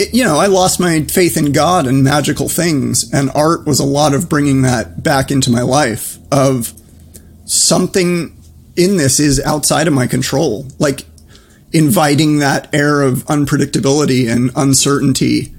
it, 0.00 0.14
you 0.14 0.24
know, 0.24 0.38
I 0.38 0.46
lost 0.46 0.80
my 0.80 1.02
faith 1.02 1.36
in 1.36 1.52
God 1.52 1.86
and 1.86 2.02
magical 2.02 2.48
things, 2.48 3.12
and 3.12 3.30
art 3.34 3.66
was 3.66 3.78
a 3.78 3.84
lot 3.84 4.14
of 4.14 4.28
bringing 4.28 4.62
that 4.62 5.02
back 5.02 5.30
into 5.30 5.50
my 5.50 5.62
life. 5.62 6.18
Of 6.32 6.72
something 7.44 8.36
in 8.76 8.96
this 8.96 9.20
is 9.20 9.40
outside 9.40 9.86
of 9.86 9.92
my 9.92 10.06
control, 10.06 10.66
like 10.78 11.04
inviting 11.72 12.38
that 12.38 12.72
air 12.74 13.02
of 13.02 13.24
unpredictability 13.26 14.32
and 14.32 14.50
uncertainty. 14.56 15.54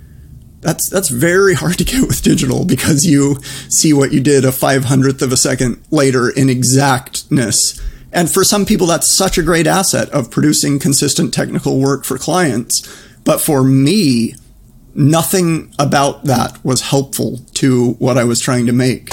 That's 0.61 0.89
that's 0.89 1.09
very 1.09 1.53
hard 1.53 1.77
to 1.77 1.83
get 1.83 2.07
with 2.07 2.21
digital 2.21 2.65
because 2.65 3.05
you 3.05 3.41
see 3.69 3.93
what 3.93 4.11
you 4.11 4.21
did 4.21 4.45
a 4.45 4.51
five 4.51 4.85
hundredth 4.85 5.21
of 5.21 5.31
a 5.31 5.37
second 5.37 5.83
later 5.91 6.29
in 6.29 6.49
exactness. 6.49 7.79
And 8.13 8.29
for 8.29 8.43
some 8.43 8.65
people, 8.65 8.87
that's 8.87 9.15
such 9.15 9.37
a 9.37 9.43
great 9.43 9.67
asset 9.67 10.09
of 10.09 10.29
producing 10.29 10.79
consistent 10.79 11.33
technical 11.33 11.79
work 11.79 12.03
for 12.03 12.17
clients 12.17 12.85
but 13.23 13.39
for 13.39 13.63
me, 13.63 14.35
nothing 14.93 15.73
about 15.79 16.25
that 16.25 16.63
was 16.65 16.81
helpful 16.81 17.39
to 17.55 17.91
what 17.93 18.17
I 18.17 18.23
was 18.23 18.39
trying 18.39 18.65
to 18.65 18.73
make. 18.73 19.09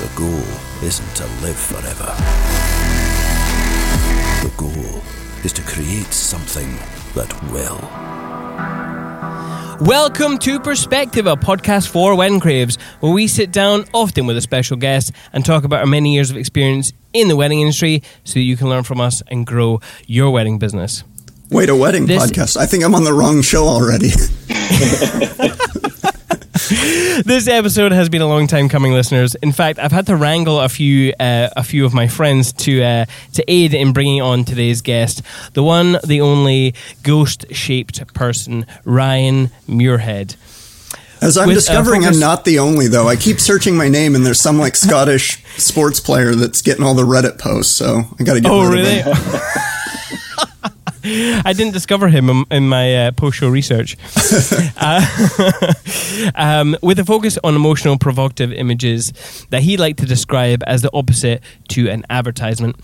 The 0.00 0.10
goal 0.16 0.44
isn't 0.82 1.16
to 1.16 1.26
live 1.42 1.56
forever. 1.56 2.14
The 4.42 4.52
goal 4.56 5.02
is 5.44 5.52
to 5.54 5.62
create 5.62 6.12
something 6.12 6.76
that 7.14 7.32
will. 7.52 7.80
Welcome 9.82 10.38
to 10.38 10.60
Perspective, 10.60 11.26
a 11.26 11.34
podcast 11.34 11.88
for 11.88 12.14
wedding 12.14 12.38
craves, 12.38 12.78
where 13.00 13.10
we 13.10 13.26
sit 13.26 13.50
down, 13.50 13.84
often 13.92 14.26
with 14.26 14.36
a 14.36 14.40
special 14.40 14.76
guest, 14.76 15.10
and 15.32 15.44
talk 15.44 15.64
about 15.64 15.80
our 15.80 15.86
many 15.86 16.14
years 16.14 16.30
of 16.30 16.36
experience 16.36 16.92
in 17.12 17.26
the 17.26 17.34
wedding 17.34 17.62
industry 17.62 18.04
so 18.22 18.38
you 18.38 18.56
can 18.56 18.68
learn 18.68 18.84
from 18.84 19.00
us 19.00 19.24
and 19.26 19.44
grow 19.44 19.80
your 20.06 20.30
wedding 20.30 20.60
business. 20.60 21.02
Wait, 21.50 21.68
a 21.68 21.74
wedding 21.74 22.06
this 22.06 22.30
podcast? 22.30 22.56
I 22.56 22.66
think 22.66 22.84
I'm 22.84 22.94
on 22.94 23.02
the 23.02 23.12
wrong 23.12 23.42
show 23.42 23.64
already. 23.64 24.10
this 27.24 27.48
episode 27.48 27.92
has 27.92 28.08
been 28.08 28.22
a 28.22 28.26
long 28.26 28.46
time 28.46 28.68
coming, 28.68 28.92
listeners. 28.92 29.34
In 29.36 29.52
fact, 29.52 29.78
I've 29.78 29.92
had 29.92 30.06
to 30.06 30.16
wrangle 30.16 30.60
a 30.60 30.68
few 30.68 31.12
uh, 31.18 31.48
a 31.56 31.62
few 31.62 31.84
of 31.84 31.94
my 31.94 32.08
friends 32.08 32.52
to 32.54 32.82
uh, 32.82 33.04
to 33.34 33.44
aid 33.48 33.74
in 33.74 33.92
bringing 33.92 34.20
on 34.20 34.44
today's 34.44 34.82
guest, 34.82 35.22
the 35.54 35.62
one, 35.62 35.98
the 36.04 36.20
only 36.20 36.74
ghost 37.02 37.46
shaped 37.52 38.14
person, 38.14 38.66
Ryan 38.84 39.50
Muirhead. 39.68 40.36
As 41.20 41.38
I'm 41.38 41.46
With, 41.46 41.56
uh, 41.56 41.60
discovering, 41.60 42.04
uh, 42.04 42.08
I'm 42.08 42.18
not 42.18 42.44
the 42.44 42.58
only 42.58 42.88
though. 42.88 43.08
I 43.08 43.16
keep 43.16 43.38
searching 43.38 43.76
my 43.76 43.88
name, 43.88 44.14
and 44.14 44.26
there's 44.26 44.40
some 44.40 44.58
like 44.58 44.74
Scottish 44.74 45.44
sports 45.56 46.00
player 46.00 46.34
that's 46.34 46.62
getting 46.62 46.84
all 46.84 46.94
the 46.94 47.04
Reddit 47.04 47.38
posts. 47.38 47.74
So 47.74 48.02
I 48.18 48.24
got 48.24 48.34
to 48.34 48.40
get. 48.40 48.50
Oh, 48.50 48.68
rid 48.68 48.80
really? 48.80 49.02
Of. 49.02 49.18
I 51.44 51.52
didn't 51.52 51.72
discover 51.72 52.08
him 52.08 52.30
in, 52.30 52.44
in 52.50 52.68
my 52.68 53.06
uh, 53.06 53.10
post 53.10 53.38
show 53.38 53.48
research. 53.48 53.96
uh, 54.76 55.04
um, 56.36 56.76
with 56.80 57.00
a 57.00 57.04
focus 57.04 57.38
on 57.42 57.56
emotional, 57.56 57.98
provocative 57.98 58.52
images 58.52 59.12
that 59.50 59.62
he 59.62 59.76
liked 59.76 59.98
to 59.98 60.06
describe 60.06 60.62
as 60.66 60.82
the 60.82 60.90
opposite 60.92 61.42
to 61.68 61.88
an 61.88 62.04
advertisement. 62.08 62.76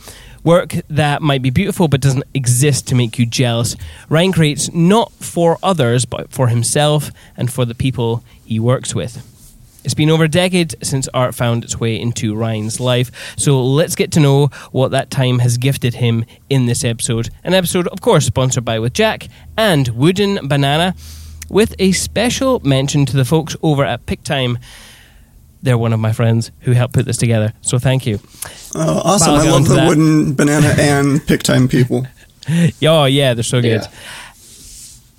Work 0.43 0.75
that 0.89 1.23
might 1.23 1.43
be 1.43 1.51
beautiful 1.51 1.87
but 1.87 2.01
doesn't 2.01 2.25
exist 2.35 2.89
to 2.89 2.97
make 2.97 3.19
you 3.21 3.27
jealous. 3.27 3.77
Ryan 4.09 4.33
creates 4.33 4.73
not 4.73 5.13
for 5.13 5.59
others, 5.63 6.05
but 6.05 6.33
for 6.33 6.49
himself 6.49 7.11
and 7.37 7.53
for 7.53 7.65
the 7.65 7.75
people 7.75 8.25
he 8.45 8.59
works 8.59 8.95
with. 8.97 9.38
It's 9.85 9.95
been 9.95 10.11
over 10.11 10.25
a 10.25 10.29
decade 10.29 10.75
since 10.85 11.09
art 11.15 11.35
found 11.35 11.65
its 11.65 11.79
way 11.79 11.99
into 12.01 12.35
Ryan's 12.35 12.81
life, 12.81 13.11
so 13.39 13.63
let's 13.65 13.95
get 13.95 14.11
to 14.13 14.21
know 14.21 14.49
what 14.73 14.91
that 14.91 15.11
time 15.11 15.39
has 15.39 15.57
gifted 15.57 15.95
him 15.95 16.25
in 16.51 16.67
this 16.67 16.85
episode. 16.85 17.31
An 17.45 17.55
episode, 17.55 17.87
of 17.89 18.01
course, 18.01 18.27
sponsored 18.27 18.65
by 18.65 18.79
With 18.81 18.93
Jack 18.93 19.29
and 19.57 19.89
Wooden 19.89 20.49
Banana, 20.49 20.95
with 21.49 21.75
a 21.79 21.93
special 21.93 22.61
mention 22.61 23.07
to 23.07 23.17
the 23.17 23.25
folks 23.25 23.57
over 23.63 23.85
at 23.85 24.05
Pic-Time. 24.05 24.59
They're 25.63 25.79
one 25.79 25.93
of 25.93 26.01
my 26.01 26.13
friends 26.13 26.51
who 26.61 26.73
helped 26.73 26.95
put 26.95 27.07
this 27.07 27.17
together, 27.17 27.53
so 27.63 27.79
thank 27.79 28.05
you. 28.05 28.19
Oh, 28.75 29.01
awesome. 29.05 29.35
I 29.35 29.51
love 29.51 29.69
the 29.69 29.75
that. 29.77 29.89
Wooden 29.89 30.35
Banana 30.37 30.75
and 30.79 31.25
Pic-Time 31.27 31.69
people. 31.69 32.07
oh, 32.83 33.05
yeah, 33.05 33.33
they're 33.35 33.43
so 33.45 33.63
good. 33.63 33.83
Yeah. 33.83 33.91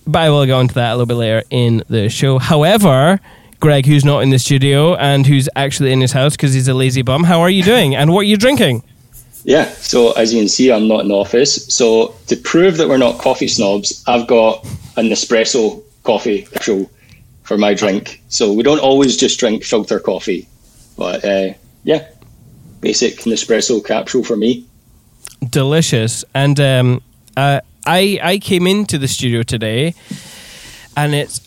But 0.06 0.24
I 0.24 0.30
will 0.30 0.46
go 0.46 0.60
into 0.60 0.76
that 0.76 0.92
a 0.92 0.94
little 0.94 1.06
bit 1.06 1.16
later 1.16 1.44
in 1.50 1.84
the 1.88 2.10
show. 2.10 2.40
However, 2.40 3.20
Greg, 3.60 3.86
who's 3.86 4.06
not 4.06 4.24
in 4.24 4.30
the 4.30 4.40
studio 4.40 4.96
and 4.96 5.26
who's 5.26 5.50
actually 5.56 5.92
in 5.92 6.00
his 6.00 6.14
house 6.14 6.36
because 6.36 6.54
he's 6.54 6.68
a 6.68 6.74
lazy 6.74 7.02
bum. 7.02 7.24
How 7.24 7.42
are 7.42 7.50
you 7.50 7.64
doing? 7.64 7.96
And 7.96 8.14
what 8.14 8.22
are 8.22 8.24
you 8.24 8.38
drinking? 8.38 8.84
Yeah, 9.44 9.70
so 9.70 10.12
as 10.14 10.34
you 10.34 10.40
can 10.40 10.50
see, 10.50 10.72
I'm 10.72 10.88
not 10.88 11.02
in 11.02 11.10
the 11.10 11.16
office. 11.16 11.66
So 11.74 12.16
to 12.28 12.36
prove 12.38 12.78
that 12.78 12.88
we're 12.88 12.98
not 12.98 13.20
coffee 13.20 13.48
snobs, 13.48 14.04
I've 14.08 14.28
got 14.28 14.66
an 14.96 15.08
espresso 15.08 15.84
coffee 16.04 16.48
actual 16.56 16.90
for 17.44 17.58
my 17.58 17.74
drink. 17.74 18.22
So 18.30 18.54
we 18.54 18.64
don't 18.64 18.80
always 18.80 19.18
just 19.18 19.40
drink 19.40 19.64
filter 19.64 20.00
coffee, 20.00 20.48
but 20.98 21.26
uh, 21.26 21.54
yeah, 21.84 22.08
basic 22.80 23.20
Nespresso 23.22 23.84
capsule 23.84 24.24
for 24.24 24.38
me. 24.38 24.66
Delicious. 25.50 26.24
And 26.36 26.60
um, 26.60 27.02
uh, 27.36 27.62
I 27.86 28.20
I 28.22 28.38
came 28.38 28.68
into 28.68 28.98
the 28.98 29.08
studio 29.08 29.42
today, 29.44 29.96
and 30.96 31.16
it's 31.16 31.40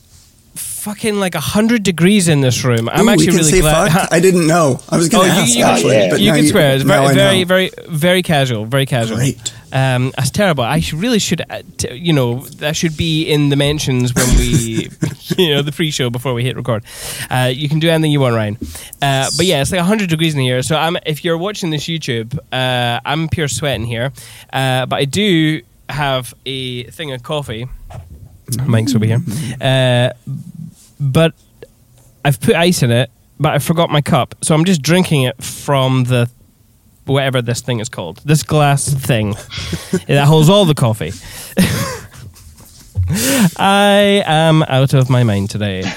fucking 0.83 1.15
like 1.21 1.35
hundred 1.35 1.85
degrees 1.85 2.29
in 2.29 2.41
this 2.41 2.65
room. 2.65 2.89
I'm 2.89 3.07
Ooh, 3.07 3.13
actually 3.13 3.37
really 3.37 3.61
glad. 3.61 3.93
Fuck? 3.93 4.09
I 4.13 4.19
didn't 4.19 4.49
know. 4.49 4.81
I 4.89 4.97
was 4.97 5.09
going 5.09 5.29
to 5.29 5.37
oh, 5.37 5.41
ask. 5.41 5.53
You, 5.53 5.61
you, 5.61 5.65
actually, 5.65 5.95
yeah. 5.95 6.11
but 6.11 6.21
you 6.21 6.33
can 6.33 6.47
swear. 6.47 6.75
It's 6.75 6.85
very, 6.85 7.15
very, 7.15 7.45
very, 7.45 7.71
very 7.89 8.23
casual. 8.23 8.67
Very 8.67 8.87
casual. 8.87 9.17
Great. 9.17 9.53
Um, 9.73 10.13
that's 10.17 10.31
terrible. 10.31 10.65
I 10.65 10.81
should, 10.81 10.99
really 10.99 11.21
should, 11.21 11.41
uh, 11.49 11.63
t- 11.79 11.95
you 11.95 12.13
know, 12.13 12.41
that 12.59 12.77
should 12.77 12.97
be 12.97 13.25
in 13.25 13.49
the 13.49 13.57
mentions 13.57 14.13
when 14.13 14.29
we, 14.37 14.91
you 15.39 15.55
know, 15.55 15.63
the 15.63 15.73
pre-show 15.73 16.11
before 16.11 16.35
we 16.35 16.43
hit 16.43 16.57
record. 16.57 16.85
Uh, 17.31 17.51
you 17.55 17.69
can 17.69 17.79
do 17.79 17.89
anything 17.89 18.11
you 18.11 18.21
want, 18.21 18.35
Ryan. 18.35 18.59
Uh, 19.01 19.31
but 19.37 19.47
yeah, 19.47 19.63
it's 19.63 19.71
like 19.71 19.79
100 19.79 20.11
degrees 20.11 20.35
in 20.35 20.41
here. 20.41 20.63
So 20.63 20.77
I'm, 20.77 20.99
if 21.07 21.25
you're 21.25 21.39
watching 21.39 21.71
this 21.71 21.85
YouTube, 21.85 22.39
uh, 22.53 23.01
I'm 23.05 23.29
pure 23.29 23.49
sweating 23.49 23.87
here. 23.87 24.13
Uh, 24.53 24.85
but 24.87 24.97
I 24.97 25.05
do 25.05 25.63
have 25.89 26.35
a 26.45 26.85
thing 26.85 27.13
of 27.13 27.23
coffee. 27.23 27.69
Mike's 28.67 28.95
over 28.95 29.05
here. 29.05 29.21
Uh, 29.61 30.11
but 31.01 31.35
I've 32.25 32.41
put 32.41 32.55
ice 32.55 32.83
in 32.83 32.91
it, 32.91 33.11
but 33.39 33.53
I 33.53 33.59
forgot 33.59 33.91
my 33.91 34.01
cup, 34.01 34.35
so 34.43 34.55
I'm 34.55 34.65
just 34.65 34.83
drinking 34.83 35.25
it 35.25 35.43
from 35.43 36.05
the 36.05 36.31
whatever 37.05 37.43
this 37.43 37.61
thing 37.61 37.81
is 37.81 37.89
called, 37.89 38.21
this 38.25 38.45
glass 38.45 38.89
thing 38.89 39.31
that 40.07 40.25
holds 40.27 40.49
all 40.49 40.65
the 40.65 40.75
coffee. 40.75 41.13
I 43.59 44.23
am 44.25 44.63
out 44.63 44.95
of 44.95 45.11
my 45.11 45.25
mind 45.25 45.51
today. 45.51 45.83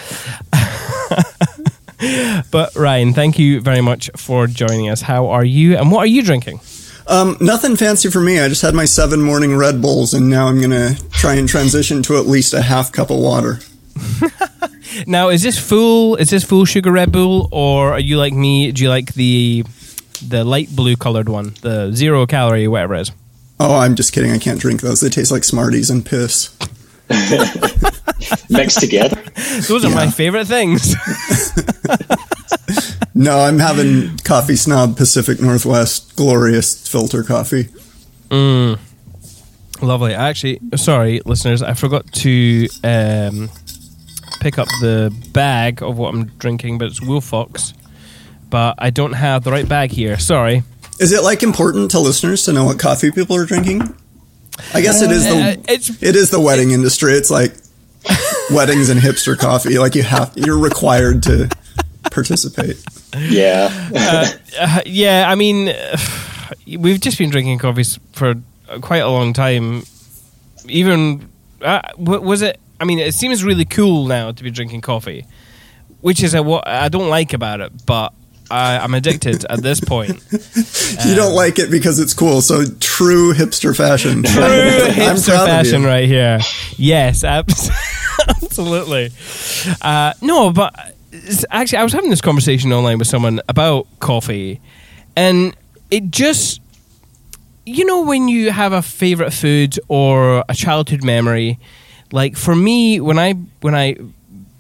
but 2.52 2.76
Ryan, 2.76 3.14
thank 3.14 3.40
you 3.40 3.62
very 3.62 3.82
much 3.82 4.10
for 4.16 4.48
joining 4.48 4.90
us. 4.90 5.02
How 5.02 5.28
are 5.28 5.46
you, 5.46 5.78
and 5.78 5.92
what 5.92 6.00
are 6.00 6.08
you 6.08 6.24
drinking? 6.24 6.60
Um, 7.08 7.38
nothing 7.40 7.76
fancy 7.76 8.10
for 8.10 8.20
me. 8.20 8.40
I 8.40 8.50
just 8.50 8.64
had 8.64 8.74
my 8.74 8.86
seven 8.86 9.22
morning 9.22 9.56
Red 9.56 9.82
Bulls, 9.82 10.14
and 10.14 10.30
now 10.30 10.48
I'm 10.48 10.60
to 10.72 10.96
try 11.26 11.34
and 11.34 11.50
transition 11.50 12.04
to 12.04 12.18
at 12.18 12.28
least 12.28 12.54
a 12.54 12.62
half 12.62 12.92
cup 12.92 13.10
of 13.10 13.18
water. 13.18 13.58
now, 15.08 15.30
is 15.30 15.42
this 15.42 15.58
full? 15.58 16.16
Is 16.18 16.30
this 16.30 16.44
full 16.44 16.66
sugar 16.66 16.92
Red 16.92 17.12
Bull, 17.12 17.50
or 17.52 17.94
are 17.94 18.00
you 18.00 18.18
like 18.18 18.34
me? 18.34 18.72
Do 18.72 18.84
you 18.84 18.90
like 18.90 19.16
the 19.16 19.64
the 20.28 20.44
light 20.44 20.70
blue 20.76 20.96
colored 20.96 21.28
one, 21.28 21.56
the 21.62 21.92
zero 21.94 22.28
calorie, 22.28 22.68
whatever 22.68 22.94
it 22.94 23.02
is? 23.02 23.12
Oh, 23.60 23.76
I'm 23.76 23.96
just 23.96 24.14
kidding. 24.14 24.32
I 24.32 24.38
can't 24.38 24.60
drink 24.60 24.82
those. 24.82 25.02
They 25.02 25.10
taste 25.10 25.32
like 25.32 25.44
Smarties 25.44 25.90
and 25.90 26.06
piss. 26.06 26.56
Mixed 28.50 28.80
together. 28.80 29.24
Those 29.68 29.84
are 29.84 29.90
yeah. 29.90 29.96
my 29.96 30.12
favorite 30.12 30.46
things. 30.46 30.96
no, 33.16 33.40
I'm 33.40 33.60
having 33.60 34.18
Coffee 34.20 34.56
Snob 34.56 34.98
Pacific 34.98 35.40
Northwest 35.42 36.16
glorious 36.16 36.88
filter 36.88 37.24
coffee. 37.24 37.70
Mm. 38.30 38.80
Lovely. 39.82 40.14
Actually, 40.14 40.60
sorry, 40.76 41.22
listeners, 41.26 41.62
I 41.62 41.74
forgot 41.74 42.12
to 42.14 42.68
um, 42.84 43.50
pick 44.40 44.58
up 44.58 44.68
the 44.80 45.14
bag 45.34 45.82
of 45.84 45.98
what 45.98 46.14
I'm 46.14 46.26
drinking, 46.26 46.78
but 46.78 46.88
it's 46.88 47.00
Wolfox. 47.00 47.74
But 48.50 48.76
I 48.78 48.90
don't 48.90 49.14
have 49.14 49.44
the 49.44 49.52
right 49.52 49.68
bag 49.68 49.92
here. 49.92 50.18
Sorry. 50.18 50.64
Is 51.00 51.12
it 51.12 51.24
like 51.24 51.44
important 51.44 51.92
to 51.92 52.00
listeners 52.00 52.46
to 52.46 52.54
know 52.54 52.64
what 52.66 52.80
coffee 52.80 53.12
people 53.12 53.36
are 53.36 53.46
drinking? 53.46 53.82
I 54.74 54.82
guess 54.82 55.02
it 55.02 55.12
is 55.12 55.24
the 55.26 55.36
uh, 55.36 55.56
it's, 55.68 56.02
it 56.02 56.16
is 56.16 56.30
the 56.30 56.40
wedding 56.40 56.72
industry. 56.72 57.14
It's 57.14 57.30
like 57.30 57.54
weddings 58.50 58.90
and 58.90 59.00
hipster 59.00 59.38
coffee. 59.38 59.78
Like 59.78 59.96
you 59.96 60.04
have 60.04 60.32
you're 60.36 60.58
required 60.58 61.24
to 61.24 61.50
participate. 62.12 62.82
Yeah. 63.18 63.70
uh, 63.94 64.28
uh, 64.60 64.82
yeah. 64.86 65.26
I 65.30 65.36
mean, 65.36 65.74
we've 66.80 67.02
just 67.02 67.18
been 67.18 67.30
drinking 67.30 67.60
coffees 67.60 68.00
for 68.14 68.36
quite 68.82 69.04
a 69.04 69.10
long 69.10 69.34
time. 69.34 69.84
Even 70.68 71.30
uh, 71.62 71.82
was 71.98 72.42
it 72.42 72.60
I 72.80 72.86
mean, 72.86 73.00
it 73.00 73.14
seems 73.14 73.44
really 73.44 73.66
cool 73.66 74.06
now 74.06 74.32
to 74.32 74.44
be 74.44 74.52
drinking 74.52 74.82
coffee, 74.82 75.26
which 76.02 76.24
is 76.24 76.34
a, 76.34 76.44
what 76.44 76.68
I 76.68 76.90
don't 76.90 77.10
like 77.10 77.34
about 77.34 77.62
it. 77.62 77.86
But 77.86 78.14
I, 78.52 78.78
I'm 78.78 78.94
addicted 78.94 79.46
at 79.50 79.62
this 79.62 79.80
point. 79.80 80.24
you 81.06 81.16
don't 81.16 81.34
like 81.34 81.58
it 81.58 81.72
because 81.72 82.00
it's 82.00 82.14
cool. 82.14 82.42
So 82.42 82.64
true 82.80 83.34
hipster 83.34 83.76
fashion. 83.76 84.24
True 84.24 84.44
hipster 84.44 85.46
fashion 85.46 85.84
right 85.84 86.08
here. 86.08 86.40
Yes, 86.78 87.24
absolutely. 88.28 89.12
Uh, 89.82 90.14
no, 90.22 90.52
but 90.52 90.96
actually, 91.50 91.78
I 91.78 91.84
was 91.84 91.94
having 91.94 92.10
this 92.10 92.22
conversation 92.22 92.74
online 92.74 92.98
with 92.98 93.08
someone 93.08 93.40
about 93.48 93.88
coffee, 94.00 94.60
and 95.16 95.56
it 95.90 96.12
just, 96.12 96.62
you 97.66 97.86
know, 97.86 98.04
when 98.04 98.28
you 98.28 98.52
have 98.52 98.74
a 98.74 98.82
favorite 98.82 99.32
food 99.32 99.80
or 99.88 100.44
a 100.48 100.54
childhood 100.54 101.04
memory, 101.04 101.60
like 102.12 102.36
for 102.36 102.56
me, 102.56 103.00
when 103.02 103.18
I 103.20 103.34
when 103.62 103.76
I 103.76 103.98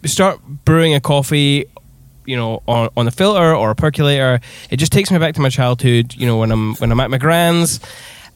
start 0.05 0.39
brewing 0.65 0.93
a 0.93 0.99
coffee 0.99 1.65
you 2.25 2.35
know 2.35 2.61
on, 2.67 2.89
on 2.97 3.07
a 3.07 3.11
filter 3.11 3.55
or 3.55 3.69
a 3.69 3.75
percolator 3.75 4.39
it 4.71 4.77
just 4.77 4.91
takes 4.91 5.11
me 5.11 5.19
back 5.19 5.35
to 5.35 5.41
my 5.41 5.49
childhood 5.49 6.15
you 6.15 6.25
know 6.25 6.37
when 6.37 6.51
i'm 6.51 6.73
when 6.77 6.91
i'm 6.91 6.99
at 6.99 7.11
my 7.11 7.19
grand's 7.19 7.79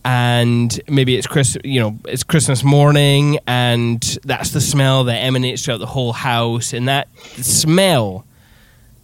and 0.05 0.79
maybe 0.87 1.17
it's 1.17 1.27
Chris, 1.27 1.57
you 1.63 1.79
know, 1.79 1.97
it's 2.05 2.23
Christmas 2.23 2.63
morning, 2.63 3.37
and 3.45 4.01
that's 4.23 4.51
the 4.51 4.61
smell 4.61 5.03
that 5.05 5.17
emanates 5.17 5.63
throughout 5.63 5.79
the 5.79 5.85
whole 5.85 6.13
house, 6.13 6.73
and 6.73 6.87
that 6.87 7.07
smell 7.41 8.25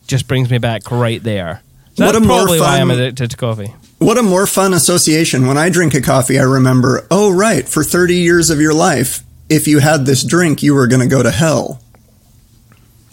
just 0.08 0.28
brings 0.28 0.50
me 0.50 0.58
back 0.58 0.90
right 0.92 1.22
there. 1.22 1.62
So 1.96 2.06
What 2.06 2.12
that's 2.14 2.24
a 2.26 2.28
more 2.28 2.38
probably 2.40 2.60
why 2.60 2.78
I'm 2.80 2.90
fun- 2.90 3.00
addicted 3.00 3.32
to 3.32 3.38
coffee. 3.38 3.74
What 4.00 4.18
a 4.18 4.24
more 4.24 4.46
fun 4.46 4.74
association. 4.74 5.48
When 5.48 5.58
I 5.58 5.70
drink 5.70 5.94
a 5.94 6.02
coffee, 6.02 6.38
I 6.38 6.44
remember, 6.44 7.08
oh, 7.10 7.32
right, 7.32 7.68
for 7.68 7.84
30 7.84 8.16
years 8.16 8.50
of 8.50 8.60
your 8.60 8.74
life, 8.74 9.22
if 9.50 9.68
you 9.68 9.80
had 9.80 10.06
this 10.06 10.22
drink, 10.24 10.62
you 10.62 10.74
were 10.74 10.88
going 10.88 11.02
to 11.02 11.08
go 11.08 11.24
to 11.24 11.32
hell. 11.32 11.82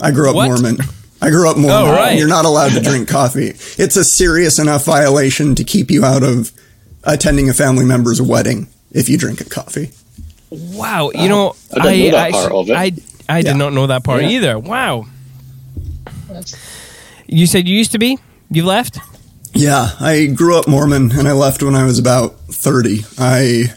I 0.00 0.10
grew 0.10 0.28
up 0.30 0.34
What? 0.34 0.46
Mormon. 0.48 0.78
I 1.20 1.30
grew 1.30 1.48
up 1.48 1.56
Mormon. 1.56 1.88
Oh, 1.88 1.92
right. 1.92 2.18
You're 2.18 2.26
not 2.26 2.44
allowed 2.44 2.70
to 2.72 2.80
drink 2.80 3.08
coffee. 3.08 3.50
It's 3.78 3.94
a 3.94 4.02
serious 4.04 4.58
enough 4.58 4.84
violation 4.84 5.54
to 5.54 5.62
keep 5.62 5.88
you 5.88 6.04
out 6.04 6.24
of 6.24 6.50
attending 7.04 7.48
a 7.48 7.54
family 7.54 7.84
member's 7.84 8.20
wedding 8.20 8.66
if 8.90 9.08
you 9.08 9.16
drink 9.16 9.40
a 9.40 9.44
coffee. 9.44 9.92
Wow, 10.50 11.12
you 11.14 11.28
know, 11.28 11.54
I 11.72 11.92
didn't 11.92 12.10
know 12.10 12.10
that 12.18 12.32
part. 12.32 12.70
I 12.70 12.92
I 13.28 13.36
Yeah. 13.38 13.42
did 13.42 13.56
not 13.56 13.72
know 13.72 13.86
that 13.86 14.02
part 14.02 14.22
Yeah. 14.22 14.28
either. 14.30 14.58
Wow. 14.58 15.06
You 17.26 17.46
said 17.46 17.68
you 17.68 17.76
used 17.76 17.92
to 17.92 17.98
be. 17.98 18.18
You've 18.52 18.66
left. 18.66 18.98
Yeah, 19.54 19.90
I 20.00 20.26
grew 20.26 20.56
up 20.58 20.66
Mormon 20.68 21.12
and 21.12 21.26
I 21.28 21.32
left 21.32 21.62
when 21.62 21.74
I 21.74 21.84
was 21.84 21.98
about 21.98 22.36
30. 22.48 23.00
I 23.18 23.72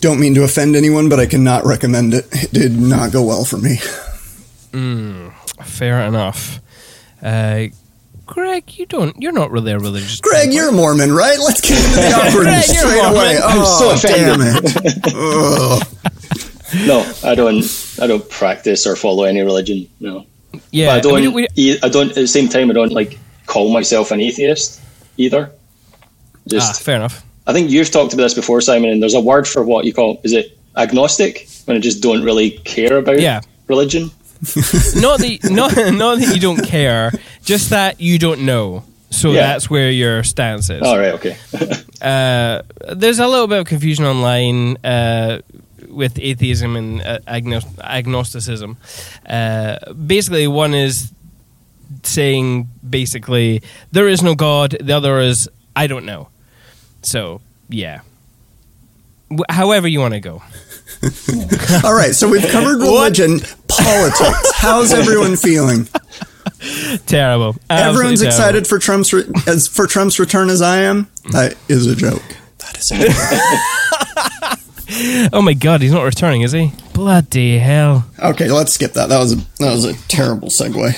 don't 0.00 0.20
mean 0.20 0.34
to 0.34 0.42
offend 0.44 0.76
anyone, 0.76 1.08
but 1.08 1.18
I 1.20 1.26
cannot 1.26 1.64
recommend 1.64 2.14
it. 2.14 2.26
It 2.32 2.50
did 2.52 2.72
not 2.78 3.12
go 3.12 3.22
well 3.22 3.44
for 3.44 3.58
me. 3.58 3.76
Fair 5.64 6.00
enough. 6.02 6.60
Uh, 7.22 7.66
Greg, 8.26 8.78
you 8.78 8.86
don't. 8.86 9.20
You're 9.20 9.32
not 9.32 9.50
really 9.50 9.72
a 9.72 9.78
religious. 9.78 10.20
Greg, 10.20 10.46
person. 10.46 10.52
you're 10.52 10.68
a 10.70 10.72
Mormon, 10.72 11.12
right? 11.12 11.38
Let's 11.38 11.60
get 11.60 11.78
into 11.78 11.96
the 11.96 12.12
awkwardness 12.14 12.66
Greg, 12.68 12.78
straight 12.78 13.02
Mormon. 13.02 13.16
away. 13.16 13.36
I'm 13.42 13.60
Oh, 13.60 13.96
so 13.96 14.08
damn 14.08 14.40
it. 14.40 15.88
No, 16.86 17.00
I 17.22 17.34
don't. 17.34 17.62
I 18.00 18.06
don't 18.06 18.26
practice 18.30 18.86
or 18.86 18.96
follow 18.96 19.24
any 19.24 19.42
religion. 19.42 19.86
No, 20.00 20.24
Yeah, 20.70 20.86
but 20.86 20.96
I 20.96 21.00
don't. 21.00 21.20
we- 21.20 21.28
we- 21.28 21.46
e- 21.54 21.76
I 21.82 21.88
don't. 21.90 22.08
At 22.08 22.14
the 22.14 22.26
same 22.26 22.48
time, 22.48 22.70
I 22.70 22.72
don't 22.72 22.92
like 22.92 23.18
call 23.52 23.72
myself 23.72 24.10
an 24.12 24.20
atheist 24.20 24.80
either. 25.18 25.42
ah, 25.52 25.98
Just, 26.48 26.82
fair 26.82 26.96
enough. 26.96 27.22
I 27.46 27.52
think 27.52 27.70
you've 27.70 27.90
talked 27.90 28.12
about 28.14 28.22
this 28.24 28.34
before, 28.34 28.60
Simon. 28.60 28.90
And 28.90 29.02
there's 29.02 29.14
a 29.14 29.20
word 29.20 29.46
for 29.48 29.62
what 29.64 29.84
you 29.84 29.92
call 29.92 30.20
is 30.22 30.32
it 30.32 30.46
agnostic 30.76 31.48
when 31.66 31.76
I 31.76 31.80
just 31.80 32.00
don't 32.02 32.22
really 32.24 32.50
care 32.64 32.96
about 32.98 33.20
Yeah. 33.20 33.40
religion. 33.68 34.10
not 35.06 35.18
that 35.20 35.38
not 35.50 35.70
not 35.94 36.18
that 36.18 36.30
you 36.34 36.40
don't 36.40 36.64
care, 36.66 37.12
just 37.44 37.70
that 37.70 38.00
you 38.00 38.18
don't 38.18 38.40
know. 38.40 38.82
So 39.10 39.30
Yeah. 39.32 39.42
that's 39.46 39.68
where 39.70 39.90
your 39.90 40.24
stance 40.24 40.70
is. 40.70 40.82
All 40.82 40.98
right, 40.98 41.14
okay. 41.18 41.36
Uh, 42.02 42.62
there's 42.96 43.20
a 43.20 43.28
little 43.28 43.46
bit 43.46 43.60
of 43.60 43.66
confusion 43.66 44.04
online 44.04 44.76
uh, 44.84 45.38
with 45.88 46.18
atheism 46.18 46.74
and 46.74 47.00
uh, 47.00 47.18
agnos- 47.28 47.78
agnosticism. 47.78 48.76
Uh, 49.24 49.76
basically, 49.94 50.48
one 50.48 50.74
is 50.74 51.12
saying 52.02 52.68
basically 52.88 53.62
there 53.92 54.08
is 54.08 54.22
no 54.22 54.34
God. 54.34 54.76
The 54.80 54.92
other 54.92 55.20
is 55.20 55.48
I 55.76 55.86
don't 55.86 56.04
know. 56.04 56.28
So 57.02 57.40
yeah. 57.68 58.00
W- 59.30 59.44
however 59.48 59.88
you 59.88 60.00
want 60.00 60.14
to 60.14 60.20
go. 60.20 60.42
All 61.84 61.94
right, 61.94 62.14
so 62.14 62.28
we've 62.28 62.46
covered 62.50 62.78
religion, 62.78 63.40
politics. 63.66 64.52
How's 64.54 64.92
everyone 64.92 65.36
feeling? 65.36 65.88
Terrible. 67.06 67.56
Absolutely 67.70 67.76
Everyone's 67.90 68.20
terrible. 68.20 68.26
excited 68.36 68.66
for 68.68 68.78
Trump's 68.78 69.12
re- 69.12 69.24
as 69.48 69.66
for 69.66 69.86
Trump's 69.86 70.18
return 70.20 70.48
as 70.50 70.62
I 70.62 70.78
am. 70.82 71.08
That 71.32 71.56
is 71.68 71.86
a 71.86 71.96
joke. 71.96 72.22
That 72.58 72.78
is 72.78 72.90
a 72.92 72.98
joke. 72.98 74.58
Oh 75.32 75.40
my 75.40 75.54
god, 75.54 75.80
he's 75.80 75.90
not 75.92 76.02
returning, 76.02 76.42
is 76.42 76.52
he? 76.52 76.70
Bloody 76.92 77.56
hell. 77.58 78.04
Okay, 78.18 78.50
let's 78.50 78.74
skip 78.74 78.92
that. 78.92 79.08
That 79.08 79.18
was 79.20 79.32
a 79.32 79.36
that 79.58 79.72
was 79.72 79.86
a 79.86 79.94
terrible 80.08 80.48
segue. 80.48 80.92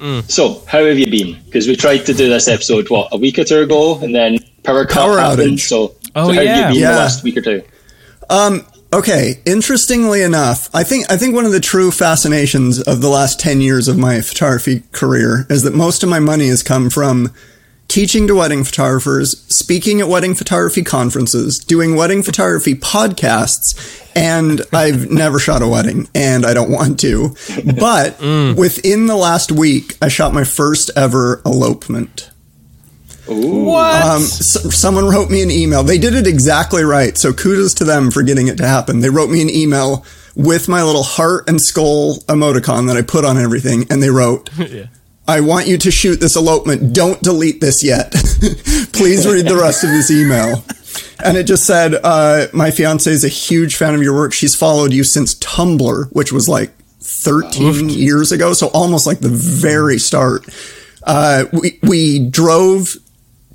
Mm. 0.00 0.30
So, 0.30 0.62
how 0.66 0.84
have 0.84 0.98
you 0.98 1.10
been? 1.10 1.40
Because 1.44 1.66
we 1.66 1.74
tried 1.76 2.06
to 2.06 2.14
do 2.14 2.28
this 2.28 2.48
episode 2.48 2.88
what 2.90 3.08
a 3.12 3.16
week 3.18 3.38
or 3.38 3.44
two 3.44 3.60
ago, 3.62 3.98
and 3.98 4.14
then 4.14 4.38
power 4.62 4.84
cut 4.84 4.94
Power 4.94 5.18
happened. 5.18 5.58
outage. 5.58 5.60
So, 5.68 5.94
Oh, 6.14 6.28
so 6.28 6.34
how 6.34 6.40
yeah. 6.40 6.54
have 6.54 6.70
you 6.70 6.74
been 6.76 6.82
Yeah. 6.82 6.92
the 6.92 6.98
last 6.98 7.22
week 7.24 7.36
or 7.36 7.40
two? 7.42 7.62
Um, 8.30 8.64
okay, 8.92 9.40
interestingly 9.44 10.22
enough, 10.22 10.68
I 10.72 10.84
think 10.84 11.10
I 11.10 11.16
think 11.16 11.34
one 11.34 11.44
of 11.46 11.52
the 11.52 11.60
true 11.60 11.90
fascinations 11.90 12.80
of 12.80 13.00
the 13.00 13.08
last 13.08 13.38
10 13.40 13.60
years 13.60 13.88
of 13.88 13.98
my 13.98 14.20
photography 14.20 14.82
career 14.92 15.46
is 15.50 15.62
that 15.62 15.74
most 15.74 16.02
of 16.02 16.08
my 16.08 16.18
money 16.20 16.48
has 16.48 16.62
come 16.62 16.90
from 16.90 17.30
teaching 17.88 18.26
to 18.28 18.34
wedding 18.34 18.64
photographers, 18.64 19.40
speaking 19.48 20.00
at 20.00 20.08
wedding 20.08 20.34
photography 20.34 20.82
conferences, 20.84 21.58
doing 21.58 21.96
wedding 21.96 22.22
photography 22.22 22.74
podcasts, 22.74 24.04
and 24.14 24.62
I've 24.72 25.10
never 25.10 25.38
shot 25.38 25.62
a 25.62 25.68
wedding 25.68 26.08
and 26.14 26.44
I 26.46 26.54
don't 26.54 26.70
want 26.70 27.00
to. 27.00 27.34
But 27.78 28.20
within 28.56 29.06
the 29.06 29.16
last 29.16 29.50
week, 29.52 29.96
I 30.02 30.08
shot 30.08 30.32
my 30.34 30.44
first 30.44 30.90
ever 30.96 31.40
elopement. 31.46 32.30
What? 33.26 34.02
Um, 34.04 34.22
s- 34.22 34.74
someone 34.74 35.06
wrote 35.06 35.30
me 35.30 35.42
an 35.42 35.50
email. 35.50 35.82
They 35.82 35.98
did 35.98 36.14
it 36.14 36.26
exactly 36.26 36.82
right. 36.82 37.16
So 37.18 37.32
kudos 37.32 37.74
to 37.74 37.84
them 37.84 38.10
for 38.10 38.22
getting 38.22 38.48
it 38.48 38.56
to 38.58 38.66
happen. 38.66 39.00
They 39.00 39.10
wrote 39.10 39.28
me 39.30 39.42
an 39.42 39.50
email 39.50 40.04
with 40.34 40.68
my 40.68 40.82
little 40.82 41.02
heart 41.02 41.48
and 41.48 41.60
skull 41.60 42.16
emoticon 42.28 42.86
that 42.86 42.96
I 42.96 43.02
put 43.02 43.24
on 43.26 43.36
everything. 43.36 43.84
And 43.90 44.02
they 44.02 44.08
wrote, 44.10 44.48
I 45.28 45.40
want 45.40 45.66
you 45.66 45.76
to 45.76 45.90
shoot 45.90 46.20
this 46.20 46.36
elopement. 46.36 46.94
Don't 46.94 47.22
delete 47.22 47.60
this 47.60 47.84
yet. 47.84 48.10
Please 48.92 49.26
read 49.26 49.46
the 49.46 49.58
rest 49.60 49.84
of 49.84 49.90
this 49.90 50.10
email. 50.10 50.64
And 51.22 51.36
it 51.36 51.44
just 51.44 51.66
said, 51.66 51.94
uh, 52.02 52.46
my 52.54 52.70
fiance 52.70 53.10
is 53.10 53.24
a 53.24 53.28
huge 53.28 53.76
fan 53.76 53.94
of 53.94 54.02
your 54.02 54.14
work. 54.14 54.32
She's 54.32 54.54
followed 54.54 54.92
you 54.92 55.04
since 55.04 55.34
Tumblr, 55.34 56.10
which 56.12 56.32
was 56.32 56.48
like 56.48 56.72
13 57.00 57.90
years 57.90 58.32
ago. 58.32 58.54
So 58.54 58.68
almost 58.68 59.06
like 59.06 59.20
the 59.20 59.28
very 59.28 59.98
start. 59.98 60.46
Uh, 61.02 61.44
we, 61.52 61.78
we 61.82 62.26
drove 62.26 62.96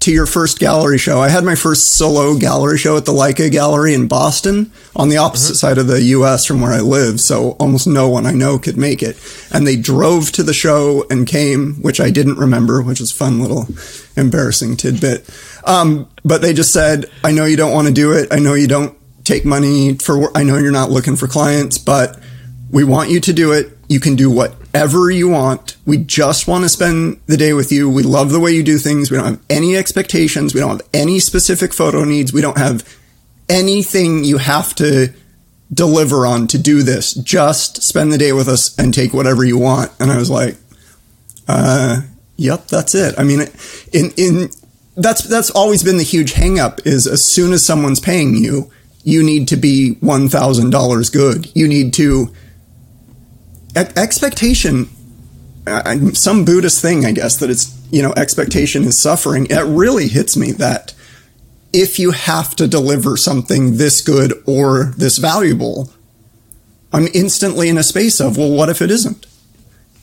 to 0.04 0.12
your 0.12 0.26
first 0.26 0.60
gallery 0.60 0.98
show. 0.98 1.22
I 1.22 1.30
had 1.30 1.46
my 1.46 1.56
first 1.56 1.94
solo 1.94 2.38
gallery 2.38 2.78
show 2.78 2.98
at 2.98 3.06
the 3.06 3.14
Leica 3.14 3.50
Gallery 3.50 3.94
in 3.94 4.10
Boston 4.10 4.70
on 4.98 5.08
the 5.08 5.16
opposite 5.16 5.56
side 5.56 5.78
of 5.78 5.88
the 5.88 6.02
US 6.02 6.46
from 6.46 6.60
where 6.60 6.74
I 6.74 6.82
live. 6.82 7.22
So 7.22 7.52
almost 7.52 7.88
no 7.88 8.10
one 8.10 8.26
I 8.26 8.34
know 8.34 8.60
could 8.60 8.76
make 8.76 9.02
it. 9.02 9.18
And 9.50 9.66
they 9.66 9.78
drove 9.78 10.30
to 10.34 10.44
the 10.44 10.54
show 10.54 11.06
and 11.10 11.26
came, 11.26 11.76
which 11.76 12.02
I 12.02 12.10
didn't 12.10 12.38
remember, 12.38 12.82
which 12.82 13.00
is 13.00 13.12
a 13.12 13.16
fun 13.16 13.40
little 13.40 13.66
embarrassing 14.18 14.76
tidbit. 14.76 15.30
Um, 15.64 16.10
but 16.26 16.42
they 16.42 16.52
just 16.52 16.74
said, 16.74 17.06
I 17.24 17.32
know 17.32 17.46
you 17.46 17.56
don't 17.56 17.74
want 17.74 17.88
to 17.88 17.94
do 17.94 18.12
it. 18.12 18.28
I 18.30 18.40
know 18.40 18.56
you 18.56 18.68
don't 18.68 18.98
take 19.24 19.46
money 19.46 19.94
for, 19.94 20.38
I 20.38 20.44
know 20.44 20.58
you're 20.58 20.74
not 20.74 20.92
looking 20.92 21.16
for 21.16 21.30
clients, 21.30 21.78
but 21.78 22.20
we 22.70 22.84
want 22.84 23.10
you 23.10 23.22
to 23.22 23.32
do 23.32 23.54
it. 23.54 23.73
You 23.90 24.00
can 24.00 24.16
do 24.16 24.30
whatever 24.30 25.12
you 25.12 25.30
want. 25.30 25.76
We 25.86 25.98
just 25.98 26.48
want 26.48 26.64
to 26.64 26.70
spend 26.70 27.20
the 27.28 27.38
day 27.38 27.54
with 27.54 27.72
you. 27.72 27.90
We 27.90 28.04
love 28.04 28.32
the 28.32 28.40
way 28.40 28.52
you 28.52 28.64
do 28.64 28.78
things. 28.78 29.12
We 29.12 29.18
don't 29.18 29.26
have 29.26 29.46
any 29.50 29.76
expectations. 29.76 30.54
We 30.54 30.62
don't 30.62 30.82
have 30.82 30.90
any 30.94 31.20
specific 31.20 31.74
photo 31.74 32.04
needs. 32.04 32.34
We 32.34 32.42
don't 32.42 32.58
have 32.58 32.88
anything 33.50 34.24
you 34.24 34.38
have 34.38 34.74
to 34.76 35.14
deliver 35.74 36.26
on 36.26 36.48
to 36.48 36.58
do 36.58 36.84
this. 36.84 37.14
Just 37.14 37.84
spend 37.84 38.12
the 38.12 38.18
day 38.18 38.32
with 38.32 38.48
us 38.48 38.78
and 38.78 38.94
take 38.94 39.14
whatever 39.14 39.44
you 39.44 39.58
want. 39.58 39.92
And 40.00 40.12
I 40.12 40.18
was 40.18 40.30
like, 40.30 40.58
uh, 41.48 42.02
yep, 42.38 42.68
that's 42.68 42.96
it. 42.96 43.16
I 43.18 43.24
mean, 43.24 43.42
in, 43.92 44.12
in, 44.18 44.50
that's, 44.96 45.24
that's 45.24 45.50
always 45.52 45.84
been 45.84 45.98
the 45.98 46.04
huge 46.04 46.34
hang 46.34 46.60
up 46.60 46.86
is 46.86 47.08
as 47.08 47.26
soon 47.26 47.54
as 47.54 47.66
someone's 47.66 48.00
paying 48.00 48.36
you, 48.36 48.72
you 49.04 49.24
need 49.24 49.48
to 49.50 49.58
be 49.58 49.98
$1,000 50.02 51.14
good. 51.14 51.52
You 51.56 51.68
need 51.68 51.94
to, 51.96 52.34
expectation, 53.76 54.90
some 56.14 56.46
Buddhist 56.46 56.82
thing, 56.82 57.06
I 57.06 57.12
guess, 57.12 57.38
that 57.38 57.50
it's, 57.50 57.80
you 57.92 58.02
know, 58.02 58.14
expectation 58.16 58.84
is 58.84 59.02
suffering. 59.02 59.48
It 59.50 59.66
really 59.66 60.08
hits 60.08 60.36
me 60.36 60.52
that 60.54 60.94
if 61.72 61.98
you 61.98 62.12
have 62.12 62.56
to 62.58 62.68
deliver 62.68 63.18
something 63.18 63.78
this 63.78 64.02
good 64.02 64.34
or 64.46 64.94
this 64.98 65.18
valuable, 65.18 65.92
I'm 66.92 67.08
instantly 67.14 67.70
in 67.70 67.78
a 67.78 67.84
space 67.84 68.20
of, 68.20 68.38
well, 68.38 68.52
what 68.52 68.70
if 68.70 68.82
it 68.82 68.92
isn't? 68.92 69.26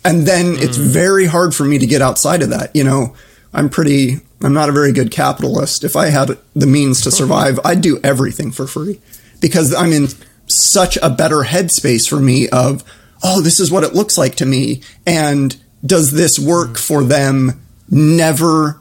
And 0.04 0.26
then 0.26 0.54
it's 0.56 0.78
mm. 0.78 0.86
very 0.86 1.26
hard 1.26 1.54
for 1.54 1.64
me 1.64 1.78
to 1.78 1.86
get 1.86 2.02
outside 2.02 2.42
of 2.42 2.50
that. 2.50 2.74
You 2.74 2.84
know, 2.84 3.14
I'm 3.52 3.68
pretty. 3.68 4.20
I'm 4.42 4.54
not 4.54 4.70
a 4.70 4.72
very 4.72 4.92
good 4.92 5.10
capitalist. 5.10 5.84
If 5.84 5.94
I 5.94 6.06
had 6.06 6.38
the 6.54 6.66
means 6.66 7.02
to 7.02 7.10
survive, 7.10 7.60
I'd 7.62 7.82
do 7.82 8.00
everything 8.02 8.50
for 8.50 8.66
free 8.66 8.98
because 9.40 9.74
I'm 9.74 9.92
in 9.92 10.08
such 10.46 10.96
a 11.02 11.10
better 11.10 11.40
headspace 11.40 12.08
for 12.08 12.18
me 12.18 12.48
of, 12.48 12.82
oh, 13.22 13.40
this 13.40 13.60
is 13.60 13.70
what 13.70 13.84
it 13.84 13.94
looks 13.94 14.16
like 14.16 14.36
to 14.36 14.46
me. 14.46 14.82
And 15.06 15.56
does 15.84 16.12
this 16.12 16.38
work 16.38 16.78
for 16.78 17.02
them? 17.04 17.60
Never 17.88 18.78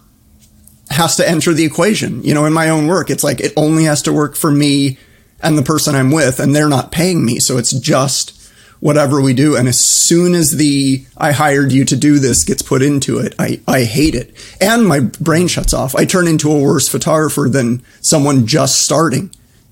has 0.89 1.15
to 1.17 1.27
enter 1.27 1.53
the 1.53 1.65
equation. 1.65 2.23
You 2.23 2.33
know, 2.33 2.45
in 2.45 2.53
my 2.53 2.69
own 2.69 2.87
work, 2.87 3.09
it's 3.09 3.23
like 3.23 3.39
it 3.39 3.53
only 3.55 3.85
has 3.85 4.01
to 4.03 4.13
work 4.13 4.35
for 4.35 4.51
me 4.51 4.97
and 5.41 5.57
the 5.57 5.63
person 5.63 5.95
I'm 5.95 6.11
with, 6.11 6.39
and 6.39 6.55
they're 6.55 6.69
not 6.69 6.91
paying 6.91 7.25
me. 7.25 7.39
So 7.39 7.57
it's 7.57 7.71
just 7.71 8.35
whatever 8.79 9.21
we 9.21 9.33
do. 9.33 9.55
And 9.55 9.67
as 9.67 9.79
soon 9.79 10.35
as 10.35 10.51
the 10.51 11.05
I 11.17 11.31
hired 11.31 11.71
you 11.71 11.85
to 11.85 11.95
do 11.95 12.19
this 12.19 12.43
gets 12.43 12.61
put 12.61 12.81
into 12.81 13.19
it, 13.19 13.35
I, 13.39 13.59
I 13.67 13.83
hate 13.83 14.15
it. 14.15 14.33
And 14.59 14.87
my 14.87 14.99
brain 14.99 15.47
shuts 15.47 15.73
off. 15.73 15.95
I 15.95 16.05
turn 16.05 16.27
into 16.27 16.51
a 16.51 16.59
worse 16.59 16.87
photographer 16.87 17.47
than 17.49 17.83
someone 18.01 18.47
just 18.47 18.81
starting 18.81 19.31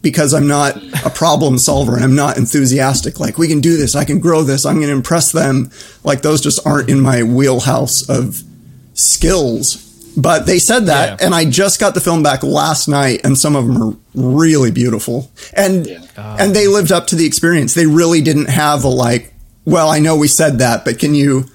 because 0.10 0.34
I'm 0.34 0.48
not 0.48 0.78
a 1.06 1.10
problem 1.10 1.58
solver 1.58 1.96
and 1.96 2.04
I'm 2.04 2.16
not 2.16 2.38
enthusiastic. 2.38 3.20
Like, 3.20 3.38
we 3.38 3.48
can 3.48 3.60
do 3.62 3.78
this. 3.78 3.96
I 3.96 4.06
can 4.06 4.20
grow 4.20 4.44
this. 4.44 4.66
I'm 4.66 4.76
going 4.78 4.88
to 4.88 4.94
impress 4.94 5.32
them. 5.32 5.70
Like, 6.04 6.22
those 6.22 6.40
just 6.42 6.66
aren't 6.66 6.90
in 6.90 7.02
my 7.02 7.24
wheelhouse 7.24 8.08
of 8.10 8.42
skills. 8.94 9.84
But 10.16 10.48
they 10.48 10.58
said 10.58 10.88
that, 10.88 11.20
Yeah. 11.20 11.26
and 11.28 11.36
I 11.36 11.46
just 11.46 11.80
got 11.80 11.94
the 11.94 12.02
film 12.02 12.24
back 12.24 12.42
last 12.42 12.88
night, 12.88 13.22
and 13.24 13.38
some 13.38 13.56
of 13.56 13.68
them 13.68 13.82
are 13.84 13.96
really 14.16 14.72
beautiful, 14.72 15.30
and 15.54 15.88
and 16.18 16.56
they 16.56 16.68
lived 16.68 16.92
up 16.92 17.06
to 17.08 17.16
the 17.16 17.26
experience. 17.28 17.76
They 17.76 17.86
really 17.86 18.22
didn't 18.22 18.50
have 18.50 18.84
a 18.84 18.88
like, 18.88 19.32
well, 19.66 19.90
I 19.90 20.00
know 20.00 20.16
we 20.16 20.28
said 20.28 20.58
that, 20.58 20.84
but 20.86 20.98
can 20.98 21.14
you 21.14 21.46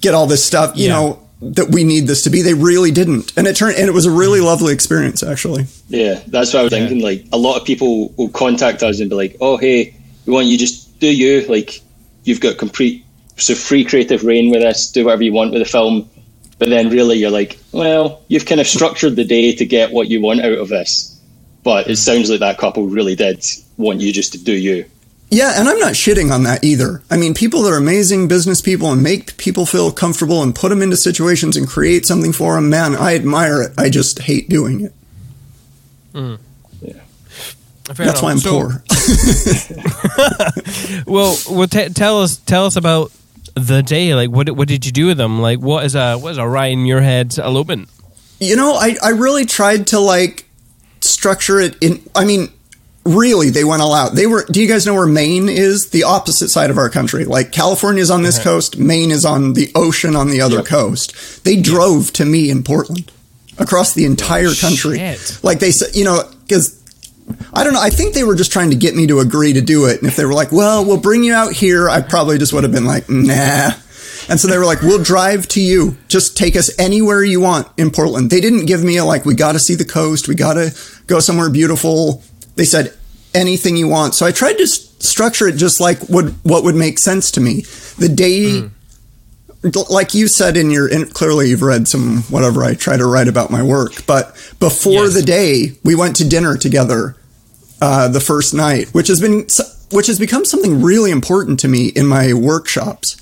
get 0.00 0.14
all 0.14 0.26
this 0.26 0.42
stuff, 0.42 0.72
you 0.76 0.86
Yeah. 0.86 0.92
know, 0.94 1.18
that 1.52 1.70
we 1.70 1.84
need 1.84 2.06
this 2.06 2.22
to 2.22 2.30
be? 2.30 2.42
They 2.42 2.54
really 2.54 2.90
didn't, 2.90 3.32
and 3.36 3.46
it 3.46 3.56
turned, 3.56 3.76
and 3.76 3.88
it 3.88 3.92
was 3.92 4.06
a 4.06 4.10
really 4.10 4.40
mm. 4.40 4.44
lovely 4.44 4.72
experience, 4.72 5.22
actually. 5.22 5.66
Yeah, 5.88 6.20
that's 6.26 6.52
what 6.52 6.60
I 6.60 6.62
was 6.64 6.72
thinking. 6.72 7.00
Like 7.00 7.26
a 7.32 7.38
lot 7.38 7.60
of 7.60 7.66
people 7.66 8.12
will 8.16 8.28
contact 8.28 8.82
us 8.82 9.00
and 9.00 9.10
be 9.10 9.16
like, 9.16 9.36
"Oh, 9.40 9.56
hey, 9.56 9.96
we 10.26 10.32
want 10.32 10.46
you 10.46 10.58
just 10.58 10.98
do 11.00 11.06
you. 11.06 11.46
Like 11.46 11.80
you've 12.24 12.40
got 12.40 12.58
complete 12.58 13.04
so 13.36 13.54
free 13.54 13.84
creative 13.84 14.24
reign 14.24 14.50
with 14.50 14.62
this. 14.62 14.90
Do 14.90 15.04
whatever 15.04 15.22
you 15.22 15.32
want 15.32 15.52
with 15.52 15.62
the 15.62 15.68
film." 15.68 16.08
But 16.58 16.68
then 16.68 16.88
really, 16.88 17.18
you're 17.18 17.30
like, 17.30 17.58
"Well, 17.72 18.22
you've 18.28 18.46
kind 18.46 18.60
of 18.60 18.66
structured 18.66 19.16
the 19.16 19.24
day 19.24 19.54
to 19.54 19.66
get 19.66 19.92
what 19.92 20.08
you 20.08 20.20
want 20.20 20.40
out 20.40 20.58
of 20.58 20.68
this." 20.68 21.10
But 21.62 21.88
it 21.88 21.92
mm. 21.92 21.96
sounds 21.96 22.30
like 22.30 22.40
that 22.40 22.58
couple 22.58 22.86
really 22.86 23.14
did 23.14 23.44
want 23.76 24.00
you 24.00 24.12
just 24.12 24.32
to 24.32 24.38
do 24.42 24.52
you. 24.52 24.84
Yeah, 25.30 25.58
and 25.58 25.68
I'm 25.68 25.80
not 25.80 25.94
shitting 25.94 26.30
on 26.32 26.44
that 26.44 26.62
either. 26.62 27.02
I 27.10 27.16
mean, 27.16 27.34
people 27.34 27.62
that 27.62 27.72
are 27.72 27.76
amazing 27.76 28.28
business 28.28 28.60
people 28.60 28.92
and 28.92 29.02
make 29.02 29.36
people 29.36 29.66
feel 29.66 29.90
comfortable 29.90 30.42
and 30.42 30.54
put 30.54 30.68
them 30.68 30.80
into 30.80 30.96
situations 30.96 31.56
and 31.56 31.66
create 31.66 32.06
something 32.06 32.32
for 32.32 32.54
them, 32.54 32.70
man, 32.70 32.94
I 32.94 33.16
admire 33.16 33.60
it. 33.62 33.72
I 33.76 33.90
just 33.90 34.20
hate 34.20 34.48
doing 34.48 34.82
it. 34.82 34.92
Mm. 36.12 36.38
Fair 37.86 37.94
That's 37.96 38.00
enough. 38.00 38.22
why 38.22 38.30
I'm 38.30 38.38
So- 38.38 38.50
poor. 38.50 38.82
Well, 41.06 41.36
well, 41.50 41.68
t- 41.68 41.88
tell 41.90 42.22
us, 42.22 42.36
tell 42.38 42.66
us 42.66 42.76
about 42.76 43.12
the 43.54 43.82
day. 43.82 44.14
Like, 44.14 44.30
what 44.30 44.50
what 44.50 44.68
did 44.68 44.86
you 44.86 44.92
do 44.92 45.06
with 45.06 45.18
them? 45.18 45.40
Like, 45.40 45.60
what 45.60 45.84
is 45.84 45.94
a 45.94 46.16
what 46.16 46.30
is 46.32 46.38
a 46.38 46.46
Ryan 46.46 46.84
Muirhead 46.84 47.38
elopement? 47.38 47.88
You 48.40 48.56
know, 48.56 48.74
I, 48.74 48.96
I 49.02 49.10
really 49.10 49.44
tried 49.44 49.88
to 49.88 50.00
like 50.00 50.48
structure 51.00 51.60
it 51.60 51.76
in. 51.82 52.02
I 52.14 52.24
mean, 52.24 52.50
really, 53.04 53.50
they 53.50 53.64
went 53.64 53.82
all 53.82 53.94
out. 53.94 54.14
They 54.14 54.26
were. 54.26 54.44
Do 54.50 54.60
you 54.60 54.68
guys 54.68 54.86
know 54.86 54.94
where 54.94 55.06
Maine 55.06 55.48
is? 55.48 55.90
The 55.90 56.04
opposite 56.04 56.48
side 56.48 56.70
of 56.70 56.78
our 56.78 56.90
country. 56.90 57.24
Like 57.24 57.52
California 57.52 58.02
is 58.02 58.10
on 58.10 58.22
this 58.22 58.36
uh-huh. 58.36 58.44
coast, 58.44 58.78
Maine 58.78 59.10
is 59.10 59.24
on 59.24 59.54
the 59.54 59.70
ocean 59.74 60.16
on 60.16 60.30
the 60.30 60.40
other 60.40 60.62
coast. 60.62 61.44
They 61.44 61.60
drove 61.60 62.12
to 62.14 62.24
me 62.24 62.50
in 62.50 62.62
Portland 62.62 63.10
across 63.58 63.94
the 63.94 64.04
entire 64.04 64.48
oh, 64.48 64.54
country. 64.60 64.98
shit. 64.98 65.40
Like 65.42 65.58
they 65.58 65.70
said, 65.70 65.94
you 65.94 66.04
know, 66.04 66.22
because. 66.42 66.80
I 67.54 67.64
don't 67.64 67.72
know. 67.72 67.80
I 67.80 67.88
think 67.88 68.12
they 68.12 68.24
were 68.24 68.34
just 68.34 68.52
trying 68.52 68.68
to 68.68 68.76
get 68.76 68.94
me 68.94 69.06
to 69.06 69.20
agree 69.20 69.54
to 69.54 69.62
do 69.62 69.86
it. 69.86 69.98
And 69.98 70.06
if 70.06 70.14
they 70.14 70.26
were 70.26 70.34
like, 70.34 70.52
well, 70.52 70.84
we'll 70.84 71.00
bring 71.00 71.24
you 71.24 71.32
out 71.32 71.54
here, 71.54 71.88
I 71.88 72.02
probably 72.02 72.36
just 72.36 72.52
would 72.52 72.64
have 72.64 72.72
been 72.72 72.84
like, 72.84 73.08
nah. 73.08 73.70
And 74.28 74.40
so 74.40 74.48
they 74.48 74.58
were 74.58 74.64
like, 74.64 74.82
we'll 74.82 75.02
drive 75.02 75.48
to 75.48 75.60
you. 75.60 75.96
Just 76.08 76.36
take 76.36 76.56
us 76.56 76.70
anywhere 76.78 77.22
you 77.22 77.40
want 77.40 77.68
in 77.76 77.90
Portland. 77.90 78.28
They 78.28 78.40
didn't 78.40 78.66
give 78.66 78.82
me 78.82 78.96
a 78.96 79.04
like, 79.04 79.24
we 79.24 79.34
got 79.34 79.52
to 79.52 79.58
see 79.58 79.74
the 79.74 79.84
coast. 79.84 80.28
We 80.28 80.34
got 80.34 80.54
to 80.54 80.74
go 81.06 81.20
somewhere 81.20 81.50
beautiful. 81.50 82.22
They 82.56 82.64
said 82.64 82.94
anything 83.34 83.76
you 83.76 83.88
want. 83.88 84.14
So 84.14 84.26
I 84.26 84.32
tried 84.32 84.54
to 84.58 84.62
s- 84.62 84.94
structure 85.00 85.48
it 85.48 85.56
just 85.56 85.80
like 85.80 86.08
would, 86.08 86.30
what 86.44 86.62
would 86.64 86.76
make 86.76 86.98
sense 86.98 87.30
to 87.32 87.40
me. 87.40 87.62
The 87.98 88.08
day, 88.08 88.70
like 89.90 90.14
you 90.14 90.28
said 90.28 90.56
in 90.56 90.70
your, 90.70 90.86
in, 90.88 91.06
clearly 91.06 91.48
you've 91.48 91.62
read 91.62 91.88
some, 91.88 92.18
whatever 92.24 92.62
I 92.64 92.74
try 92.74 92.96
to 92.96 93.06
write 93.06 93.28
about 93.28 93.50
my 93.50 93.62
work, 93.62 94.06
but 94.06 94.28
before 94.60 95.04
Yes. 95.04 95.14
the 95.14 95.22
day, 95.22 95.72
we 95.82 95.94
went 95.94 96.16
to 96.16 96.28
dinner 96.28 96.56
together 96.56 97.16
uh, 97.80 98.08
the 98.08 98.20
first 98.20 98.54
night, 98.54 98.88
which 98.92 99.08
has 99.08 99.20
been 99.20 99.46
which 99.90 100.06
has 100.08 100.18
become 100.18 100.44
something 100.44 100.82
really 100.82 101.10
important 101.10 101.60
to 101.60 101.68
me 101.68 101.88
in 101.88 102.06
my 102.06 102.32
workshops. 102.32 103.16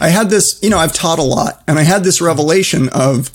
I 0.00 0.08
had 0.08 0.28
this, 0.30 0.58
you 0.62 0.70
know, 0.70 0.78
I've 0.78 0.92
taught 0.92 1.18
a 1.18 1.22
lot, 1.22 1.62
and 1.68 1.78
I 1.78 1.82
had 1.82 2.02
this 2.04 2.20
revelation 2.20 2.88
of 2.90 3.30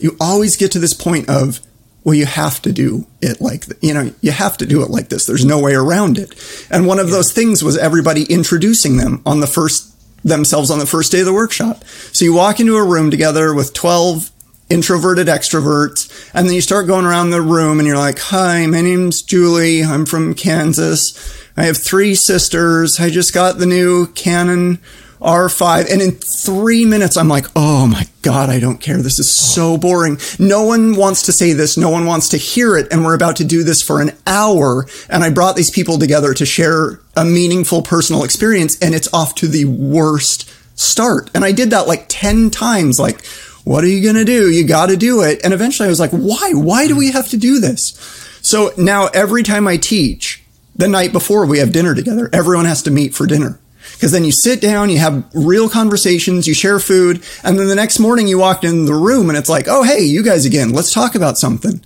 you 0.00 0.16
always 0.20 0.56
get 0.56 0.72
to 0.72 0.78
this 0.78 0.94
point 0.94 1.28
of 1.28 1.60
well, 2.04 2.14
you 2.14 2.26
have 2.26 2.60
to 2.62 2.72
do 2.72 3.06
it 3.20 3.40
like 3.40 3.66
th- 3.66 3.78
you 3.80 3.94
know, 3.94 4.12
you 4.20 4.32
have 4.32 4.58
to 4.58 4.66
do 4.66 4.82
it 4.82 4.90
like 4.90 5.08
this. 5.08 5.26
There's 5.26 5.44
no 5.44 5.60
way 5.60 5.74
around 5.74 6.18
it. 6.18 6.34
And 6.70 6.86
one 6.86 6.98
of 6.98 7.10
those 7.10 7.32
things 7.32 7.62
was 7.62 7.78
everybody 7.78 8.24
introducing 8.24 8.96
them 8.96 9.22
on 9.24 9.40
the 9.40 9.46
first 9.46 9.88
themselves 10.24 10.70
on 10.70 10.78
the 10.78 10.86
first 10.86 11.12
day 11.12 11.20
of 11.20 11.26
the 11.26 11.32
workshop. 11.32 11.84
So 12.12 12.24
you 12.24 12.32
walk 12.32 12.60
into 12.60 12.76
a 12.76 12.84
room 12.84 13.10
together 13.10 13.52
with 13.54 13.74
12 13.74 14.30
introverted 14.70 15.26
extroverts, 15.26 16.30
and 16.32 16.46
then 16.46 16.54
you 16.54 16.60
start 16.60 16.86
going 16.86 17.04
around 17.04 17.30
the 17.30 17.42
room 17.42 17.78
and 17.78 17.86
you're 17.86 17.96
like, 17.96 18.18
Hi, 18.20 18.66
my 18.66 18.80
name's 18.80 19.22
Julie. 19.22 19.82
I'm 19.82 20.06
from 20.06 20.34
Kansas. 20.34 21.38
I 21.56 21.64
have 21.64 21.76
three 21.76 22.14
sisters. 22.14 22.98
I 22.98 23.10
just 23.10 23.34
got 23.34 23.58
the 23.58 23.66
new 23.66 24.06
Canon 24.08 24.78
R5. 25.22 25.90
And 25.90 26.02
in 26.02 26.12
three 26.12 26.84
minutes, 26.84 27.16
I'm 27.16 27.28
like, 27.28 27.46
Oh 27.56 27.86
my 27.86 28.06
God, 28.22 28.50
I 28.50 28.60
don't 28.60 28.80
care. 28.80 28.98
This 28.98 29.18
is 29.18 29.30
so 29.30 29.76
boring. 29.76 30.18
No 30.38 30.62
one 30.64 30.96
wants 30.96 31.22
to 31.22 31.32
say 31.32 31.52
this. 31.52 31.76
No 31.76 31.90
one 31.90 32.06
wants 32.06 32.28
to 32.30 32.36
hear 32.36 32.76
it. 32.76 32.92
And 32.92 33.04
we're 33.04 33.14
about 33.14 33.36
to 33.36 33.44
do 33.44 33.64
this 33.64 33.82
for 33.82 34.00
an 34.00 34.12
hour. 34.26 34.86
And 35.08 35.24
I 35.24 35.30
brought 35.30 35.56
these 35.56 35.70
people 35.70 35.98
together 35.98 36.34
to 36.34 36.46
share 36.46 37.00
a 37.16 37.24
meaningful 37.24 37.82
personal 37.82 38.24
experience, 38.24 38.78
and 38.80 38.94
it's 38.94 39.12
off 39.12 39.34
to 39.36 39.48
the 39.48 39.64
worst 39.66 40.50
start. 40.78 41.30
And 41.34 41.44
I 41.44 41.52
did 41.52 41.70
that 41.70 41.88
like 41.88 42.06
10 42.08 42.50
times. 42.50 42.98
Like, 42.98 43.24
what 43.64 43.84
are 43.84 43.88
you 43.88 44.02
going 44.02 44.16
to 44.16 44.24
do? 44.24 44.50
You 44.50 44.66
got 44.66 44.86
to 44.86 44.96
do 44.96 45.22
it. 45.22 45.40
And 45.44 45.52
eventually 45.52 45.86
I 45.86 45.90
was 45.90 46.00
like, 46.00 46.10
why? 46.10 46.52
Why 46.54 46.86
do 46.86 46.96
we 46.96 47.12
have 47.12 47.28
to 47.30 47.36
do 47.36 47.60
this? 47.60 47.98
So 48.42 48.72
now 48.76 49.06
every 49.08 49.42
time 49.42 49.68
I 49.68 49.76
teach, 49.76 50.42
the 50.74 50.88
night 50.88 51.12
before 51.12 51.46
we 51.46 51.58
have 51.58 51.72
dinner 51.72 51.94
together, 51.94 52.30
everyone 52.32 52.64
has 52.64 52.82
to 52.84 52.90
meet 52.90 53.14
for 53.14 53.26
dinner. 53.26 53.60
Because 54.02 54.10
then 54.10 54.24
you 54.24 54.32
sit 54.32 54.60
down, 54.60 54.90
you 54.90 54.98
have 54.98 55.24
real 55.32 55.68
conversations, 55.68 56.48
you 56.48 56.54
share 56.54 56.80
food, 56.80 57.22
and 57.44 57.56
then 57.56 57.68
the 57.68 57.76
next 57.76 58.00
morning 58.00 58.26
you 58.26 58.36
walk 58.36 58.64
in 58.64 58.84
the 58.84 58.94
room 58.94 59.28
and 59.28 59.38
it's 59.38 59.48
like, 59.48 59.68
oh, 59.68 59.84
hey, 59.84 60.00
you 60.00 60.24
guys 60.24 60.44
again, 60.44 60.72
let's 60.72 60.92
talk 60.92 61.14
about 61.14 61.38
something. 61.38 61.80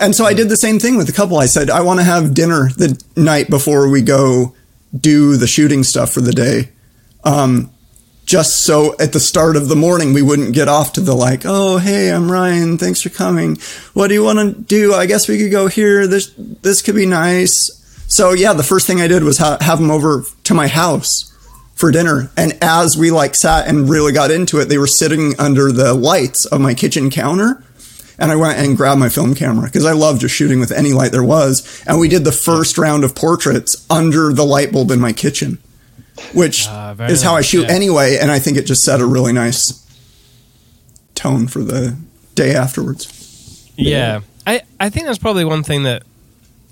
And 0.00 0.12
so 0.12 0.24
I 0.24 0.34
did 0.34 0.48
the 0.48 0.56
same 0.56 0.80
thing 0.80 0.96
with 0.96 1.06
the 1.06 1.12
couple. 1.12 1.38
I 1.38 1.46
said, 1.46 1.70
I 1.70 1.82
want 1.82 2.00
to 2.00 2.04
have 2.04 2.34
dinner 2.34 2.70
the 2.70 3.00
night 3.14 3.48
before 3.48 3.88
we 3.88 4.02
go 4.02 4.56
do 5.00 5.36
the 5.36 5.46
shooting 5.46 5.84
stuff 5.84 6.10
for 6.10 6.20
the 6.20 6.32
day. 6.32 6.70
Um, 7.22 7.70
just 8.24 8.64
so 8.64 8.96
at 8.98 9.12
the 9.12 9.20
start 9.20 9.54
of 9.54 9.68
the 9.68 9.76
morning 9.76 10.14
we 10.14 10.22
wouldn't 10.22 10.52
get 10.52 10.66
off 10.66 10.94
to 10.94 11.00
the 11.00 11.14
like, 11.14 11.42
oh 11.44 11.78
hey, 11.78 12.10
I'm 12.10 12.28
Ryan, 12.28 12.76
thanks 12.76 13.02
for 13.02 13.10
coming. 13.10 13.56
What 13.94 14.08
do 14.08 14.14
you 14.14 14.24
want 14.24 14.40
to 14.40 14.50
do? 14.62 14.94
I 14.94 15.06
guess 15.06 15.28
we 15.28 15.38
could 15.38 15.52
go 15.52 15.68
here. 15.68 16.08
This 16.08 16.34
this 16.36 16.82
could 16.82 16.96
be 16.96 17.06
nice. 17.06 17.70
So 18.08 18.32
yeah, 18.32 18.52
the 18.52 18.64
first 18.64 18.88
thing 18.88 19.00
I 19.00 19.06
did 19.06 19.22
was 19.22 19.38
ha- 19.38 19.58
have 19.60 19.78
them 19.78 19.92
over 19.92 20.24
to 20.42 20.52
my 20.52 20.66
house 20.66 21.32
for 21.76 21.92
dinner. 21.92 22.30
And 22.36 22.58
as 22.60 22.96
we 22.96 23.12
like 23.12 23.36
sat 23.36 23.68
and 23.68 23.88
really 23.88 24.12
got 24.12 24.32
into 24.32 24.58
it, 24.58 24.64
they 24.64 24.78
were 24.78 24.86
sitting 24.88 25.38
under 25.38 25.70
the 25.70 25.94
lights 25.94 26.44
of 26.46 26.60
my 26.60 26.74
kitchen 26.74 27.10
counter. 27.10 27.62
And 28.18 28.32
I 28.32 28.36
went 28.36 28.58
and 28.58 28.78
grabbed 28.78 28.98
my 28.98 29.10
film 29.10 29.34
camera 29.34 29.66
because 29.66 29.84
I 29.84 29.92
love 29.92 30.18
just 30.18 30.34
shooting 30.34 30.58
with 30.58 30.72
any 30.72 30.94
light 30.94 31.12
there 31.12 31.22
was. 31.22 31.84
And 31.86 32.00
we 32.00 32.08
did 32.08 32.24
the 32.24 32.32
first 32.32 32.78
round 32.78 33.04
of 33.04 33.14
portraits 33.14 33.86
under 33.90 34.32
the 34.32 34.44
light 34.44 34.72
bulb 34.72 34.90
in 34.90 34.98
my 34.98 35.12
kitchen, 35.12 35.58
which 36.32 36.66
ah, 36.66 36.94
very 36.94 37.12
is 37.12 37.22
how 37.22 37.34
I 37.34 37.42
shoot 37.42 37.66
yeah. 37.66 37.74
anyway. 37.74 38.16
And 38.16 38.30
I 38.30 38.38
think 38.38 38.56
it 38.56 38.64
just 38.64 38.82
set 38.82 39.02
a 39.02 39.06
really 39.06 39.34
nice 39.34 39.86
tone 41.14 41.46
for 41.46 41.62
the 41.62 41.94
day 42.34 42.54
afterwards. 42.54 43.70
Yeah, 43.76 44.22
I 44.46 44.62
I 44.80 44.88
think 44.88 45.04
that's 45.04 45.18
probably 45.18 45.44
one 45.44 45.62
thing 45.62 45.82
that 45.82 46.02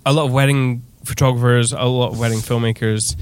a 0.06 0.14
lot 0.14 0.25
of 0.25 0.32
wedding 0.32 0.82
photographers, 1.04 1.75
a 1.75 1.84
lot 1.84 2.12
of 2.12 2.18
wedding 2.18 2.38
filmmakers 2.38 3.16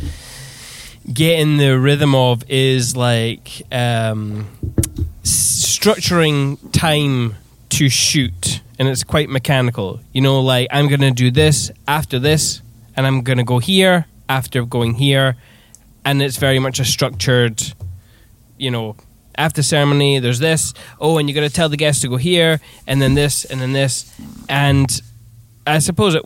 get 1.11 1.39
in 1.39 1.57
the 1.57 1.79
rhythm 1.79 2.15
of 2.15 2.45
is 2.49 2.97
like 2.97 3.63
um, 3.73 4.47
s- 5.23 5.79
structuring 5.79 6.59
time 6.73 7.37
to 7.71 7.89
shoot, 7.89 8.61
and 8.79 8.89
it's 8.89 9.05
quite 9.05 9.29
mechanical. 9.29 10.01
You 10.13 10.21
know, 10.21 10.41
like 10.41 10.69
I'm 10.71 10.89
going 10.89 11.01
to 11.01 11.11
do 11.11 11.31
this 11.31 11.71
after 11.89 12.19
this, 12.19 12.61
and 12.97 13.07
I'm 13.07 13.23
going 13.23 13.39
to 13.39 13.45
go 13.45 13.59
here 13.59 14.07
after 14.29 14.65
going 14.65 14.95
here, 14.95 15.37
and 16.05 16.23
it's 16.23 16.37
very 16.37 16.59
much 16.59 16.81
a 16.81 16.85
structured, 16.85 17.63
you 18.59 18.71
know, 18.71 18.97
after 19.37 19.63
ceremony, 19.63 20.19
there's 20.19 20.39
this. 20.39 20.75
Oh, 21.01 21.19
and 21.19 21.29
you're 21.29 21.35
gonna 21.35 21.49
tell 21.49 21.69
the 21.69 21.77
guests 21.77 22.03
to 22.03 22.09
go 22.09 22.17
here, 22.17 22.61
and 22.87 23.01
then 23.01 23.15
this, 23.15 23.45
and 23.47 23.61
then 23.61 23.73
this, 23.73 24.15
and 24.49 25.01
I 25.67 25.79
suppose 25.79 26.15
it 26.15 26.23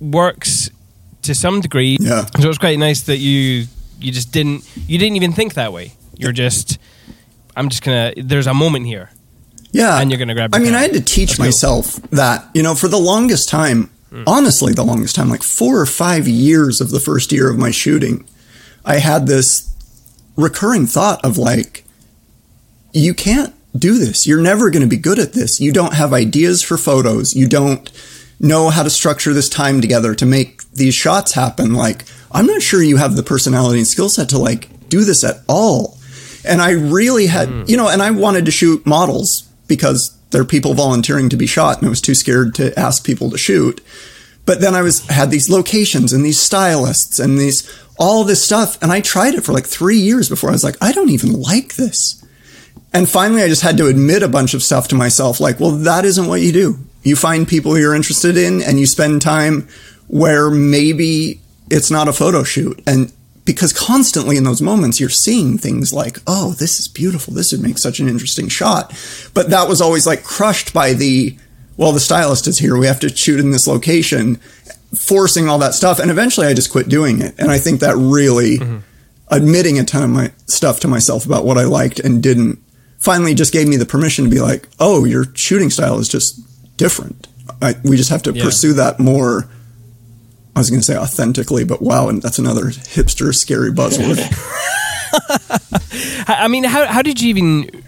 works 0.00 0.70
to 1.22 1.34
some 1.34 1.60
degree. 1.60 1.96
Yeah. 2.00 2.26
So 2.40 2.48
it's 2.48 2.58
quite 2.58 2.78
nice 2.78 3.02
that 3.02 3.16
you 3.18 3.66
you 3.98 4.12
just 4.12 4.32
didn't 4.32 4.68
you 4.88 4.98
didn't 4.98 5.16
even 5.16 5.32
think 5.32 5.54
that 5.54 5.72
way. 5.72 5.92
You're 6.16 6.32
just 6.32 6.78
I'm 7.56 7.68
just 7.68 7.82
gonna. 7.82 8.12
There's 8.16 8.46
a 8.46 8.54
moment 8.54 8.86
here. 8.86 9.10
Yeah. 9.72 10.00
And 10.00 10.10
you're 10.10 10.18
gonna 10.18 10.34
grab 10.34 10.54
I 10.54 10.58
mean, 10.58 10.74
I 10.74 10.82
had 10.82 10.92
to 10.92 11.00
teach 11.00 11.38
myself 11.38 11.94
that, 12.10 12.48
you 12.54 12.62
know, 12.62 12.74
for 12.74 12.88
the 12.88 12.98
longest 12.98 13.48
time, 13.48 13.90
hmm. 14.10 14.22
honestly, 14.26 14.72
the 14.72 14.84
longest 14.84 15.16
time, 15.16 15.28
like 15.28 15.42
four 15.42 15.80
or 15.80 15.86
five 15.86 16.28
years 16.28 16.80
of 16.80 16.90
the 16.90 17.00
first 17.00 17.32
year 17.32 17.50
of 17.50 17.58
my 17.58 17.70
shooting, 17.70 18.26
I 18.84 18.98
had 18.98 19.26
this 19.26 19.70
recurring 20.36 20.86
thought 20.86 21.24
of 21.24 21.38
like, 21.38 21.84
you 22.92 23.14
can't 23.14 23.54
do 23.76 23.98
this. 23.98 24.26
You're 24.26 24.40
never 24.40 24.70
going 24.70 24.82
to 24.82 24.88
be 24.88 24.96
good 24.96 25.18
at 25.18 25.32
this. 25.32 25.60
You 25.60 25.72
don't 25.72 25.94
have 25.94 26.12
ideas 26.12 26.62
for 26.62 26.76
photos. 26.76 27.34
You 27.34 27.48
don't 27.48 27.90
know 28.40 28.70
how 28.70 28.82
to 28.82 28.90
structure 28.90 29.32
this 29.32 29.48
time 29.48 29.80
together 29.80 30.14
to 30.14 30.26
make 30.26 30.70
these 30.72 30.94
shots 30.94 31.32
happen. 31.32 31.74
Like, 31.74 32.04
I'm 32.32 32.46
not 32.46 32.62
sure 32.62 32.82
you 32.82 32.96
have 32.96 33.16
the 33.16 33.22
personality 33.22 33.78
and 33.78 33.86
skill 33.86 34.08
set 34.08 34.28
to 34.30 34.38
like 34.38 34.68
do 34.88 35.04
this 35.04 35.24
at 35.24 35.36
all. 35.48 35.98
And 36.44 36.60
I 36.60 36.72
really 36.72 37.26
had, 37.26 37.48
hmm. 37.48 37.62
you 37.66 37.76
know, 37.76 37.88
and 37.88 38.02
I 38.02 38.10
wanted 38.10 38.44
to 38.46 38.50
shoot 38.50 38.84
models 38.84 39.48
because 39.66 40.16
there 40.30 40.42
are 40.42 40.46
people 40.46 40.74
volunteering 40.74 41.28
to 41.28 41.36
be 41.36 41.46
shot 41.46 41.78
and 41.78 41.86
I 41.86 41.90
was 41.90 42.00
too 42.00 42.14
scared 42.14 42.54
to 42.56 42.78
ask 42.78 43.04
people 43.04 43.30
to 43.30 43.38
shoot. 43.38 43.80
But 44.46 44.60
then 44.60 44.74
I 44.74 44.82
was 44.82 45.06
had 45.06 45.30
these 45.30 45.48
locations 45.48 46.12
and 46.12 46.24
these 46.24 46.40
stylists 46.40 47.18
and 47.18 47.38
these 47.38 47.70
all 47.96 48.24
this 48.24 48.44
stuff 48.44 48.76
and 48.82 48.92
I 48.92 49.00
tried 49.00 49.34
it 49.34 49.44
for 49.44 49.52
like 49.52 49.66
3 49.66 49.96
years 49.96 50.28
before 50.28 50.50
I 50.50 50.52
was 50.52 50.64
like 50.64 50.76
I 50.82 50.92
don't 50.92 51.10
even 51.10 51.40
like 51.40 51.76
this. 51.76 52.22
And 52.92 53.08
finally 53.08 53.42
I 53.42 53.48
just 53.48 53.62
had 53.62 53.76
to 53.78 53.86
admit 53.86 54.22
a 54.22 54.28
bunch 54.28 54.54
of 54.54 54.62
stuff 54.62 54.88
to 54.88 54.94
myself 54.94 55.40
like 55.40 55.60
well 55.60 55.70
that 55.70 56.04
isn't 56.04 56.26
what 56.26 56.42
you 56.42 56.52
do. 56.52 56.78
You 57.04 57.16
find 57.16 57.46
people 57.46 57.78
you're 57.78 57.94
interested 57.94 58.36
in 58.36 58.62
and 58.62 58.80
you 58.80 58.86
spend 58.86 59.22
time 59.22 59.68
where 60.08 60.50
maybe 60.50 61.40
it's 61.70 61.90
not 61.90 62.08
a 62.08 62.12
photo 62.12 62.42
shoot. 62.42 62.82
And 62.86 63.12
because 63.44 63.72
constantly 63.72 64.36
in 64.36 64.44
those 64.44 64.62
moments 64.62 64.98
you're 64.98 65.10
seeing 65.10 65.58
things 65.58 65.92
like 65.92 66.18
oh 66.26 66.52
this 66.52 66.80
is 66.80 66.88
beautiful. 66.88 67.34
This 67.34 67.52
would 67.52 67.62
make 67.62 67.78
such 67.78 68.00
an 68.00 68.08
interesting 68.08 68.48
shot. 68.48 68.92
But 69.34 69.50
that 69.50 69.68
was 69.68 69.80
always 69.80 70.06
like 70.06 70.24
crushed 70.24 70.72
by 70.72 70.94
the 70.94 71.36
well 71.76 71.92
the 71.92 72.00
stylist 72.00 72.46
is 72.46 72.58
here. 72.58 72.78
We 72.78 72.86
have 72.86 73.00
to 73.00 73.14
shoot 73.14 73.40
in 73.40 73.50
this 73.50 73.66
location. 73.66 74.36
Forcing 75.08 75.48
all 75.48 75.58
that 75.58 75.74
stuff. 75.74 75.98
And 75.98 76.10
eventually 76.10 76.46
i 76.46 76.54
just 76.54 76.70
quit 76.70 76.88
doing 76.88 77.20
it. 77.20 77.34
And 77.38 77.50
i 77.50 77.58
think 77.58 77.80
that 77.80 77.96
really 77.96 78.58
mm-hmm. 78.58 78.78
admitting 79.28 79.78
a 79.78 79.84
ton 79.84 80.04
of 80.04 80.10
my 80.10 80.32
stuff 80.46 80.80
to 80.80 80.88
myself 80.88 81.26
about 81.26 81.44
what 81.44 81.58
i 81.58 81.64
liked 81.64 81.98
and 81.98 82.22
didn't 82.22 82.60
finally 82.98 83.34
just 83.34 83.52
gave 83.52 83.68
me 83.68 83.76
the 83.76 83.84
permission 83.84 84.24
to 84.24 84.30
be 84.30 84.40
like 84.40 84.66
oh 84.80 85.04
your 85.04 85.24
shooting 85.34 85.68
style 85.68 85.98
is 85.98 86.08
just 86.08 86.40
different 86.76 87.28
I, 87.62 87.74
we 87.84 87.96
just 87.96 88.10
have 88.10 88.22
to 88.24 88.32
Yeah. 88.32 88.44
pursue 88.44 88.72
that 88.74 88.98
more 88.98 89.48
I 90.56 90.60
was 90.60 90.70
going 90.70 90.80
to 90.80 90.86
say 90.86 90.96
authentically, 90.96 91.64
but 91.64 91.82
wow, 91.82 92.08
and 92.08 92.22
that's 92.22 92.38
another 92.38 92.66
hipster 92.66 93.34
scary 93.34 93.72
buzzword. 93.72 94.18
I 96.28 96.44
I 96.44 96.48
mean, 96.48 96.62
how 96.64 96.86
how 96.86 97.02
did 97.02 97.20
you 97.20 97.28
even? 97.30 97.82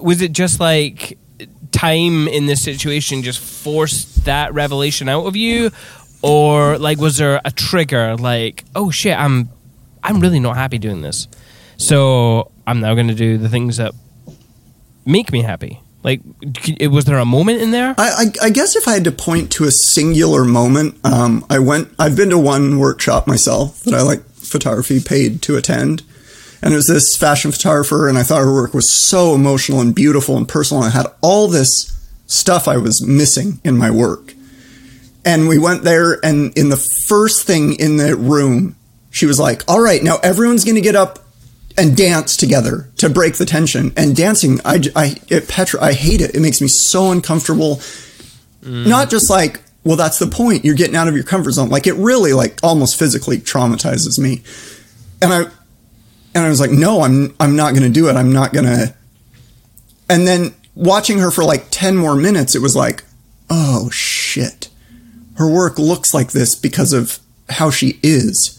Was 0.00 0.20
it 0.20 0.32
just 0.32 0.58
like 0.60 1.16
time 1.70 2.26
in 2.28 2.46
this 2.46 2.60
situation 2.62 3.22
just 3.22 3.38
forced 3.38 4.24
that 4.24 4.52
revelation 4.52 5.08
out 5.08 5.26
of 5.26 5.36
you, 5.36 5.70
or 6.22 6.76
like 6.78 6.98
was 6.98 7.18
there 7.18 7.40
a 7.44 7.50
trigger? 7.52 8.16
Like, 8.16 8.64
oh 8.74 8.90
shit, 8.90 9.16
I'm 9.16 9.48
I'm 10.02 10.18
really 10.20 10.40
not 10.40 10.56
happy 10.56 10.78
doing 10.78 11.02
this, 11.02 11.28
so 11.76 12.50
I'm 12.66 12.80
now 12.80 12.94
going 12.94 13.08
to 13.08 13.14
do 13.14 13.38
the 13.38 13.48
things 13.48 13.76
that 13.76 13.94
make 15.06 15.30
me 15.32 15.42
happy. 15.42 15.80
Like, 16.04 16.20
was 16.80 17.06
there 17.06 17.18
a 17.18 17.24
moment 17.24 17.60
in 17.60 17.72
there? 17.72 17.94
I, 17.98 18.08
I, 18.42 18.46
I 18.46 18.50
guess 18.50 18.76
if 18.76 18.86
I 18.86 18.92
had 18.92 19.04
to 19.04 19.12
point 19.12 19.50
to 19.52 19.64
a 19.64 19.70
singular 19.70 20.44
moment, 20.44 20.96
um, 21.04 21.44
I 21.50 21.58
went. 21.58 21.88
I've 21.98 22.16
been 22.16 22.30
to 22.30 22.38
one 22.38 22.78
workshop 22.78 23.26
myself 23.26 23.80
that 23.80 23.94
I 23.94 24.02
like 24.02 24.22
photography 24.30 25.00
paid 25.00 25.42
to 25.42 25.56
attend, 25.56 26.04
and 26.62 26.72
it 26.72 26.76
was 26.76 26.86
this 26.86 27.16
fashion 27.16 27.50
photographer, 27.50 28.08
and 28.08 28.16
I 28.16 28.22
thought 28.22 28.42
her 28.42 28.52
work 28.52 28.74
was 28.74 29.08
so 29.08 29.34
emotional 29.34 29.80
and 29.80 29.92
beautiful 29.92 30.36
and 30.36 30.48
personal. 30.48 30.84
And 30.84 30.92
I 30.92 30.96
had 30.96 31.06
all 31.20 31.48
this 31.48 31.94
stuff 32.26 32.68
I 32.68 32.76
was 32.76 33.04
missing 33.04 33.60
in 33.64 33.76
my 33.76 33.90
work, 33.90 34.34
and 35.24 35.48
we 35.48 35.58
went 35.58 35.82
there, 35.82 36.24
and 36.24 36.56
in 36.56 36.68
the 36.68 36.76
first 37.08 37.44
thing 37.44 37.74
in 37.74 37.96
the 37.96 38.14
room, 38.14 38.76
she 39.10 39.26
was 39.26 39.40
like, 39.40 39.64
"All 39.66 39.80
right, 39.80 40.02
now 40.02 40.18
everyone's 40.22 40.64
going 40.64 40.76
to 40.76 40.80
get 40.80 40.94
up." 40.94 41.18
And 41.78 41.96
dance 41.96 42.36
together 42.36 42.90
to 42.96 43.08
break 43.08 43.36
the 43.36 43.46
tension. 43.46 43.92
And 43.96 44.16
dancing, 44.16 44.60
I, 44.64 44.82
I, 44.96 45.16
it 45.28 45.48
petri- 45.48 45.80
I 45.80 45.92
hate 45.92 46.20
it. 46.20 46.34
It 46.34 46.40
makes 46.40 46.60
me 46.60 46.66
so 46.68 47.12
uncomfortable. 47.12 47.76
Mm. 48.62 48.88
Not 48.88 49.10
just 49.10 49.30
like, 49.30 49.60
well, 49.84 49.96
that's 49.96 50.18
the 50.18 50.26
point. 50.26 50.64
You're 50.64 50.74
getting 50.74 50.96
out 50.96 51.06
of 51.06 51.14
your 51.14 51.24
comfort 51.24 51.52
zone. 51.52 51.68
Like 51.68 51.86
it 51.86 51.94
really, 51.94 52.32
like 52.32 52.58
almost 52.62 52.98
physically 52.98 53.38
traumatizes 53.38 54.18
me. 54.18 54.42
And 55.22 55.32
I, 55.32 55.42
and 56.34 56.44
I 56.44 56.48
was 56.48 56.60
like, 56.60 56.72
no, 56.72 57.02
I'm, 57.02 57.34
I'm 57.38 57.54
not 57.54 57.70
going 57.74 57.84
to 57.84 57.88
do 57.88 58.08
it. 58.08 58.16
I'm 58.16 58.32
not 58.32 58.52
going 58.52 58.66
to. 58.66 58.94
And 60.10 60.26
then 60.26 60.54
watching 60.74 61.20
her 61.20 61.30
for 61.30 61.44
like 61.44 61.66
10 61.70 61.96
more 61.96 62.16
minutes, 62.16 62.54
it 62.56 62.62
was 62.62 62.74
like, 62.74 63.04
oh 63.48 63.88
shit. 63.90 64.68
Her 65.36 65.48
work 65.48 65.78
looks 65.78 66.12
like 66.12 66.32
this 66.32 66.56
because 66.56 66.92
of 66.92 67.20
how 67.48 67.70
she 67.70 68.00
is 68.02 68.57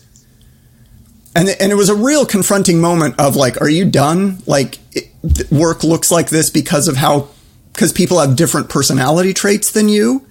and 1.39 1.49
and 1.49 1.71
it 1.71 1.75
was 1.75 1.89
a 1.89 1.95
real 1.95 2.25
confronting 2.25 2.81
moment 2.81 3.19
of 3.19 3.35
like, 3.35 3.61
are 3.61 3.69
you 3.69 3.85
done? 3.85 4.39
Like, 4.45 4.77
it, 4.91 5.51
work 5.51 5.83
looks 5.83 6.11
like 6.11 6.29
this 6.29 6.49
because 6.49 6.87
of 6.87 6.97
how 6.97 7.29
because 7.73 7.93
people 7.93 8.19
have 8.19 8.35
different 8.35 8.69
personality 8.69 9.33
traits 9.33 9.71
than 9.71 9.87
you. 9.87 10.25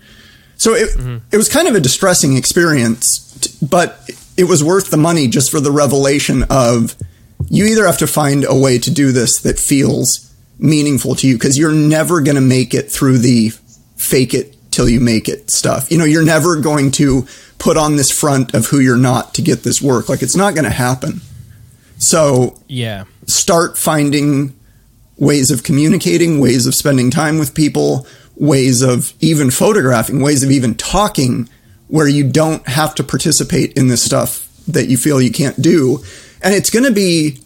So 0.56 0.74
it 0.74 0.90
mm-hmm. 0.90 1.18
it 1.32 1.36
was 1.36 1.48
kind 1.48 1.66
of 1.66 1.74
a 1.74 1.80
distressing 1.80 2.36
experience, 2.36 3.38
t- 3.40 3.66
but 3.66 4.10
it 4.36 4.44
was 4.44 4.62
worth 4.62 4.90
the 4.90 4.98
money 4.98 5.28
just 5.28 5.50
for 5.50 5.60
the 5.60 5.70
revelation 5.70 6.44
of 6.50 6.94
you 7.48 7.64
either 7.64 7.86
have 7.86 7.98
to 7.98 8.06
find 8.06 8.44
a 8.44 8.54
way 8.54 8.78
to 8.78 8.90
do 8.90 9.10
this 9.10 9.40
that 9.40 9.58
feels 9.58 10.34
meaningful 10.58 11.14
to 11.14 11.26
you 11.26 11.36
because 11.36 11.56
you're 11.56 11.72
never 11.72 12.20
going 12.20 12.34
to 12.34 12.40
make 12.40 12.74
it 12.74 12.90
through 12.90 13.18
the 13.18 13.50
fake 13.96 14.34
it 14.34 14.57
till 14.78 14.88
you 14.88 15.00
make 15.00 15.28
it 15.28 15.50
stuff. 15.50 15.90
You 15.90 15.98
know, 15.98 16.04
you're 16.04 16.24
never 16.24 16.54
going 16.60 16.92
to 16.92 17.26
put 17.58 17.76
on 17.76 17.96
this 17.96 18.12
front 18.12 18.54
of 18.54 18.66
who 18.66 18.78
you're 18.78 18.96
not 18.96 19.34
to 19.34 19.42
get 19.42 19.64
this 19.64 19.82
work. 19.82 20.08
Like 20.08 20.22
it's 20.22 20.36
not 20.36 20.54
going 20.54 20.66
to 20.66 20.70
happen. 20.70 21.20
So 21.98 22.56
Yeah. 22.68 23.02
start 23.26 23.76
finding 23.76 24.54
ways 25.16 25.50
of 25.50 25.64
communicating, 25.64 26.38
ways 26.38 26.64
of 26.64 26.76
spending 26.76 27.10
time 27.10 27.40
with 27.40 27.54
people, 27.54 28.06
ways 28.36 28.80
of 28.80 29.12
even 29.18 29.50
photographing, 29.50 30.20
ways 30.20 30.44
of 30.44 30.52
even 30.52 30.76
talking 30.76 31.48
where 31.88 32.06
you 32.06 32.22
don't 32.22 32.64
have 32.68 32.94
to 32.94 33.02
participate 33.02 33.72
in 33.76 33.88
this 33.88 34.04
stuff 34.04 34.46
that 34.68 34.86
you 34.86 34.96
feel 34.96 35.20
you 35.20 35.32
can't 35.32 35.60
do. 35.60 36.04
And 36.40 36.54
it's 36.54 36.70
going 36.70 36.84
to 36.84 36.92
be 36.92 37.40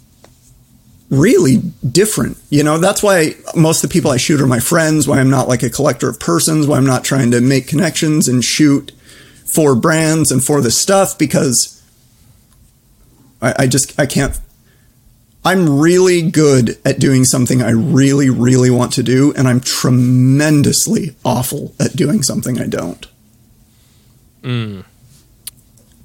really 1.13 1.59
different. 1.89 2.39
You 2.49 2.65
know, 2.65 2.79
that's 2.79 3.03
why 3.03 3.35
most 3.55 3.85
of 3.85 3.91
the 3.91 3.93
people 3.93 4.11
I 4.11 4.17
shoot 4.17 4.41
are 4.41 4.47
my 4.47 4.61
friends, 4.61 5.07
why 5.07 5.21
I'm 5.21 5.31
not 5.31 5.47
like 5.47 5.63
a 5.63 5.71
collector 5.71 6.09
of 6.09 6.19
persons, 6.19 6.67
why 6.67 6.79
I'm 6.79 6.87
not 6.87 7.05
trying 7.05 7.31
to 7.33 7.41
make 7.41 7.69
connections 7.69 8.29
and 8.29 8.43
shoot 8.43 8.93
for 9.45 9.75
brands 9.75 10.33
and 10.33 10.43
for 10.43 10.63
this 10.63 10.81
stuff 10.81 11.19
because 11.19 11.83
I, 13.43 13.55
I 13.59 13.67
just 13.67 14.01
I 14.01 14.07
can't 14.07 14.41
I'm 15.45 15.81
really 15.81 16.23
good 16.23 16.79
at 16.85 16.99
doing 16.99 17.25
something 17.25 17.63
I 17.63 17.71
really, 17.71 18.31
really 18.31 18.71
want 18.71 18.93
to 18.93 19.03
do, 19.03 19.35
and 19.35 19.49
I'm 19.49 19.59
tremendously 19.59 21.17
awful 21.25 21.75
at 21.81 21.97
doing 21.97 22.23
something 22.23 22.61
I 22.61 22.69
don't. 22.69 23.07
Mm. 24.43 24.85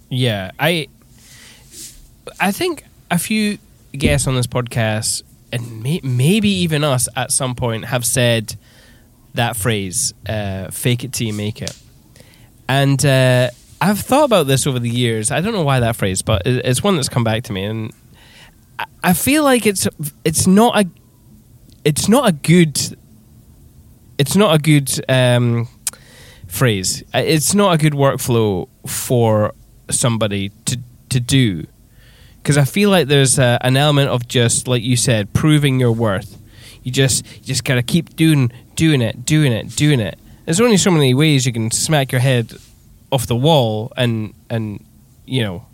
Yeah, 0.09 0.51
I 0.59 0.87
I 2.39 2.51
think 2.51 2.85
a 3.11 3.19
few 3.19 3.59
guests 3.91 4.27
on 4.27 4.35
this 4.35 4.47
podcast, 4.47 5.23
and 5.51 5.81
may, 5.83 5.99
maybe 6.03 6.49
even 6.49 6.83
us 6.83 7.07
at 7.15 7.31
some 7.31 7.55
point, 7.55 7.85
have 7.85 8.05
said 8.05 8.55
that 9.33 9.55
phrase, 9.55 10.13
uh, 10.27 10.69
"fake 10.71 11.03
it 11.03 11.13
till 11.13 11.27
you 11.27 11.33
make 11.33 11.61
it," 11.61 11.75
and 12.67 13.03
uh, 13.05 13.49
I've 13.79 13.99
thought 13.99 14.25
about 14.25 14.47
this 14.47 14.65
over 14.65 14.79
the 14.79 14.89
years. 14.89 15.31
I 15.31 15.41
don't 15.41 15.53
know 15.53 15.63
why 15.63 15.79
that 15.79 15.95
phrase, 15.95 16.21
but 16.21 16.43
it's 16.45 16.83
one 16.83 16.95
that's 16.95 17.09
come 17.09 17.23
back 17.23 17.43
to 17.43 17.53
me, 17.53 17.63
and 17.63 17.93
I- 19.03 19.13
feel 19.13 19.43
like 19.43 19.65
it's 19.65 19.87
it's 20.25 20.47
not 20.47 20.77
a 20.79 20.89
it's 21.83 22.09
not 22.09 22.27
a 22.27 22.31
good 22.31 22.97
it's 24.17 24.35
not 24.35 24.55
a 24.55 24.59
good 24.59 24.89
um, 25.09 25.67
phrase. 26.47 27.03
It's 27.13 27.53
not 27.53 27.75
a 27.75 27.77
good 27.77 27.93
workflow 27.93 28.67
for 28.87 29.53
somebody 29.89 30.49
to 30.65 30.79
to 31.09 31.19
do 31.19 31.65
because 32.47 32.57
I 32.57 32.63
feel 32.63 32.89
like 32.89 33.09
there's 33.09 33.37
a, 33.39 33.57
an 33.59 33.75
element 33.75 34.09
of 34.09 34.25
just 34.25 34.69
like 34.69 34.81
you 34.81 34.95
said, 34.95 35.33
proving 35.33 35.81
your 35.81 35.91
worth. 35.91 36.37
You 36.81 36.93
just 36.93 37.25
you 37.35 37.43
just 37.43 37.65
gotta 37.65 37.83
keep 37.83 38.15
doing 38.15 38.53
doing 38.75 39.01
it, 39.01 39.25
doing 39.25 39.51
it, 39.51 39.75
doing 39.75 39.99
it. 39.99 40.17
There's 40.45 40.61
only 40.61 40.77
so 40.77 40.89
many 40.89 41.13
ways 41.13 41.45
you 41.45 41.51
can 41.51 41.71
smack 41.71 42.13
your 42.13 42.21
head 42.21 42.53
off 43.11 43.27
the 43.27 43.35
wall 43.35 43.91
and 43.97 44.33
and 44.49 44.81
you 45.25 45.43
know 45.43 45.65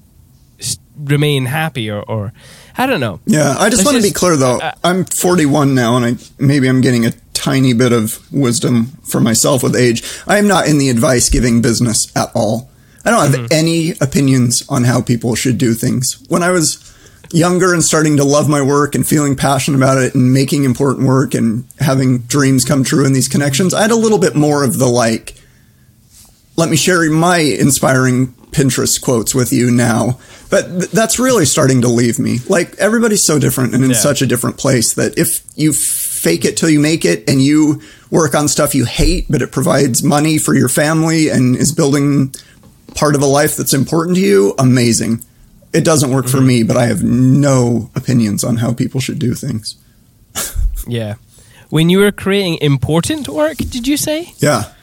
remain 0.97 1.45
happy 1.45 1.91
or, 1.91 2.01
or 2.01 2.33
I 2.75 2.87
don't 2.87 2.99
know. 2.99 3.19
Yeah, 3.27 3.55
I 3.55 3.69
just 3.69 3.85
Let's 3.85 3.93
want 3.93 3.97
to 3.97 4.09
be 4.09 4.11
clear 4.11 4.35
though. 4.35 4.57
uh, 4.59 4.73
I'm 4.83 5.05
41 5.05 5.75
now, 5.75 5.95
and 5.95 6.03
I 6.03 6.15
maybe 6.39 6.67
I'm 6.67 6.81
getting 6.81 7.05
a 7.05 7.11
tiny 7.35 7.73
bit 7.73 7.91
of 7.91 8.19
wisdom 8.33 8.87
for 9.03 9.21
myself 9.21 9.61
with 9.61 9.75
age. 9.75 10.01
I 10.25 10.39
am 10.39 10.47
not 10.47 10.67
in 10.67 10.79
the 10.79 10.89
advice 10.89 11.29
giving 11.29 11.61
business 11.61 12.11
at 12.17 12.29
all. 12.33 12.71
I 13.05 13.11
don't 13.11 13.21
have 13.31 13.39
Mm-hmm. 13.39 13.45
any 13.53 13.91
opinions 14.01 14.63
on 14.69 14.83
how 14.85 15.01
people 15.01 15.35
should 15.35 15.57
do 15.57 15.73
things. 15.73 16.23
When 16.29 16.43
I 16.43 16.51
was 16.51 16.89
younger 17.31 17.73
and 17.73 17.83
starting 17.83 18.17
to 18.17 18.23
love 18.23 18.47
my 18.47 18.61
work 18.61 18.93
and 18.95 19.05
feeling 19.07 19.35
passionate 19.35 19.77
about 19.77 19.97
it 19.97 20.13
and 20.15 20.31
making 20.33 20.63
important 20.63 21.07
work 21.07 21.33
and 21.33 21.65
having 21.79 22.19
dreams 22.19 22.63
come 22.63 22.83
true 22.83 23.05
in 23.05 23.13
these 23.13 23.27
connections, 23.27 23.73
I 23.73 23.81
had 23.81 23.91
a 23.91 23.95
little 23.95 24.19
bit 24.19 24.35
more 24.35 24.63
of 24.63 24.77
the 24.77 24.85
like, 24.87 25.33
let 26.55 26.69
me 26.69 26.75
share 26.77 27.09
my 27.11 27.39
inspiring 27.39 28.27
Pinterest 28.51 29.01
quotes 29.01 29.33
with 29.33 29.51
you 29.51 29.71
now. 29.71 30.19
But 30.51 30.67
th- 30.67 30.91
that's 30.91 31.17
really 31.17 31.45
starting 31.45 31.81
to 31.81 31.87
leave 31.87 32.19
me. 32.19 32.37
Like 32.47 32.75
everybody's 32.77 33.25
so 33.25 33.39
different 33.39 33.73
and 33.73 33.83
in 33.83 33.89
Yeah. 33.89 33.95
such 33.97 34.21
a 34.21 34.27
different 34.27 34.57
place 34.57 34.93
that 34.93 35.17
if 35.17 35.41
you 35.55 35.73
fake 35.73 36.45
it 36.45 36.55
till 36.55 36.69
you 36.69 36.79
make 36.79 37.03
it 37.03 37.27
and 37.27 37.41
you 37.41 37.81
work 38.11 38.35
on 38.35 38.47
stuff 38.47 38.75
you 38.75 38.85
hate, 38.85 39.25
but 39.27 39.41
it 39.41 39.51
provides 39.51 40.03
money 40.03 40.37
for 40.37 40.53
your 40.53 40.69
family 40.69 41.29
and 41.29 41.55
is 41.55 41.71
building 41.71 42.35
part 42.95 43.15
of 43.15 43.21
a 43.21 43.25
life 43.25 43.55
that's 43.55 43.73
important 43.73 44.17
to 44.17 44.21
you, 44.21 44.53
amazing. 44.57 45.23
It 45.73 45.83
doesn't 45.83 46.11
work 46.11 46.27
for 46.27 46.37
mm-hmm. 46.37 46.47
me, 46.47 46.63
but 46.63 46.77
I 46.77 46.85
have 46.85 47.03
no 47.03 47.89
opinions 47.95 48.43
on 48.43 48.57
how 48.57 48.73
people 48.73 48.99
should 48.99 49.19
do 49.19 49.33
things. 49.33 49.75
Yeah. 50.85 51.15
When 51.69 51.89
you 51.89 51.99
were 51.99 52.11
creating 52.11 52.57
important 52.61 53.29
work, 53.29 53.55
did 53.55 53.87
you 53.87 53.95
say? 53.95 54.33
Yeah. 54.39 54.73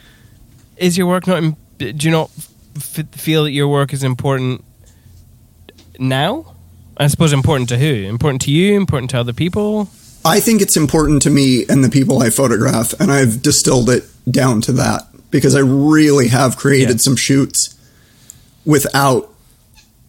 Is 0.79 0.97
your 0.97 1.07
work 1.07 1.27
not? 1.27 1.55
Do 1.77 1.95
you 1.95 2.11
not 2.11 2.31
f- 2.75 3.07
feel 3.13 3.45
that 3.45 3.53
your 3.53 3.69
work 3.69 3.93
is 3.93 4.03
important 4.03 4.65
now? 5.99 6.55
I 6.97 7.07
suppose 7.09 7.33
important 7.33 7.69
to 7.69 7.79
who? 7.79 7.93
Important 8.09 8.41
to 8.43 8.51
you? 8.51 8.77
Important 8.77 9.11
to 9.11 9.21
other 9.21 9.33
people? 9.33 9.91
I 10.25 10.41
think 10.41 10.61
it's 10.61 10.77
important 10.77 11.23
to 11.23 11.31
me 11.31 11.65
and 11.69 11.85
the 11.85 11.91
people 11.91 12.23
I 12.23 12.31
photograph, 12.31 12.93
and 12.99 13.13
I've 13.13 13.43
distilled 13.43 13.89
it 13.89 14.05
down 14.31 14.61
to 14.63 14.73
that 14.73 15.03
because 15.31 15.55
I 15.55 15.61
really 15.61 16.29
have 16.29 16.57
created 16.57 16.97
Yeah. 16.97 17.03
some 17.03 17.17
shoots 17.17 17.75
without 18.65 19.33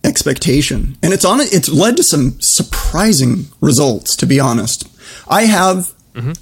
expectation, 0.04 0.98
and 1.04 1.14
it's 1.14 1.26
on. 1.26 1.40
It's 1.42 1.70
led 1.70 1.98
to 1.98 2.04
some 2.04 2.38
surprising 2.42 3.46
results. 3.60 4.16
To 4.18 4.26
be 4.26 4.40
honest, 4.40 4.88
I 5.30 5.44
have 5.44 5.94
mm-hmm. 6.14 6.34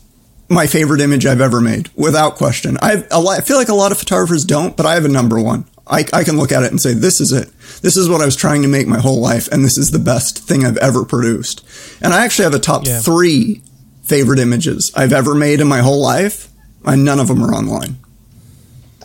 my 0.53 0.67
favorite 0.67 1.01
image 1.01 1.25
I've 1.25 1.41
ever 1.41 1.61
made, 1.61 1.89
without 1.95 2.35
question. 2.35 2.77
I've 2.81 3.07
a 3.11 3.19
lot, 3.19 3.37
I 3.37 3.41
feel 3.41 3.57
like 3.57 3.69
a 3.69 3.75
lot 3.75 3.91
of 3.91 3.97
photographers 3.97 4.45
don't, 4.45 4.77
but 4.77 4.85
I 4.85 4.93
have 4.93 5.05
a 5.05 5.09
number 5.09 5.39
one. 5.39 5.65
I, 5.91 6.05
I 6.13 6.23
can 6.23 6.37
look 6.37 6.51
at 6.51 6.61
it 6.61 6.69
and 6.69 6.79
say, 6.79 6.93
this 6.93 7.19
is 7.19 7.31
it. 7.31 7.49
This 7.81 7.97
is 7.97 8.07
what 8.07 8.21
I 8.21 8.25
was 8.25 8.35
trying 8.35 8.61
to 8.61 8.67
make 8.67 8.85
my 8.87 8.99
whole 8.99 9.19
life, 9.19 9.47
and 9.51 9.65
this 9.65 9.77
is 9.77 9.89
the 9.89 9.99
best 9.99 10.37
thing 10.37 10.63
I've 10.63 10.77
ever 10.77 11.03
produced. 11.03 11.65
And 11.99 12.13
I 12.13 12.23
actually 12.23 12.43
have 12.43 12.53
a 12.53 12.59
top 12.59 12.85
Yeah. 12.85 12.99
three 12.99 13.63
favorite 14.03 14.39
images 14.39 14.91
I've 14.95 15.13
ever 15.13 15.33
made 15.33 15.61
in 15.61 15.67
my 15.67 15.79
whole 15.79 15.99
life, 15.99 16.47
and 16.85 17.03
none 17.03 17.19
of 17.19 17.27
them 17.27 17.43
are 17.43 17.53
online. 17.53 17.97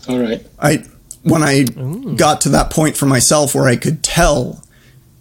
All 0.08 0.18
right. 0.18 0.46
I 0.58 0.84
when 1.24 1.42
I 1.42 1.64
got 2.16 2.40
to 2.42 2.48
that 2.50 2.70
point 2.70 2.96
for 2.96 3.06
myself 3.06 3.54
where 3.54 3.66
I 3.66 3.76
could 3.76 4.02
tell, 4.02 4.62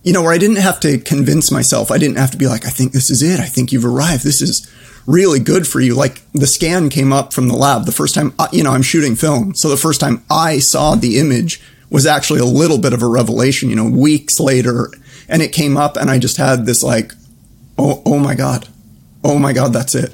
you 0.03 0.13
know, 0.13 0.21
where 0.21 0.33
I 0.33 0.37
didn't 0.37 0.57
have 0.57 0.79
to 0.81 0.97
convince 0.99 1.51
myself. 1.51 1.91
I 1.91 1.97
didn't 1.97 2.17
have 2.17 2.31
to 2.31 2.37
be 2.37 2.47
like, 2.47 2.65
I 2.65 2.69
think 2.69 2.91
this 2.91 3.09
is 3.09 3.21
it. 3.21 3.39
I 3.39 3.45
think 3.45 3.71
you've 3.71 3.85
arrived. 3.85 4.23
This 4.23 4.41
is 4.41 4.69
really 5.07 5.39
good 5.39 5.67
for 5.67 5.79
you. 5.81 5.95
Like 5.95 6.21
the 6.33 6.47
scan 6.47 6.89
came 6.89 7.11
up 7.11 7.33
from 7.33 7.47
the 7.47 7.55
lab 7.55 7.85
the 7.85 7.91
first 7.91 8.13
time, 8.15 8.33
I- 8.37 8.49
you 8.51 8.63
know, 8.63 8.71
I'm 8.71 8.81
shooting 8.83 9.15
film. 9.15 9.53
So 9.55 9.69
the 9.69 9.77
first 9.77 9.99
time 9.99 10.23
I 10.29 10.59
saw 10.59 10.95
the 10.95 11.17
image 11.19 11.61
was 11.89 12.05
actually 12.05 12.39
a 12.39 12.45
little 12.45 12.77
bit 12.79 12.93
of 12.93 13.01
a 13.03 13.07
revelation, 13.07 13.69
you 13.69 13.75
know, 13.75 13.85
weeks 13.85 14.39
later. 14.39 14.89
And 15.29 15.41
it 15.41 15.51
came 15.51 15.77
up 15.77 15.95
and 15.97 16.09
I 16.09 16.19
just 16.19 16.37
had 16.37 16.65
this 16.65 16.83
like, 16.83 17.13
oh, 17.77 18.01
oh 18.05 18.19
my 18.19 18.35
God. 18.35 18.67
Oh 19.23 19.39
my 19.39 19.53
God, 19.53 19.71
that's 19.73 19.95
it. 19.95 20.11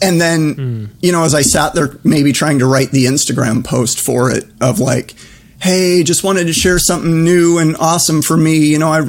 And 0.00 0.20
then, 0.20 0.54
hmm. 0.54 0.84
you 1.00 1.12
know, 1.12 1.24
as 1.24 1.34
I 1.34 1.42
sat 1.42 1.74
there, 1.74 1.98
maybe 2.04 2.32
trying 2.32 2.60
to 2.60 2.66
write 2.66 2.90
the 2.90 3.06
Instagram 3.06 3.64
post 3.64 4.00
for 4.00 4.30
it 4.30 4.44
of 4.60 4.78
like, 4.78 5.14
hey, 5.60 6.02
just 6.04 6.22
wanted 6.22 6.44
to 6.44 6.52
share 6.52 6.78
something 6.78 7.24
new 7.24 7.58
and 7.58 7.76
awesome 7.78 8.22
for 8.22 8.36
me. 8.36 8.58
You 8.58 8.78
know, 8.78 8.92
I, 8.92 9.00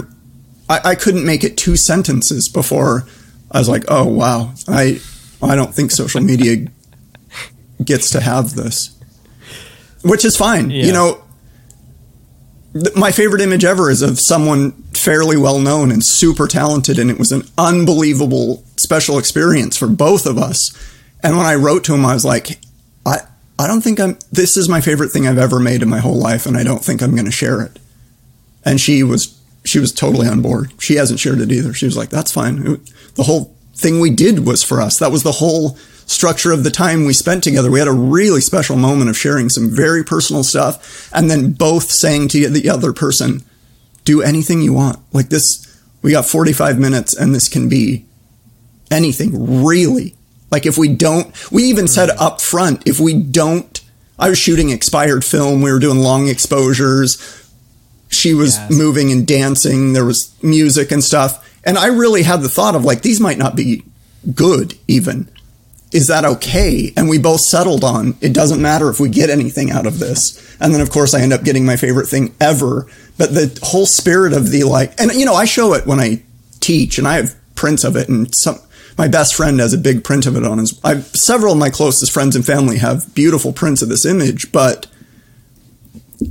I, 0.67 0.89
I 0.91 0.95
couldn't 0.95 1.25
make 1.25 1.43
it 1.43 1.57
two 1.57 1.75
sentences 1.75 2.49
before 2.49 3.05
I 3.51 3.59
was 3.59 3.69
like, 3.69 3.85
oh, 3.87 4.05
wow, 4.05 4.53
I, 4.67 4.99
I 5.41 5.55
don't 5.55 5.73
think 5.73 5.91
social 5.91 6.21
media 6.21 6.67
gets 7.83 8.11
to 8.11 8.21
have 8.21 8.55
this, 8.55 8.95
which 10.03 10.25
is 10.25 10.35
fine. 10.35 10.69
Yeah. 10.69 10.85
You 10.85 10.93
know, 10.93 11.23
my 12.95 13.11
favorite 13.11 13.41
image 13.41 13.65
ever 13.65 13.89
is 13.89 14.01
of 14.01 14.19
someone 14.19 14.71
fairly 14.93 15.37
well 15.37 15.59
known 15.59 15.91
and 15.91 16.03
super 16.03 16.47
talented, 16.47 16.99
and 16.99 17.09
it 17.09 17.17
was 17.17 17.31
an 17.31 17.43
unbelievable 17.57 18.63
special 18.77 19.17
experience 19.17 19.77
for 19.77 19.87
both 19.87 20.25
of 20.25 20.37
us. 20.37 20.71
And 21.23 21.37
when 21.37 21.45
I 21.45 21.55
wrote 21.55 21.83
to 21.85 21.93
him, 21.93 22.05
I 22.05 22.13
was 22.13 22.25
like, 22.25 22.59
I, 23.05 23.17
I 23.57 23.67
don't 23.67 23.81
think 23.81 23.99
I'm, 23.99 24.17
this 24.31 24.55
is 24.57 24.69
my 24.69 24.81
favorite 24.81 25.09
thing 25.09 25.27
I've 25.27 25.37
ever 25.37 25.59
made 25.59 25.81
in 25.81 25.89
my 25.89 25.99
whole 25.99 26.17
life, 26.17 26.45
and 26.45 26.55
I 26.57 26.63
don't 26.63 26.83
think 26.83 27.01
I'm 27.01 27.11
going 27.11 27.25
to 27.25 27.31
share 27.31 27.61
it. 27.61 27.79
And 28.63 28.79
she 28.79 29.03
was, 29.03 29.39
she 29.65 29.79
was 29.79 29.91
totally 29.91 30.27
on 30.27 30.41
board. 30.41 30.71
She 30.79 30.95
hasn't 30.95 31.19
shared 31.19 31.39
it 31.41 31.51
either. 31.51 31.73
She 31.73 31.85
was 31.85 31.97
like, 31.97 32.09
that's 32.09 32.31
fine. 32.31 32.65
It- 32.65 32.93
the 33.15 33.23
whole 33.23 33.53
thing 33.79 33.99
we 33.99 34.09
did 34.09 34.45
was 34.45 34.63
for 34.63 34.81
us. 34.81 34.99
That 34.99 35.11
was 35.11 35.23
the 35.23 35.33
whole 35.33 35.77
structure 36.05 36.51
of 36.51 36.63
the 36.63 36.71
time 36.71 37.05
we 37.05 37.13
spent 37.13 37.43
together. 37.43 37.69
We 37.69 37.79
had 37.79 37.87
a 37.87 37.93
really 37.93 38.41
special 38.41 38.75
moment 38.75 39.09
of 39.09 39.17
sharing 39.17 39.49
some 39.49 39.69
very 39.69 40.03
personal 40.03 40.43
stuff 40.43 41.09
and 41.13 41.29
then 41.29 41.51
both 41.53 41.91
saying 41.91 42.29
to 42.29 42.49
the 42.49 42.69
other 42.69 42.93
person, 42.93 43.43
do 44.05 44.21
anything 44.21 44.61
you 44.61 44.73
want. 44.73 44.97
Like 45.13 45.29
this, 45.29 45.65
we 46.01 46.11
got 46.11 46.25
45 46.25 46.79
minutes 46.79 47.15
and 47.15 47.33
this 47.33 47.47
can 47.47 47.69
be 47.69 48.05
anything 48.89 49.63
really. 49.63 50.15
Like 50.51 50.65
if 50.65 50.77
we 50.77 50.87
don't, 50.87 51.33
we 51.51 51.63
even 51.65 51.85
hmm. 51.85 51.89
said 51.89 52.09
up 52.11 52.41
front, 52.41 52.87
if 52.87 52.99
we 52.99 53.13
don't, 53.13 53.79
I 54.17 54.29
was 54.29 54.37
shooting 54.37 54.71
expired 54.71 55.23
film. 55.23 55.61
We 55.61 55.71
were 55.71 55.79
doing 55.79 55.99
long 55.99 56.27
exposures. 56.27 57.17
She 58.09 58.33
was 58.33 58.55
Yes. 58.55 58.71
moving 58.71 59.11
and 59.11 59.25
dancing. 59.25 59.93
There 59.93 60.03
was 60.03 60.31
music 60.41 60.91
and 60.91 61.03
stuff. 61.03 61.45
And 61.63 61.77
I 61.77 61.87
really 61.87 62.23
had 62.23 62.41
the 62.41 62.49
thought 62.49 62.75
of 62.75 62.85
like, 62.85 63.01
these 63.01 63.19
might 63.19 63.37
not 63.37 63.55
be 63.55 63.83
good 64.33 64.75
even. 64.87 65.29
Is 65.91 66.07
that 66.07 66.23
okay? 66.23 66.93
And 66.95 67.09
we 67.09 67.17
both 67.17 67.41
settled 67.41 67.83
on 67.83 68.15
it 68.21 68.33
doesn't 68.33 68.61
matter 68.61 68.89
if 68.89 68.99
we 68.99 69.09
get 69.09 69.29
anything 69.29 69.71
out 69.71 69.87
of 69.87 69.99
this. 69.99 70.37
And 70.59 70.73
then, 70.73 70.81
of 70.81 70.91
course, 70.91 71.13
I 71.13 71.21
end 71.21 71.33
up 71.33 71.43
getting 71.43 71.65
my 71.65 71.77
favorite 71.77 72.07
thing 72.07 72.35
ever. 72.39 72.85
But 73.17 73.33
the 73.33 73.59
whole 73.63 73.85
spirit 73.85 74.33
of 74.33 74.51
the 74.51 74.63
like, 74.63 74.99
and 74.99 75.11
you 75.13 75.25
know, 75.25 75.33
I 75.33 75.45
show 75.45 75.73
it 75.73 75.87
when 75.87 75.99
I 75.99 76.23
teach 76.59 76.97
and 76.97 77.07
I 77.07 77.15
have 77.15 77.35
prints 77.55 77.83
of 77.83 77.95
it 77.95 78.07
and 78.07 78.29
some, 78.35 78.59
my 78.97 79.07
best 79.07 79.33
friend 79.33 79.59
has 79.59 79.73
a 79.73 79.77
big 79.77 80.03
print 80.03 80.25
of 80.25 80.35
it 80.35 80.43
on 80.43 80.57
his, 80.57 80.79
I've, 80.83 81.05
several 81.05 81.53
of 81.53 81.59
my 81.59 81.69
closest 81.69 82.11
friends 82.11 82.35
and 82.35 82.45
family 82.45 82.77
have 82.77 83.13
beautiful 83.15 83.53
prints 83.53 83.81
of 83.81 83.89
this 83.89 84.05
image, 84.05 84.51
but 84.51 84.87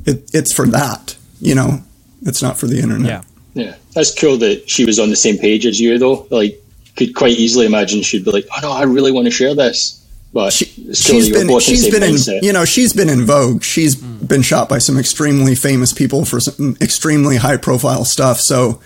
it, 0.07 0.31
it's 0.35 0.53
for 0.53 0.67
that, 0.67 1.17
you 1.41 1.55
know, 1.55 1.83
it's 2.23 2.43
not 2.43 2.59
for 2.59 2.67
the 2.67 2.81
internet. 2.81 3.09
Yeah. 3.09 3.23
Yeah, 3.59 3.75
that's 3.93 4.15
cool 4.15 4.37
that 4.39 4.71
she 4.71 4.85
was 4.85 5.01
on 5.01 5.11
the 5.11 5.17
same 5.17 5.37
page 5.37 5.67
as 5.67 5.81
you, 5.81 5.99
though. 5.99 6.29
Like, 6.31 6.63
could 6.97 7.15
quite 7.17 7.33
easily 7.33 7.67
imagine 7.67 8.03
she'd 8.03 8.25
be 8.25 8.31
like, 8.31 8.47
"Oh 8.57 8.61
no, 8.63 8.71
I 8.71 8.85
really 8.85 9.11
want 9.11 9.25
to 9.25 9.33
share 9.33 9.53
this." 9.53 10.07
But 10.33 10.53
She, 10.53 10.67
it's 10.67 11.05
cool 11.07 11.19
that 11.19 11.25
she's 11.25 11.29
you're 11.29 11.39
been 11.39 11.47
both 11.49 11.69
in 11.69 11.75
the 11.75 11.81
she's 11.81 11.91
been 11.91 12.03
in 12.39 12.45
you 12.45 12.53
know 12.53 12.65
she's 12.65 12.93
been 12.93 13.09
in 13.09 13.27
vogue. 13.27 13.65
She's 13.65 13.97
been 13.97 14.43
shot 14.43 14.69
by 14.69 14.79
some 14.79 14.97
extremely 14.97 15.57
famous 15.57 15.93
people 15.93 16.25
for 16.25 16.39
some 16.39 16.55
mm, 16.55 16.83
extremely 16.83 17.37
high 17.37 17.57
profile 17.57 18.05
stuff. 18.05 18.39
So 18.39 18.81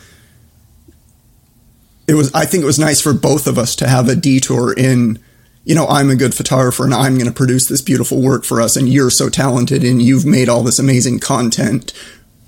it 2.09 2.15
was 2.15 2.33
I 2.33 2.47
think 2.47 2.63
it 2.63 2.67
was 2.67 2.79
nice 2.79 3.03
for 3.03 3.13
both 3.13 3.47
of 3.47 3.59
us 3.59 3.77
to 3.77 3.89
have 3.89 4.09
a 4.09 4.17
detour 4.17 4.73
in 4.73 5.19
you 5.65 5.75
know 5.75 5.87
I'm 5.87 6.09
a 6.09 6.17
good 6.17 6.35
photographer 6.35 6.85
and 6.85 6.95
I'm 6.95 7.15
going 7.15 7.27
to 7.27 7.33
produce 7.33 7.69
this 7.69 7.83
beautiful 7.83 8.23
work 8.23 8.45
for 8.45 8.59
us 8.59 8.75
and 8.75 8.89
you're 8.89 9.11
so 9.11 9.29
talented 9.29 9.85
and 9.85 10.01
you've 10.01 10.25
made 10.25 10.49
all 10.49 10.63
this 10.63 10.79
amazing 10.79 11.19
content. 11.19 11.93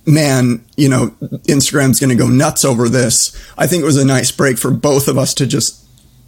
Man, 0.06 0.64
you 0.76 0.88
know, 0.88 1.08
Instagram's 1.48 1.98
going 1.98 2.10
to 2.10 2.22
go 2.22 2.28
nuts 2.28 2.64
over 2.64 2.88
this. 2.88 3.34
I 3.56 3.66
think 3.66 3.82
it 3.82 3.86
was 3.86 3.96
a 3.96 4.04
nice 4.04 4.30
break 4.30 4.58
for 4.58 4.70
both 4.70 5.08
of 5.08 5.16
us 5.16 5.32
to 5.34 5.46
just 5.46 5.84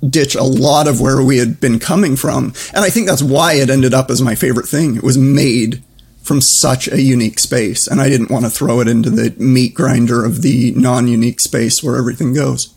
ditch 0.08 0.34
a 0.34 0.42
lot 0.42 0.88
of 0.88 1.00
where 1.00 1.22
we 1.22 1.38
had 1.38 1.60
been 1.60 1.78
coming 1.78 2.16
from. 2.16 2.54
And 2.74 2.84
I 2.84 2.90
think 2.90 3.06
that's 3.06 3.22
why 3.22 3.54
it 3.54 3.70
ended 3.70 3.94
up 3.94 4.10
as 4.10 4.22
my 4.22 4.34
favorite 4.34 4.66
thing. 4.66 4.96
It 4.96 5.02
was 5.02 5.18
made 5.18 5.82
from 6.22 6.40
such 6.40 6.88
a 6.88 7.00
unique 7.00 7.38
space. 7.38 7.86
And 7.86 8.00
I 8.00 8.08
didn't 8.08 8.30
want 8.30 8.44
to 8.44 8.50
throw 8.50 8.80
it 8.80 8.88
into 8.88 9.10
the 9.10 9.34
meat 9.38 9.74
grinder 9.74 10.24
of 10.24 10.42
the 10.42 10.72
non 10.72 11.06
unique 11.06 11.40
space 11.40 11.82
where 11.82 11.96
everything 11.96 12.34
goes. 12.34 12.74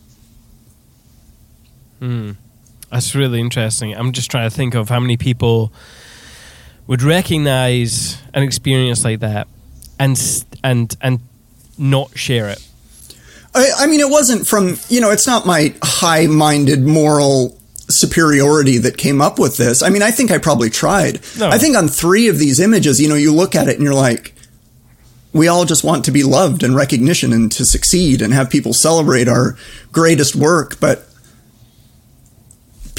Hmm. 1.99 2.31
That's 2.91 3.13
really 3.13 3.39
interesting. 3.39 3.93
I'm 3.95 4.13
just 4.13 4.31
trying 4.31 4.49
to 4.49 4.55
think 4.55 4.73
of 4.73 4.89
how 4.89 4.99
many 4.99 5.17
people 5.17 5.71
would 6.87 7.03
recognize 7.03 8.17
an 8.33 8.41
experience 8.41 9.03
like 9.03 9.19
that 9.19 9.47
and 9.99 10.45
and 10.63 10.95
and 11.01 11.19
not 11.77 12.17
share 12.17 12.49
it. 12.49 12.65
I, 13.53 13.71
I 13.79 13.87
mean, 13.87 13.99
it 13.99 14.09
wasn't 14.09 14.47
from, 14.47 14.77
you 14.89 15.01
know, 15.01 15.11
it's 15.11 15.25
not 15.25 15.45
my 15.45 15.73
high 15.81 16.27
minded 16.27 16.85
moral 16.85 17.57
superiority 17.89 18.77
that 18.77 18.97
came 18.97 19.21
up 19.21 19.39
with 19.39 19.57
this. 19.57 19.81
I 19.81 19.89
mean, 19.89 20.03
I 20.03 20.11
think 20.11 20.29
I 20.29 20.37
probably 20.37 20.69
tried. 20.69 21.19
No. 21.37 21.49
I 21.49 21.57
think 21.57 21.75
on 21.75 21.87
three 21.87 22.27
of 22.27 22.37
these 22.37 22.59
images, 22.59 23.01
you 23.01 23.09
know, 23.09 23.15
you 23.15 23.33
look 23.33 23.55
at 23.55 23.67
it 23.67 23.75
and 23.75 23.83
you're 23.83 23.95
like, 23.95 24.35
we 25.33 25.47
all 25.47 25.65
just 25.65 25.83
want 25.83 26.05
to 26.05 26.11
be 26.11 26.23
loved 26.23 26.63
and 26.63 26.75
recognition 26.75 27.33
and 27.33 27.51
to 27.53 27.65
succeed 27.65 28.21
and 28.21 28.33
have 28.33 28.49
people 28.49 28.73
celebrate 28.73 29.27
our 29.27 29.57
greatest 29.91 30.35
work, 30.35 30.79
but 30.79 31.08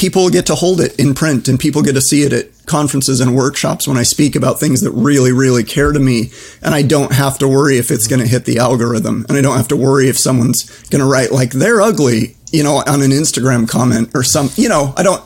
people 0.01 0.31
get 0.31 0.47
to 0.47 0.55
hold 0.55 0.81
it 0.81 0.99
in 0.99 1.13
print 1.13 1.47
and 1.47 1.61
people 1.61 1.83
get 1.83 1.93
to 1.93 2.01
see 2.01 2.23
it 2.23 2.33
at 2.33 2.47
conferences 2.65 3.21
and 3.21 3.37
workshops 3.37 3.87
when 3.87 3.99
I 3.99 4.03
speak 4.03 4.35
about 4.35 4.59
things 4.59 4.81
that 4.81 4.93
really, 4.93 5.31
really 5.31 5.63
care 5.63 5.93
to 5.93 6.01
me. 6.01 6.31
And 6.63 6.75
I 6.75 6.81
don't 6.81 7.13
have 7.13 7.37
to 7.41 7.47
worry 7.49 7.77
if 7.77 7.91
it's 7.91 8.09
going 8.09 8.23
to 8.23 8.27
hit 8.27 8.47
the 8.47 8.59
algorithm. 8.61 9.27
And 9.29 9.37
I 9.37 9.43
don't 9.43 9.59
have 9.59 9.69
to 9.69 9.77
worry 9.77 10.09
if 10.09 10.19
someone's 10.19 10.65
going 10.89 11.01
to 11.01 11.07
write 11.07 11.33
like 11.33 11.51
they're 11.51 11.83
ugly, 11.83 12.35
you 12.51 12.65
know, 12.65 12.77
on 12.77 13.03
an 13.03 13.11
Instagram 13.11 13.69
comment 13.69 14.11
or 14.15 14.23
some, 14.23 14.49
you 14.57 14.71
know, 14.71 14.95
I 14.97 15.03
don't, 15.03 15.23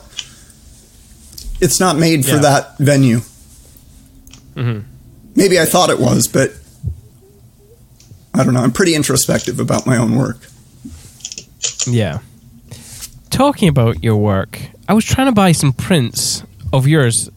it's 1.61 1.79
not 1.79 1.97
made 1.97 2.25
for 2.25 2.31
Yeah. 2.35 2.41
that 2.41 2.77
venue. 2.77 3.19
Mm-hmm. 4.55 4.79
Maybe 5.37 5.57
I 5.57 5.63
thought 5.63 5.89
it 5.89 5.99
was, 5.99 6.27
but 6.27 6.51
I 8.33 8.43
don't 8.43 8.53
know. 8.53 8.59
I'm 8.61 8.73
pretty 8.73 8.93
introspective 8.93 9.61
about 9.61 9.85
my 9.87 9.95
own 9.95 10.17
work. 10.17 10.39
Yeah. 11.87 12.19
Talking 13.35 13.67
about 13.67 14.01
your 14.01 14.15
work, 14.15 14.61
I 14.87 14.93
was 14.93 15.03
trying 15.03 15.27
to 15.27 15.33
buy 15.33 15.51
some 15.51 15.73
prints 15.73 16.41
of 16.71 16.87
yours. 16.87 17.29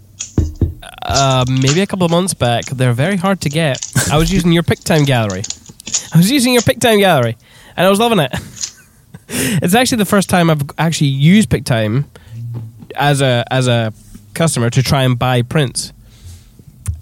Uh, 1.02 1.44
maybe 1.48 1.80
a 1.80 1.88
couple 1.88 2.04
of 2.04 2.12
months 2.12 2.34
back. 2.34 2.66
They're 2.66 2.92
very 2.92 3.16
hard 3.16 3.40
to 3.40 3.48
get. 3.48 3.84
I 4.08 4.16
was 4.16 4.32
using 4.32 4.52
your 4.52 4.62
Pic-Time 4.62 5.04
gallery. 5.04 5.42
I 6.14 6.18
was 6.18 6.30
using 6.30 6.52
your 6.52 6.62
Pic-Time 6.62 7.00
gallery, 7.00 7.36
and 7.76 7.84
I 7.84 7.90
was 7.90 7.98
loving 7.98 8.20
it. 8.20 8.30
it's 9.28 9.74
actually 9.74 9.98
the 9.98 10.04
first 10.04 10.30
time 10.30 10.50
I've 10.50 10.62
actually 10.78 11.08
used 11.08 11.50
Pic-Time 11.50 12.08
as 12.94 13.20
a 13.20 13.44
as 13.50 13.66
a 13.66 13.92
customer 14.34 14.70
to 14.70 14.84
try 14.84 15.02
and 15.02 15.18
buy 15.18 15.42
prints, 15.42 15.92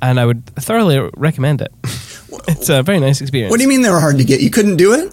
and 0.01 0.19
I 0.19 0.25
would 0.25 0.47
thoroughly 0.57 1.11
recommend 1.15 1.61
it. 1.61 1.73
It's 2.49 2.69
a 2.69 2.83
very 2.83 3.01
nice 3.01 3.21
experience. 3.21 3.51
What 3.51 3.59
do 3.59 3.65
you 3.65 3.69
mean 3.69 3.83
they 3.83 3.91
were 3.91 4.01
hard 4.01 4.19
to 4.19 4.25
get? 4.25 4.41
You 4.41 4.51
couldn't 4.51 4.77
do 4.77 4.93
it? 4.95 5.13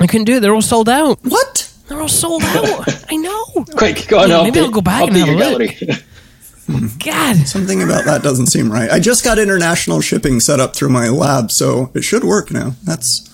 I 0.00 0.06
couldn't 0.06 0.24
do 0.24 0.36
it. 0.36 0.40
They're 0.40 0.54
all 0.54 0.62
sold 0.62 0.88
out. 0.88 1.18
What? 1.22 1.63
They're 1.88 2.00
all 2.00 2.08
sold 2.08 2.42
out. 2.44 3.04
I 3.10 3.16
know. 3.16 3.44
Quick, 3.76 4.06
go 4.08 4.20
on. 4.20 4.28
Yeah, 4.30 4.42
maybe 4.42 4.58
update- 4.60 4.62
I'll 4.64 4.70
go 4.70 4.80
back 4.80 5.08
and 5.08 5.16
update 5.16 5.18
have 5.18 5.28
a 5.28 5.32
your 5.32 5.58
look. 5.58 6.98
God. 7.04 7.36
Something 7.46 7.82
about 7.82 8.06
that 8.06 8.22
doesn't 8.22 8.46
seem 8.46 8.72
right. 8.72 8.90
I 8.90 8.98
just 9.00 9.22
got 9.24 9.38
international 9.38 10.00
shipping 10.00 10.40
set 10.40 10.60
up 10.60 10.74
through 10.74 10.88
my 10.88 11.08
lab, 11.08 11.50
so 11.50 11.90
it 11.94 12.02
should 12.04 12.24
work 12.24 12.50
now. 12.50 12.74
That's 12.84 13.30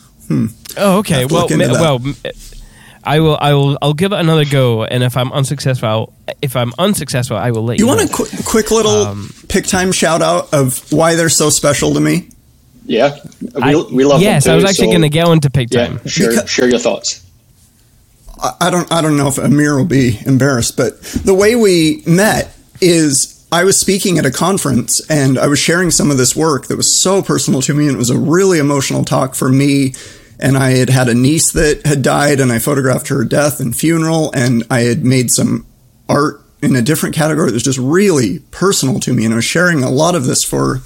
Oh, 0.77 0.99
okay. 0.99 1.25
Well, 1.27 1.47
look 1.49 1.59
ma- 1.59 1.73
well, 1.73 2.01
m- 2.05 2.17
I 3.03 3.19
will. 3.21 3.37
I 3.41 3.55
will. 3.55 3.79
I'll 3.83 3.95
give 3.95 4.13
it 4.13 4.19
another 4.21 4.45
go, 4.45 4.85
and 4.85 5.03
if 5.03 5.17
I'm 5.17 5.33
unsuccessful, 5.33 5.89
I'll, 5.89 6.13
if 6.43 6.55
I'm 6.57 6.73
unsuccessful, 6.79 7.37
I 7.37 7.51
will 7.51 7.65
let 7.65 7.79
you. 7.79 7.85
You 7.85 7.89
want 7.89 8.01
know. 8.01 8.07
a 8.07 8.27
qu- 8.29 8.43
quick 8.45 8.71
little 8.71 8.93
Um, 9.07 9.33
Pic-Time 9.49 9.91
shout 9.93 10.23
out 10.23 10.53
of 10.55 10.93
why 10.93 11.15
they're 11.17 11.29
so 11.29 11.51
special 11.51 11.95
to 11.95 12.01
me? 12.01 12.29
Yeah, 12.85 13.17
we, 13.41 13.63
I- 13.63 13.75
we 13.93 14.05
love 14.05 14.21
them. 14.21 14.23
Yes, 14.23 14.45
them 14.45 14.53
I 14.53 14.57
was 14.57 14.65
actually 14.65 14.87
so- 14.89 14.99
going 14.99 15.03
to 15.03 15.09
go 15.09 15.33
into 15.33 15.49
to 15.49 15.51
pick 15.53 15.73
Yeah, 15.73 15.87
time. 15.87 16.07
share, 16.07 16.47
share 16.47 16.69
your 16.69 16.79
thoughts. 16.79 17.25
I- 18.61 18.71
don't 18.71 18.91
I 18.93 19.01
don't 19.01 19.17
know 19.17 19.29
if 19.29 19.39
Amir 19.39 19.77
will 19.77 19.85
be 19.85 20.19
embarrassed, 20.27 20.77
but 20.77 21.01
the 21.03 21.35
way 21.35 21.57
we 21.57 22.03
met 22.07 22.55
is 22.81 23.45
I 23.53 23.65
was 23.65 23.81
speaking 23.81 24.19
at 24.19 24.27
a 24.27 24.31
conference 24.31 25.01
and 25.11 25.39
I 25.39 25.49
was 25.49 25.59
sharing 25.59 25.91
some 25.91 26.11
of 26.11 26.19
this 26.19 26.37
work 26.37 26.69
that 26.69 26.77
was 26.77 27.03
so 27.03 27.21
personal 27.23 27.61
to 27.63 27.75
me 27.75 27.87
and 27.87 27.97
it 27.97 27.99
was 27.99 28.11
a 28.11 28.19
really 28.19 28.59
emotional 28.59 29.05
talk 29.05 29.35
for 29.35 29.49
me. 29.49 29.95
And 30.39 30.57
I 30.57 30.71
had 30.71 30.89
had 30.89 31.09
a 31.09 31.15
niece 31.15 31.53
that 31.53 31.85
had 31.85 32.03
died 32.03 32.41
and 32.41 32.53
I 32.53 32.59
photographed 32.59 33.09
her 33.09 33.25
death 33.25 33.61
and 33.61 33.77
funeral 33.77 34.31
and 34.35 34.65
I 34.71 34.81
had 34.81 35.05
made 35.05 35.31
some 35.31 35.67
art 36.09 36.41
in 36.63 36.77
a 36.77 36.83
different 36.83 37.15
category 37.15 37.49
that 37.49 37.55
was 37.55 37.63
just 37.63 37.79
really 37.79 38.39
personal 38.51 39.01
to 39.01 39.13
me. 39.13 39.25
And 39.25 39.35
I 39.35 39.37
was 39.37 39.45
sharing 39.45 39.83
a 39.83 39.91
lot 39.91 40.15
of 40.15 40.25
this 40.25 40.45
for 40.45 40.81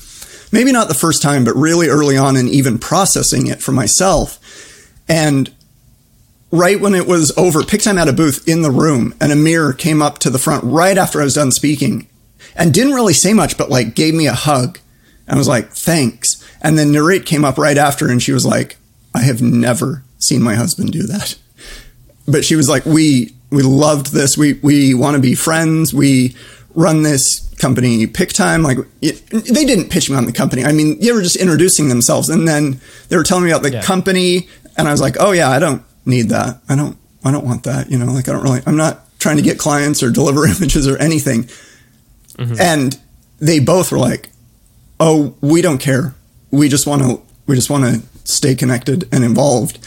maybe 0.51 0.73
not 0.73 0.89
the 0.89 0.95
first 0.95 1.21
time 1.21 1.45
but 1.45 1.55
really 1.55 1.89
early 1.89 2.17
on 2.17 2.37
and 2.37 2.49
even 2.49 2.79
processing 2.79 3.47
it 3.47 3.63
for 3.63 3.73
myself. 3.73 4.41
And 5.07 5.54
right 6.55 6.81
when 6.81 6.95
it 6.95 7.07
was 7.07 7.37
over, 7.37 7.63
Pic-Time 7.65 7.97
had 7.97 8.09
a 8.09 8.13
booth 8.13 8.47
in 8.49 8.63
the 8.63 8.71
room, 8.71 9.15
and 9.21 9.33
Amir 9.33 9.73
came 9.73 10.01
up 10.01 10.19
to 10.21 10.31
the 10.31 10.39
front 10.39 10.63
right 10.65 10.97
after 10.97 11.21
I 11.21 11.25
was 11.25 11.35
done 11.35 11.51
speaking 11.53 12.07
and 12.57 12.73
didn't 12.73 12.95
really 12.95 13.13
say 13.13 13.33
much, 13.35 13.59
but 13.59 13.71
like 13.71 13.95
gave 13.95 14.15
me 14.15 14.27
a 14.27 14.33
hug. 14.35 14.79
I 15.29 15.37
was 15.37 15.49
like, 15.49 15.71
thanks. 15.71 16.29
And 16.63 16.79
then 16.79 16.93
Narit 16.93 17.27
came 17.27 17.45
up 17.45 17.59
right 17.59 17.77
after 17.77 18.09
and 18.09 18.23
she 18.23 18.33
was 18.33 18.47
like, 18.47 18.77
I 19.15 19.21
have 19.21 19.43
never 19.43 20.05
seen 20.19 20.43
my 20.43 20.55
husband 20.55 20.93
do 20.93 21.03
that. 21.05 21.37
But 22.29 22.45
she 22.45 22.57
was 22.57 22.69
like, 22.69 22.85
we, 22.87 23.35
we 23.51 23.63
loved 23.63 24.13
this. 24.13 24.37
We, 24.39 24.55
we 24.55 24.95
want 24.95 25.15
to 25.17 25.21
be 25.21 25.35
friends. 25.35 25.93
We 25.93 26.37
run 26.75 27.03
this 27.03 27.41
company 27.59 28.07
Pic-Time. 28.07 28.63
Like 28.63 28.79
it, 29.03 29.27
they 29.31 29.65
didn't 29.65 29.91
pitch 29.91 30.09
me 30.11 30.17
on 30.17 30.27
the 30.27 30.33
company. 30.33 30.65
I 30.65 30.73
mean, 30.73 30.99
they 31.01 31.13
were 31.13 31.23
just 31.23 31.37
introducing 31.37 31.89
themselves. 31.89 32.29
And 32.29 32.47
then 32.47 32.81
they 33.09 33.17
were 33.17 33.25
telling 33.25 33.45
me 33.45 33.51
about 33.51 33.63
the 33.63 33.73
Yeah. 33.73 33.83
company. 33.83 34.49
And 34.77 34.87
I 34.89 34.91
was 34.93 35.01
like, 35.01 35.17
oh 35.21 35.33
yeah, 35.33 35.51
I 35.51 35.59
don't 35.59 35.83
need 36.07 36.31
that. 36.31 36.61
I 36.69 36.77
don't, 36.77 36.97
I 37.25 37.31
don't 37.31 37.45
want 37.45 37.65
that. 37.65 37.91
You 37.91 37.99
know, 37.99 38.07
like 38.07 38.29
I 38.29 38.33
don't 38.33 38.43
really, 38.43 38.61
I'm 38.67 38.77
not 38.77 39.01
trying 39.19 39.37
to 39.37 39.43
get 39.43 39.59
clients 39.59 40.03
or 40.03 40.11
deliver 40.11 40.47
images 40.57 40.87
or 40.87 40.97
anything. 40.99 41.45
Mm-hmm. 42.35 42.61
And 42.61 42.99
they 43.39 43.59
both 43.61 43.93
were 43.93 43.99
like, 43.99 44.31
"Oh, 45.01 45.35
we 45.41 45.63
don't 45.63 45.79
care. 45.79 46.15
We 46.51 46.69
just 46.69 46.87
want 46.87 47.03
to 47.03 47.23
we 47.47 47.55
just 47.55 47.71
want 47.71 47.85
to 47.85 48.03
stay 48.25 48.55
connected 48.55 49.09
and 49.13 49.25
involved." 49.25 49.79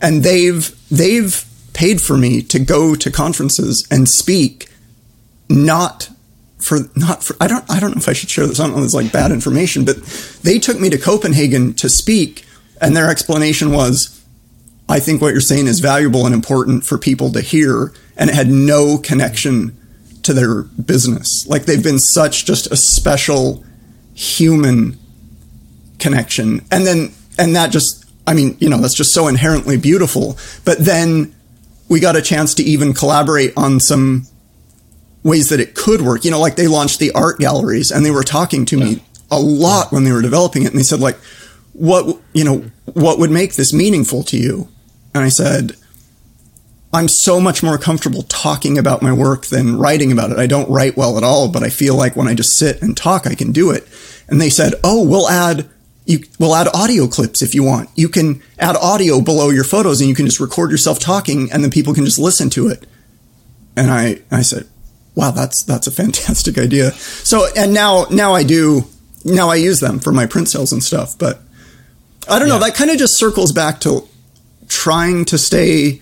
And 0.00 0.22
they've 0.22 0.74
they've 0.90 1.44
paid 1.72 2.00
for 2.00 2.16
me 2.16 2.42
to 2.42 2.58
go 2.58 2.94
to 2.94 3.10
conferences 3.10 3.86
and 3.90 4.08
speak 4.08 4.68
not 5.48 6.08
for 6.58 6.78
not 6.94 7.22
for 7.22 7.36
I 7.40 7.46
don't 7.46 7.64
I 7.70 7.80
don't 7.80 7.90
know 7.90 7.98
if 7.98 8.08
I 8.08 8.12
should 8.12 8.30
share 8.30 8.46
this. 8.46 8.60
I 8.60 8.64
don't 8.64 8.72
know 8.72 8.78
if 8.78 8.84
it's 8.84 8.94
like 8.94 9.12
bad 9.12 9.30
information, 9.30 9.84
but 9.84 9.96
they 10.42 10.58
took 10.58 10.80
me 10.80 10.90
to 10.90 10.98
Copenhagen 10.98 11.74
to 11.74 11.88
speak 11.88 12.44
and 12.80 12.96
their 12.96 13.10
explanation 13.10 13.72
was 13.72 14.15
I 14.88 15.00
think 15.00 15.20
what 15.20 15.32
you're 15.32 15.40
saying 15.40 15.66
is 15.66 15.80
valuable 15.80 16.26
and 16.26 16.34
important 16.34 16.84
for 16.84 16.96
people 16.96 17.32
to 17.32 17.40
hear 17.40 17.92
and 18.16 18.30
it 18.30 18.36
had 18.36 18.48
no 18.48 18.98
connection 18.98 19.76
to 20.22 20.32
their 20.32 20.62
business. 20.62 21.46
Like 21.48 21.64
they've 21.64 21.82
been 21.82 21.98
such 21.98 22.44
just 22.44 22.70
a 22.70 22.76
special 22.76 23.64
human 24.14 24.98
connection. 25.98 26.64
And 26.70 26.86
then, 26.86 27.12
and 27.38 27.54
that 27.56 27.70
just, 27.70 28.04
I 28.26 28.34
mean, 28.34 28.56
you 28.60 28.68
know, 28.68 28.80
that's 28.80 28.94
just 28.94 29.12
so 29.12 29.28
inherently 29.28 29.76
beautiful. 29.76 30.36
But 30.64 30.78
then 30.78 31.34
we 31.88 32.00
got 32.00 32.16
a 32.16 32.22
chance 32.22 32.54
to 32.54 32.62
even 32.62 32.94
collaborate 32.94 33.52
on 33.56 33.80
some 33.80 34.26
ways 35.22 35.48
that 35.48 35.60
it 35.60 35.74
could 35.74 36.02
work. 36.02 36.24
You 36.24 36.30
know, 36.30 36.40
like 36.40 36.56
they 36.56 36.68
launched 36.68 36.98
the 36.98 37.12
art 37.12 37.38
galleries 37.38 37.90
and 37.90 38.04
they 38.04 38.10
were 38.10 38.24
talking 38.24 38.64
to 38.66 38.76
me 38.76 39.02
a 39.30 39.38
lot 39.38 39.92
when 39.92 40.04
they 40.04 40.12
were 40.12 40.22
developing 40.22 40.62
it. 40.62 40.70
And 40.70 40.78
they 40.78 40.84
said, 40.84 41.00
like, 41.00 41.16
what, 41.72 42.18
you 42.32 42.44
know, 42.44 42.70
what 42.94 43.18
would 43.18 43.30
make 43.30 43.54
this 43.54 43.72
meaningful 43.72 44.22
to 44.24 44.38
you? 44.38 44.68
And 45.16 45.24
I 45.24 45.28
said, 45.28 45.76
I'm 46.92 47.08
so 47.08 47.40
much 47.40 47.62
more 47.62 47.78
comfortable 47.78 48.22
talking 48.22 48.78
about 48.78 49.02
my 49.02 49.12
work 49.12 49.46
than 49.46 49.78
writing 49.78 50.12
about 50.12 50.30
it. 50.30 50.38
I 50.38 50.46
don't 50.46 50.70
write 50.70 50.96
well 50.96 51.16
at 51.16 51.24
all, 51.24 51.48
but 51.48 51.62
I 51.62 51.68
feel 51.68 51.94
like 51.96 52.16
when 52.16 52.28
I 52.28 52.34
just 52.34 52.58
sit 52.58 52.80
and 52.80 52.96
talk, 52.96 53.26
I 53.26 53.34
can 53.34 53.52
do 53.52 53.70
it. 53.70 53.86
And 54.28 54.40
they 54.40 54.50
said, 54.50 54.74
"Oh, 54.84 55.04
we'll 55.04 55.28
add 55.28 55.68
you 56.04 56.20
we'll 56.38 56.54
add 56.54 56.68
audio 56.72 57.06
clips 57.06 57.42
if 57.42 57.54
you 57.54 57.64
want. 57.64 57.90
You 57.96 58.08
can 58.08 58.42
add 58.58 58.76
audio 58.76 59.20
below 59.20 59.50
your 59.50 59.64
photos 59.64 60.00
and 60.00 60.08
you 60.08 60.14
can 60.14 60.26
just 60.26 60.40
record 60.40 60.70
yourself 60.70 60.98
talking 60.98 61.50
and 61.52 61.62
then 61.62 61.70
people 61.70 61.94
can 61.94 62.04
just 62.04 62.18
listen 62.18 62.50
to 62.50 62.68
it." 62.68 62.86
And 63.76 63.90
I 63.90 64.20
I 64.30 64.42
said, 64.42 64.66
"Wow, 65.14 65.32
that's 65.32 65.64
that's 65.64 65.86
a 65.86 65.90
fantastic 65.90 66.56
idea." 66.58 66.92
So, 66.92 67.46
and 67.56 67.74
now 67.74 68.06
now 68.10 68.34
I 68.34 68.42
do 68.42 68.84
now 69.24 69.48
I 69.48 69.56
use 69.56 69.80
them 69.80 69.98
for 69.98 70.12
my 70.12 70.26
print 70.26 70.48
sales 70.48 70.72
and 70.72 70.82
stuff, 70.82 71.18
but 71.18 71.42
I 72.28 72.38
don't 72.38 72.48
know, 72.48 72.58
that 72.58 72.74
kind 72.74 72.90
of 72.90 72.98
just 72.98 73.18
circles 73.18 73.52
back 73.52 73.80
to 73.80 74.08
trying 74.68 75.24
to 75.24 75.38
stay 75.38 76.00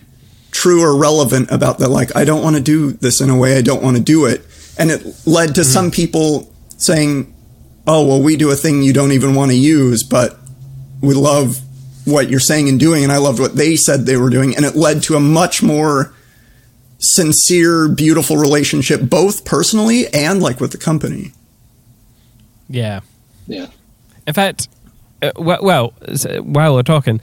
true 0.50 0.83
or 0.83 0.96
relevant 0.96 1.50
about 1.50 1.79
that 1.79 1.88
like 1.88 2.14
i 2.16 2.24
don't 2.24 2.42
want 2.42 2.55
to 2.57 2.62
do 2.62 2.92
this 2.92 3.20
in 3.20 3.29
a 3.31 3.37
way 3.37 3.57
i 3.59 3.62
don't 3.62 3.83
want 3.83 3.96
to 3.96 4.03
do 4.03 4.24
it 4.27 4.44
and 4.79 4.90
it 4.90 5.05
led 5.27 5.55
to 5.55 5.64
some 5.64 5.90
people 5.90 6.53
saying 6.79 7.35
oh 7.87 8.07
well 8.07 8.22
we 8.22 8.37
do 8.37 8.50
a 8.50 8.57
thing 8.57 8.83
you 8.83 8.92
don't 8.92 9.12
even 9.12 9.35
want 9.35 9.50
to 9.50 9.57
use 9.57 10.03
but 10.05 10.38
we 11.00 11.12
love 11.14 11.59
what 12.05 12.31
you're 12.31 12.38
saying 12.40 12.68
and 12.68 12.79
doing 12.79 13.03
and 13.03 13.12
i 13.12 13.16
loved 13.18 13.40
what 13.40 13.57
they 13.57 13.74
said 13.77 14.07
they 14.07 14.16
were 14.16 14.31
doing 14.31 14.55
and 14.55 14.64
it 14.64 14.77
led 14.77 15.03
to 15.03 15.16
a 15.16 15.20
much 15.20 15.62
more 15.62 16.14
sincere 16.98 17.88
beautiful 17.88 18.37
relationship 18.37 19.00
both 19.03 19.44
personally 19.44 20.07
and 20.14 20.40
like 20.40 20.61
with 20.61 20.70
the 20.72 20.79
company 20.79 21.33
Yeah. 22.68 23.00
Yeah. 23.46 23.66
In 24.27 24.33
fact, 24.33 24.68
uh, 25.20 25.33
w- 25.33 25.59
well, 25.62 25.92
while 26.42 26.74
we're 26.74 26.83
talking, 26.83 27.20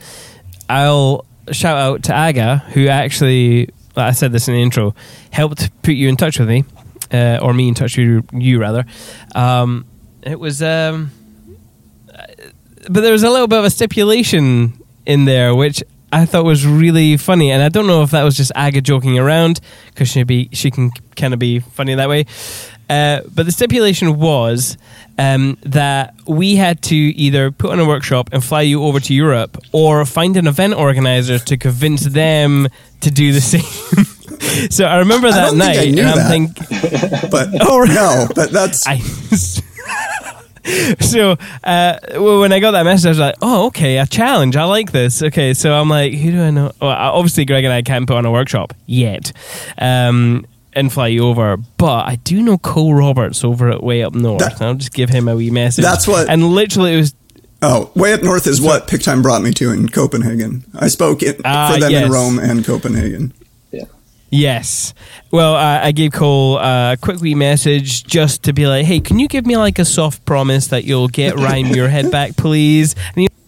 I'll 0.70 1.24
shout 1.50 1.76
out 1.76 2.02
to 2.04 2.14
Aga, 2.14 2.58
who 2.72 2.88
actually, 2.88 3.66
like 3.96 4.08
I 4.08 4.12
said 4.12 4.32
this 4.32 4.48
in 4.48 4.54
the 4.54 4.62
intro, 4.62 4.94
helped 5.30 5.70
put 5.82 5.94
you 5.94 6.08
in 6.08 6.16
touch 6.16 6.38
with 6.38 6.48
me, 6.48 6.64
uh, 7.12 7.38
or 7.42 7.52
me 7.52 7.68
in 7.68 7.74
touch 7.74 7.96
with 7.96 8.24
you, 8.32 8.60
rather. 8.60 8.84
Um, 9.34 9.86
it 10.22 10.38
was, 10.38 10.62
um, 10.62 11.10
but 12.88 13.00
there 13.00 13.12
was 13.12 13.22
a 13.22 13.30
little 13.30 13.48
bit 13.48 13.58
of 13.58 13.64
a 13.64 13.70
stipulation 13.70 14.80
in 15.06 15.24
there, 15.24 15.54
which 15.54 15.82
I 16.12 16.26
thought 16.26 16.44
was 16.44 16.66
really 16.66 17.16
funny, 17.16 17.50
and 17.50 17.62
I 17.62 17.70
don't 17.70 17.86
know 17.86 18.02
if 18.02 18.10
that 18.10 18.22
was 18.22 18.36
just 18.36 18.52
Aga 18.54 18.82
joking 18.82 19.18
around 19.18 19.60
because 19.86 20.08
she 20.08 20.22
be 20.24 20.48
she 20.52 20.70
can 20.70 20.90
kind 21.16 21.32
of 21.32 21.40
be 21.40 21.58
funny 21.58 21.94
that 21.94 22.08
way. 22.08 22.26
Uh, 22.92 23.20
but 23.34 23.44
the 23.46 23.52
stipulation 23.52 24.18
was 24.18 24.76
um, 25.18 25.56
that 25.64 26.14
we 26.26 26.56
had 26.56 26.76
to 26.82 26.96
either 26.96 27.50
put 27.50 27.70
on 27.72 27.80
a 27.80 27.86
workshop 27.86 28.28
and 28.32 28.42
fly 28.44 28.60
you 28.62 28.82
over 28.84 29.00
to 29.00 29.12
Europe, 29.14 29.56
or 29.72 30.04
find 30.04 30.36
an 30.36 30.46
event 30.46 30.74
organizer 30.74 31.38
to 31.38 31.56
convince 31.56 32.02
them 32.04 32.68
to 33.00 33.10
do 33.10 33.32
the 33.32 33.40
same. 33.52 33.62
so 34.70 34.84
I 34.84 34.98
remember 34.98 35.28
I 35.28 35.32
that 35.32 35.52
I 35.54 35.56
night, 35.56 35.90
knew 35.94 36.00
and 36.02 36.08
I'm 36.10 36.18
that. 36.18 36.30
thinking, 36.30 37.30
But 37.30 37.48
Oh, 37.68 37.84
no, 37.84 38.26
but 38.34 38.50
that's 38.52 38.86
I. 38.86 38.98
so 41.00 41.36
uh, 41.64 41.98
well, 42.14 42.40
when 42.40 42.52
I 42.52 42.60
got 42.60 42.70
that 42.72 42.84
message, 42.84 43.06
I 43.06 43.10
was 43.10 43.18
like, 43.18 43.34
"Oh, 43.42 43.66
okay, 43.66 43.98
a 43.98 44.06
challenge. 44.06 44.54
I 44.56 44.64
like 44.64 44.92
this." 44.92 45.22
Okay, 45.22 45.54
so 45.54 45.72
I'm 45.74 45.88
like, 45.88 46.14
"Who 46.14 46.30
do 46.30 46.40
I 46.42 46.50
know?" 46.50 46.72
Well, 46.80 46.90
obviously, 46.90 47.44
Greg 47.44 47.64
and 47.64 47.72
I 47.72 47.82
can't 47.82 48.06
put 48.06 48.16
on 48.16 48.26
a 48.26 48.30
workshop 48.30 48.72
yet, 48.86 49.32
um, 49.78 50.46
and 50.74 50.92
fly 50.92 51.08
you 51.08 51.24
over. 51.26 51.56
But 51.76 52.06
I 52.06 52.16
do 52.16 52.42
know 52.42 52.58
Cole 52.58 52.94
Roberts 52.94 53.44
over 53.44 53.70
at 53.70 53.82
Way 53.82 54.02
Up 54.02 54.14
North. 54.14 54.40
That- 54.40 54.60
I'll 54.62 54.74
just 54.74 54.92
give 54.92 55.10
him 55.10 55.28
a 55.28 55.36
wee 55.36 55.50
message. 55.50 55.84
That's 55.84 56.06
what- 56.08 56.28
And 56.28 56.44
literally, 56.46 56.94
it 56.94 56.96
was 56.96 57.14
oh, 57.62 57.90
way 57.94 58.12
up 58.12 58.22
north 58.22 58.46
is 58.46 58.60
what 58.60 58.88
Pic-Time 58.88 59.22
brought 59.22 59.40
me 59.42 59.52
to 59.52 59.70
in 59.70 59.88
Copenhagen. 59.88 60.64
I 60.78 60.88
spoke 60.88 61.22
it 61.22 61.40
Ah, 61.44 61.72
for 61.74 61.80
them 61.80 61.90
yes. 61.92 62.06
in 62.06 62.10
Rome 62.12 62.38
and 62.38 62.64
Copenhagen. 62.64 63.32
Yes. 64.34 64.94
Well, 65.30 65.54
uh, 65.56 65.80
I 65.84 65.92
gave 65.92 66.12
Cole 66.12 66.56
uh, 66.56 66.94
a 66.94 66.96
quick 66.96 67.20
wee 67.20 67.34
message 67.34 68.04
just 68.04 68.44
to 68.44 68.54
be 68.54 68.66
like, 68.66 68.86
hey, 68.86 68.98
can 68.98 69.18
you 69.18 69.28
give 69.28 69.44
me 69.44 69.58
like 69.58 69.78
a 69.78 69.84
soft 69.84 70.24
promise 70.24 70.68
that 70.68 70.84
you'll 70.84 71.08
get 71.08 71.34
Ryan 71.38 71.66
Muirhead 71.66 72.10
back, 72.10 72.34
please? 72.38 72.94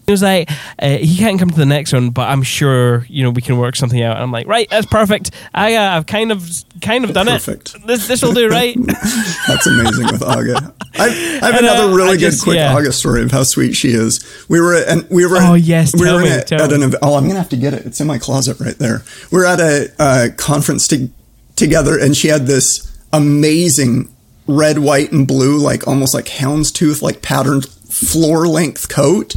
And 0.07 0.09
he 0.09 0.13
was 0.13 0.21
like, 0.21 0.51
uh, 0.79 0.97
he 0.99 1.17
can't 1.17 1.39
come 1.39 1.49
to 1.49 1.55
the 1.55 1.65
next 1.65 1.91
one, 1.91 2.11
but 2.11 2.29
I'm 2.29 2.43
sure 2.43 3.05
you 3.09 3.23
know 3.23 3.31
we 3.31 3.41
can 3.41 3.57
work 3.57 3.75
something 3.75 3.99
out. 4.03 4.17
I'm 4.17 4.31
like, 4.31 4.45
right, 4.45 4.69
that's 4.69 4.85
perfect. 4.85 5.31
I, 5.51 5.73
uh, 5.75 5.97
I've 5.97 6.05
kind 6.05 6.31
of 6.31 6.47
kind 6.79 7.03
of 7.05 7.13
done 7.13 7.25
Perfect. 7.25 7.73
it. 7.73 7.87
This 7.87 8.07
this 8.07 8.21
will 8.21 8.33
do, 8.33 8.47
right? 8.47 8.77
That's 9.47 9.65
amazing 9.65 10.05
with 10.11 10.21
Aga. 10.21 10.73
I, 10.93 11.05
I 11.05 11.07
have 11.09 11.43
And, 11.55 11.65
uh, 11.65 11.71
another 11.71 11.95
really 11.95 12.09
I 12.09 12.13
good 12.13 12.19
just- 12.19 12.43
quick 12.43 12.57
yeah. 12.57 12.75
Aga 12.75 12.91
story 12.91 13.23
of 13.23 13.31
how 13.31 13.41
sweet 13.41 13.73
she 13.73 13.89
is. 13.89 14.23
We 14.47 14.59
were 14.61 14.75
and 14.75 15.07
we 15.09 15.25
were 15.25 15.37
Oh, 15.39 15.55
yes, 15.55 15.93
we 15.95 16.11
were 16.11 16.21
me, 16.21 16.29
at, 16.29 16.51
at 16.51 16.71
an 16.71 16.93
Oh, 17.01 17.15
I'm 17.15 17.23
gonna 17.27 17.39
have 17.39 17.49
to 17.49 17.57
get 17.57 17.73
it. 17.73 17.85
It's 17.87 17.99
in 17.99 18.05
my 18.05 18.19
closet 18.19 18.59
right 18.59 18.77
there. 18.77 19.01
We 19.31 19.39
are 19.39 19.45
at 19.45 19.59
a, 19.59 19.91
uh 19.97 20.27
conference 20.37 20.87
to, 20.89 21.09
together, 21.55 21.97
and 21.97 22.15
she 22.15 22.27
had 22.27 22.45
this 22.45 22.95
amazing 23.11 24.13
red, 24.47 24.77
white, 24.79 25.11
and 25.11 25.27
blue, 25.27 25.57
like 25.57 25.87
almost 25.87 26.13
like 26.13 26.25
houndstooth, 26.25 27.01
like 27.01 27.21
patterned 27.23 27.65
floor 27.67 28.47
length 28.47 28.87
coat. 28.89 29.35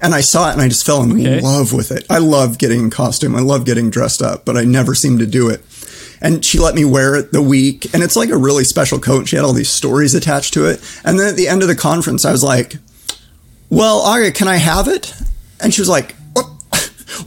And 0.00 0.14
I 0.14 0.20
saw 0.20 0.48
it 0.48 0.52
and 0.52 0.62
I 0.62 0.68
just 0.68 0.86
fell 0.86 1.02
in 1.02 1.12
Okay. 1.12 1.40
love 1.40 1.72
with 1.72 1.90
it. 1.90 2.06
I 2.08 2.18
love 2.18 2.58
getting 2.58 2.80
in 2.80 2.90
costume. 2.90 3.34
I 3.34 3.40
love 3.40 3.64
getting 3.64 3.90
dressed 3.90 4.22
up, 4.22 4.44
but 4.44 4.56
I 4.56 4.62
never 4.64 4.94
seem 4.94 5.18
to 5.18 5.26
do 5.26 5.48
it. 5.48 5.62
And 6.20 6.44
she 6.44 6.58
let 6.58 6.74
me 6.74 6.84
wear 6.84 7.14
it 7.16 7.32
the 7.32 7.42
week. 7.42 7.92
And 7.94 8.02
it's 8.02 8.16
like 8.16 8.30
a 8.30 8.36
really 8.36 8.64
special 8.64 8.98
coat. 8.98 9.28
She 9.28 9.36
had 9.36 9.44
all 9.44 9.52
these 9.52 9.70
stories 9.70 10.14
attached 10.14 10.54
to 10.54 10.66
it. 10.66 10.80
And 11.04 11.18
then 11.18 11.28
at 11.28 11.36
the 11.36 11.48
end 11.48 11.62
of 11.62 11.68
the 11.68 11.76
conference, 11.76 12.24
I 12.24 12.32
was 12.32 12.42
like, 12.44 12.76
well, 13.70 14.00
Aria, 14.02 14.32
can 14.32 14.48
I 14.48 14.56
have 14.56 14.88
it? 14.88 15.12
And 15.60 15.74
she 15.74 15.80
was 15.80 15.88
like, 15.88 16.14
"What? 16.16 16.17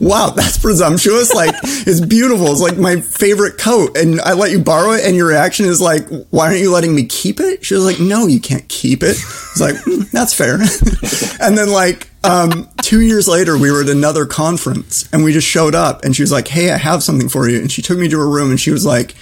Wow, 0.00 0.30
that's 0.30 0.58
presumptuous. 0.58 1.32
Like, 1.34 1.54
it's 1.62 2.00
beautiful. 2.00 2.48
It's 2.48 2.60
like 2.60 2.78
my 2.78 3.00
favorite 3.00 3.58
coat. 3.58 3.96
And 3.96 4.20
I 4.20 4.32
let 4.34 4.50
you 4.50 4.60
borrow 4.60 4.92
it. 4.92 5.04
And 5.04 5.16
your 5.16 5.26
reaction 5.26 5.66
is 5.66 5.80
like, 5.80 6.06
why 6.30 6.46
aren't 6.46 6.60
you 6.60 6.72
letting 6.72 6.94
me 6.94 7.04
keep 7.04 7.40
it? 7.40 7.64
She 7.64 7.74
was 7.74 7.84
like, 7.84 8.00
no, 8.00 8.26
you 8.26 8.40
can't 8.40 8.68
keep 8.68 9.02
it. 9.02 9.16
It's 9.16 9.60
like, 9.60 9.76
"Hmm, 9.84 10.02
that's 10.12 10.34
fair. 10.34 10.54
and 11.40 11.56
then 11.56 11.70
like, 11.70 12.08
um, 12.24 12.68
two 12.82 13.00
years 13.00 13.28
later, 13.28 13.58
we 13.58 13.70
were 13.70 13.82
at 13.82 13.88
another 13.88 14.26
conference 14.26 15.08
and 15.12 15.24
we 15.24 15.32
just 15.32 15.48
showed 15.48 15.74
up 15.74 16.04
and 16.04 16.14
she 16.14 16.22
was 16.22 16.32
like, 16.32 16.48
Hey, 16.48 16.70
I 16.70 16.76
have 16.76 17.02
something 17.02 17.28
for 17.28 17.48
you. 17.48 17.58
And 17.58 17.70
she 17.70 17.82
took 17.82 17.98
me 17.98 18.08
to 18.08 18.18
her 18.18 18.28
room 18.28 18.50
and 18.50 18.60
she 18.60 18.70
was 18.70 18.86
like, 18.86 19.14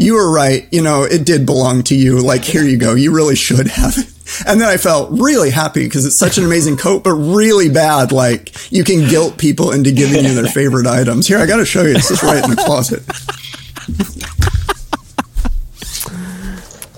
you 0.00 0.14
were 0.14 0.32
right. 0.32 0.66
You 0.72 0.80
know, 0.80 1.02
it 1.02 1.26
did 1.26 1.44
belong 1.44 1.82
to 1.84 1.94
you. 1.94 2.20
Like, 2.20 2.42
here 2.42 2.62
you 2.62 2.78
go. 2.78 2.94
You 2.94 3.14
really 3.14 3.36
should 3.36 3.66
have 3.66 3.98
it. 3.98 4.06
And 4.46 4.60
then 4.60 4.68
I 4.68 4.76
felt 4.76 5.10
really 5.12 5.50
happy 5.50 5.84
because 5.84 6.06
it's 6.06 6.16
such 6.18 6.38
an 6.38 6.44
amazing 6.44 6.76
coat, 6.76 7.04
but 7.04 7.14
really 7.14 7.68
bad. 7.68 8.12
Like, 8.12 8.70
you 8.72 8.84
can 8.84 9.08
guilt 9.08 9.38
people 9.38 9.72
into 9.72 9.92
giving 9.92 10.24
you 10.24 10.34
their 10.34 10.46
favorite 10.52 10.86
items. 10.86 11.26
Here, 11.26 11.38
I 11.38 11.46
got 11.46 11.56
to 11.56 11.66
show 11.66 11.82
you. 11.82 11.94
It's 11.94 12.08
just 12.08 12.22
right 12.22 12.42
in 12.42 12.50
the 12.50 12.56
closet. 12.56 13.02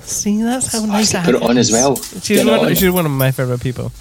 See, 0.04 0.42
that's 0.42 0.72
how 0.72 0.84
nice 0.84 1.14
I 1.14 1.24
Put 1.24 1.36
it 1.36 1.42
on 1.42 1.58
as 1.58 1.72
well. 1.72 1.96
She's 1.96 2.44
one, 2.44 2.66
on. 2.66 2.74
she's 2.74 2.90
one 2.90 3.06
of 3.06 3.12
my 3.12 3.30
favorite 3.30 3.60
people. 3.60 3.92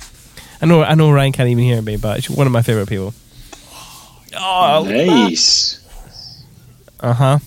I 0.61 0.65
know. 0.65 0.83
I 0.83 0.93
know 0.93 1.11
Ryan 1.11 1.31
can't 1.31 1.49
even 1.49 1.63
hear 1.63 1.81
me, 1.81 1.97
but 1.97 2.23
she's 2.23 2.35
one 2.35 2.47
of 2.47 2.53
my 2.53 2.61
favorite 2.61 2.89
people. 2.89 3.13
Oh, 4.37 4.85
Nice. 4.87 5.79
uh 6.99 7.13
huh. 7.13 7.39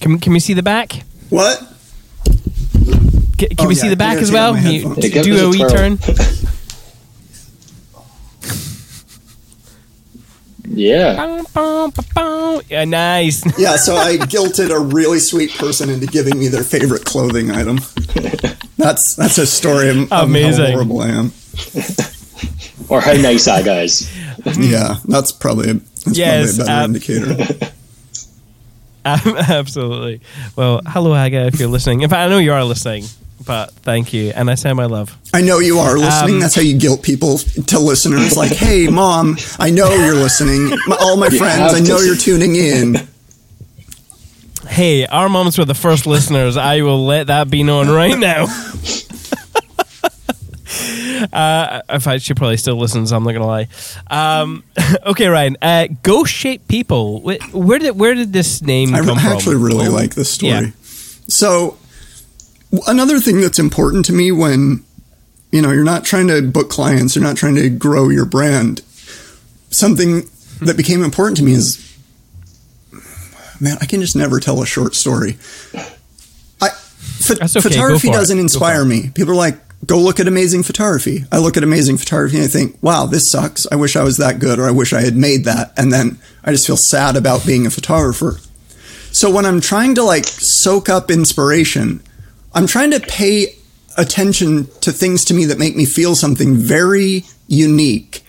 Can 0.00 0.18
Can 0.18 0.32
we 0.32 0.40
see 0.40 0.54
the 0.54 0.62
back? 0.62 1.02
What? 1.30 1.62
Can, 3.38 3.48
can 3.50 3.56
Oh, 3.60 3.68
we 3.68 3.74
yeah, 3.76 3.80
see 3.82 3.88
the 3.88 3.96
back 3.96 4.18
as 4.18 4.30
well? 4.32 4.52
my 4.54 4.60
Can 4.62 4.72
you 4.72 4.78
headphones. 4.80 4.98
d- 4.98 5.08
Yeah, 5.08 5.14
give 5.14 5.24
do 5.24 5.34
us 5.34 5.40
a 5.40 5.44
a 5.46 5.50
wee 5.50 5.58
twirl. 5.58 5.70
turn. 5.70 5.98
Yeah. 10.70 11.42
Nice. 12.84 13.42
Yeah, 13.58 13.76
so 13.76 13.96
I 13.96 14.16
guilted 14.18 14.70
a 14.70 14.78
really 14.78 15.18
sweet 15.18 15.52
person 15.54 15.90
into 15.90 16.06
giving 16.06 16.38
me 16.38 16.48
their 16.48 16.62
favorite 16.64 17.04
clothing 17.04 17.50
item. 17.50 17.78
That's 18.76 19.16
that's 19.16 19.38
a 19.38 19.46
story 19.46 19.88
of, 19.90 20.12
of 20.12 20.28
Amazing. 20.28 20.66
how 20.66 20.70
horrible 20.70 21.00
I 21.00 21.08
am. 21.08 21.32
Or 22.88 23.00
how 23.02 23.12
nice 23.12 23.46
I 23.48 23.62
guys. 23.62 24.08
Yeah, 24.56 24.94
that's 25.06 25.30
probably 25.30 25.70
a, 25.70 25.74
that's 25.74 26.16
Yes, 26.16 26.56
probably 26.56 26.62
a 26.62 26.66
better 26.66 26.84
um, 26.84 26.94
indicator. 27.50 27.72
Absolutely. 29.52 30.20
Well, 30.56 30.80
hello, 30.86 31.12
Aga, 31.12 31.48
if 31.48 31.58
you're 31.60 31.68
listening. 31.68 32.00
In 32.00 32.08
fact, 32.08 32.20
I 32.20 32.28
know 32.30 32.38
you 32.38 32.52
are 32.52 32.64
listening, 32.64 33.04
but 33.44 33.72
thank 33.72 34.12
you, 34.12 34.32
and 34.34 34.50
I 34.50 34.54
send 34.54 34.76
my 34.76 34.86
love. 34.86 35.16
I 35.32 35.42
know 35.42 35.58
you 35.58 35.78
are 35.78 35.96
listening. 35.98 36.34
Um, 36.36 36.40
That's 36.40 36.54
how 36.54 36.62
you 36.62 36.78
guilt 36.78 37.02
people 37.02 37.38
to 37.38 37.78
listeners. 37.78 38.36
Like, 38.36 38.52
hey, 38.52 38.88
mom, 38.88 39.36
I 39.58 39.70
know 39.70 39.92
you're 39.94 40.14
listening. 40.14 40.70
My, 40.86 40.96
all 41.00 41.16
my 41.16 41.28
friends, 41.28 41.74
I 41.74 41.80
know 41.80 41.98
you're 42.00 42.16
tuning 42.16 42.56
in. 42.56 42.96
Hey, 44.68 45.06
our 45.06 45.30
moms 45.30 45.56
were 45.56 45.64
the 45.64 45.74
first 45.74 46.06
listeners. 46.06 46.58
I 46.58 46.82
will 46.82 47.06
let 47.06 47.28
that 47.28 47.48
be 47.48 47.62
known 47.62 47.88
right 47.88 48.18
now. 48.18 48.44
uh, 51.32 51.80
in 51.88 52.00
fact, 52.00 52.22
she 52.22 52.34
probably 52.34 52.56
still 52.58 52.76
listens. 52.76 53.12
I'm 53.12 53.24
not 53.24 53.32
gonna 53.32 53.46
lie. 53.46 53.68
Um, 54.10 54.64
okay, 55.06 55.26
Ryan. 55.28 55.56
Uh, 55.62 55.86
Ghost 56.02 56.32
shaped 56.32 56.68
people. 56.68 57.20
Where 57.22 57.78
did 57.78 57.98
where 57.98 58.14
did 58.14 58.32
this 58.32 58.62
name 58.62 58.94
I, 58.94 59.00
come 59.00 59.18
I 59.18 59.22
from? 59.22 59.32
actually 59.32 59.56
really 59.56 59.86
Oh, 59.88 59.92
like 59.92 60.14
this 60.14 60.30
story. 60.30 60.52
yeah. 60.52 60.70
So, 61.28 61.60
w- 61.60 61.76
another 62.86 63.20
thing 63.20 63.40
that's 63.40 63.58
important 63.58 64.06
to 64.06 64.12
me 64.12 64.32
when 64.32 64.84
you 65.50 65.62
know 65.62 65.70
you're 65.70 65.84
not 65.84 66.04
trying 66.04 66.28
to 66.28 66.42
book 66.42 66.70
clients, 66.70 67.14
you're 67.14 67.24
not 67.24 67.36
trying 67.36 67.56
to 67.56 67.68
grow 67.70 68.08
your 68.08 68.24
brand. 68.24 68.82
Something 69.70 70.28
that 70.60 70.76
became 70.76 71.04
important 71.04 71.36
to 71.38 71.42
me 71.42 71.52
is, 71.52 71.96
man, 73.60 73.76
I 73.80 73.86
can 73.86 74.00
just 74.00 74.16
never 74.16 74.40
tell 74.40 74.62
a 74.62 74.66
short 74.66 74.94
story. 74.94 75.36
I 76.60 76.70
ph- 77.22 77.40
okay, 77.40 77.60
photography 77.60 78.08
doesn't 78.10 78.38
inspire 78.38 78.84
me. 78.84 79.10
People 79.10 79.32
are 79.32 79.36
like, 79.36 79.58
go 79.86 79.98
look 79.98 80.18
at 80.20 80.26
amazing 80.26 80.62
photography. 80.62 81.24
I 81.30 81.38
look 81.38 81.56
at 81.56 81.62
amazing 81.62 81.98
photography 81.98 82.36
and 82.36 82.44
I 82.44 82.48
think, 82.48 82.76
wow, 82.82 83.06
this 83.06 83.30
sucks. 83.30 83.66
I 83.70 83.76
wish 83.76 83.94
I 83.96 84.02
was 84.02 84.16
that 84.16 84.38
good, 84.38 84.58
or 84.58 84.66
I 84.66 84.70
wish 84.70 84.92
I 84.92 85.02
had 85.02 85.16
made 85.16 85.44
that. 85.44 85.72
And 85.76 85.92
then 85.92 86.18
I 86.44 86.52
just 86.52 86.66
feel 86.66 86.76
sad 86.76 87.16
about 87.16 87.46
being 87.46 87.66
a 87.66 87.70
photographer. 87.70 88.38
So 89.12 89.30
when 89.30 89.46
I'm 89.46 89.60
trying 89.60 89.94
to 89.96 90.02
like 90.02 90.24
soak 90.24 90.88
up 90.88 91.10
inspiration, 91.10 92.02
I'm 92.54 92.66
trying 92.66 92.90
to 92.92 93.00
pay 93.00 93.54
attention 93.96 94.68
to 94.80 94.92
things 94.92 95.24
to 95.26 95.34
me 95.34 95.44
that 95.46 95.58
make 95.58 95.76
me 95.76 95.84
feel 95.84 96.14
something 96.14 96.54
very 96.54 97.24
unique 97.46 98.22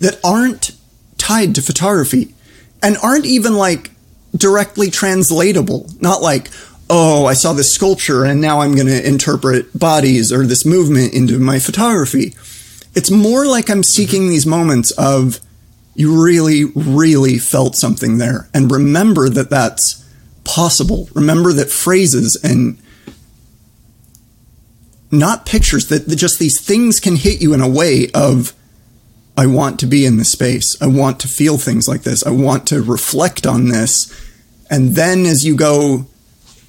that 0.00 0.18
aren't 0.24 0.72
tied 1.18 1.54
to 1.54 1.62
photography 1.62 2.34
and 2.82 2.96
aren't 2.98 3.24
even 3.24 3.54
like 3.54 3.92
directly 4.36 4.90
translatable. 4.90 5.88
Not 6.00 6.20
like, 6.20 6.50
oh, 6.90 7.26
I 7.26 7.34
saw 7.34 7.52
this 7.52 7.72
sculpture 7.72 8.24
and 8.24 8.40
now 8.40 8.60
I'm 8.60 8.74
going 8.74 8.88
to 8.88 9.06
interpret 9.06 9.78
bodies 9.78 10.32
or 10.32 10.44
this 10.44 10.66
movement 10.66 11.14
into 11.14 11.38
my 11.38 11.58
photography. 11.58 12.34
It's 12.94 13.10
more 13.10 13.46
like 13.46 13.70
I'm 13.70 13.82
seeking 13.82 14.28
these 14.28 14.46
moments 14.46 14.90
of 14.92 15.40
you 15.94 16.22
really, 16.22 16.64
really 16.64 17.38
felt 17.38 17.76
something 17.76 18.18
there 18.18 18.48
and 18.52 18.70
remember 18.70 19.28
that 19.28 19.50
that's 19.50 20.04
possible. 20.42 21.08
Remember 21.14 21.52
that 21.52 21.70
phrases 21.70 22.38
and 22.42 22.78
not 25.18 25.46
pictures 25.46 25.88
that 25.88 26.08
that 26.08 26.16
just 26.16 26.38
these 26.38 26.60
things 26.60 27.00
can 27.00 27.16
hit 27.16 27.40
you 27.40 27.54
in 27.54 27.60
a 27.60 27.68
way 27.68 28.08
of 28.14 28.52
I 29.36 29.46
want 29.46 29.80
to 29.80 29.86
be 29.86 30.06
in 30.06 30.16
this 30.16 30.32
space. 30.32 30.80
I 30.80 30.86
want 30.86 31.20
to 31.20 31.28
feel 31.28 31.58
things 31.58 31.88
like 31.88 32.02
this. 32.02 32.24
I 32.24 32.30
want 32.30 32.66
to 32.68 32.82
reflect 32.82 33.46
on 33.46 33.68
this. 33.68 34.12
And 34.70 34.94
then 34.94 35.26
as 35.26 35.44
you 35.44 35.56
go 35.56 36.06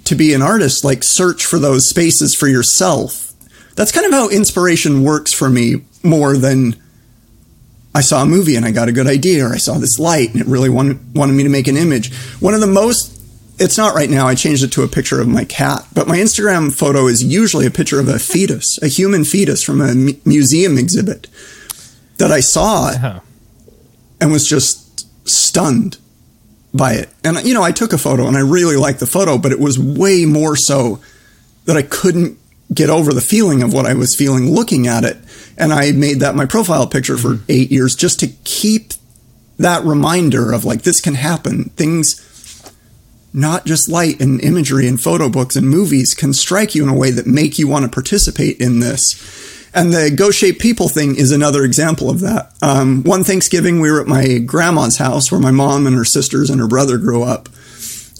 to 0.06 0.16
be 0.16 0.34
an 0.34 0.42
artist, 0.42 0.84
like 0.84 1.04
search 1.04 1.46
for 1.46 1.60
those 1.60 1.90
spaces 1.90 2.34
for 2.36 2.48
yourself. 2.48 3.34
That's 3.76 3.92
kind 3.92 4.06
of 4.06 4.14
how 4.14 4.30
inspiration 4.30 5.04
works 5.04 5.34
for 5.34 5.50
me 5.50 5.84
more 6.04 6.38
than 6.38 6.76
I 7.94 8.02
saw 8.02 8.22
a 8.24 8.26
movie 8.26 8.56
and 8.56 8.66
I 8.66 8.72
got 8.72 8.90
a 8.90 8.92
good 8.92 9.08
idea, 9.08 9.46
or 9.46 9.54
I 9.54 9.58
saw 9.58 9.78
this 9.78 10.00
light 10.00 10.32
and 10.32 10.42
it 10.42 10.48
really 10.48 10.70
wanted, 10.70 11.16
wanted 11.16 11.34
me 11.34 11.44
to 11.44 11.50
make 11.50 11.68
an 11.68 11.78
image. 11.78 12.14
One 12.40 12.54
of 12.54 12.62
the 12.62 12.68
most 12.68 13.15
it's 13.58 13.78
not 13.78 13.96
right 13.96 14.10
now. 14.10 14.28
I 14.28 14.36
changed 14.36 14.64
it 14.64 14.72
to 14.74 14.84
a 14.84 14.88
picture 14.88 15.22
of 15.22 15.28
my 15.28 15.46
cat, 15.46 15.86
but 15.94 16.08
my 16.08 16.18
Instagram 16.18 16.74
photo 16.74 17.08
is 17.08 17.24
usually 17.24 17.66
a 17.66 17.72
picture 17.72 18.00
of 18.00 18.08
a 18.08 18.20
fetus, 18.20 18.78
a 18.82 18.88
human 18.88 19.24
fetus 19.24 19.64
from 19.64 19.82
a 19.82 19.94
museum 20.26 20.78
exhibit 20.78 21.28
that 22.18 22.32
I 22.32 22.40
saw 22.40 22.90
Uh-huh. 22.90 23.20
and 24.20 24.32
was 24.32 24.48
just 24.48 25.06
stunned 25.28 25.98
by 26.74 26.94
it. 26.94 27.10
And 27.24 27.38
you 27.46 27.54
know, 27.54 27.64
I 27.64 27.72
took 27.72 27.94
a 27.94 27.98
photo 27.98 28.28
and 28.28 28.36
I 28.38 28.42
really 28.42 28.76
liked 28.76 29.00
the 29.00 29.06
photo, 29.08 29.38
but 29.38 29.52
it 29.52 29.60
was 29.60 29.80
way 29.80 30.26
more 30.26 30.56
so 30.56 31.00
that 31.66 31.78
I 31.78 31.82
couldn't 31.82 32.38
get 32.74 32.90
over 32.90 33.14
the 33.14 33.22
feeling 33.22 33.64
of 33.64 33.74
what 33.74 33.86
I 33.86 33.94
was 33.94 34.16
feeling 34.16 34.52
looking 34.54 34.88
at 34.88 35.04
it. 35.04 35.18
And 35.58 35.72
I 35.72 35.92
made 35.92 36.20
that 36.20 36.36
my 36.36 36.46
profile 36.46 36.88
picture 36.88 37.18
for 37.18 37.40
8 37.48 37.72
years 37.72 37.96
just 37.96 38.20
to 38.20 38.28
keep 38.44 38.94
that 39.58 39.84
reminder 39.84 40.52
of 40.52 40.66
like 40.66 40.82
this 40.82 41.00
can 41.00 41.16
happen. 41.16 41.70
Things 41.78 42.22
not 43.36 43.66
just 43.66 43.90
light 43.90 44.22
and 44.22 44.42
imagery 44.42 44.88
and 44.88 45.00
photo 45.00 45.30
books 45.30 45.56
and 45.56 45.70
movies 45.70 46.14
can 46.14 46.34
strike 46.34 46.74
you 46.74 46.84
in 46.84 46.90
a 46.90 46.96
way 46.96 47.12
that 47.12 47.28
make 47.28 47.60
you 47.60 47.68
want 47.68 47.84
to 47.84 47.92
participate 47.92 48.60
in 48.60 48.80
this. 48.80 49.22
And 49.74 49.94
the 49.94 50.10
ghost 50.10 50.40
shaped 50.40 50.62
people 50.62 50.88
thing 50.88 51.18
is 51.18 51.34
another 51.34 51.66
example 51.66 52.10
of 52.10 52.22
that. 52.22 52.54
Um, 52.62 53.04
one 53.04 53.26
Thanksgiving, 53.26 53.82
we 53.82 53.92
were 53.92 54.00
at 54.00 54.08
my 54.08 54.38
grandma's 54.38 54.98
house 54.98 55.30
where 55.30 55.42
my 55.42 55.52
mom 55.52 55.86
and 55.86 55.98
her 55.98 56.06
sisters 56.06 56.50
and 56.50 56.62
her 56.62 56.68
brother 56.68 56.98
grew 56.98 57.24
up. 57.24 57.50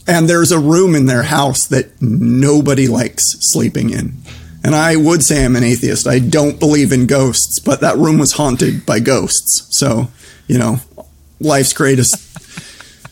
And 0.06 0.30
there's 0.30 0.52
a 0.52 0.60
room 0.60 0.96
in 0.96 1.06
their 1.06 1.24
house 1.24 1.66
that 1.68 2.02
nobody 2.02 2.88
likes 2.88 3.24
sleeping 3.40 3.90
in. 3.90 4.18
And 4.66 4.76
I 4.76 4.98
would 4.98 5.24
say 5.24 5.46
I'm 5.46 5.56
an 5.56 5.64
atheist. 5.64 6.08
I 6.08 6.20
don't 6.20 6.60
believe 6.60 6.92
in 6.92 7.08
ghosts, 7.08 7.60
but 7.60 7.82
that 7.82 7.98
room 7.98 8.18
was 8.18 8.34
haunted 8.34 8.86
by 8.86 9.00
ghosts. 9.00 9.68
So, 9.70 10.10
you 10.48 10.58
know, 10.58 10.80
life's 11.40 11.72
greatest 11.72 12.25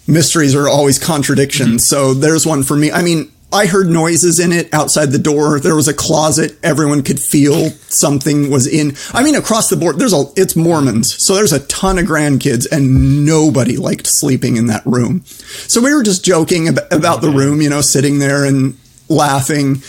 mysteries 0.08 0.56
are 0.56 0.68
always 0.68 1.00
contradictions. 1.00 1.84
Mm-hmm. 1.84 1.96
So 1.96 2.14
there's 2.14 2.46
one 2.46 2.64
for 2.64 2.76
me. 2.76 2.92
I 2.92 3.02
mean, 3.02 3.32
I 3.54 3.68
heard 3.68 3.88
noises 3.88 4.40
in 4.40 4.52
it 4.52 4.74
outside 4.74 5.12
the 5.12 5.20
door. 5.20 5.60
There 5.60 5.76
was 5.76 5.88
a 5.88 5.94
closet. 5.94 6.58
Everyone 6.64 7.04
could 7.04 7.20
feel 7.20 7.70
something 7.70 8.50
was 8.50 8.66
in. 8.66 8.96
I 9.14 9.22
mean, 9.22 9.36
across 9.36 9.70
the 9.70 9.76
board, 9.76 10.00
there's 10.00 10.14
a, 10.14 10.24
it's 10.36 10.56
Mormons. 10.56 11.24
So 11.24 11.36
there's 11.36 11.54
a 11.54 11.64
ton 11.68 12.00
of 12.00 12.06
grandkids 12.06 12.66
and 12.72 13.26
nobody 13.28 13.78
liked 13.78 14.08
sleeping 14.08 14.58
in 14.58 14.66
that 14.68 14.84
room. 14.88 15.22
So 15.26 15.82
we 15.82 15.94
were 15.94 16.02
just 16.02 16.26
joking 16.26 16.68
ab- 16.68 16.80
about 16.90 17.22
the 17.22 17.28
mm-hmm. 17.28 17.38
room, 17.38 17.62
you 17.62 17.70
know, 17.70 17.82
sitting 17.82 18.18
there 18.18 18.44
and 18.44 18.76
laughing. 19.08 19.84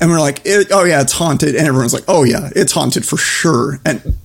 And 0.00 0.10
we're 0.10 0.20
like, 0.20 0.40
it, 0.46 0.68
oh 0.70 0.84
yeah, 0.84 1.02
it's 1.02 1.12
haunted. 1.12 1.56
And 1.56 1.68
everyone's 1.68 1.92
like, 1.92 2.04
oh 2.08 2.24
yeah, 2.24 2.48
it's 2.56 2.72
haunted 2.72 3.04
for 3.04 3.18
sure. 3.18 3.80
And 3.84 4.16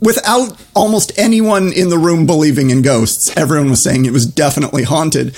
without 0.00 0.60
almost 0.74 1.18
anyone 1.18 1.72
in 1.72 1.88
the 1.88 1.98
room 1.98 2.26
believing 2.26 2.70
in 2.70 2.82
ghosts, 2.82 3.36
everyone 3.36 3.70
was 3.70 3.82
saying 3.82 4.04
it 4.04 4.12
was 4.12 4.26
definitely 4.26 4.84
haunted. 4.84 5.36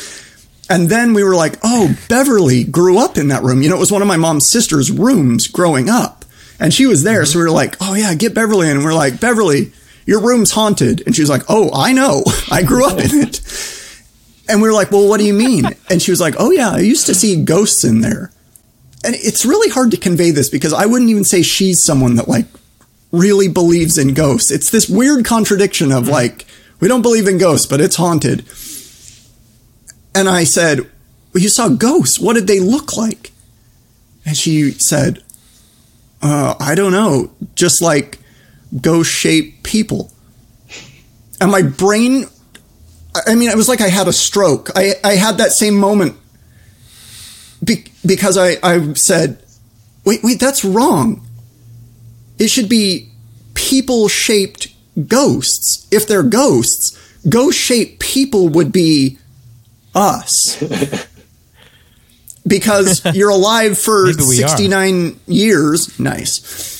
And 0.68 0.88
then 0.88 1.14
we 1.14 1.24
were 1.24 1.34
like, 1.34 1.54
oh, 1.64 1.96
Beverly 2.08 2.64
grew 2.64 2.98
up 2.98 3.16
in 3.16 3.28
that 3.28 3.42
room. 3.42 3.62
You 3.62 3.70
know, 3.70 3.76
it 3.76 3.80
was 3.80 3.90
one 3.90 4.02
of 4.02 4.08
my 4.08 4.16
mom's 4.16 4.48
sister's 4.48 4.90
rooms 4.90 5.48
growing 5.48 5.88
up. 5.88 6.24
And 6.61 6.72
she 6.72 6.86
was 6.86 7.02
there. 7.02 7.24
So 7.24 7.38
we 7.38 7.44
were 7.44 7.50
like, 7.50 7.76
oh, 7.80 7.94
yeah, 7.94 8.14
get 8.14 8.34
Beverly 8.34 8.68
in. 8.68 8.76
And 8.76 8.84
we 8.84 8.90
are 8.90 8.94
like, 8.94 9.18
Beverly, 9.18 9.72
your 10.06 10.20
room's 10.20 10.52
haunted. 10.52 11.02
And 11.06 11.16
she 11.16 11.22
was 11.22 11.30
like, 11.30 11.42
oh, 11.48 11.70
I 11.74 11.92
know. 11.92 12.22
I 12.50 12.62
grew 12.62 12.86
up 12.86 12.98
in 12.98 13.11
it. 13.12 13.40
And 14.48 14.61
we 14.61 14.68
were 14.68 14.74
like, 14.74 14.90
well, 14.90 15.08
what 15.08 15.18
do 15.18 15.26
you 15.26 15.32
mean? 15.32 15.64
And 15.88 16.02
she 16.02 16.11
was 16.11 16.20
like, 16.20 16.34
oh, 16.38 16.50
yeah, 16.50 16.70
I 16.70 16.80
used 16.80 17.06
to 17.06 17.14
see 17.14 17.42
ghosts 17.42 17.82
in 17.82 18.00
there. 18.00 18.30
And 19.02 19.14
it's 19.14 19.46
really 19.46 19.70
hard 19.70 19.90
to 19.92 19.96
convey 19.96 20.30
this 20.30 20.50
because 20.50 20.72
I 20.72 20.86
wouldn't 20.86 21.11
even 21.11 21.24
say 21.24 21.42
she's 21.42 21.82
someone 21.82 22.16
that 22.16 22.28
like 22.28 22.46
really 23.12 23.48
believes 23.48 23.98
in 23.98 24.14
ghosts. 24.14 24.50
It's 24.50 24.70
this 24.70 24.88
weird 24.88 25.24
contradiction 25.24 25.92
of 25.92 26.08
like, 26.08 26.46
we 26.80 26.88
don't 26.88 27.02
believe 27.02 27.26
in 27.26 27.38
ghosts, 27.38 27.66
but 27.66 27.80
it's 27.80 27.96
haunted. 27.96 28.44
And 30.14 30.28
I 30.28 30.44
said, 30.44 30.80
Well, 31.32 31.42
you 31.42 31.48
saw 31.48 31.68
ghosts. 31.68 32.18
What 32.18 32.34
did 32.34 32.46
they 32.46 32.61
look 32.61 32.96
like? 32.96 33.32
And 34.24 34.36
she 34.36 34.72
said, 34.72 35.22
uh, 36.22 36.54
I 36.61 36.74
don't 36.74 36.92
know. 36.92 37.30
Just 37.54 37.80
like 37.80 38.18
ghost 38.80 39.11
shaped 39.11 39.62
people. 39.62 40.12
And 41.40 41.50
my 41.50 41.62
brain, 41.62 42.26
I 43.26 43.34
mean, 43.34 43.48
it 43.48 43.56
was 43.56 43.68
like 43.68 43.80
I 43.80 43.88
had 43.88 44.08
a 44.08 44.12
stroke. 44.12 44.70
I, 44.76 44.94
I 45.02 45.14
had 45.14 45.38
that 45.38 45.52
same 45.52 45.76
moment 45.76 46.16
be- 47.64 47.86
because 48.04 48.36
I, 48.36 48.56
I 48.62 48.92
said, 48.94 49.42
Wait, 50.04 50.22
wait, 50.22 50.40
that's 50.40 50.64
wrong. 50.64 51.26
It 52.41 52.49
should 52.49 52.68
be 52.68 53.09
people 53.55 54.09
shaped 54.09 54.74
ghosts. 55.07 55.86
If 55.93 56.09
they're 56.09 56.22
ghosts, 56.22 56.99
ghost 57.28 57.59
shaped 57.59 58.01
people 58.01 58.49
would 58.49 58.72
be 58.72 59.18
us. 59.95 60.57
because 62.47 63.05
you're 63.14 63.28
alive 63.28 63.78
for 63.78 64.07
Maybe 64.07 64.22
we 64.26 64.43
are. 64.43 64.49
69 64.49 65.20
years. 65.26 66.01
Nice. 66.01 66.78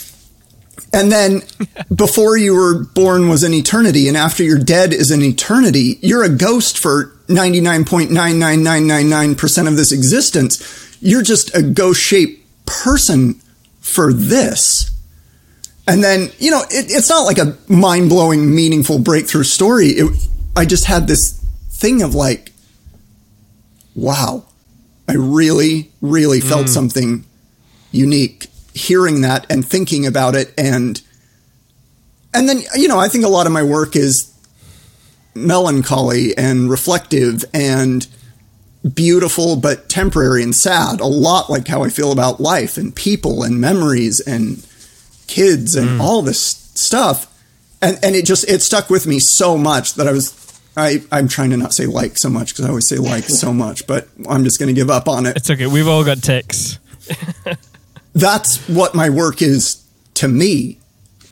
And 0.93 1.13
then 1.13 1.43
before 1.95 2.37
you 2.39 2.55
were 2.55 2.83
born 2.83 3.29
was 3.29 3.43
an 3.43 3.53
eternity, 3.55 4.09
and 4.09 4.17
after 4.17 4.43
you're 4.43 4.59
dead 4.59 4.95
is 4.95 5.11
an 5.11 5.21
eternity. 5.23 5.99
You're 6.01 6.25
a 6.25 6.31
ghost 6.31 6.79
for 6.79 7.13
99.99999% 7.29 9.69
of 9.69 9.77
this 9.77 9.93
existence. 9.93 10.97
You're 11.03 11.23
just 11.23 11.55
a 11.55 11.63
ghost 11.63 12.01
shaped 12.01 12.43
person 12.67 13.35
for 13.81 14.13
this. 14.13 14.91
And 15.91 16.05
then, 16.05 16.30
you 16.38 16.53
know, 16.53 16.62
it, 16.70 16.86
it's 16.88 17.11
not 17.11 17.22
like 17.22 17.38
a 17.38 17.57
mind 17.66 18.11
blowing, 18.11 18.55
meaningful 18.55 19.01
breakthrough 19.01 19.43
story. 19.43 19.88
It, 19.88 20.28
I 20.55 20.64
just 20.64 20.84
had 20.84 21.09
this 21.09 21.45
thing 21.68 22.01
of 22.03 22.14
like, 22.14 22.53
wow, 23.97 24.45
I 25.09 25.14
really, 25.14 25.91
really 26.01 26.38
hmm. 26.38 26.49
felt 26.49 26.68
something 26.68 27.24
unique 27.91 28.47
hearing 28.72 29.22
that 29.22 29.47
and 29.51 29.66
thinking 29.66 30.07
about 30.07 30.36
it. 30.36 30.55
And, 30.57 31.03
and 32.32 32.49
then, 32.49 32.61
you 32.76 32.86
know, 32.86 33.01
I 33.01 33.09
think 33.09 33.24
a 33.24 33.28
lot 33.28 33.47
of 33.47 33.53
my 33.53 33.64
work 33.64 33.97
is 33.97 34.32
melancholy 35.34 36.38
and 36.38 36.70
reflective 36.70 37.45
and 37.53 38.07
beautiful, 38.95 39.57
but 39.57 39.88
temporary 39.88 40.45
and 40.45 40.55
sad. 40.55 41.01
A 41.01 41.07
lot 41.07 41.51
like 41.51 41.66
how 41.66 41.82
I 41.82 41.88
feel 41.88 42.12
about 42.12 42.38
life 42.38 42.76
and 42.76 42.95
people 42.95 43.43
and 43.43 43.61
memories 43.61 44.20
and 44.20 44.64
kids 45.31 45.74
and 45.74 45.89
mm. 45.89 46.01
all 46.01 46.20
this 46.20 46.41
stuff. 46.74 47.26
And, 47.81 47.99
and 48.03 48.14
it 48.14 48.26
just, 48.26 48.49
it 48.51 48.61
stuck 48.61 48.91
with 48.91 49.07
me 49.07 49.18
so 49.18 49.57
much 49.57 49.95
that 49.95 50.07
I 50.07 50.12
was, 50.12 50.61
I, 50.76 51.03
I'm 51.11 51.28
trying 51.28 51.51
to 51.51 51.57
not 51.57 51.72
say 51.72 51.87
like 51.87 52.18
so 52.18 52.28
much 52.28 52.53
because 52.53 52.66
I 52.66 52.68
always 52.68 52.89
say 52.89 52.97
like 52.97 53.24
so 53.28 53.53
much, 53.53 53.87
but 53.87 54.09
I'm 54.28 54.45
just 54.45 54.59
going 54.59 54.68
to 54.68 54.78
give 54.78 54.91
up 54.91 55.09
on 55.09 55.24
it. 55.24 55.37
It's 55.37 55.49
okay. 55.49 55.66
We've 55.66 55.89
all 55.89 56.05
got 56.05 56.22
ticks. 56.22 56.78
That's 58.12 58.68
what 58.68 58.95
my 58.95 59.09
work 59.09 59.41
is 59.41 59.83
to 60.14 60.28
me. 60.28 60.78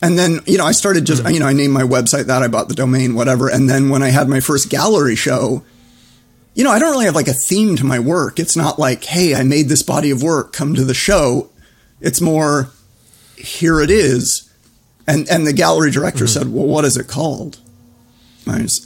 And 0.00 0.16
then, 0.16 0.40
you 0.46 0.58
know, 0.58 0.64
I 0.64 0.72
started 0.72 1.04
just, 1.04 1.24
mm. 1.24 1.34
you 1.34 1.40
know, 1.40 1.46
I 1.46 1.52
named 1.52 1.74
my 1.74 1.82
website 1.82 2.26
that, 2.26 2.42
I 2.42 2.48
bought 2.48 2.68
the 2.68 2.74
domain, 2.74 3.14
whatever. 3.14 3.48
And 3.48 3.68
then 3.68 3.88
when 3.88 4.02
I 4.02 4.08
had 4.08 4.28
my 4.28 4.40
first 4.40 4.70
gallery 4.70 5.16
show, 5.16 5.64
you 6.54 6.64
know, 6.64 6.70
I 6.70 6.78
don't 6.78 6.90
really 6.90 7.04
have 7.04 7.14
like 7.14 7.28
a 7.28 7.32
theme 7.32 7.76
to 7.76 7.84
my 7.84 7.98
work. 7.98 8.38
It's 8.38 8.56
not 8.56 8.78
like, 8.78 9.04
hey, 9.04 9.34
I 9.34 9.42
made 9.42 9.68
this 9.68 9.82
body 9.82 10.10
of 10.10 10.22
work, 10.22 10.52
come 10.52 10.74
to 10.74 10.84
the 10.84 10.94
show. 10.94 11.50
It's 12.00 12.20
more, 12.20 12.70
here 13.38 13.80
it 13.80 13.90
is. 13.90 14.44
And 15.06 15.28
and 15.28 15.46
the 15.46 15.52
gallery 15.52 15.90
director 15.90 16.24
mm-hmm. 16.24 16.38
said, 16.38 16.52
well, 16.52 16.66
what 16.66 16.84
is 16.84 16.96
it 16.96 17.08
called? 17.08 17.58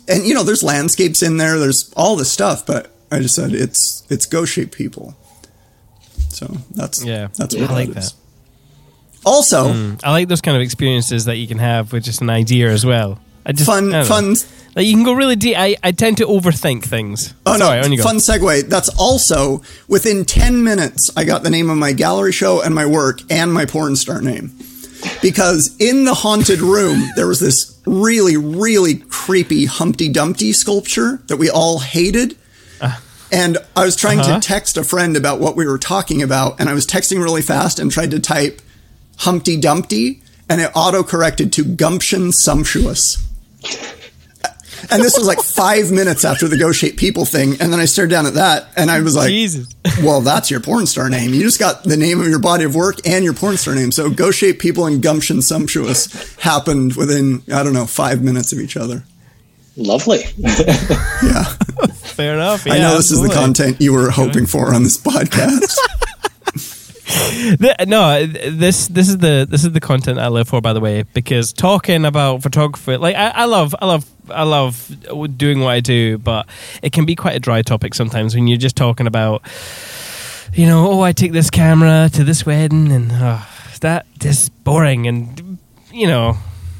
And 0.09 0.25
you 0.25 0.35
know, 0.35 0.43
there's 0.43 0.63
landscapes 0.63 1.23
in 1.23 1.37
there, 1.37 1.59
there's 1.59 1.93
all 1.97 2.17
this 2.17 2.31
stuff, 2.31 2.67
but 2.67 2.93
I 3.11 3.21
just 3.21 3.35
said 3.35 3.53
it's 3.53 4.05
it's 4.09 4.27
ghost 4.27 4.53
shaped 4.53 4.73
people. 4.73 5.17
So 6.29 6.47
that's 6.71 7.05
Yeah. 7.05 7.29
that's 7.37 7.55
what 7.55 7.65
I 7.65 7.67
what 7.67 7.73
like 7.73 7.89
that 7.91 7.99
is. 7.99 8.13
that. 8.13 8.19
Also, 9.25 9.73
mm. 9.73 10.01
I 10.03 10.11
like 10.11 10.29
those 10.29 10.41
kind 10.41 10.57
of 10.57 10.63
experiences 10.63 11.27
that 11.27 11.37
you 11.37 11.47
can 11.47 11.59
have 11.59 11.93
with 11.93 12.05
just 12.05 12.21
an 12.23 12.31
idea 12.31 12.71
as 12.71 12.85
well. 12.85 13.21
I 13.45 13.53
just 13.53 13.67
fun 13.69 13.93
I 13.95 14.05
fun 14.05 14.33
know. 14.33 14.41
Like 14.75 14.87
you 14.87 14.95
can 14.95 15.05
go 15.05 15.13
really 15.13 15.37
deep. 15.37 15.57
I, 15.59 15.77
I 15.83 15.93
tend 15.93 16.17
to 16.19 16.27
overthink 16.27 16.85
things. 16.85 17.35
Oh 17.45 17.59
Sorry, 17.59 17.79
on 17.81 17.85
no! 17.87 17.91
you 17.91 17.97
go. 17.99 18.05
Fun 18.05 18.17
segue. 18.17 18.69
That's 18.69 18.89
also 18.99 19.63
within 19.89 20.25
ten 20.25 20.65
minutes. 20.65 21.11
I 21.17 21.25
got 21.25 21.43
the 21.43 21.51
name 21.51 21.69
of 21.69 21.77
my 21.77 21.93
gallery 21.93 22.33
show 22.33 22.63
and 22.63 22.75
my 22.75 22.87
work 22.87 23.21
and 23.31 23.53
my 23.53 23.67
porn 23.67 23.97
star 23.97 24.21
name, 24.23 24.53
because 25.21 25.77
in 25.79 26.05
the 26.05 26.15
haunted 26.15 26.61
room 26.61 27.11
there 27.17 27.27
was 27.27 27.41
this 27.41 27.79
really, 27.85 28.37
really 28.37 28.95
creepy 29.11 29.65
Humpty 29.67 30.09
Dumpty 30.09 30.53
sculpture 30.53 31.21
that 31.27 31.37
we 31.37 31.51
all 31.51 31.81
hated. 31.81 32.37
And 33.35 33.57
I 33.75 33.87
was 33.87 33.97
trying 33.97 34.21
Uh-huh. 34.21 34.41
to 34.41 34.47
text 34.47 34.77
a 34.77 34.85
friend 34.85 35.17
about 35.17 35.41
what 35.41 35.57
we 35.57 35.65
were 35.67 35.79
talking 35.79 36.21
about, 36.23 36.61
and 36.61 36.69
I 36.69 36.75
was 36.75 36.87
texting 36.87 37.17
really 37.23 37.41
fast 37.41 37.79
and 37.79 37.91
tried 37.91 38.11
to 38.11 38.21
type 38.21 38.61
Humpty 39.21 39.57
Dumpty, 39.57 40.21
and 40.51 40.61
it 40.61 40.71
auto 40.75 41.03
corrected 41.03 41.51
to 41.55 41.65
Gumption 41.65 42.31
Sumptuous. 42.33 43.17
And 44.91 45.03
this 45.03 45.17
was 45.17 45.27
like 45.27 45.41
five 45.41 45.93
minutes 45.93 46.25
after 46.25 46.49
the 46.49 46.57
Ghost 46.57 46.81
Shaped 46.81 46.99
People 46.99 47.25
thing. 47.25 47.53
And 47.61 47.73
then 47.73 47.79
I 47.79 47.85
stared 47.85 48.11
down 48.11 48.27
at 48.27 48.35
that 48.35 48.69
and 48.77 48.91
I 48.91 49.01
was 49.01 49.15
like, 49.15 49.29
Jesus. 49.29 49.69
well, 50.03 50.21
that's 50.21 50.51
your 50.51 50.61
porn 50.61 50.87
star 50.87 51.09
name. 51.09 51.33
You 51.33 51.43
just 51.43 51.61
got 51.61 51.85
the 51.85 51.97
name 51.97 52.21
of 52.21 52.27
your 52.27 52.41
body 52.41 52.65
of 52.65 52.75
work 52.75 53.07
and 53.07 53.25
your 53.25 53.35
porn 53.35 53.57
star 53.57 53.75
name. 53.75 53.93
So 53.93 54.11
Ghost 54.11 54.39
Shaped 54.39 54.61
People 54.61 54.87
and 54.87 55.03
Gumption 55.03 55.41
Sumptuous 55.41 56.37
happened 56.37 56.95
within, 56.97 57.43
I 57.53 57.63
don't 57.63 57.73
know, 57.75 57.87
five 57.87 58.23
minutes 58.23 58.53
of 58.53 58.59
each 58.59 58.77
other. 58.77 59.05
Lovely. 59.77 60.25
Yeah. 60.37 61.45
fair 62.03 62.35
enough. 62.35 62.67
I 62.67 62.79
know 62.79 62.97
this 62.97 63.11
is 63.11 63.23
the 63.23 63.33
content 63.33 63.81
you 63.81 63.93
were 63.93 64.11
hoping 64.11 64.47
for 64.47 64.75
on 64.75 64.83
this 64.83 64.99
podcast. 64.99 65.79
Th- 67.13 67.77
no, 67.87 68.27
this 68.27 68.89
this 68.89 69.09
is 69.09 69.19
the 69.19 69.47
this 69.49 69.65
is 69.65 69.73
the 69.73 69.81
content 69.81 70.19
I 70.19 70.29
live 70.29 70.49
for. 70.49 70.61
By 70.61 70.73
the 70.73 70.81
way, 70.81 71.03
because 71.15 71.53
talking 71.53 72.05
about 72.05 72.43
photography, 72.43 72.97
like 72.97 73.17
I, 73.17 73.29
I 73.29 73.45
love, 73.45 73.75
I 73.81 73.87
love, 73.87 74.07
I 74.31 74.45
love 74.45 74.91
doing 75.37 75.61
what 75.61 75.71
I 75.71 75.81
do, 75.81 76.19
but 76.19 76.47
it 76.83 76.93
can 76.93 77.05
be 77.05 77.15
quite 77.15 77.37
a 77.37 77.41
dry 77.41 77.63
topic 77.63 77.95
sometimes 77.95 78.35
when 78.35 78.47
you're 78.47 78.59
just 78.59 78.77
talking 78.77 79.07
about, 79.07 79.43
you 80.55 80.67
know, 80.67 80.91
oh, 80.91 81.01
I 81.01 81.13
take 81.13 81.33
this 81.33 81.51
camera 81.51 82.09
to 82.15 82.25
this 82.25 82.47
wedding, 82.47 82.91
and 82.93 83.13
uh, 83.13 83.41
that 83.81 84.07
is 84.25 84.49
boring, 84.49 85.07
and 85.07 85.59
you 85.93 86.07
know, 86.07 86.37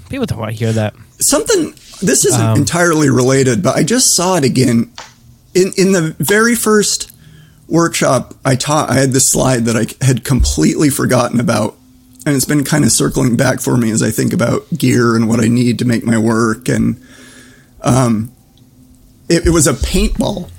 people 0.09 0.27
don't 0.27 0.39
want 0.39 0.53
to 0.53 0.57
hear 0.57 0.73
that. 0.73 0.95
Something 1.19 1.73
this 2.01 2.25
isn't 2.25 2.41
Um, 2.41 2.57
entirely 2.59 3.11
related, 3.11 3.63
but 3.63 3.77
I 3.77 3.83
just 3.83 4.17
saw 4.17 4.37
it 4.37 4.45
again 4.45 4.91
in 5.55 5.73
in 5.77 5.93
the 5.93 6.17
very 6.19 6.55
first 6.55 7.12
workshop 7.73 8.35
I 8.45 8.55
taught. 8.55 8.91
I 8.91 8.95
had 8.95 9.13
this 9.13 9.33
slide 9.33 9.65
that 9.65 9.77
I 9.77 10.05
had 10.05 10.25
completely 10.25 10.91
forgotten 10.91 11.41
about, 11.41 11.77
and 12.27 12.37
it's 12.37 12.45
been 12.45 12.65
kind 12.65 12.85
of 12.85 12.93
circling 12.93 13.37
back 13.37 13.61
for 13.61 13.77
me 13.77 13.91
as 13.91 14.03
I 14.03 14.11
think 14.11 14.33
about 14.33 14.69
gear 14.77 15.17
and 15.17 15.29
what 15.29 15.41
I 15.41 15.49
need 15.49 15.79
to 15.81 15.85
make 15.85 16.05
my 16.05 16.19
work. 16.19 16.69
And 16.69 17.03
um, 17.81 18.31
it, 19.29 19.47
it 19.47 19.51
was 19.51 19.67
a 19.67 19.73
paintball 19.73 20.51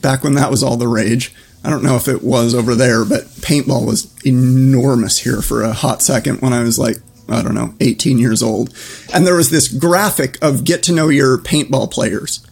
back 0.00 0.24
when 0.24 0.34
that 0.34 0.50
was 0.50 0.62
all 0.62 0.76
the 0.76 0.88
rage. 0.88 1.34
I 1.62 1.70
don't 1.70 1.84
know 1.84 1.94
if 1.94 2.08
it 2.08 2.22
was 2.22 2.54
over 2.54 2.74
there, 2.74 3.04
but 3.04 3.22
paintball 3.22 3.86
was 3.86 4.12
enormous 4.26 5.18
here 5.18 5.42
for 5.42 5.62
a 5.62 5.72
hot 5.72 6.02
second 6.02 6.40
when 6.40 6.52
I 6.52 6.62
was 6.62 6.78
like, 6.78 6.96
I 7.28 7.42
don't 7.42 7.54
know, 7.54 7.74
18 7.80 8.18
years 8.18 8.42
old. 8.42 8.74
And 9.14 9.26
there 9.26 9.36
was 9.36 9.50
this 9.50 9.68
graphic 9.68 10.42
of 10.42 10.64
get 10.64 10.82
to 10.84 10.92
know 10.92 11.08
your 11.08 11.38
paintball 11.38 11.92
players. 11.92 12.44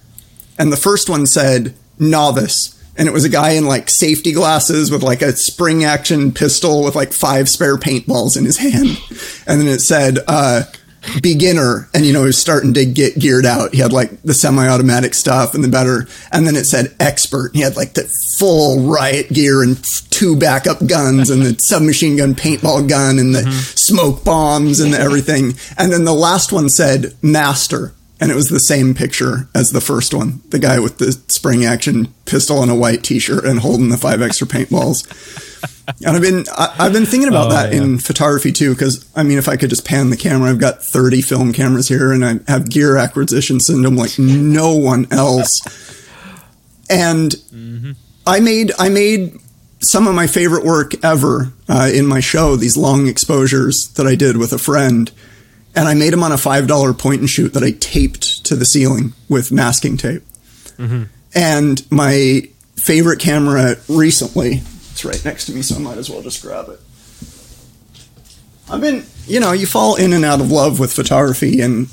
And 0.59 0.73
the 0.73 0.77
first 0.77 1.09
one 1.09 1.27
said 1.27 1.75
novice. 1.99 2.80
And 3.01 3.09
it 3.09 3.13
was 3.13 3.25
a 3.25 3.31
guy 3.31 3.53
in 3.53 3.65
like 3.65 3.89
safety 3.89 4.33
glasses 4.33 4.91
with 4.91 5.03
like 5.03 5.23
a 5.23 5.35
spring 5.35 5.85
action 5.85 6.33
pistol 6.33 6.85
with 6.85 6.95
like 6.95 7.15
five 7.15 7.49
spare 7.49 7.79
paintballs 7.79 8.37
in 8.37 8.45
his 8.45 8.59
hand. 8.59 8.99
And 9.47 9.59
then 9.59 9.69
it 9.69 9.81
said, 9.81 10.19
uh, 10.29 10.65
beginner. 11.23 11.89
And 11.95 12.05
you 12.05 12.13
know 12.13 12.21
he 12.21 12.27
was 12.27 12.39
starting 12.39 12.75
to 12.75 12.85
get 12.85 13.19
geared 13.19 13.47
out. 13.47 13.73
He 13.73 13.81
had 13.81 13.95
like 13.95 14.21
the 14.21 14.35
semi-automatic 14.35 15.15
stuff 15.15 15.55
and 15.55 15.65
the 15.65 15.69
better. 15.69 16.09
And 16.31 16.47
then 16.47 16.57
it 16.57 16.65
said 16.65 16.95
expert. 17.01 17.53
He 17.55 17.63
had 17.63 17.75
like 17.75 17.95
the 17.95 18.05
full 18.39 18.83
riot 18.83 19.31
gear 19.31 19.63
and 19.63 19.83
two 20.11 20.37
backup 20.37 20.87
guns 20.87 21.31
and 21.31 21.41
the 21.41 21.59
submachine 21.59 22.19
gun 22.19 22.35
paintball 22.35 22.87
gun 22.87 23.19
and 23.19 23.35
the 23.35 23.51
smoke 23.77 24.25
bombs 24.25 24.79
and 24.79 24.93
everything. 24.93 25.55
And 25.79 25.91
then 25.91 26.05
the 26.05 26.13
last 26.13 26.53
one 26.53 26.69
said 26.69 27.15
master 27.23 27.95
and 28.21 28.31
it 28.31 28.35
was 28.35 28.49
the 28.49 28.61
same 28.61 28.95
picture 28.95 29.49
as 29.55 29.71
the 29.73 29.81
first 29.81 30.12
one 30.14 30.41
the 30.51 30.59
guy 30.59 30.79
with 30.79 30.99
the 30.99 31.12
spring 31.29 31.64
action 31.64 32.12
pistol 32.27 32.62
and 32.62 32.71
a 32.71 32.75
white 32.75 33.03
t-shirt 33.03 33.45
and 33.45 33.61
holding 33.61 33.89
the 33.89 33.97
five 33.97 34.21
extra 34.23 34.47
paintballs 34.47 35.07
and 36.05 36.14
I've 36.16 36.23
been 36.23 36.45
I, 36.53 36.75
I've 36.79 36.93
been 36.93 37.05
thinking 37.07 37.29
about 37.29 37.49
Oh, 37.49 37.55
that 37.55 37.73
yeah. 37.73 37.83
in 37.83 37.99
photography 37.99 38.53
too, 38.53 38.73
because 38.75 39.05
I 39.16 39.23
mean, 39.25 39.39
if 39.39 39.49
I 39.49 39.57
could 39.57 39.71
just 39.71 39.85
pan 39.85 40.11
the 40.11 40.16
camera, 40.16 40.49
I've 40.49 40.61
got 40.61 40.83
30 40.85 41.21
film 41.21 41.53
cameras 41.53 41.89
here, 41.89 42.12
and 42.12 42.25
I 42.25 42.39
have 42.47 42.71
gear 42.71 42.97
acquisition 42.97 43.59
syndrome 43.59 43.97
like 43.97 44.16
no 44.18 44.73
one 44.75 45.07
else. 45.11 45.61
And 46.89 47.35
I 48.27 48.41
made 48.41 48.73
I 48.79 48.89
made 48.89 49.39
some 49.81 50.07
of 50.07 50.14
my 50.14 50.27
favorite 50.29 50.64
work 50.64 50.93
ever 51.05 51.53
uh, 51.68 51.91
in 51.93 52.07
my 52.07 52.21
show. 52.21 52.57
These 52.57 52.77
long 52.77 53.07
exposures 53.09 53.93
that 53.97 54.07
I 54.07 54.14
did 54.14 54.37
with 54.37 54.53
a 54.53 54.59
friend, 54.59 55.11
and 55.75 55.89
I 55.89 55.95
made 55.95 56.12
them 56.12 56.23
on 56.23 56.33
a 56.33 56.39
five 56.39 56.66
dollar 56.66 56.93
point 56.93 57.21
and 57.21 57.31
shoot 57.31 57.53
that 57.55 57.62
I 57.62 57.73
taped 57.73 58.45
to 58.47 58.57
the 58.57 58.64
ceiling 58.64 59.12
with 59.29 59.53
masking 59.53 59.97
tape. 59.97 60.23
Mm-hmm. 60.77 61.05
And 61.35 61.91
my 61.91 62.49
favorite 62.77 63.21
camera 63.21 63.77
recently, 63.89 64.62
it's 64.91 65.05
right 65.05 65.25
next 65.25 65.47
to 65.47 65.53
me, 65.53 65.62
so 65.62 65.77
I 65.77 65.79
might 65.79 65.99
as 65.99 66.11
well 66.11 66.23
just 66.23 66.43
grab 66.43 66.68
it. 66.68 66.81
I've 68.71 68.81
been, 68.81 69.05
you 69.27 69.41
know, 69.41 69.53
you 69.53 69.66
fall 69.66 69.97
in 69.97 70.12
and 70.12 70.25
out 70.25 70.41
of 70.41 70.51
love 70.51 70.79
with 70.79 70.93
photography, 70.93 71.61
and 71.61 71.89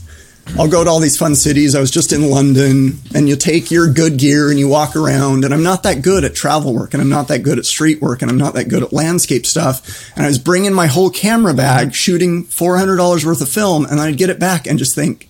I'll 0.57 0.67
go 0.67 0.83
to 0.83 0.89
all 0.89 0.99
these 0.99 1.17
fun 1.17 1.35
cities. 1.35 1.75
I 1.75 1.79
was 1.79 1.91
just 1.91 2.13
in 2.13 2.29
London, 2.29 2.99
and 3.13 3.29
you 3.29 3.35
take 3.35 3.69
your 3.69 3.91
good 3.91 4.17
gear 4.17 4.49
and 4.49 4.57
you 4.57 4.67
walk 4.67 4.95
around. 4.95 5.43
And 5.43 5.53
I'm 5.53 5.61
not 5.61 5.83
that 5.83 6.01
good 6.01 6.23
at 6.23 6.33
travel 6.33 6.73
work, 6.73 6.93
and 6.93 7.01
I'm 7.01 7.09
not 7.09 7.27
that 7.27 7.43
good 7.43 7.59
at 7.59 7.65
street 7.65 8.01
work, 8.01 8.21
and 8.21 8.31
I'm 8.31 8.37
not 8.37 8.55
that 8.55 8.69
good 8.69 8.81
at 8.81 8.93
landscape 8.93 9.45
stuff. 9.45 10.11
And 10.15 10.25
I 10.25 10.27
was 10.27 10.39
bringing 10.39 10.73
my 10.73 10.87
whole 10.87 11.09
camera 11.09 11.53
bag, 11.53 11.93
shooting 11.93 12.45
$400 12.45 13.25
worth 13.25 13.41
of 13.41 13.49
film, 13.49 13.85
and 13.85 13.99
I'd 13.99 14.17
get 14.17 14.29
it 14.29 14.39
back 14.39 14.65
and 14.65 14.79
just 14.79 14.95
think, 14.95 15.29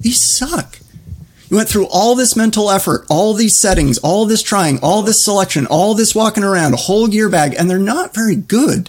these 0.00 0.20
suck. 0.20 0.78
You 1.50 1.56
went 1.56 1.68
through 1.68 1.86
all 1.88 2.14
this 2.14 2.36
mental 2.36 2.70
effort, 2.70 3.04
all 3.10 3.34
these 3.34 3.60
settings, 3.60 3.98
all 3.98 4.24
this 4.24 4.42
trying, 4.42 4.78
all 4.80 5.02
this 5.02 5.24
selection, 5.24 5.66
all 5.66 5.94
this 5.94 6.14
walking 6.14 6.44
around, 6.44 6.72
a 6.72 6.78
whole 6.78 7.06
gear 7.06 7.28
bag, 7.28 7.54
and 7.58 7.68
they're 7.68 7.78
not 7.78 8.14
very 8.14 8.36
good. 8.36 8.88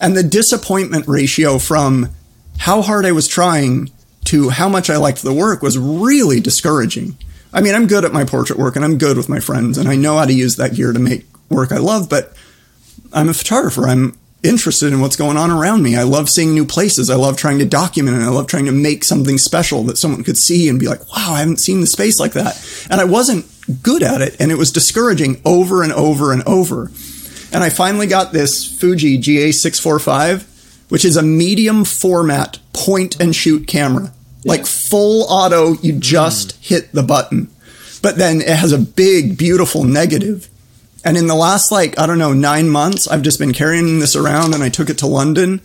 And 0.00 0.16
the 0.16 0.22
disappointment 0.22 1.08
ratio 1.08 1.58
from 1.58 2.10
how 2.58 2.82
hard 2.82 3.04
I 3.04 3.12
was 3.12 3.26
trying 3.26 3.90
to 4.32 4.48
how 4.48 4.66
much 4.66 4.88
I 4.88 4.96
liked 4.96 5.20
the 5.20 5.30
work 5.30 5.60
was 5.60 5.76
really 5.76 6.40
discouraging. 6.40 7.18
I 7.52 7.60
mean, 7.60 7.74
I'm 7.74 7.86
good 7.86 8.02
at 8.06 8.14
my 8.14 8.24
portrait 8.24 8.58
work 8.58 8.76
and 8.76 8.84
I'm 8.84 8.96
good 8.96 9.18
with 9.18 9.28
my 9.28 9.40
friends 9.40 9.76
and 9.76 9.90
I 9.90 9.94
know 9.94 10.16
how 10.16 10.24
to 10.24 10.32
use 10.32 10.56
that 10.56 10.74
gear 10.74 10.90
to 10.90 10.98
make 10.98 11.26
work 11.50 11.70
I 11.70 11.76
love, 11.76 12.08
but 12.08 12.32
I'm 13.12 13.28
a 13.28 13.34
photographer. 13.34 13.86
I'm 13.86 14.18
interested 14.42 14.90
in 14.90 15.02
what's 15.02 15.16
going 15.16 15.36
on 15.36 15.50
around 15.50 15.82
me. 15.82 15.96
I 15.96 16.04
love 16.04 16.30
seeing 16.30 16.54
new 16.54 16.64
places. 16.64 17.10
I 17.10 17.16
love 17.16 17.36
trying 17.36 17.58
to 17.58 17.66
document 17.66 18.16
and 18.16 18.24
I 18.24 18.30
love 18.30 18.46
trying 18.46 18.64
to 18.64 18.72
make 18.72 19.04
something 19.04 19.36
special 19.36 19.82
that 19.84 19.98
someone 19.98 20.24
could 20.24 20.38
see 20.38 20.66
and 20.66 20.80
be 20.80 20.88
like, 20.88 21.00
wow, 21.14 21.34
I 21.34 21.40
haven't 21.40 21.60
seen 21.60 21.82
the 21.82 21.86
space 21.86 22.18
like 22.18 22.32
that. 22.32 22.56
And 22.88 23.02
I 23.02 23.04
wasn't 23.04 23.44
good 23.82 24.02
at 24.02 24.22
it. 24.22 24.34
And 24.40 24.50
it 24.50 24.56
was 24.56 24.72
discouraging 24.72 25.42
over 25.44 25.82
and 25.82 25.92
over 25.92 26.32
and 26.32 26.42
over. 26.44 26.90
And 27.52 27.62
I 27.62 27.68
finally 27.68 28.06
got 28.06 28.32
this 28.32 28.80
Fuji 28.80 29.18
GA645, 29.18 30.88
which 30.88 31.04
is 31.04 31.18
a 31.18 31.22
medium 31.22 31.84
format 31.84 32.60
point 32.72 33.20
and 33.20 33.36
shoot 33.36 33.66
camera. 33.66 34.14
Like 34.44 34.66
full 34.66 35.24
auto, 35.28 35.74
you 35.74 35.98
just 35.98 36.60
mm. 36.60 36.68
hit 36.68 36.92
the 36.92 37.02
button. 37.02 37.50
But 38.02 38.16
then 38.16 38.40
it 38.40 38.48
has 38.48 38.72
a 38.72 38.78
big, 38.78 39.38
beautiful 39.38 39.84
negative. 39.84 40.48
And 41.04 41.16
in 41.16 41.26
the 41.26 41.34
last, 41.34 41.70
like, 41.70 41.98
I 41.98 42.06
don't 42.06 42.18
know, 42.18 42.32
nine 42.32 42.68
months, 42.68 43.08
I've 43.08 43.22
just 43.22 43.38
been 43.38 43.52
carrying 43.52 44.00
this 44.00 44.16
around 44.16 44.54
and 44.54 44.62
I 44.62 44.68
took 44.68 44.90
it 44.90 44.98
to 44.98 45.06
London. 45.06 45.60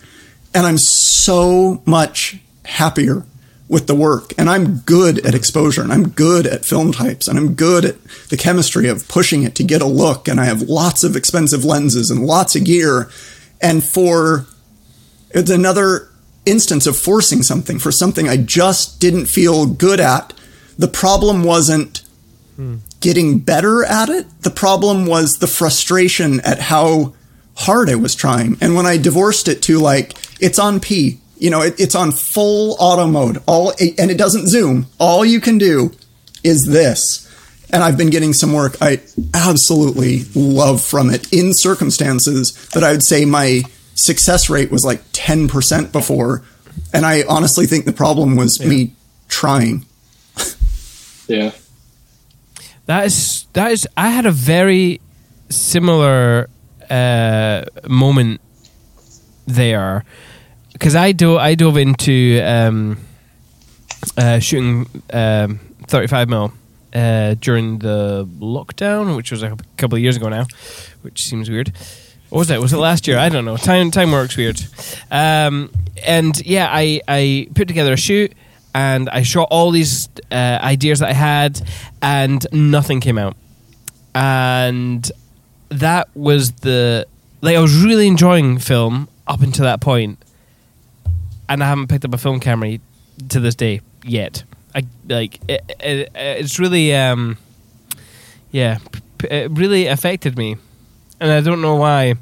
And 0.54 0.66
I'm 0.66 0.78
so 0.78 1.82
much 1.86 2.38
happier 2.66 3.26
with 3.70 3.88
the 3.88 3.96
work. 3.96 4.34
And 4.38 4.50
I'm 4.50 4.78
good 4.78 5.26
at 5.26 5.36
exposure 5.36 5.82
and 5.82 5.92
I'm 5.92 6.10
good 6.10 6.48
at 6.48 6.66
film 6.66 6.92
types 6.92 7.28
and 7.28 7.38
I'm 7.38 7.54
good 7.54 7.86
at 7.86 8.04
the 8.30 8.38
chemistry 8.38 8.88
of 8.88 9.08
pushing 9.08 9.44
it 9.44 9.56
to 9.56 9.64
get 9.64 9.82
a 9.82 9.88
look. 9.88 10.28
And 10.28 10.40
I 10.40 10.46
have 10.46 10.62
lots 10.62 11.04
of 11.04 11.16
expensive 11.16 11.66
lenses 11.66 12.10
and 12.10 12.26
lots 12.26 12.56
of 12.56 12.64
gear. 12.64 13.10
And 13.62 13.84
for 13.84 14.46
it's 15.32 15.52
another 15.52 16.10
instance 16.48 16.88
of 16.88 16.98
forcing 16.98 17.44
something 17.44 17.80
for 17.80 17.92
something 17.92 18.28
I 18.28 18.38
just 18.38 19.00
didn't 19.00 19.26
feel 19.26 19.66
good 19.66 20.00
at. 20.00 20.34
The 20.78 20.88
problem 20.88 21.44
wasn't 21.44 22.02
getting 23.00 23.40
better 23.40 23.84
at 23.84 24.10
it. 24.10 24.26
The 24.42 24.50
problem 24.50 25.06
was 25.06 25.38
the 25.38 25.48
frustration 25.48 26.40
at 26.42 26.60
how 26.60 27.14
hard 27.56 27.90
I 27.90 27.96
was 27.96 28.16
trying. 28.16 28.58
And 28.62 28.76
when 28.76 28.86
I 28.86 28.98
divorced 28.98 29.48
it 29.48 29.62
to 29.64 29.80
like, 29.80 30.14
it's 30.40 30.60
on 30.60 30.80
P, 30.80 31.20
you 31.38 31.50
know, 31.50 31.62
it, 31.62 31.80
it's 31.80 31.96
on 31.96 32.12
full 32.12 32.76
auto 32.80 33.08
mode, 33.08 33.42
all, 33.46 33.72
and 33.80 34.12
it 34.12 34.18
doesn't 34.18 34.48
zoom. 34.48 34.88
All 35.00 35.24
you 35.24 35.40
can 35.40 35.58
do 35.58 35.92
is 36.44 36.66
this. 36.66 37.24
And 37.72 37.84
I've 37.84 37.98
been 37.98 38.10
getting 38.10 38.34
some 38.34 38.54
work 38.54 38.78
I 38.82 39.02
absolutely 39.34 40.24
love 40.34 40.82
from 40.82 41.10
it 41.10 41.32
in 41.34 41.54
circumstances 41.54 42.70
that 42.70 42.84
I 42.84 42.92
would 42.92 43.04
say 43.04 43.26
my 43.26 43.64
success 43.98 44.50
rate 44.50 44.72
was 44.72 44.86
like 44.86 45.04
10% 45.12 45.92
before. 45.92 46.44
And 46.94 47.06
I 47.06 47.24
honestly 47.28 47.66
think 47.66 47.86
the 47.86 47.94
problem 47.94 48.36
was 48.36 48.60
me 48.64 48.94
trying. 49.28 49.86
Yeah. 51.30 51.52
That 52.86 53.08
is 53.08 53.48
that 53.52 53.72
is. 53.74 53.86
I 53.98 54.12
had 54.12 54.26
a 54.26 54.32
very 54.32 55.02
similar 55.50 56.50
uh, 56.90 57.66
moment 57.86 58.40
there 59.46 60.06
because 60.72 60.96
I 60.96 61.12
do 61.12 61.38
I 61.38 61.56
dove 61.56 61.76
into 61.76 62.42
um, 62.46 62.98
uh, 64.18 64.40
shooting 64.40 64.88
um, 65.12 65.60
35 65.88 66.30
mil 66.30 66.54
uh, 66.94 67.34
during 67.42 67.80
the 67.80 68.26
lockdown, 68.40 69.18
which 69.18 69.32
was 69.32 69.44
a 69.44 69.58
couple 69.76 69.98
of 69.98 70.02
years 70.02 70.16
ago 70.16 70.30
now, 70.30 70.46
which 71.02 71.26
seems 71.26 71.50
weird. 71.50 71.74
What 72.30 72.40
was 72.40 72.48
that? 72.50 72.60
Was 72.60 72.74
it 72.74 72.78
last 72.78 73.08
year? 73.08 73.18
I 73.18 73.30
don't 73.30 73.46
know. 73.46 73.58
Time 73.58 73.92
time 73.92 74.12
works 74.12 74.36
weird. 74.36 74.62
Um, 75.10 75.72
and 76.06 76.46
yeah, 76.46 76.68
I 76.70 77.02
I 77.08 77.48
put 77.56 77.68
together 77.68 77.94
a 77.94 77.98
shoot 77.98 78.34
and 78.76 79.10
I 79.10 79.24
shot 79.24 79.48
all 79.50 79.72
these 79.72 80.08
uh, 80.32 80.60
ideas 80.62 81.00
that 81.00 81.10
I 81.10 81.14
had, 81.14 81.62
and 82.02 82.46
nothing 82.52 83.00
came 83.00 83.18
out. 83.18 83.36
And 84.14 85.10
that 85.70 86.10
was 86.16 86.52
the 86.52 87.08
like 87.42 87.56
I 87.56 87.60
was 87.60 87.84
really 87.84 88.08
enjoying 88.08 88.60
film 88.60 89.08
up 89.26 89.42
until 89.42 89.66
that 89.66 89.82
point, 89.82 90.24
and 91.50 91.64
I 91.64 91.68
haven't 91.68 91.88
picked 91.88 92.06
up 92.06 92.14
a 92.14 92.18
film 92.18 92.40
camera 92.40 92.78
to 93.30 93.40
this 93.40 93.56
day 93.56 93.82
yet. 94.04 94.44
I 94.76 94.84
like 95.08 95.40
it, 95.48 95.64
it, 95.80 96.12
it's 96.14 96.60
really 96.60 96.94
um, 96.94 97.38
yeah, 98.52 98.78
it 99.24 99.50
really 99.52 99.88
affected 99.88 100.38
me, 100.38 100.58
and 101.20 101.32
I 101.32 101.42
don't 101.42 101.62
know 101.62 101.76
why. 101.76 102.16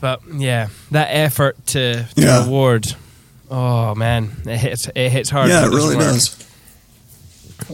But 0.00 0.20
yeah, 0.36 0.68
that 0.92 1.08
effort 1.10 1.56
to, 1.68 2.04
to 2.04 2.08
Yeah. 2.16 2.44
award, 2.46 2.94
oh 3.50 3.94
man, 3.94 4.30
it 4.46 4.58
hits 4.58 4.88
it 4.94 5.10
hits 5.10 5.30
hard. 5.30 5.48
yeah, 5.48 5.66
it 5.66 5.70
really 5.70 5.96
work. 5.96 6.04
does. 6.06 6.36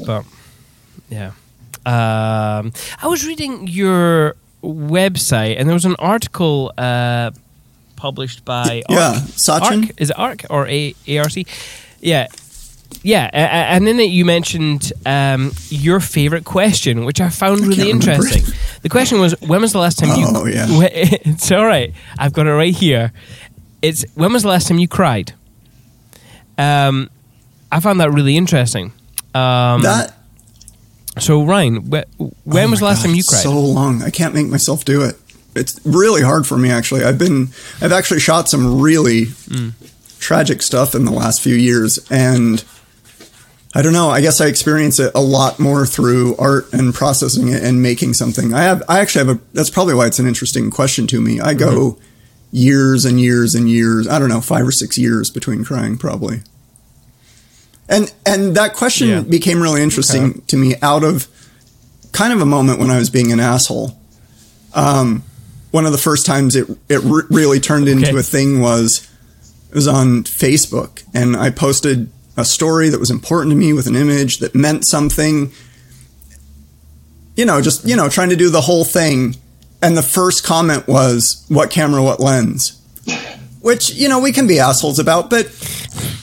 But 0.06 0.24
yeah, 1.10 1.32
um, 1.84 2.72
I 3.02 3.06
was 3.06 3.26
reading 3.26 3.68
your 3.68 4.36
website, 4.62 5.56
and 5.58 5.68
there 5.68 5.74
was 5.74 5.84
an 5.84 5.96
article 5.98 6.72
uh, 6.78 7.30
published 7.96 8.44
by 8.46 8.82
Yeah, 8.88 9.12
Arc. 9.12 9.22
Sachin? 9.36 9.88
Arc? 9.88 10.00
Is 10.00 10.10
it 10.10 10.18
Arc 10.18 10.44
or 10.48 10.66
A- 10.68 10.94
ARC? 11.18 11.36
Yeah. 12.00 12.28
Yeah, 13.02 13.28
and 13.32 13.86
then 13.86 13.98
you 13.98 14.24
mentioned 14.24 14.92
um, 15.04 15.52
your 15.68 16.00
favorite 16.00 16.44
question, 16.44 17.04
which 17.04 17.20
I 17.20 17.28
found 17.28 17.60
really 17.60 17.76
can't 17.76 17.88
interesting. 18.06 18.42
The 18.82 18.88
question 18.88 19.20
was, 19.20 19.34
"When 19.40 19.60
was 19.60 19.72
the 19.72 19.78
last 19.78 19.98
time 19.98 20.18
you?" 20.18 20.26
Oh, 20.28 20.46
yeah. 20.46 20.66
It's 20.70 21.50
all 21.52 21.64
right. 21.66 21.92
I've 22.18 22.32
got 22.32 22.46
it 22.46 22.52
right 22.52 22.74
here. 22.74 23.12
It's 23.82 24.04
when 24.14 24.32
was 24.32 24.42
the 24.42 24.48
last 24.48 24.68
time 24.68 24.78
you 24.78 24.88
cried? 24.88 25.34
Um, 26.56 27.10
I 27.70 27.80
found 27.80 28.00
that 28.00 28.10
really 28.12 28.36
interesting. 28.36 28.92
Um, 29.34 29.82
that 29.82 30.14
so 31.18 31.44
Ryan, 31.44 31.76
wh- 31.90 32.46
when 32.46 32.68
Oh 32.68 32.70
was 32.70 32.78
the 32.80 32.84
last 32.86 33.02
God, 33.02 33.06
time 33.08 33.14
you 33.16 33.24
cried? 33.24 33.42
So 33.42 33.58
long. 33.58 34.02
I 34.02 34.10
can't 34.10 34.34
make 34.34 34.46
myself 34.46 34.84
do 34.84 35.02
it. 35.02 35.16
It's 35.56 35.78
really 35.84 36.22
hard 36.22 36.46
for 36.46 36.56
me 36.56 36.70
actually. 36.70 37.04
I've 37.04 37.18
been 37.18 37.48
I've 37.80 37.92
actually 37.92 38.20
shot 38.20 38.48
some 38.48 38.80
really 38.80 39.26
Mm. 39.26 39.72
tragic 40.20 40.62
stuff 40.62 40.94
in 40.94 41.04
the 41.04 41.12
last 41.12 41.40
few 41.42 41.54
years 41.54 41.98
and 42.10 42.64
I 43.76 43.82
don't 43.82 43.92
know. 43.92 44.08
I 44.08 44.20
guess 44.20 44.40
I 44.40 44.46
experience 44.46 45.00
it 45.00 45.10
a 45.16 45.20
lot 45.20 45.58
more 45.58 45.84
through 45.84 46.36
art 46.36 46.72
and 46.72 46.94
processing 46.94 47.48
it 47.48 47.62
and 47.62 47.82
making 47.82 48.14
something. 48.14 48.54
I 48.54 48.62
have 48.62 48.82
I 48.88 49.00
actually 49.00 49.26
have 49.26 49.36
a 49.36 49.40
that's 49.52 49.70
probably 49.70 49.94
why 49.94 50.06
it's 50.06 50.18
an 50.20 50.28
interesting 50.28 50.70
question 50.70 51.06
to 51.08 51.20
me. 51.20 51.40
I 51.40 51.54
go 51.54 51.70
Mm-hmm. 51.92 52.00
years 52.52 53.04
and 53.04 53.20
years 53.20 53.54
and 53.56 53.68
years, 53.68 54.06
I 54.06 54.20
don't 54.20 54.28
know, 54.28 54.40
5 54.40 54.68
or 54.68 54.70
6 54.70 54.96
years 54.96 55.28
between 55.30 55.64
crying 55.64 55.98
probably. 55.98 56.42
And 57.88 58.12
and 58.24 58.54
that 58.56 58.74
question 58.74 59.08
Yeah. 59.08 59.20
became 59.20 59.60
really 59.60 59.82
interesting 59.82 60.24
Okay. 60.30 60.40
to 60.48 60.56
me 60.56 60.74
out 60.80 61.02
of 61.04 61.26
kind 62.12 62.32
of 62.32 62.40
a 62.40 62.46
moment 62.46 62.78
when 62.78 62.90
I 62.90 62.98
was 62.98 63.10
being 63.10 63.32
an 63.32 63.40
asshole. 63.40 63.98
Um, 64.72 65.24
one 65.72 65.84
of 65.84 65.92
the 65.92 65.98
first 65.98 66.24
times 66.26 66.54
it 66.54 66.68
it 66.88 67.00
re- 67.02 67.24
really 67.28 67.58
turned 67.60 67.88
into 67.88 68.08
Okay. 68.10 68.18
a 68.18 68.22
thing 68.22 68.60
was 68.60 69.02
it 69.68 69.74
was 69.74 69.88
on 69.88 70.22
Facebook, 70.22 71.02
and 71.12 71.36
I 71.36 71.50
posted 71.50 72.08
a 72.36 72.44
story 72.44 72.88
that 72.88 72.98
was 72.98 73.10
important 73.10 73.52
to 73.52 73.56
me 73.56 73.72
with 73.72 73.86
an 73.86 73.96
image 73.96 74.38
that 74.38 74.54
meant 74.54 74.86
something. 74.86 75.52
You 77.36 77.44
know, 77.44 77.60
just 77.60 77.86
you 77.86 77.96
know, 77.96 78.08
trying 78.08 78.30
to 78.30 78.36
do 78.36 78.50
the 78.50 78.60
whole 78.60 78.84
thing, 78.84 79.36
and 79.82 79.96
the 79.96 80.02
first 80.02 80.44
comment 80.44 80.86
was, 80.86 81.44
"What 81.48 81.70
camera? 81.70 82.02
What 82.02 82.20
lens?" 82.20 82.80
Which 83.60 83.94
you 83.94 84.08
know 84.08 84.18
we 84.18 84.32
can 84.32 84.46
be 84.46 84.60
assholes 84.60 84.98
about, 84.98 85.30
but 85.30 85.46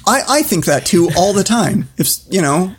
I, 0.07 0.22
I 0.28 0.41
think 0.43 0.66
that 0.66 0.86
too 0.86 1.09
all 1.18 1.34
the 1.34 1.43
time. 1.43 1.89
If 1.97 2.09
you 2.30 2.41
know, 2.41 2.76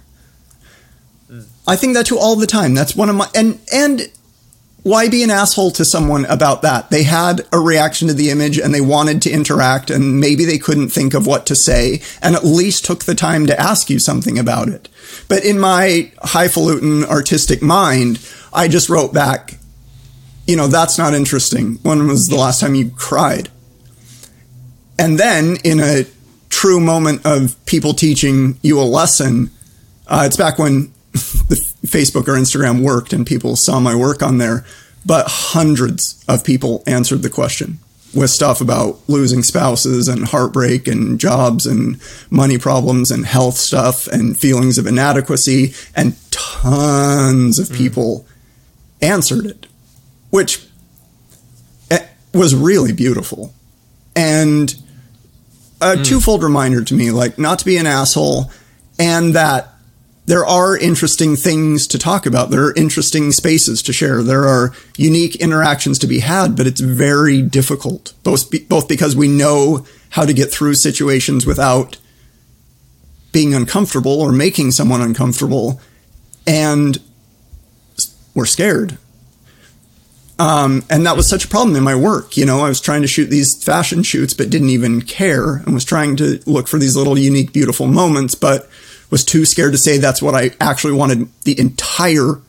I 1.66 1.76
think 1.76 1.94
that 1.94 2.06
too 2.06 2.18
all 2.18 2.36
the 2.36 2.46
time. 2.46 2.74
That's 2.74 2.96
one 2.96 3.08
of 3.08 3.16
my 3.16 3.28
and 3.34 3.60
and 3.72 4.02
why 4.82 5.08
be 5.08 5.22
an 5.22 5.30
asshole 5.30 5.70
to 5.72 5.84
someone 5.84 6.24
about 6.24 6.62
that? 6.62 6.90
They 6.90 7.04
had 7.04 7.46
a 7.52 7.60
reaction 7.60 8.08
to 8.08 8.14
the 8.14 8.30
image 8.30 8.58
and 8.58 8.74
they 8.74 8.80
wanted 8.80 9.22
to 9.22 9.30
interact 9.30 9.90
and 9.90 10.18
maybe 10.18 10.44
they 10.44 10.58
couldn't 10.58 10.88
think 10.88 11.14
of 11.14 11.26
what 11.26 11.46
to 11.46 11.54
say 11.54 12.02
and 12.20 12.34
at 12.34 12.44
least 12.44 12.84
took 12.84 13.04
the 13.04 13.14
time 13.14 13.46
to 13.46 13.60
ask 13.60 13.88
you 13.88 14.00
something 14.00 14.38
about 14.38 14.68
it. 14.68 14.88
But 15.28 15.44
in 15.44 15.58
my 15.60 16.10
highfalutin 16.22 17.04
artistic 17.04 17.62
mind, 17.62 18.18
I 18.52 18.66
just 18.66 18.88
wrote 18.88 19.14
back, 19.14 19.58
you 20.46 20.56
know, 20.56 20.66
that's 20.66 20.98
not 20.98 21.14
interesting. 21.14 21.74
When 21.82 22.08
was 22.08 22.26
the 22.26 22.36
last 22.36 22.60
time 22.60 22.74
you 22.74 22.90
cried? 22.90 23.50
And 24.98 25.18
then 25.18 25.58
in 25.62 25.78
a 25.78 26.06
true 26.48 26.80
moment 26.80 27.24
of 27.24 27.56
people 27.66 27.94
teaching 27.94 28.58
you 28.62 28.80
a 28.80 28.82
lesson, 28.82 29.50
uh, 30.08 30.24
it's 30.26 30.36
back 30.36 30.58
when 30.58 30.92
Facebook 31.12 32.28
or 32.28 32.34
Instagram 32.34 32.82
worked 32.82 33.12
and 33.12 33.26
people 33.26 33.56
saw 33.56 33.80
my 33.80 33.94
work 33.94 34.22
on 34.22 34.38
there, 34.38 34.64
but 35.04 35.26
hundreds 35.28 36.24
of 36.28 36.44
people 36.44 36.82
answered 36.86 37.22
the 37.22 37.30
question 37.30 37.78
with 38.14 38.30
stuff 38.30 38.60
about 38.60 38.98
losing 39.08 39.42
spouses 39.42 40.06
and 40.06 40.26
heartbreak 40.26 40.86
and 40.86 41.18
jobs 41.18 41.66
and 41.66 42.00
money 42.30 42.58
problems 42.58 43.10
and 43.10 43.24
health 43.24 43.56
stuff 43.56 44.06
and 44.06 44.38
feelings 44.38 44.76
of 44.76 44.86
inadequacy 44.86 45.72
and 45.96 46.14
tons 46.30 47.58
of 47.58 47.72
people 47.72 48.26
answered 49.00 49.46
it, 49.46 49.66
which 50.30 50.66
eh, 51.90 52.06
was 52.34 52.54
really 52.54 52.92
beautiful. 52.92 53.54
And 54.14 54.74
a 55.80 55.96
twofold 55.96 56.42
reminder 56.42 56.84
to 56.84 56.94
me, 56.94 57.10
like 57.10 57.38
not 57.38 57.58
to 57.60 57.64
be 57.64 57.76
an 57.78 57.86
asshole 57.86 58.50
and 58.98 59.34
that 59.34 59.71
there 60.26 60.46
are 60.46 60.76
interesting 60.76 61.34
things 61.34 61.86
to 61.88 61.98
talk 61.98 62.26
about. 62.26 62.50
There 62.50 62.64
are 62.64 62.74
interesting 62.74 63.32
spaces 63.32 63.82
to 63.82 63.92
share. 63.92 64.22
There 64.22 64.46
are 64.46 64.72
unique 64.96 65.36
interactions 65.36 65.98
to 66.00 66.06
be 66.06 66.20
had, 66.20 66.56
but 66.56 66.66
it's 66.66 66.80
very 66.80 67.42
difficult, 67.42 68.14
both, 68.22 68.50
be, 68.50 68.60
both 68.60 68.88
because 68.88 69.16
we 69.16 69.26
know 69.26 69.84
how 70.10 70.24
to 70.24 70.32
get 70.32 70.50
through 70.50 70.74
situations 70.74 71.44
without 71.44 71.96
being 73.32 73.54
uncomfortable 73.54 74.20
or 74.20 74.30
making 74.30 74.70
someone 74.70 75.00
uncomfortable, 75.00 75.80
and 76.46 77.00
we're 78.34 78.46
scared. 78.46 78.98
Um, 80.38 80.84
and 80.88 81.04
that 81.06 81.16
was 81.16 81.28
such 81.28 81.44
a 81.44 81.48
problem 81.48 81.76
in 81.76 81.82
my 81.82 81.94
work. 81.94 82.36
You 82.36 82.46
know, 82.46 82.60
I 82.60 82.68
was 82.68 82.80
trying 82.80 83.02
to 83.02 83.08
shoot 83.08 83.26
these 83.26 83.62
fashion 83.62 84.02
shoots, 84.02 84.34
but 84.34 84.50
didn't 84.50 84.70
even 84.70 85.02
care 85.02 85.56
and 85.56 85.74
was 85.74 85.84
trying 85.84 86.16
to 86.16 86.40
look 86.46 86.68
for 86.68 86.78
these 86.78 86.96
little 86.96 87.18
unique, 87.18 87.52
beautiful 87.52 87.86
moments, 87.86 88.34
but 88.34 88.68
was 89.12 89.26
too 89.26 89.44
scared 89.44 89.72
to 89.72 89.78
say 89.78 89.98
that's 89.98 90.22
what 90.22 90.34
I 90.34 90.52
actually 90.58 90.94
wanted 90.94 91.28
the 91.42 91.60
entire 91.60 92.40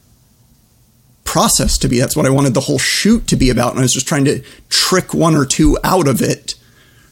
process 1.26 1.78
to 1.80 1.90
be. 1.90 2.00
That's 2.00 2.16
what 2.16 2.26
I 2.26 2.30
wanted 2.30 2.54
the 2.54 2.62
whole 2.62 2.80
shoot 2.80 3.28
to 3.28 3.36
be 3.36 3.50
about. 3.50 3.72
And 3.72 3.80
I 3.80 3.82
was 3.82 3.94
just 3.94 4.08
trying 4.08 4.24
to 4.26 4.42
trick 4.70 5.14
one 5.14 5.36
or 5.36 5.46
two 5.46 5.78
out 5.84 6.08
of 6.08 6.22
it. 6.22 6.56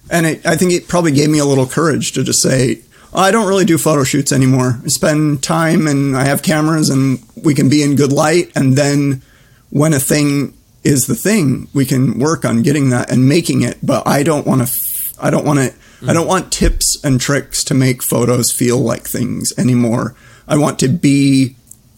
And 0.09 0.25
it, 0.25 0.45
I 0.45 0.55
think 0.55 0.71
it 0.71 0.87
probably 0.87 1.11
gave 1.11 1.29
me 1.29 1.39
a 1.39 1.45
little 1.45 1.67
courage 1.67 2.13
to 2.13 2.23
just 2.23 2.41
say, 2.41 2.81
I 3.13 3.29
don't 3.31 3.45
really 3.45 3.65
do 3.65 3.77
photo 3.77 4.05
shoots 4.05 4.31
anymore. 4.31 4.79
I 4.85 4.87
spend 4.87 5.43
time 5.43 5.85
and 5.85 6.15
I 6.15 6.23
have 6.23 6.41
cameras 6.41 6.89
and 6.89 7.21
we 7.35 7.53
can 7.53 7.67
be 7.67 7.83
in 7.83 7.97
good 7.97 8.13
light. 8.13 8.53
And 8.55 8.77
then 8.77 9.21
when 9.69 9.93
a 9.93 9.99
thing 9.99 10.53
is 10.85 11.07
the 11.07 11.15
thing, 11.15 11.67
we 11.73 11.85
can 11.85 12.19
work 12.19 12.45
on 12.45 12.63
getting 12.63 12.89
that 12.91 13.11
and 13.11 13.27
making 13.27 13.63
it. 13.63 13.79
But 13.83 14.07
I 14.07 14.23
don't 14.23 14.47
want 14.47 14.65
to, 14.65 15.15
I 15.19 15.29
don't 15.29 15.45
want 15.45 15.59
to, 15.59 15.73
I 16.07 16.13
don't 16.13 16.27
want 16.27 16.51
tips 16.51 17.03
and 17.03 17.21
tricks 17.21 17.63
to 17.65 17.73
make 17.73 18.01
photos 18.01 18.51
feel 18.51 18.79
like 18.79 19.07
things 19.07 19.53
anymore. 19.57 20.15
I 20.47 20.57
want 20.57 20.79
to 20.79 20.87
be 20.87 21.55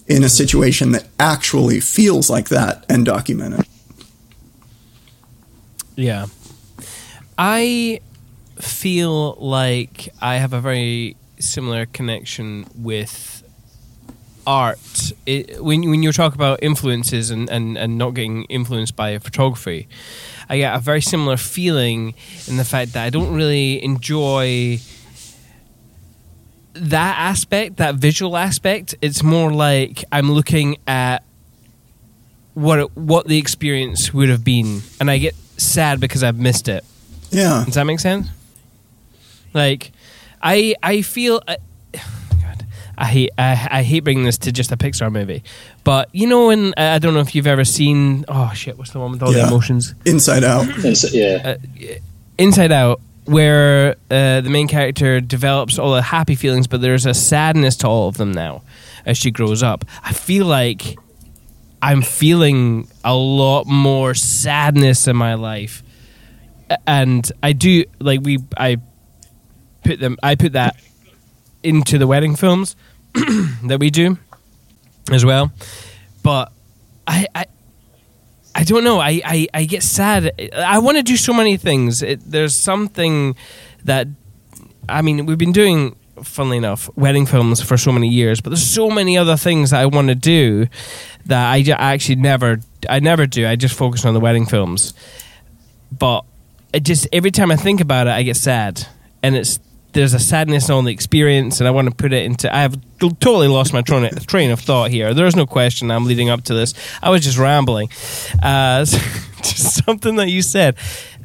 in 0.07 0.23
a 0.23 0.29
situation 0.29 0.91
that 0.91 1.07
actually 1.19 1.79
feels 1.79 2.29
like 2.29 2.49
that 2.49 2.85
and 2.89 3.05
document 3.05 3.59
it. 3.59 3.67
Yeah. 5.95 6.25
I 7.37 8.01
feel 8.59 9.35
like 9.35 10.09
I 10.21 10.35
have 10.35 10.53
a 10.53 10.59
very 10.59 11.15
similar 11.39 11.85
connection 11.85 12.65
with 12.75 13.43
art. 14.45 15.13
It, 15.25 15.63
when, 15.63 15.89
when 15.89 16.03
you 16.03 16.11
talk 16.11 16.35
about 16.35 16.61
influences 16.61 17.31
and, 17.31 17.49
and, 17.49 17.77
and 17.77 17.97
not 17.97 18.11
getting 18.11 18.43
influenced 18.45 18.95
by 18.95 19.17
photography, 19.19 19.87
I 20.49 20.57
get 20.57 20.75
a 20.75 20.79
very 20.79 21.01
similar 21.01 21.37
feeling 21.37 22.13
in 22.47 22.57
the 22.57 22.65
fact 22.65 22.93
that 22.93 23.03
I 23.03 23.09
don't 23.09 23.33
really 23.33 23.83
enjoy 23.83 24.79
that 26.73 27.17
aspect, 27.19 27.77
that 27.77 27.95
visual 27.95 28.35
aspect. 28.35 28.95
It's 29.01 29.23
more 29.23 29.51
like 29.51 30.03
I'm 30.11 30.31
looking 30.31 30.77
at 30.87 31.23
what 32.53 32.79
it, 32.79 32.97
what 32.97 33.27
the 33.27 33.37
experience 33.37 34.13
would 34.13 34.29
have 34.29 34.43
been, 34.43 34.81
and 34.99 35.09
I 35.09 35.17
get 35.17 35.35
sad 35.57 35.99
because 35.99 36.23
I've 36.23 36.39
missed 36.39 36.67
it. 36.67 36.83
Yeah. 37.31 37.63
Does 37.65 37.75
that 37.75 37.85
make 37.85 37.99
sense? 37.99 38.27
Like, 39.53 39.91
I 40.41 40.75
I 40.83 41.01
feel. 41.01 41.41
I, 42.97 43.05
hate 43.05 43.29
I, 43.37 43.67
I 43.71 43.83
hate 43.83 44.01
bringing 44.01 44.23
this 44.23 44.37
to 44.39 44.51
just 44.51 44.71
a 44.71 44.77
Pixar 44.77 45.11
movie, 45.11 45.43
but 45.83 46.09
you 46.13 46.27
know, 46.27 46.49
and 46.49 46.73
I 46.77 46.99
don't 46.99 47.13
know 47.13 47.19
if 47.19 47.33
you've 47.35 47.47
ever 47.47 47.65
seen. 47.65 48.25
Oh 48.27 48.51
shit! 48.53 48.77
What's 48.77 48.91
the 48.91 48.99
one 48.99 49.11
with 49.11 49.23
all 49.23 49.31
the 49.31 49.45
emotions? 49.45 49.95
Inside 50.05 50.43
out. 50.43 50.67
And 50.85 50.97
so, 50.97 51.07
yeah, 51.11 51.57
Inside 52.37 52.71
Out, 52.71 53.01
where 53.25 53.95
uh, 54.11 54.41
the 54.41 54.49
main 54.49 54.67
character 54.67 55.21
develops 55.21 55.79
all 55.79 55.93
the 55.93 56.01
happy 56.01 56.35
feelings, 56.35 56.67
but 56.67 56.81
there's 56.81 57.05
a 57.05 57.13
sadness 57.13 57.77
to 57.77 57.87
all 57.87 58.07
of 58.07 58.17
them 58.17 58.31
now 58.31 58.63
as 59.05 59.17
she 59.17 59.31
grows 59.31 59.63
up. 59.63 59.85
I 60.03 60.13
feel 60.13 60.45
like 60.45 60.97
I'm 61.81 62.01
feeling 62.01 62.87
a 63.03 63.15
lot 63.15 63.65
more 63.65 64.13
sadness 64.13 65.07
in 65.07 65.15
my 65.15 65.33
life, 65.33 65.83
and 66.87 67.29
I 67.41 67.53
do 67.53 67.85
like 67.99 68.21
we 68.23 68.39
I 68.57 68.77
put 69.83 69.99
them 69.99 70.17
I 70.23 70.35
put 70.35 70.53
that 70.53 70.75
into 71.63 71.97
the 71.97 72.07
wedding 72.07 72.35
films 72.35 72.75
that 73.63 73.77
we 73.79 73.89
do 73.89 74.17
as 75.11 75.25
well, 75.25 75.51
but 76.21 76.51
I, 77.07 77.27
I 77.35 77.45
I 78.55 78.63
don't 78.63 78.83
know. 78.83 78.99
I, 78.99 79.19
I, 79.25 79.47
I 79.53 79.65
get 79.65 79.81
sad. 79.81 80.31
I 80.55 80.77
want 80.77 80.97
to 80.97 81.03
do 81.03 81.17
so 81.17 81.33
many 81.33 81.57
things. 81.57 82.03
It, 82.03 82.19
there's 82.23 82.55
something 82.55 83.35
that 83.83 84.07
I 84.87 85.01
mean, 85.01 85.25
we've 85.25 85.37
been 85.37 85.51
doing, 85.53 85.95
funnily 86.21 86.57
enough, 86.57 86.89
wedding 86.95 87.25
films 87.25 87.61
for 87.61 87.77
so 87.77 87.91
many 87.91 88.09
years, 88.09 88.41
but 88.41 88.49
there's 88.49 88.65
so 88.65 88.89
many 88.89 89.17
other 89.17 89.37
things 89.37 89.71
that 89.71 89.81
I 89.81 89.85
want 89.85 90.09
to 90.09 90.15
do 90.15 90.67
that 91.25 91.51
I, 91.51 91.57
I 91.57 91.93
actually 91.93 92.17
never, 92.17 92.59
I 92.89 92.99
never 92.99 93.25
do. 93.25 93.47
I 93.47 93.55
just 93.55 93.75
focus 93.75 94.05
on 94.05 94.13
the 94.13 94.19
wedding 94.19 94.45
films. 94.45 94.93
But 95.91 96.25
it 96.73 96.83
just 96.83 97.07
every 97.13 97.31
time 97.31 97.51
I 97.51 97.55
think 97.55 97.81
about 97.81 98.07
it, 98.07 98.11
I 98.11 98.23
get 98.23 98.35
sad, 98.35 98.87
and 99.21 99.35
it's 99.35 99.59
there's 99.93 100.13
a 100.13 100.19
sadness 100.19 100.69
on 100.69 100.85
the 100.85 100.91
experience, 100.91 101.59
and 101.59 101.67
I 101.67 101.71
want 101.71 101.89
to 101.89 101.95
put 101.95 102.13
it 102.13 102.25
into. 102.25 102.53
I 102.53 102.61
have 102.61 102.77
totally 102.99 103.47
lost 103.47 103.73
my 103.73 103.81
train 103.81 104.09
train 104.27 104.51
of 104.51 104.59
thought 104.59 104.91
here. 104.91 105.13
There's 105.13 105.35
no 105.35 105.45
question 105.45 105.91
I'm 105.91 106.05
leading 106.05 106.29
up 106.29 106.43
to 106.45 106.53
this. 106.53 106.73
I 107.01 107.09
was 107.09 107.23
just 107.23 107.37
rambling, 107.37 107.89
uh, 108.41 108.79
just 108.85 109.85
something 109.85 110.15
that 110.17 110.29
you 110.29 110.41
said, 110.41 110.75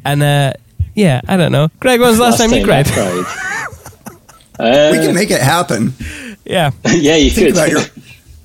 and 0.05 0.23
uh, 0.23 0.53
yeah, 0.95 1.21
I 1.29 1.37
don't 1.37 1.53
know. 1.53 1.69
Greg, 1.81 2.01
when 2.01 2.09
was 2.11 2.19
the 2.19 2.25
last, 2.25 2.39
time, 2.39 2.51
you 2.53 2.63
I 2.63 2.65
cried? 2.65 2.87
cried. 2.87 3.25
we 4.61 4.99
can 4.99 5.11
Uh, 5.11 5.13
make 5.13 5.31
it 5.31 5.41
happen. 5.41 5.95
yeah, 6.45 6.71
yeah, 6.87 7.17
you 7.17 7.31
Think 7.31 7.49
could. 7.49 7.57
about 7.57 7.71
your 7.71 7.81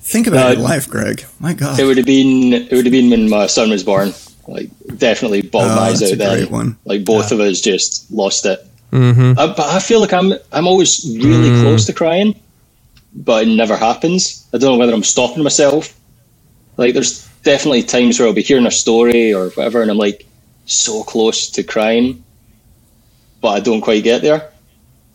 think 0.00 0.26
about 0.26 0.36
No, 0.40 0.50
your 0.52 0.60
life, 0.60 0.88
Greg. 0.88 1.24
My 1.40 1.54
God, 1.54 1.78
It 1.80 1.84
would 1.84 1.96
have 1.96 2.06
been 2.06 2.52
it 2.52 2.72
would 2.72 2.84
have 2.86 2.92
been 2.92 3.10
when 3.10 3.28
my 3.28 3.46
son 3.46 3.70
was 3.70 3.82
born. 3.84 4.12
Like 4.46 4.70
definitely 4.98 5.42
bawled 5.42 5.70
Oh, 5.70 5.76
my 5.76 5.82
eyes 5.88 6.02
out 6.02 6.12
a 6.12 6.16
then. 6.16 6.50
one. 6.50 6.76
Like 6.84 7.04
both 7.04 7.32
of 7.32 7.40
us 7.40 7.60
just 7.60 8.10
lost 8.12 8.44
it. 8.46 8.64
Mm-hmm. 8.94 9.38
I, 9.38 9.46
but 9.48 9.60
I 9.60 9.78
feel 9.80 10.00
like 10.00 10.12
I'm 10.12 10.32
I'm 10.52 10.66
always 10.66 11.04
really 11.04 11.50
Mm. 11.50 11.62
close 11.62 11.86
to 11.86 11.92
crying, 11.92 12.34
but 13.14 13.46
it 13.46 13.54
never 13.54 13.76
happens. 13.76 14.46
I 14.54 14.58
don't 14.58 14.72
know 14.72 14.78
whether 14.78 14.94
I'm 14.94 15.02
stopping 15.04 15.42
myself. 15.42 15.94
Like 16.76 16.94
there's 16.94 17.26
definitely 17.42 17.82
times 17.82 18.18
where 18.18 18.28
I'll 18.28 18.34
be 18.34 18.42
hearing 18.42 18.66
a 18.66 18.70
story 18.70 19.34
or 19.34 19.48
whatever, 19.50 19.82
and 19.82 19.90
I'm 19.90 19.98
like 19.98 20.26
so 20.66 21.02
close 21.02 21.50
to 21.50 21.62
crying, 21.62 22.24
but 23.40 23.48
I 23.50 23.60
don't 23.60 23.80
quite 23.82 24.02
get 24.04 24.22
there. 24.22 24.50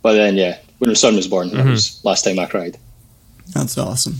But 0.02 0.14
then, 0.14 0.36
yeah, 0.38 0.58
when 0.80 0.90
my 0.90 0.94
son 0.94 1.16
was 1.16 1.28
born, 1.28 1.50
that 1.50 1.66
Mhm. 1.66 1.72
was 1.72 2.00
last 2.04 2.24
time 2.24 2.40
I 2.40 2.46
cried. 2.46 2.78
that's 3.54 3.78
awesome. 3.78 4.16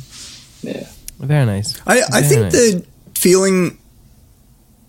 Yeah. 0.64 0.88
very 1.20 1.46
nice. 1.46 1.76
I, 1.86 2.02
I 2.12 2.22
Very 2.22 2.28
think 2.30 2.42
nice. 2.42 2.52
the 2.54 2.84
feeling 3.16 3.78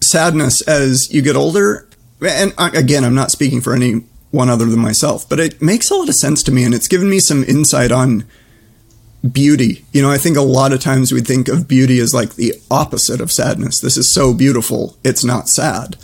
sadness 0.00 0.62
as 0.62 1.12
you 1.12 1.22
get 1.22 1.36
older, 1.36 1.86
and 2.22 2.52
again, 2.58 3.04
I'm 3.04 3.14
not 3.14 3.30
speaking 3.30 3.60
for 3.60 3.74
anyone 4.32 4.50
other 4.50 4.66
than 4.66 4.80
myself, 4.80 5.28
but 5.28 5.40
it 5.40 5.60
makes 5.60 5.90
a 5.90 5.94
lot 5.94 6.08
of 6.08 6.14
sense 6.14 6.42
to 6.44 6.52
me, 6.52 6.64
and 6.64 6.74
it's 6.74 6.88
given 6.88 7.10
me 7.10 7.18
some 7.18 7.44
insight 7.44 7.92
on 7.92 8.24
beauty. 9.32 9.84
You 9.92 10.02
know, 10.02 10.10
I 10.10 10.18
think 10.18 10.36
a 10.36 10.42
lot 10.42 10.72
of 10.72 10.80
times 10.80 11.12
we 11.12 11.20
think 11.20 11.48
of 11.48 11.68
beauty 11.68 11.98
as 11.98 12.14
like 12.14 12.34
the 12.34 12.54
opposite 12.70 13.20
of 13.20 13.32
sadness. 13.32 13.80
This 13.80 13.96
is 13.96 14.12
so 14.14 14.32
beautiful, 14.32 14.96
it's 15.04 15.24
not 15.24 15.48
sad. 15.48 15.96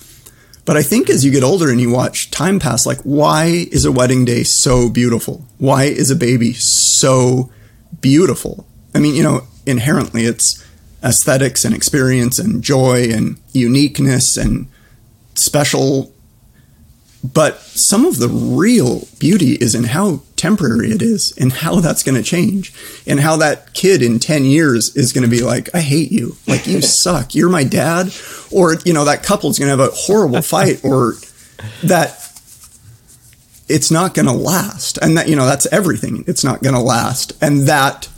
But 0.64 0.76
I 0.76 0.82
think 0.82 1.08
as 1.08 1.24
you 1.24 1.30
get 1.30 1.44
older 1.44 1.70
and 1.70 1.80
you 1.80 1.90
watch 1.90 2.32
time 2.32 2.58
pass, 2.58 2.86
like, 2.86 3.00
why 3.02 3.66
is 3.70 3.84
a 3.84 3.92
wedding 3.92 4.24
day 4.24 4.42
so 4.42 4.90
beautiful? 4.90 5.46
Why 5.58 5.84
is 5.84 6.10
a 6.10 6.16
baby 6.16 6.54
so 6.54 7.52
beautiful? 8.00 8.66
I 8.92 8.98
mean, 8.98 9.14
you 9.14 9.22
know, 9.22 9.42
inherently 9.64 10.24
it's 10.24 10.64
aesthetics 11.04 11.64
and 11.64 11.72
experience 11.72 12.40
and 12.40 12.64
joy 12.64 13.04
and 13.12 13.38
uniqueness 13.52 14.36
and 14.36 14.66
special. 15.34 16.12
But 17.32 17.60
some 17.60 18.04
of 18.04 18.18
the 18.18 18.28
real 18.28 19.08
beauty 19.18 19.54
is 19.54 19.74
in 19.74 19.84
how 19.84 20.20
temporary 20.36 20.90
it 20.90 21.02
is 21.02 21.32
and 21.38 21.52
how 21.52 21.80
that's 21.80 22.02
going 22.02 22.14
to 22.14 22.22
change 22.22 22.72
and 23.06 23.20
how 23.20 23.36
that 23.38 23.72
kid 23.74 24.02
in 24.02 24.18
10 24.18 24.44
years 24.44 24.94
is 24.94 25.12
going 25.12 25.24
to 25.24 25.30
be 25.30 25.42
like, 25.42 25.74
I 25.74 25.80
hate 25.80 26.12
you. 26.12 26.36
Like, 26.46 26.66
you 26.66 26.80
suck. 26.82 27.34
You're 27.34 27.48
my 27.48 27.64
dad. 27.64 28.12
Or, 28.52 28.74
you 28.84 28.92
know, 28.92 29.06
that 29.06 29.22
couple's 29.22 29.58
going 29.58 29.66
to 29.74 29.82
have 29.82 29.92
a 29.92 29.94
horrible 29.94 30.42
fight 30.42 30.84
or 30.84 31.14
that 31.84 32.22
it's 33.68 33.90
not 33.90 34.14
going 34.14 34.26
to 34.26 34.32
last. 34.32 34.98
And 34.98 35.16
that, 35.16 35.28
you 35.28 35.36
know, 35.36 35.46
that's 35.46 35.66
everything. 35.72 36.24
It's 36.26 36.44
not 36.44 36.62
going 36.62 36.74
to 36.74 36.80
last. 36.80 37.32
And 37.42 37.62
that, 37.62 38.08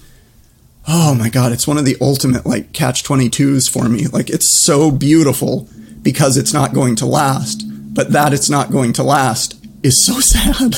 oh 0.87 1.15
my 1.15 1.29
God, 1.29 1.53
it's 1.53 1.67
one 1.67 1.79
of 1.79 1.85
the 1.85 1.97
ultimate 2.01 2.45
like 2.45 2.73
catch 2.73 3.05
22s 3.05 3.71
for 3.71 3.89
me. 3.89 4.09
Like, 4.09 4.29
it's 4.29 4.65
so 4.65 4.91
beautiful 4.91 5.69
because 6.03 6.37
it's 6.37 6.53
not 6.53 6.75
going 6.75 6.97
to 6.97 7.07
last. 7.07 7.65
But 7.91 8.13
that 8.13 8.33
it's 8.33 8.49
not 8.51 8.71
going 8.71 8.93
to 8.95 9.03
last 9.03 9.55
is 9.83 10.05
so 10.07 10.21
sad. 10.21 10.77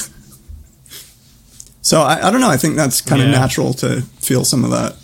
So 1.82 2.02
I, 2.02 2.28
I 2.28 2.30
don't 2.30 2.40
know. 2.40 2.50
I 2.50 2.56
think 2.56 2.76
that's 2.76 3.00
kind 3.00 3.20
of 3.22 3.28
Yeah. 3.28 3.38
natural 3.38 3.72
to 3.74 4.02
feel 4.20 4.44
some 4.44 4.64
of 4.64 4.70
that, 4.70 4.96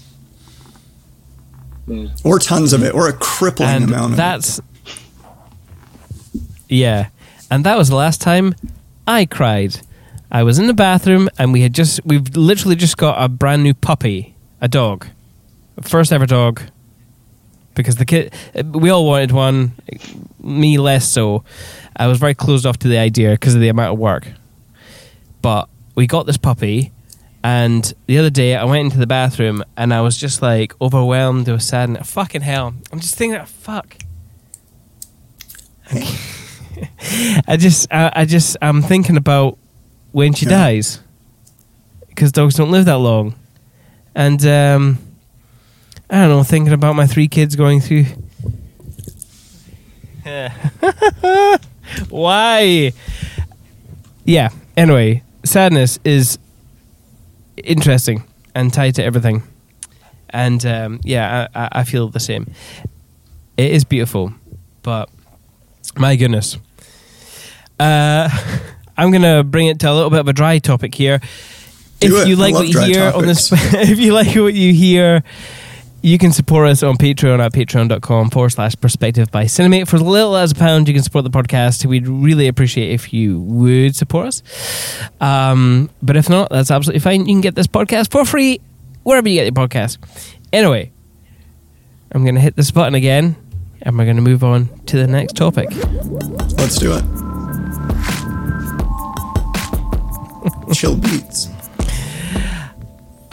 Mm. 1.88 2.10
or 2.24 2.38
tons 2.40 2.72
of 2.72 2.82
it, 2.82 2.94
or 2.94 3.08
a 3.08 3.12
crippling 3.12 3.68
and 3.68 3.84
amount 3.84 4.10
of 4.12 4.16
that's 4.16 4.60
yeah 6.68 7.10
and 7.48 7.62
that 7.64 7.78
was 7.78 7.88
the 7.88 7.94
last 7.94 8.20
time 8.20 8.56
i 9.06 9.24
cried 9.24 9.76
i 10.32 10.42
was 10.42 10.58
in 10.58 10.66
the 10.66 10.74
bathroom 10.74 11.28
and 11.38 11.52
we 11.52 11.60
had 11.62 11.72
just 11.72 12.04
we've 12.04 12.36
literally 12.36 12.74
just 12.74 12.96
got 12.96 13.22
a 13.22 13.28
brand 13.28 13.62
new 13.62 13.72
puppy 13.72 14.34
a 14.60 14.66
dog 14.66 15.06
first 15.80 16.12
ever 16.12 16.26
dog 16.26 16.60
because 17.76 17.96
the 17.96 18.04
kid 18.04 18.34
we 18.74 18.90
all 18.90 19.06
wanted 19.06 19.30
one 19.30 19.72
me 20.40 20.76
less 20.78 21.08
so 21.08 21.44
i 21.96 22.06
was 22.08 22.18
very 22.18 22.34
closed 22.34 22.66
off 22.66 22.76
to 22.78 22.88
the 22.88 22.98
idea 22.98 23.30
because 23.30 23.54
of 23.54 23.60
the 23.60 23.68
amount 23.68 23.92
of 23.92 23.98
work 23.98 24.26
but 25.42 25.68
we 25.94 26.06
got 26.08 26.26
this 26.26 26.36
puppy 26.36 26.90
and 27.44 27.94
the 28.06 28.18
other 28.18 28.30
day 28.30 28.56
I 28.56 28.64
went 28.64 28.86
into 28.86 28.98
the 28.98 29.06
bathroom 29.06 29.62
and 29.76 29.94
I 29.94 30.00
was 30.00 30.16
just 30.16 30.42
like 30.42 30.74
overwhelmed 30.80 31.46
with 31.46 31.62
sadness. 31.62 32.10
Fucking 32.10 32.40
hell. 32.40 32.74
I'm 32.90 32.98
just 32.98 33.14
thinking, 33.14 33.44
fuck. 33.46 33.96
I 37.46 37.56
just, 37.56 37.86
I, 37.92 38.12
I 38.16 38.24
just, 38.24 38.56
I'm 38.60 38.82
thinking 38.82 39.16
about 39.16 39.58
when 40.12 40.32
she 40.32 40.44
Yeah. 40.46 40.50
dies. 40.58 41.00
Because 42.08 42.32
dogs 42.32 42.54
don't 42.56 42.70
live 42.72 42.86
that 42.86 42.98
long. 42.98 43.36
And, 44.14 44.44
um, 44.46 44.98
I 46.08 46.20
don't 46.20 46.28
know, 46.28 46.42
thinking 46.44 46.72
about 46.72 46.94
my 46.96 47.06
three 47.06 47.28
kids 47.28 47.56
going 47.56 47.80
through. 47.80 48.04
Why? 52.08 52.92
Yeah, 54.24 54.48
anyway, 54.76 55.22
sadness 55.44 55.98
is 56.04 56.38
interesting 57.56 58.24
and 58.54 58.72
tied 58.72 58.94
to 58.96 59.04
everything. 59.04 59.42
And 60.30 60.64
um, 60.66 61.00
yeah, 61.04 61.48
I, 61.54 61.64
I- 61.64 61.68
I 61.80 61.84
feel 61.84 62.08
the 62.08 62.20
same. 62.20 62.52
It 63.56 63.70
is 63.72 63.84
beautiful, 63.84 64.32
but 64.82 65.08
my 65.96 66.16
goodness. 66.16 66.58
Uh, 67.80 68.28
I'm 68.98 69.10
going 69.10 69.22
to 69.22 69.44
bring 69.44 69.66
it 69.66 69.78
to 69.80 69.90
a 69.90 69.94
little 69.94 70.10
bit 70.10 70.20
of 70.20 70.28
a 70.28 70.32
dry 70.32 70.58
topic 70.58 70.94
here. 70.94 71.18
Do 72.00 72.16
if 72.18 72.22
it. 72.26 72.28
you 72.28 72.36
like 72.36 72.54
what 72.54 72.66
you 72.66 72.72
dry 72.72 72.86
hear 72.86 73.12
on 73.14 73.26
this, 73.26 73.50
if 73.74 73.98
you 73.98 74.12
like 74.12 74.34
what 74.36 74.54
you 74.54 74.72
hear, 74.72 75.22
you 76.06 76.18
can 76.18 76.30
support 76.30 76.68
us 76.68 76.84
on 76.84 76.96
Patreon 76.96 77.44
at 77.44 77.52
patreon.com 77.52 78.30
forward 78.30 78.50
slash 78.50 78.76
perspective 78.76 79.28
by 79.32 79.46
Cinemate. 79.46 79.88
For 79.88 79.96
as 79.96 80.02
little 80.02 80.36
as 80.36 80.52
a 80.52 80.54
pound, 80.54 80.86
you 80.86 80.94
can 80.94 81.02
support 81.02 81.24
the 81.24 81.32
podcast. 81.32 81.84
We'd 81.84 82.06
really 82.06 82.46
appreciate 82.46 82.92
if 82.92 83.12
you 83.12 83.40
would 83.40 83.96
support 83.96 84.28
us. 84.28 84.42
Um, 85.20 85.90
but 86.00 86.16
if 86.16 86.28
not, 86.28 86.48
that's 86.50 86.70
absolutely 86.70 87.00
fine. 87.00 87.22
You 87.22 87.34
can 87.34 87.40
get 87.40 87.56
this 87.56 87.66
podcast 87.66 88.12
for 88.12 88.24
free 88.24 88.60
wherever 89.02 89.28
you 89.28 89.34
get 89.34 89.46
your 89.46 89.66
podcast. 89.66 89.98
Anyway, 90.52 90.92
I'm 92.12 92.22
going 92.22 92.36
to 92.36 92.40
hit 92.40 92.54
this 92.54 92.70
button 92.70 92.94
again 92.94 93.34
and 93.82 93.98
we're 93.98 94.04
going 94.04 94.14
to 94.14 94.22
move 94.22 94.44
on 94.44 94.68
to 94.86 94.98
the 94.98 95.08
next 95.08 95.34
topic. 95.34 95.70
Let's 96.56 96.78
do 96.78 96.92
it. 96.94 97.02
Chill 100.72 100.94
beats. 100.94 101.48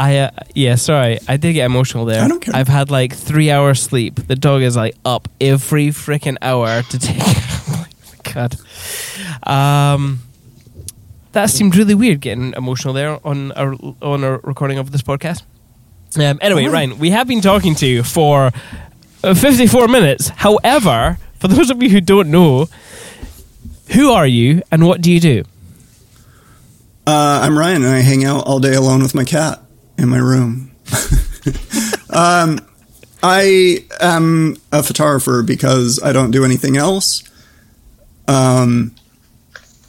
I 0.04 0.18
uh, 0.18 0.32
yeah, 0.54 0.76
sorry, 0.76 1.20
I 1.30 1.38
did 1.38 1.54
get 1.54 1.64
emotional 1.64 2.04
there. 2.04 2.22
I 2.22 2.28
don't 2.28 2.42
care. 2.42 2.54
I've 2.54 2.68
had 2.68 2.92
like 2.92 3.16
three 3.16 3.50
hours 3.50 3.82
sleep. 3.82 4.16
The 4.28 4.36
dog 4.36 4.62
is 4.62 4.76
like 4.76 4.96
up 5.06 5.30
every 5.40 5.88
freaking 5.88 6.36
hour 6.42 6.82
to 6.84 7.00
take. 7.00 7.22
oh 7.22 7.88
my 8.10 8.34
god. 8.34 8.58
Um, 9.48 10.20
that 11.32 11.50
seemed 11.50 11.78
really 11.78 11.96
weird 11.96 12.20
getting 12.20 12.54
emotional 12.58 12.94
there 12.94 13.18
on 13.26 13.54
a 13.56 13.78
on 14.02 14.26
a 14.26 14.40
recording 14.40 14.78
of 14.78 14.92
this 14.92 15.02
podcast. 15.02 15.44
Um, 16.18 16.38
anyway. 16.42 16.66
Ryan, 16.66 17.00
we 17.00 17.12
have 17.12 17.30
been 17.30 17.40
talking 17.40 17.74
to 17.76 17.88
you 17.88 18.04
for 18.04 18.52
uh, 19.24 19.34
54 19.34 19.88
minutes. 19.88 20.28
However, 20.28 21.18
for 21.40 21.48
those 21.48 21.70
of 21.70 21.82
you 21.82 21.88
who 21.90 22.02
don't 22.02 22.30
know, 22.30 22.68
who 23.92 24.12
are 24.12 24.28
you 24.28 24.64
and 24.70 24.86
what 24.86 25.00
do 25.00 25.10
you 25.10 25.22
do? 25.22 25.44
Uh, 27.08 27.40
I'm 27.44 27.58
Ryan, 27.58 27.84
and 27.84 27.94
I 27.94 28.00
hang 28.00 28.26
out 28.26 28.46
all 28.46 28.60
day 28.60 28.76
alone 28.76 29.02
with 29.02 29.16
my 29.16 29.24
cat 29.24 29.63
in 29.98 30.10
my 30.10 30.18
room. 30.18 30.72
um, 32.10 32.60
I 33.22 33.86
am 34.02 34.58
a 34.72 34.84
photographer 34.84 35.44
because 35.44 36.00
I 36.04 36.12
don't 36.12 36.32
do 36.32 36.44
anything 36.44 36.78
else. 36.78 37.24
Um, 38.28 38.94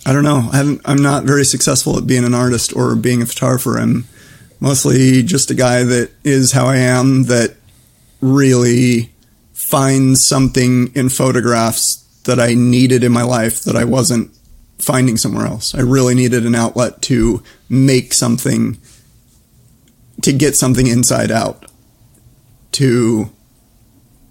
I 0.06 0.12
don't 0.12 0.24
know. 0.24 0.48
I 0.52 0.78
I'm 0.84 1.02
not 1.02 1.24
very 1.24 1.44
successful 1.44 1.96
at 1.98 2.06
being 2.06 2.24
an 2.24 2.34
artist 2.34 2.76
or 2.76 2.94
being 2.94 3.22
a 3.22 3.26
photographer. 3.26 3.78
I'm 3.78 4.04
mostly 4.60 5.22
just 5.22 5.50
a 5.50 5.54
guy 5.54 5.82
that 5.82 6.10
is 6.24 6.52
how 6.52 6.66
I 6.66 6.76
am, 6.76 7.24
that 7.24 7.56
really 8.20 9.10
finds 9.52 10.26
something 10.26 10.90
in 10.94 11.08
photographs 11.08 12.02
that 12.24 12.40
I 12.40 12.54
needed 12.54 13.04
in 13.04 13.12
my 13.12 13.22
life 13.22 13.62
that 13.64 13.76
I 13.76 13.84
wasn't 13.84 14.34
finding 14.78 15.16
somewhere 15.16 15.46
else. 15.46 15.74
I 15.74 15.80
really 15.80 16.14
needed 16.14 16.46
an 16.46 16.54
outlet 16.54 17.02
to 17.02 17.42
make 17.68 18.12
something, 18.12 18.78
to 20.24 20.32
get 20.32 20.56
something 20.56 20.86
inside 20.86 21.30
out, 21.30 21.66
to 22.72 23.30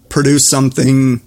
produce 0.10 0.50
something. 0.50 1.22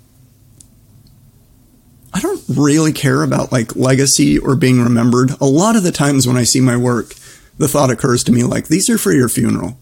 I 2.12 2.20
don't 2.20 2.42
really 2.48 2.92
care 2.92 3.22
about 3.22 3.52
like 3.52 3.76
legacy 3.76 4.38
or 4.38 4.56
being 4.56 4.80
remembered. 4.80 5.30
A 5.40 5.46
lot 5.46 5.76
of 5.76 5.82
the 5.84 5.92
times 5.92 6.26
when 6.26 6.36
I 6.36 6.42
see 6.42 6.60
my 6.60 6.76
work, 6.76 7.14
the 7.58 7.68
thought 7.68 7.90
occurs 7.90 8.24
to 8.24 8.32
me 8.32 8.42
like, 8.42 8.66
these 8.66 8.90
are 8.90 8.98
for 8.98 9.12
your 9.12 9.28
funeral. 9.28 9.78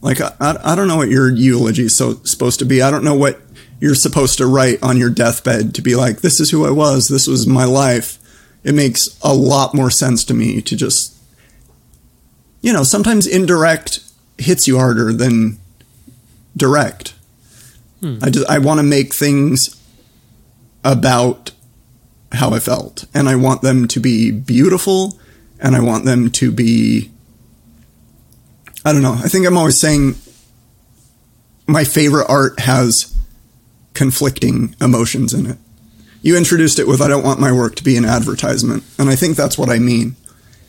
Like, 0.00 0.20
I, 0.20 0.58
I 0.62 0.74
don't 0.74 0.86
know 0.86 0.96
what 0.96 1.08
your 1.08 1.30
eulogy 1.30 1.84
is 1.84 1.96
so 1.96 2.22
supposed 2.24 2.58
to 2.60 2.64
be. 2.64 2.82
I 2.82 2.90
don't 2.90 3.04
know 3.04 3.14
what 3.14 3.40
you're 3.80 3.94
supposed 3.94 4.38
to 4.38 4.46
write 4.46 4.82
on 4.82 4.96
your 4.96 5.10
deathbed 5.10 5.74
to 5.74 5.82
be 5.82 5.96
like, 5.96 6.20
this 6.20 6.38
is 6.38 6.50
who 6.50 6.66
I 6.66 6.70
was, 6.70 7.08
this 7.08 7.26
was 7.26 7.46
my 7.46 7.64
life. 7.64 8.18
It 8.62 8.74
makes 8.74 9.18
a 9.22 9.34
lot 9.34 9.74
more 9.74 9.90
sense 9.90 10.22
to 10.24 10.34
me 10.34 10.60
to 10.62 10.76
just, 10.76 11.13
you 12.64 12.72
know, 12.72 12.82
sometimes 12.82 13.26
indirect 13.26 14.00
hits 14.38 14.66
you 14.66 14.78
harder 14.78 15.12
than 15.12 15.58
direct. 16.56 17.12
Hmm. 18.00 18.16
I 18.22 18.30
just, 18.30 18.48
I 18.48 18.58
want 18.58 18.78
to 18.78 18.82
make 18.82 19.12
things 19.12 19.78
about 20.82 21.50
how 22.32 22.52
I 22.52 22.60
felt, 22.60 23.04
and 23.12 23.28
I 23.28 23.36
want 23.36 23.60
them 23.60 23.86
to 23.88 24.00
be 24.00 24.30
beautiful, 24.30 25.20
and 25.60 25.76
I 25.76 25.80
want 25.80 26.06
them 26.06 26.30
to 26.30 26.50
be. 26.50 27.10
I 28.82 28.94
don't 28.94 29.02
know. 29.02 29.12
I 29.12 29.28
think 29.28 29.46
I'm 29.46 29.58
always 29.58 29.78
saying 29.78 30.14
my 31.66 31.84
favorite 31.84 32.30
art 32.30 32.60
has 32.60 33.14
conflicting 33.92 34.74
emotions 34.80 35.34
in 35.34 35.44
it. 35.46 35.58
You 36.22 36.38
introduced 36.38 36.78
it 36.78 36.88
with, 36.88 37.02
I 37.02 37.08
don't 37.08 37.24
want 37.24 37.40
my 37.40 37.52
work 37.52 37.74
to 37.76 37.84
be 37.84 37.98
an 37.98 38.06
advertisement. 38.06 38.84
And 38.98 39.10
I 39.10 39.16
think 39.16 39.36
that's 39.36 39.58
what 39.58 39.68
I 39.68 39.78
mean. 39.78 40.16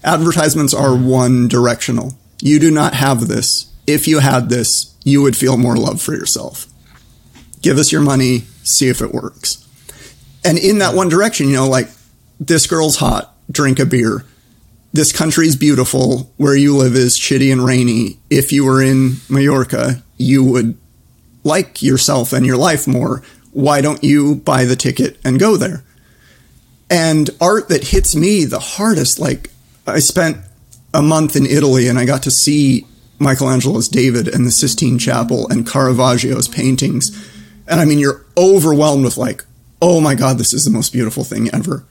Advertisements 0.06 0.74
are 0.74 0.96
one 0.96 1.48
directional. 1.48 2.16
You 2.40 2.60
do 2.60 2.70
not 2.70 2.94
have 2.94 3.28
this. 3.28 3.74
If 3.88 4.08
you 4.08 4.20
had 4.20 4.50
this, 4.50 4.96
you 5.04 5.22
would 5.24 5.36
feel 5.36 5.58
more 5.58 5.76
love 5.76 6.02
for 6.02 6.14
yourself. 6.14 6.68
Give 7.62 7.80
us 7.80 7.92
your 7.92 8.02
money, 8.02 8.42
see 8.64 8.88
if 8.88 9.02
it 9.02 9.14
works. 9.14 9.68
And 10.46 10.60
in 10.60 10.78
that 10.78 10.94
one 10.94 11.10
direction, 11.10 11.50
you 11.50 11.56
know, 11.56 11.68
like 11.68 11.90
this 12.40 12.68
girl's 12.68 12.98
hot, 12.98 13.36
drink 13.50 13.80
a 13.80 13.86
beer. 13.86 14.26
This 14.94 15.12
country's 15.12 15.56
beautiful. 15.56 16.32
Where 16.38 16.56
you 16.56 16.78
live 16.78 16.96
is 16.96 17.20
shitty 17.20 17.52
and 17.52 17.66
rainy. 17.66 18.20
If 18.30 18.52
you 18.52 18.64
were 18.64 18.84
in 18.84 19.18
Mallorca, 19.28 20.04
you 20.18 20.44
would 20.44 20.78
like 21.44 21.82
yourself 21.82 22.32
and 22.32 22.46
your 22.46 22.58
life 22.58 22.88
more, 22.88 23.24
why 23.52 23.82
don't 23.82 24.04
you 24.04 24.36
buy 24.36 24.66
the 24.66 24.76
ticket 24.76 25.18
and 25.26 25.40
go 25.40 25.58
there? 25.58 25.84
And 26.90 27.30
art 27.42 27.70
that 27.70 27.88
hits 27.88 28.16
me 28.16 28.46
the 28.46 28.60
hardest, 28.60 29.20
like 29.20 29.50
I 29.88 30.00
spent 30.00 30.38
a 30.94 31.02
month 31.02 31.36
in 31.36 31.46
Italy 31.46 31.88
and 31.88 32.00
I 32.00 32.06
got 32.06 32.24
to 32.24 32.32
see 32.32 32.86
Michelangelo's 33.20 33.88
David 33.88 34.28
and 34.28 34.46
the 34.46 34.52
Sistine 34.52 34.98
Chapel 34.98 35.48
and 35.50 35.68
Caravaggio's 35.68 36.48
paintings. 36.48 37.12
And 37.68 37.80
I 37.80 37.86
mean, 37.86 38.00
you're 38.00 38.26
overwhelmed 38.38 39.04
with 39.04 39.18
like, 39.18 39.44
oh 39.82 40.02
my 40.02 40.16
God, 40.16 40.38
this 40.38 40.54
is 40.54 40.64
the 40.64 40.72
most 40.72 40.94
beautiful 40.94 41.24
thing 41.24 41.50
ever. 41.54 41.86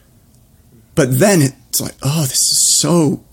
But 0.94 1.18
then 1.18 1.42
it's 1.42 1.80
like, 1.80 1.94
oh, 2.02 2.22
this 2.22 2.32
is 2.32 2.80
so 2.80 3.24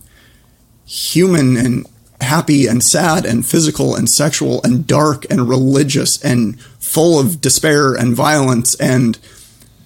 human 0.85 1.57
and 1.57 1.85
happy 2.19 2.67
and 2.67 2.83
sad 2.83 3.25
and 3.25 3.45
physical 3.45 3.95
and 3.95 4.09
sexual 4.09 4.61
and 4.63 4.85
dark 4.85 5.25
and 5.29 5.49
religious 5.49 6.21
and 6.23 6.61
full 6.61 7.19
of 7.19 7.41
despair 7.41 7.93
and 7.93 8.15
violence 8.15 8.75
and 8.75 9.17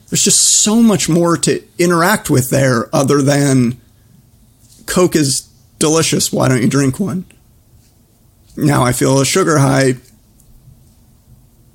there's 0.10 0.24
just 0.24 0.62
so 0.62 0.84
much 0.84 1.08
more 1.10 1.38
to 1.38 1.64
interact 1.80 2.30
with 2.30 2.50
there 2.50 2.94
other 2.94 3.22
than 3.22 3.80
coke 4.86 5.16
is 5.16 5.42
delicious. 5.80 6.32
Why 6.32 6.48
don't 6.48 6.62
you 6.62 6.70
drink 6.70 7.00
one? 7.00 7.26
Now 8.58 8.84
i 8.84 8.92
feel 8.92 9.20
a 9.20 9.26
sugar 9.26 9.58
high. 9.60 9.96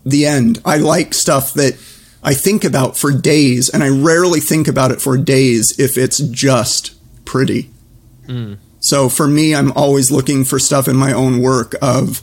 The 0.04 0.26
end. 0.26 0.60
I 0.64 0.78
like 0.78 1.14
stuff 1.14 1.52
that 1.54 1.74
i 2.22 2.34
think 2.34 2.64
about 2.64 2.98
for 2.98 3.10
days 3.10 3.70
and 3.70 3.82
i 3.82 3.88
rarely 3.88 4.40
think 4.40 4.68
about 4.68 4.90
it 4.90 5.00
for 5.00 5.16
days 5.16 5.78
if 5.78 5.96
it's 5.96 6.18
just 6.18 6.94
pretty. 7.24 7.70
Mm. 8.26 8.58
So 8.80 9.08
for 9.08 9.28
me, 9.28 9.54
I'm 9.54 9.72
always 9.72 10.10
looking 10.10 10.44
for 10.44 10.58
stuff 10.58 10.88
in 10.88 10.96
my 10.96 11.12
own 11.12 11.40
work 11.40 11.74
of 11.82 12.22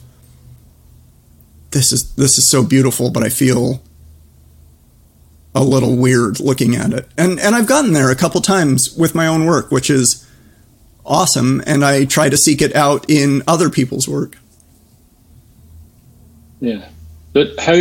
this 1.71 1.91
is 1.91 2.13
this 2.15 2.37
is 2.37 2.49
so 2.49 2.63
beautiful, 2.63 3.11
but 3.11 3.23
I 3.23 3.29
feel 3.29 3.81
a 5.53 5.63
little 5.63 5.95
weird 5.95 6.39
looking 6.39 6.75
at 6.75 6.93
it. 6.93 7.07
And 7.17 7.39
and 7.39 7.55
I've 7.55 7.67
gotten 7.67 7.93
there 7.93 8.09
a 8.09 8.15
couple 8.15 8.41
times 8.41 8.93
with 8.97 9.13
my 9.13 9.27
own 9.27 9.45
work, 9.45 9.71
which 9.71 9.89
is 9.89 10.26
awesome, 11.07 11.63
and 11.65 11.83
I 11.83 12.05
try 12.05 12.29
to 12.29 12.37
seek 12.37 12.61
it 12.61 12.75
out 12.75 13.09
in 13.09 13.41
other 13.47 13.69
people's 13.69 14.07
work. 14.07 14.37
Yeah. 16.59 16.87
But 17.33 17.59
how 17.59 17.75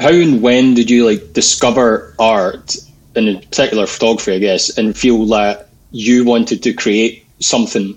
how 0.00 0.10
and 0.10 0.40
when 0.42 0.74
did 0.74 0.90
you 0.90 1.04
like 1.04 1.32
discover 1.32 2.14
art 2.18 2.76
in 3.14 3.40
particular 3.40 3.86
photography, 3.86 4.34
I 4.34 4.38
guess, 4.38 4.78
and 4.78 4.96
feel 4.96 5.26
that 5.26 5.68
you 5.90 6.24
wanted 6.24 6.62
to 6.64 6.72
create 6.72 7.26
something? 7.40 7.96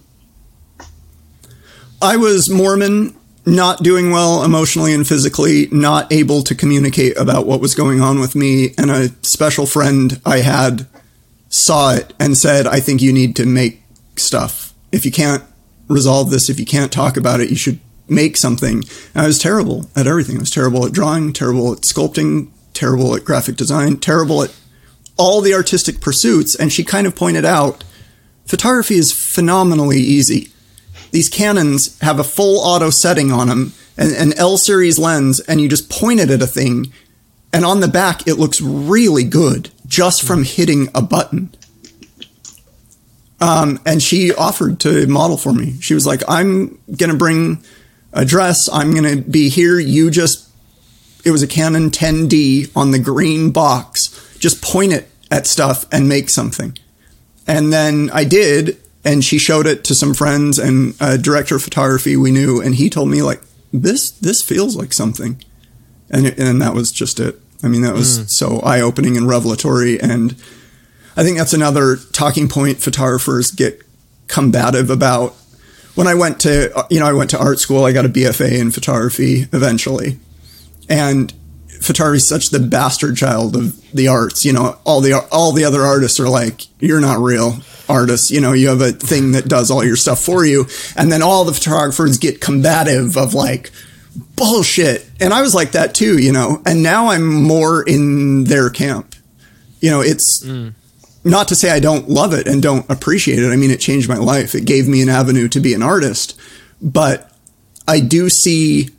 I 2.01 2.18
was 2.18 2.49
Mormon, 2.49 3.16
not 3.45 3.84
doing 3.84 4.12
well 4.12 4.43
emotionally 4.43 4.93
and 4.93 5.08
physically, 5.08 5.68
not 5.72 6.12
able 6.12 6.41
to 6.43 6.56
communicate 6.56 7.18
about 7.18 7.45
what 7.45 7.62
was 7.62 7.76
going 7.76 8.01
on 8.01 8.20
with 8.20 8.36
me. 8.36 8.74
And 8.78 8.89
a 8.89 9.10
special 9.22 9.66
friend 9.66 10.20
I 10.26 10.39
had 10.39 10.88
saw 11.49 11.93
it 11.93 12.14
and 12.20 12.36
said, 12.36 12.66
I 12.66 12.80
think 12.80 13.01
you 13.01 13.14
need 13.14 13.36
to 13.36 13.45
make 13.45 13.82
stuff. 14.16 14.74
If 14.91 15.05
you 15.05 15.11
can't 15.11 15.43
resolve 15.88 16.30
this, 16.30 16.49
if 16.49 16.59
you 16.59 16.66
can't 16.66 16.91
talk 16.91 17.18
about 17.18 17.39
it, 17.39 17.49
you 17.49 17.55
should 17.55 17.80
make 18.07 18.38
something. 18.38 18.84
And 19.14 19.24
I 19.24 19.28
was 19.28 19.39
terrible 19.39 19.89
at 19.95 20.07
everything. 20.07 20.38
I 20.38 20.39
was 20.39 20.51
terrible 20.51 20.86
at 20.86 20.93
drawing, 20.93 21.34
terrible 21.34 21.72
at 21.72 21.80
sculpting, 21.80 22.49
terrible 22.74 23.16
at 23.16 23.26
graphic 23.26 23.55
design, 23.55 23.97
terrible 23.97 24.43
at 24.43 24.55
all 25.18 25.41
the 25.41 25.53
artistic 25.53 26.01
pursuits. 26.01 26.55
And 26.55 26.72
she 26.72 26.84
kind 26.84 27.07
of 27.07 27.16
pointed 27.16 27.45
out 27.45 27.84
photography 28.45 28.95
is 28.95 29.11
phenomenally 29.11 29.99
easy. 29.99 30.49
These 31.11 31.30
Canons 31.30 31.99
have 31.99 32.20
a 32.20 32.24
full 32.24 32.59
auto 32.59 32.89
setting 32.89 33.32
on 33.32 33.47
them, 33.47 33.74
an, 33.97 34.14
an 34.16 34.34
L 34.34 34.57
series 34.57 34.97
lens, 34.97 35.39
and 35.41 35.61
you 35.61 35.70
just 35.70 35.89
point 35.89 36.20
it 36.20 36.32
at 36.32 36.41
a 36.41 36.47
thing, 36.47 36.91
and 37.53 37.64
on 37.64 37.82
the 37.82 37.88
back 37.88 38.28
it 38.28 38.39
looks 38.39 38.59
really 38.59 39.24
good 39.24 39.70
just 39.86 40.24
from 40.24 40.43
hitting 40.43 40.89
a 40.95 41.01
button. 41.01 41.53
Um, 43.44 43.82
and 43.86 44.02
she 44.02 44.34
offered 44.34 44.80
to 44.82 45.06
model 45.08 45.38
for 45.38 45.52
me. 45.52 45.76
She 45.82 45.94
was 45.94 46.06
like, 46.06 46.24
"I'm 46.30 46.80
gonna 46.96 47.16
bring 47.16 47.62
a 48.14 48.24
dress. 48.24 48.70
I'm 48.72 48.94
gonna 48.94 49.18
be 49.18 49.50
here. 49.50 49.80
You 49.80 50.10
just." 50.10 50.48
It 51.26 51.32
was 51.32 51.44
a 51.44 51.48
Canon 51.48 51.89
10D 51.89 52.72
on 52.76 52.91
the 52.91 53.00
green 53.00 53.52
box. 53.52 54.10
Just 54.39 54.62
point 54.62 54.94
it 54.94 55.10
at 55.32 55.48
stuff 55.48 55.86
and 55.91 56.10
make 56.10 56.30
something. 56.30 56.78
And 57.48 57.72
then 57.72 58.10
I 58.14 58.24
did, 58.24 58.78
and 59.04 59.24
she 59.24 59.38
showed 59.38 59.68
it 59.68 59.84
to 59.86 59.96
some 59.96 60.14
friends 60.14 60.60
and 60.60 60.96
a 61.00 61.18
director 61.18 61.56
of 61.56 61.64
photography 61.64 62.16
we 62.16 62.32
knew, 62.32 62.62
and 62.62 62.76
he 62.76 62.89
told 62.89 63.10
me 63.10 63.22
like 63.22 63.41
this 63.74 64.12
this 64.12 64.41
feels 64.41 64.78
like 64.78 64.94
something, 64.94 65.44
and 66.10 66.28
and 66.28 66.62
that 66.62 66.74
was 66.74 66.91
just 66.91 67.20
it. 67.20 67.39
I 67.62 67.68
mean, 67.68 67.82
that 67.82 67.94
was 67.94 68.20
mm. 68.20 68.30
so 68.30 68.60
eye 68.60 68.80
opening 68.80 69.18
and 69.18 69.28
revelatory, 69.28 70.00
and 70.00 70.36
I 71.16 71.24
think 71.24 71.38
that's 71.38 71.53
another 71.53 71.97
talking 72.11 72.47
point 72.47 72.80
photographers 72.80 73.51
get 73.51 73.82
combative 74.28 74.89
about. 74.89 75.36
When 75.95 76.07
I 76.07 76.16
went 76.16 76.39
to 76.41 76.86
you 76.89 76.99
know 76.99 77.05
I 77.05 77.14
went 77.14 77.30
to 77.32 77.39
art 77.39 77.59
school, 77.59 77.86
I 77.86 77.91
got 77.91 78.05
a 78.05 78.09
BFA 78.09 78.59
in 78.59 78.72
photography 78.72 79.47
eventually, 79.53 80.20
and 80.89 81.32
photography 81.82 82.18
is 82.18 82.28
such 82.28 82.49
the 82.49 82.59
bastard 82.59 83.16
child 83.18 83.55
of 83.55 83.80
the 83.91 84.07
arts. 84.07 84.43
You 84.43 84.53
know, 84.53 84.78
all 84.86 85.01
the 85.01 85.14
all 85.32 85.51
the 85.51 85.66
other 85.66 85.82
artists 85.82 86.20
are 86.20 86.30
like, 86.30 86.66
you're 86.82 87.01
not 87.01 87.20
real 87.20 87.57
artists. 87.88 88.32
You 88.32 88.41
know, 88.41 88.53
you 88.53 88.70
have 88.70 88.82
a 88.82 88.91
thing 88.91 89.34
that 89.34 89.47
does 89.47 89.70
all 89.70 89.84
your 89.84 89.95
stuff 89.95 90.20
for 90.20 90.45
you, 90.45 90.66
and 90.95 91.11
then 91.11 91.22
all 91.22 91.45
the 91.45 91.53
photographers 91.53 92.18
get 92.18 92.41
combative 92.41 93.18
of 93.18 93.34
like 93.34 93.72
bullshit. 94.36 95.07
And 95.20 95.34
I 95.34 95.41
was 95.41 95.53
like 95.53 95.74
that 95.74 95.93
too, 95.93 96.18
you 96.18 96.32
know. 96.32 96.61
And 96.66 96.82
now 96.82 97.09
I'm 97.09 97.43
more 97.43 97.84
in 97.84 98.45
their 98.45 98.70
camp. 98.70 99.16
You 99.80 99.91
know, 99.91 100.01
it's. 100.01 100.43
Mm. 100.43 100.74
Not 101.24 101.47
to 101.47 101.55
say 101.55 101.71
I 101.71 101.80
don't 101.80 102.09
love 102.09 102.34
it 102.34 102.47
and 102.47 102.61
don't 102.61 102.89
appreciate 102.89 103.39
it. 103.39 103.51
I 103.51 103.55
mean, 103.55 103.71
it 103.71 103.80
changed 103.80 104.09
my 104.09 104.17
life. 104.17 104.55
It 104.55 104.65
gave 104.65 104.88
me 104.88 105.01
an 105.01 105.09
avenue 105.09 105.47
to 105.49 105.59
be 105.59 105.74
an 105.74 105.82
artist. 105.82 106.39
But 106.82 107.32
I 107.88 108.01
do 108.01 108.30
see 108.30 108.89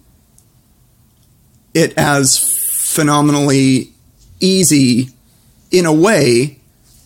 it 1.75 1.93
as 1.99 2.39
phenomenally 2.39 3.93
easy 4.41 5.09
in 5.71 5.85
a 5.85 5.93
way. 5.93 6.59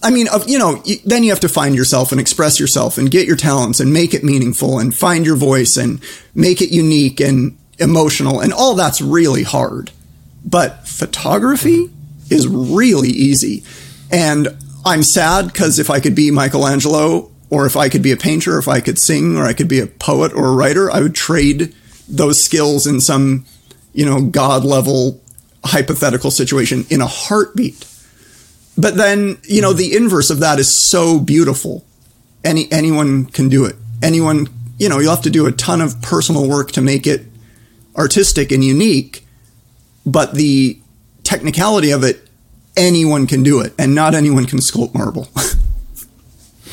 I 0.03 0.11
mean, 0.11 0.29
you 0.47 0.59
know, 0.59 0.83
then 1.05 1.25
you 1.25 1.31
have 1.31 1.41
to 1.41 1.49
find 1.49 1.75
yourself 1.75 2.13
and 2.13 2.21
express 2.21 2.61
yourself 2.61 2.99
and 2.99 3.11
get 3.11 3.27
your 3.27 3.37
talents 3.37 3.81
and 3.81 3.93
make 3.93 4.15
it 4.15 4.23
meaningful 4.23 4.79
and 4.79 4.95
find 4.95 5.27
your 5.27 5.35
voice 5.37 5.77
and 5.77 6.01
make 6.35 6.61
it 6.61 6.71
unique 6.71 7.19
and 7.19 7.59
emotional 7.79 8.41
and 8.41 8.53
all 8.53 8.75
that's 8.75 9.01
really 9.01 9.43
hard. 9.43 9.91
But 10.45 10.87
photography 10.87 11.91
is 12.31 12.47
really 12.47 13.09
easy. 13.09 13.65
And 14.11 14.57
I'm 14.85 15.03
sad 15.03 15.47
because 15.47 15.79
if 15.79 15.91
I 15.91 16.01
could 16.01 16.15
be 16.15 16.31
Michelangelo 16.31 17.31
or 17.51 17.67
if 17.67 17.77
I 17.77 17.89
could 17.89 18.03
be 18.03 18.13
a 18.13 18.17
painter, 18.17 18.57
or 18.57 18.59
if 18.59 18.69
I 18.69 18.81
could 18.81 18.99
sing 18.99 19.37
or 19.37 19.45
I 19.45 19.55
could 19.55 19.69
be 19.69 19.81
a 19.81 19.87
poet 19.87 20.33
or 20.35 20.47
a 20.47 20.53
writer, 20.53 20.91
I 20.91 21.01
would 21.01 21.15
trade 21.15 21.75
those 22.09 22.45
skills 22.45 22.87
in 22.87 23.01
some, 23.01 23.47
you 23.93 24.05
know, 24.05 24.21
God 24.21 24.65
level 24.65 25.21
hypothetical 25.65 26.31
situation 26.31 26.85
in 26.91 27.01
a 27.01 27.07
heartbeat. 27.07 27.87
But 28.77 28.97
then, 28.97 29.39
you 29.45 29.61
know, 29.61 29.71
mm-hmm. 29.71 29.79
the 29.79 29.97
inverse 29.97 30.31
of 30.31 30.41
that 30.41 30.59
is 30.59 30.87
so 30.87 31.19
beautiful. 31.19 31.85
Any 32.45 32.71
anyone 32.71 33.27
can 33.27 33.49
do 33.49 33.65
it. 33.65 33.77
Anyone, 34.03 34.49
you 34.79 34.89
know, 34.89 34.99
you'll 35.01 35.15
have 35.15 35.25
to 35.25 35.31
do 35.31 35.47
a 35.47 35.53
ton 35.53 35.81
of 35.81 36.01
personal 36.01 36.49
work 36.49 36.73
to 36.73 36.81
make 36.81 37.07
it 37.07 37.27
artistic 37.97 38.53
and 38.53 38.63
unique, 38.63 39.27
but 40.07 40.35
the 40.35 40.81
technicality 41.25 41.91
of 41.91 42.05
it, 42.05 42.28
anyone 42.79 43.27
can 43.27 43.43
do 43.43 43.61
it, 43.61 43.75
and 43.79 43.95
not 43.95 44.15
anyone 44.15 44.47
can 44.47 44.59
sculpt 44.61 44.95
marble. 44.95 45.29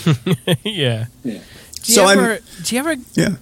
yeah. 0.05 0.13
Yeah. 0.63 1.05
Do 1.23 1.31
you 1.31 1.39
So 1.81 2.05
I'm- 2.05 2.39
do 2.63 2.75
you 2.75 2.79
ever? 2.79 2.95
yeah. 3.13 3.35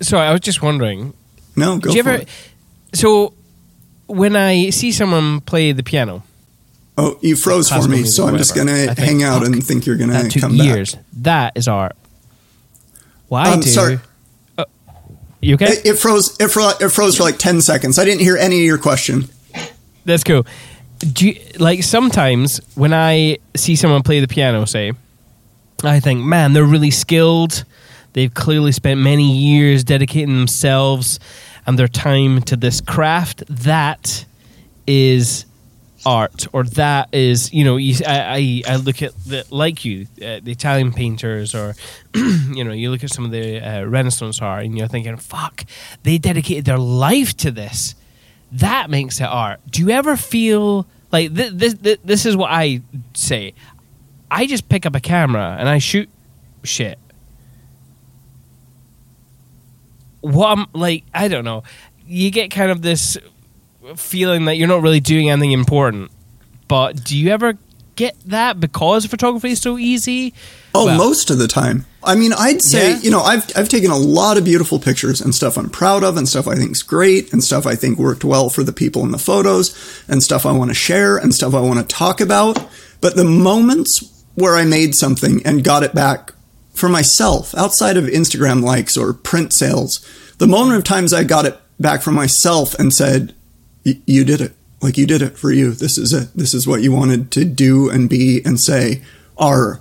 Sorry, 0.00 0.26
I 0.26 0.32
was 0.32 0.40
just 0.40 0.62
wondering. 0.62 1.14
No, 1.56 1.78
go 1.78 1.90
do 1.90 1.96
you 1.96 2.02
for 2.02 2.10
ever? 2.10 2.22
it. 2.22 2.28
So 2.94 3.34
when 4.06 4.36
I 4.36 4.70
see 4.70 4.92
someone 4.92 5.40
play 5.40 5.72
the 5.72 5.82
piano, 5.82 6.22
Oh, 6.98 7.18
you 7.22 7.36
froze 7.36 7.70
for 7.70 7.88
me, 7.88 8.04
so 8.04 8.26
I'm 8.26 8.36
just 8.36 8.54
gonna 8.54 8.86
think, 8.94 8.98
hang 8.98 9.22
out 9.22 9.46
and 9.46 9.64
think 9.64 9.86
you're 9.86 9.96
gonna 9.96 10.12
that 10.12 10.30
took 10.30 10.42
come 10.42 10.54
years. 10.56 10.94
back. 10.94 11.04
That 11.22 11.52
is 11.56 11.66
art. 11.68 11.96
Why 13.28 13.44
I 13.44 13.52
I'm 13.52 13.60
do. 13.60 13.68
sorry. 13.70 13.98
Uh, 14.58 14.66
you 15.40 15.54
okay? 15.54 15.66
It, 15.72 15.86
it 15.86 15.94
froze. 15.98 16.36
It, 16.38 16.48
fro- 16.48 16.72
it 16.78 16.90
froze 16.90 17.16
for 17.16 17.22
like 17.22 17.38
ten 17.38 17.62
seconds. 17.62 17.98
I 17.98 18.04
didn't 18.04 18.20
hear 18.20 18.36
any 18.36 18.58
of 18.58 18.64
your 18.66 18.76
question. 18.76 19.30
That's 20.04 20.22
cool. 20.22 20.44
Do 21.02 21.28
you, 21.28 21.40
like 21.58 21.82
sometimes 21.82 22.60
when 22.76 22.92
I 22.92 23.38
see 23.56 23.74
someone 23.74 24.02
play 24.02 24.20
the 24.20 24.28
piano, 24.28 24.64
say, 24.66 24.92
I 25.82 25.98
think, 25.98 26.24
man, 26.24 26.52
they're 26.52 26.64
really 26.64 26.92
skilled. 26.92 27.64
They've 28.12 28.32
clearly 28.32 28.72
spent 28.72 29.00
many 29.00 29.32
years 29.32 29.82
dedicating 29.84 30.36
themselves 30.36 31.18
and 31.66 31.78
their 31.78 31.88
time 31.88 32.42
to 32.42 32.56
this 32.56 32.80
craft. 32.80 33.42
That 33.48 34.24
is 34.86 35.46
art, 36.04 36.46
or 36.52 36.64
that 36.64 37.08
is, 37.12 37.52
you 37.52 37.64
know, 37.64 37.76
you, 37.76 37.96
I, 38.06 38.62
I, 38.66 38.72
I 38.74 38.76
look 38.76 39.02
at 39.02 39.12
the 39.24 39.44
like 39.50 39.84
you, 39.84 40.06
uh, 40.18 40.40
the 40.42 40.52
Italian 40.52 40.92
painters, 40.92 41.54
or 41.54 41.74
you 42.14 42.64
know, 42.64 42.72
you 42.72 42.90
look 42.90 43.04
at 43.04 43.10
some 43.10 43.24
of 43.24 43.30
the 43.30 43.60
uh, 43.60 43.84
Renaissance 43.84 44.40
art, 44.40 44.64
and 44.64 44.76
you're 44.76 44.88
thinking, 44.88 45.16
fuck, 45.16 45.64
they 46.02 46.18
dedicated 46.18 46.64
their 46.64 46.78
life 46.78 47.36
to 47.38 47.50
this 47.50 47.94
that 48.52 48.90
makes 48.90 49.20
it 49.20 49.24
art. 49.24 49.60
Do 49.70 49.82
you 49.82 49.90
ever 49.90 50.16
feel 50.16 50.86
like 51.10 51.34
th- 51.34 51.52
this? 51.52 51.74
Th- 51.74 52.00
this 52.04 52.26
is 52.26 52.36
what 52.36 52.50
I 52.50 52.82
say. 53.14 53.54
I 54.30 54.46
just 54.46 54.68
pick 54.68 54.86
up 54.86 54.94
a 54.94 55.00
camera 55.00 55.56
and 55.58 55.68
I 55.68 55.78
shoot 55.78 56.08
shit. 56.62 56.98
What 60.20 60.56
I'm 60.56 60.66
like, 60.72 61.04
I 61.12 61.28
don't 61.28 61.44
know. 61.44 61.64
You 62.06 62.30
get 62.30 62.50
kind 62.50 62.70
of 62.70 62.82
this 62.82 63.18
feeling 63.96 64.44
that 64.44 64.56
you're 64.56 64.68
not 64.68 64.82
really 64.82 65.00
doing 65.00 65.30
anything 65.30 65.52
important. 65.52 66.10
But 66.68 67.04
do 67.04 67.18
you 67.18 67.30
ever 67.30 67.58
get 68.06 68.16
that 68.26 68.60
because 68.60 69.06
photography 69.06 69.50
is 69.52 69.60
so 69.60 69.78
easy? 69.78 70.34
Oh, 70.74 70.86
Well- 70.86 70.98
most 70.98 71.30
of 71.30 71.38
the 71.38 71.48
time. 71.48 71.86
I 72.04 72.16
mean, 72.16 72.32
I'd 72.32 72.62
say, 72.62 72.90
Yeah? 72.92 72.98
you 73.00 73.10
know, 73.12 73.20
I've, 73.22 73.44
I've 73.54 73.68
taken 73.68 73.92
a 73.92 73.96
lot 73.96 74.36
of 74.36 74.44
beautiful 74.44 74.80
pictures 74.80 75.20
and 75.20 75.32
stuff 75.32 75.56
I'm 75.56 75.70
proud 75.70 76.02
of 76.02 76.16
and 76.16 76.28
stuff 76.28 76.48
I 76.48 76.56
think 76.56 76.72
is 76.72 76.82
great 76.82 77.32
and 77.32 77.44
stuff 77.44 77.64
I 77.64 77.76
think 77.76 77.96
worked 77.96 78.24
well 78.24 78.48
for 78.48 78.64
the 78.64 78.72
people 78.72 79.04
in 79.04 79.12
the 79.12 79.18
photos 79.18 79.72
and 80.08 80.20
stuff 80.20 80.44
I 80.44 80.50
want 80.50 80.70
to 80.70 80.74
share 80.74 81.16
and 81.16 81.32
stuff 81.32 81.54
I 81.54 81.60
want 81.60 81.78
to 81.78 81.86
talk 81.96 82.20
about. 82.20 82.58
But 83.00 83.14
the 83.14 83.24
moments 83.24 84.00
where 84.34 84.56
I 84.56 84.64
made 84.64 84.96
something 84.96 85.42
and 85.46 85.62
got 85.62 85.84
it 85.84 85.94
back 85.94 86.32
for 86.74 86.88
myself 86.88 87.54
outside 87.54 87.96
of 87.96 88.06
Instagram 88.06 88.64
likes 88.64 88.96
or 88.96 89.12
print 89.12 89.52
sales, 89.52 90.00
the 90.38 90.48
moment 90.48 90.78
of 90.78 90.82
times 90.84 91.12
I 91.12 91.22
got 91.22 91.46
it 91.46 91.56
back 91.78 92.02
for 92.02 92.10
myself 92.10 92.74
and 92.80 92.92
said, 92.92 93.32
"Y- 93.86 94.00
you 94.06 94.24
did 94.24 94.40
it. 94.40 94.54
Like 94.82 94.98
you 94.98 95.06
did 95.06 95.22
it 95.22 95.38
for 95.38 95.52
you. 95.52 95.70
This 95.70 95.96
is 95.96 96.12
it. 96.12 96.30
This 96.34 96.52
is 96.52 96.66
what 96.66 96.82
you 96.82 96.92
wanted 96.92 97.30
to 97.32 97.44
do 97.44 97.88
and 97.88 98.10
be 98.10 98.42
and 98.44 98.58
say 98.58 99.02
are 99.38 99.80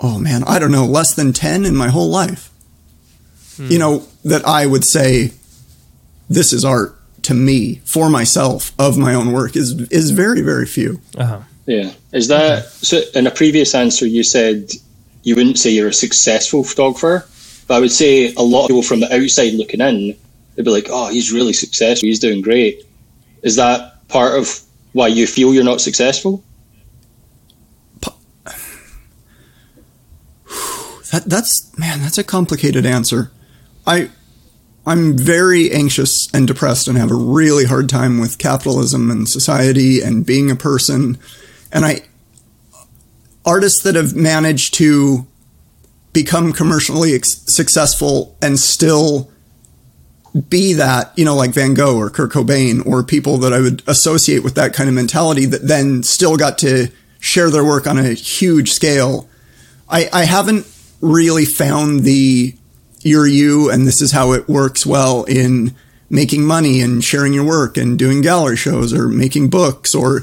oh 0.00 0.18
man, 0.18 0.44
I 0.44 0.58
don't 0.58 0.70
know, 0.70 0.86
less 0.86 1.14
than 1.14 1.32
10 1.32 1.64
in 1.64 1.74
my 1.74 1.88
whole 1.88 2.08
life. 2.08 2.50
You 3.58 3.80
know, 3.80 4.04
that 4.24 4.46
I 4.46 4.66
would 4.66 4.84
say 4.84 5.32
this 6.30 6.52
is 6.52 6.64
art 6.64 6.94
to 7.22 7.34
me 7.34 7.80
for 7.84 8.08
myself 8.08 8.72
of 8.78 8.96
my 8.96 9.14
own 9.14 9.32
work 9.32 9.56
is 9.56 9.72
is 9.90 10.12
very 10.12 10.42
very 10.42 10.64
few. 10.64 11.00
Uh-huh. 11.16 11.40
Yeah. 11.66 11.90
Is 12.12 12.28
that 12.28 12.66
so? 12.66 13.00
In 13.16 13.26
a 13.26 13.32
previous 13.32 13.74
answer, 13.74 14.06
you 14.06 14.22
said 14.22 14.70
you 15.24 15.34
wouldn't 15.34 15.58
say 15.58 15.70
you're 15.70 15.88
a 15.88 15.92
successful 15.92 16.62
photographer, 16.62 17.26
but 17.66 17.74
I 17.74 17.80
would 17.80 17.90
say 17.90 18.32
a 18.34 18.42
lot 18.42 18.62
of 18.62 18.68
people 18.68 18.82
from 18.82 19.00
the 19.00 19.12
outside 19.12 19.54
looking 19.54 19.80
in, 19.80 20.16
they'd 20.54 20.64
be 20.64 20.70
like, 20.70 20.86
"Oh, 20.88 21.08
he's 21.08 21.32
really 21.32 21.52
successful. 21.52 22.06
He's 22.06 22.20
doing 22.20 22.40
great." 22.40 22.84
Is 23.42 23.56
that 23.56 24.06
part 24.08 24.38
of 24.38 24.60
why 24.92 25.08
you 25.08 25.26
feel 25.26 25.54
you're 25.54 25.64
not 25.64 25.80
successful? 25.80 26.42
That 31.10 31.24
that's 31.24 31.72
man, 31.78 32.00
that's 32.00 32.18
a 32.18 32.24
complicated 32.24 32.84
answer. 32.84 33.30
I 33.86 34.10
I'm 34.86 35.16
very 35.16 35.70
anxious 35.70 36.28
and 36.32 36.46
depressed 36.46 36.88
and 36.88 36.98
have 36.98 37.10
a 37.10 37.14
really 37.14 37.64
hard 37.64 37.88
time 37.88 38.18
with 38.18 38.38
capitalism 38.38 39.10
and 39.10 39.28
society 39.28 40.00
and 40.00 40.24
being 40.24 40.50
a 40.50 40.56
person. 40.56 41.18
And 41.72 41.84
I 41.84 42.02
artists 43.44 43.82
that 43.82 43.94
have 43.94 44.14
managed 44.14 44.74
to 44.74 45.26
become 46.12 46.52
commercially 46.52 47.14
ex- 47.14 47.42
successful 47.46 48.36
and 48.42 48.58
still 48.58 49.30
be 50.40 50.72
that, 50.74 51.12
you 51.16 51.24
know, 51.24 51.34
like 51.34 51.50
Van 51.50 51.74
Gogh 51.74 51.96
or 51.96 52.10
Kurt 52.10 52.32
Cobain 52.32 52.84
or 52.86 53.02
people 53.02 53.38
that 53.38 53.52
I 53.52 53.60
would 53.60 53.82
associate 53.86 54.42
with 54.42 54.54
that 54.54 54.72
kind 54.72 54.88
of 54.88 54.94
mentality 54.94 55.44
that 55.46 55.66
then 55.66 56.02
still 56.02 56.36
got 56.36 56.58
to 56.58 56.88
share 57.20 57.50
their 57.50 57.64
work 57.64 57.86
on 57.86 57.98
a 57.98 58.12
huge 58.12 58.72
scale. 58.72 59.28
I, 59.88 60.08
I 60.12 60.24
haven't 60.24 60.66
really 61.00 61.44
found 61.44 62.00
the 62.00 62.54
you're 63.02 63.26
you 63.26 63.70
and 63.70 63.86
this 63.86 64.02
is 64.02 64.12
how 64.12 64.32
it 64.32 64.48
works 64.48 64.84
well 64.84 65.24
in 65.24 65.74
making 66.10 66.44
money 66.44 66.80
and 66.80 67.04
sharing 67.04 67.32
your 67.32 67.44
work 67.44 67.76
and 67.76 67.98
doing 67.98 68.20
gallery 68.20 68.56
shows 68.56 68.92
or 68.92 69.08
making 69.08 69.48
books 69.48 69.94
or 69.94 70.22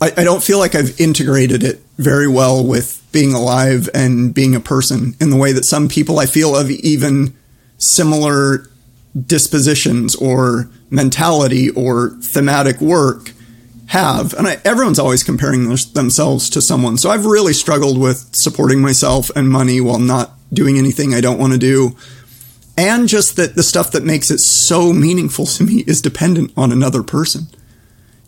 I, 0.00 0.12
I 0.16 0.24
don't 0.24 0.42
feel 0.42 0.58
like 0.58 0.74
I've 0.74 1.00
integrated 1.00 1.62
it 1.62 1.80
very 1.96 2.28
well 2.28 2.64
with 2.64 3.04
being 3.12 3.34
alive 3.34 3.88
and 3.94 4.34
being 4.34 4.54
a 4.54 4.60
person 4.60 5.14
in 5.20 5.30
the 5.30 5.36
way 5.36 5.52
that 5.52 5.64
some 5.64 5.88
people 5.88 6.18
I 6.18 6.26
feel 6.26 6.56
of 6.56 6.70
even 6.70 7.36
similar 7.78 8.68
dispositions 9.26 10.14
or 10.16 10.68
mentality 10.90 11.70
or 11.70 12.10
thematic 12.20 12.80
work 12.80 13.32
have. 13.86 14.34
And 14.34 14.46
I, 14.46 14.60
everyone's 14.64 14.98
always 14.98 15.22
comparing 15.22 15.66
thos- 15.66 15.92
themselves 15.92 16.50
to 16.50 16.60
someone. 16.60 16.98
So 16.98 17.10
I've 17.10 17.24
really 17.24 17.54
struggled 17.54 17.98
with 17.98 18.34
supporting 18.34 18.80
myself 18.80 19.30
and 19.34 19.48
money 19.48 19.80
while 19.80 19.98
not 19.98 20.32
doing 20.52 20.78
anything 20.78 21.14
I 21.14 21.20
don't 21.20 21.38
want 21.38 21.54
to 21.54 21.58
do. 21.58 21.96
And 22.76 23.08
just 23.08 23.36
that 23.36 23.54
the 23.54 23.62
stuff 23.62 23.90
that 23.92 24.04
makes 24.04 24.30
it 24.30 24.38
so 24.38 24.92
meaningful 24.92 25.46
to 25.46 25.64
me 25.64 25.84
is 25.86 26.00
dependent 26.00 26.52
on 26.56 26.70
another 26.70 27.02
person. 27.02 27.48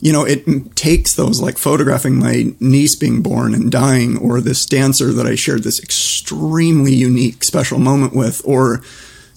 You 0.00 0.12
know, 0.12 0.24
it 0.24 0.74
takes 0.76 1.14
those 1.14 1.40
like 1.40 1.58
photographing 1.58 2.18
my 2.18 2.54
niece 2.58 2.96
being 2.96 3.22
born 3.22 3.54
and 3.54 3.70
dying, 3.70 4.16
or 4.16 4.40
this 4.40 4.64
dancer 4.64 5.12
that 5.12 5.26
I 5.26 5.34
shared 5.34 5.62
this 5.62 5.80
extremely 5.80 6.94
unique, 6.94 7.44
special 7.44 7.78
moment 7.78 8.16
with, 8.16 8.40
or 8.46 8.82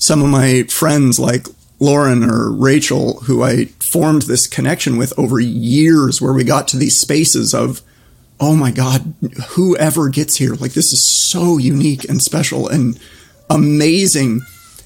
some 0.04 0.22
of 0.22 0.28
my 0.28 0.64
friends 0.64 1.18
like 1.18 1.47
Lauren 1.80 2.30
or 2.30 2.51
Rachel, 2.51 3.22
who 3.22 3.41
I 3.41 3.66
formed 3.91 4.24
this 4.24 4.47
connection 4.47 4.97
with 4.97 5.18
over 5.18 5.39
years, 5.39 6.22
where 6.22 6.34
we 6.34 6.43
got 6.43 6.68
to 6.70 6.78
these 6.78 6.99
spaces 6.99 7.54
of, 7.54 7.82
oh 8.39 8.56
my 8.56 8.72
God, 8.72 9.14
whoever 9.49 10.10
gets 10.10 10.36
here, 10.36 10.56
like 10.56 10.74
this 10.74 10.91
is 10.91 11.04
so 11.04 11.58
unique 11.58 12.04
and 12.10 12.22
special 12.22 12.68
and 12.68 12.99
amazing, 13.49 14.41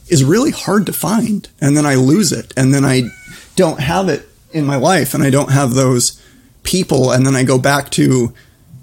is 0.07 0.23
really 0.23 0.51
hard 0.51 0.85
to 0.85 0.93
find. 0.93 1.49
And 1.59 1.75
then 1.75 1.85
I 1.85 1.95
lose 1.95 2.31
it. 2.31 2.53
And 2.55 2.71
then 2.71 2.85
I 2.85 3.09
don't 3.55 3.79
have 3.79 4.09
it 4.09 4.27
in 4.53 4.65
my 4.65 4.75
life 4.75 5.15
and 5.15 5.23
I 5.23 5.31
don't 5.31 5.51
have 5.51 5.73
those 5.73 6.21
people. 6.61 7.11
And 7.11 7.25
then 7.25 7.35
I 7.35 7.43
go 7.43 7.57
back 7.57 7.89
to 7.91 8.33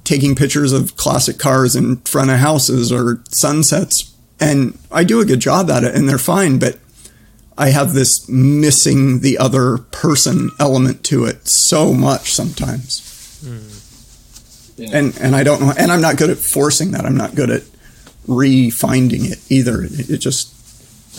taking 0.03 0.35
pictures 0.35 0.73
of 0.73 0.97
classic 0.97 1.39
cars 1.39 1.77
in 1.77 1.99
front 1.99 2.31
of 2.31 2.39
houses 2.39 2.91
or 2.91 3.23
sunsets. 3.29 4.14
And 4.41 4.79
I 4.91 5.05
do 5.05 5.21
a 5.21 5.25
good 5.25 5.41
job 5.41 5.71
at 5.71 5.85
it 5.85 5.95
and 5.95 6.09
they're 6.09 6.19
fine, 6.19 6.59
but 6.59 6.79
I 7.57 7.71
have 7.71 7.93
this 7.95 8.29
missing 8.29 9.21
the 9.21 9.39
other 9.39 9.79
person 9.79 10.51
element 10.59 11.05
to 11.05 11.25
it 11.25 11.47
so 11.47 11.93
much 11.93 12.33
sometimes. 12.33 13.01
Yeah. 14.77 14.89
And 14.93 15.17
and 15.21 15.37
I 15.37 15.45
don't 15.45 15.61
know 15.61 15.73
and 15.79 15.93
I'm 15.93 16.01
not 16.01 16.17
good 16.17 16.31
at 16.31 16.39
forcing 16.39 16.91
that. 16.93 17.05
I'm 17.05 17.17
not 17.17 17.35
good 17.35 17.51
at 17.51 17.63
refinding 18.27 19.31
it 19.31 19.39
either. 19.51 19.83
It, 19.83 20.11
it 20.11 20.19
just 20.19 20.53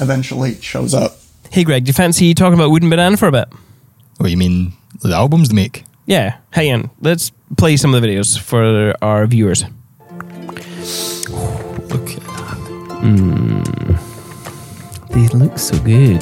eventually 0.01 0.55
shows 0.55 0.93
up. 0.93 1.17
Hey, 1.51 1.63
Greg, 1.63 1.85
do 1.85 1.89
you 1.89 1.93
fancy 1.93 2.33
talking 2.33 2.55
about 2.55 2.69
Wooden 2.71 2.89
Banana 2.89 3.15
for 3.15 3.27
a 3.27 3.31
bit? 3.31 3.47
What 4.17 4.29
you 4.29 4.37
mean? 4.37 4.73
The 5.01 5.13
albums 5.13 5.49
they 5.49 5.55
make? 5.55 5.83
Yeah, 6.05 6.37
hang 6.51 6.73
on. 6.73 6.89
Let's 7.01 7.31
play 7.57 7.77
some 7.77 7.93
of 7.93 8.01
the 8.01 8.07
videos 8.07 8.37
for 8.39 8.95
our 9.01 9.25
viewers. 9.25 9.63
Look. 13.05 13.99
They 15.09 15.27
look 15.29 15.57
so 15.59 15.77
good. 15.79 16.21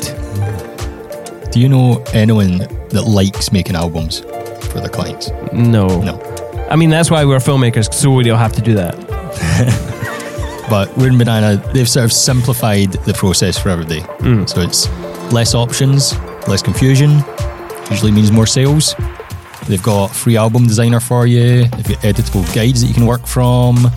Do 1.51 1.59
you 1.59 1.69
know 1.69 2.03
anyone 2.13 2.59
that 2.89 3.05
likes 3.07 3.51
making 3.51 3.75
albums 3.75 4.19
for 4.19 4.79
their 4.79 4.89
clients? 4.89 5.29
No. 5.51 6.01
No. 6.01 6.21
I 6.69 6.75
mean, 6.75 6.89
that's 6.89 7.09
why 7.11 7.25
we're 7.25 7.37
filmmakers, 7.37 7.93
so 7.93 8.11
we 8.11 8.23
don't 8.23 8.39
have 8.39 8.53
to 8.53 8.61
do 8.61 8.73
that. 8.75 9.89
But 10.69 10.95
Weird 10.97 11.17
Banana, 11.17 11.57
they've 11.73 11.87
sort 11.87 12.05
of 12.05 12.13
simplified 12.13 12.93
the 13.05 13.13
process 13.13 13.59
for 13.59 13.69
everybody. 13.69 13.99
Hmm. 14.21 14.45
So 14.45 14.61
it's 14.61 14.89
less 15.31 15.53
options, 15.53 16.17
less 16.47 16.63
confusion, 16.63 17.23
usually 17.91 18.11
means 18.11 18.31
more 18.31 18.47
sales. 18.47 18.95
They've 19.67 19.83
got 19.83 20.07
free 20.07 20.35
album 20.35 20.65
designer 20.65 20.99
for 20.99 21.27
you, 21.27 21.65
they've 21.65 21.87
got 21.87 21.99
editable 21.99 22.43
guides 22.55 22.81
that 22.81 22.87
you 22.87 22.93
can 22.93 23.05
work 23.05 23.27
from. 23.27 23.87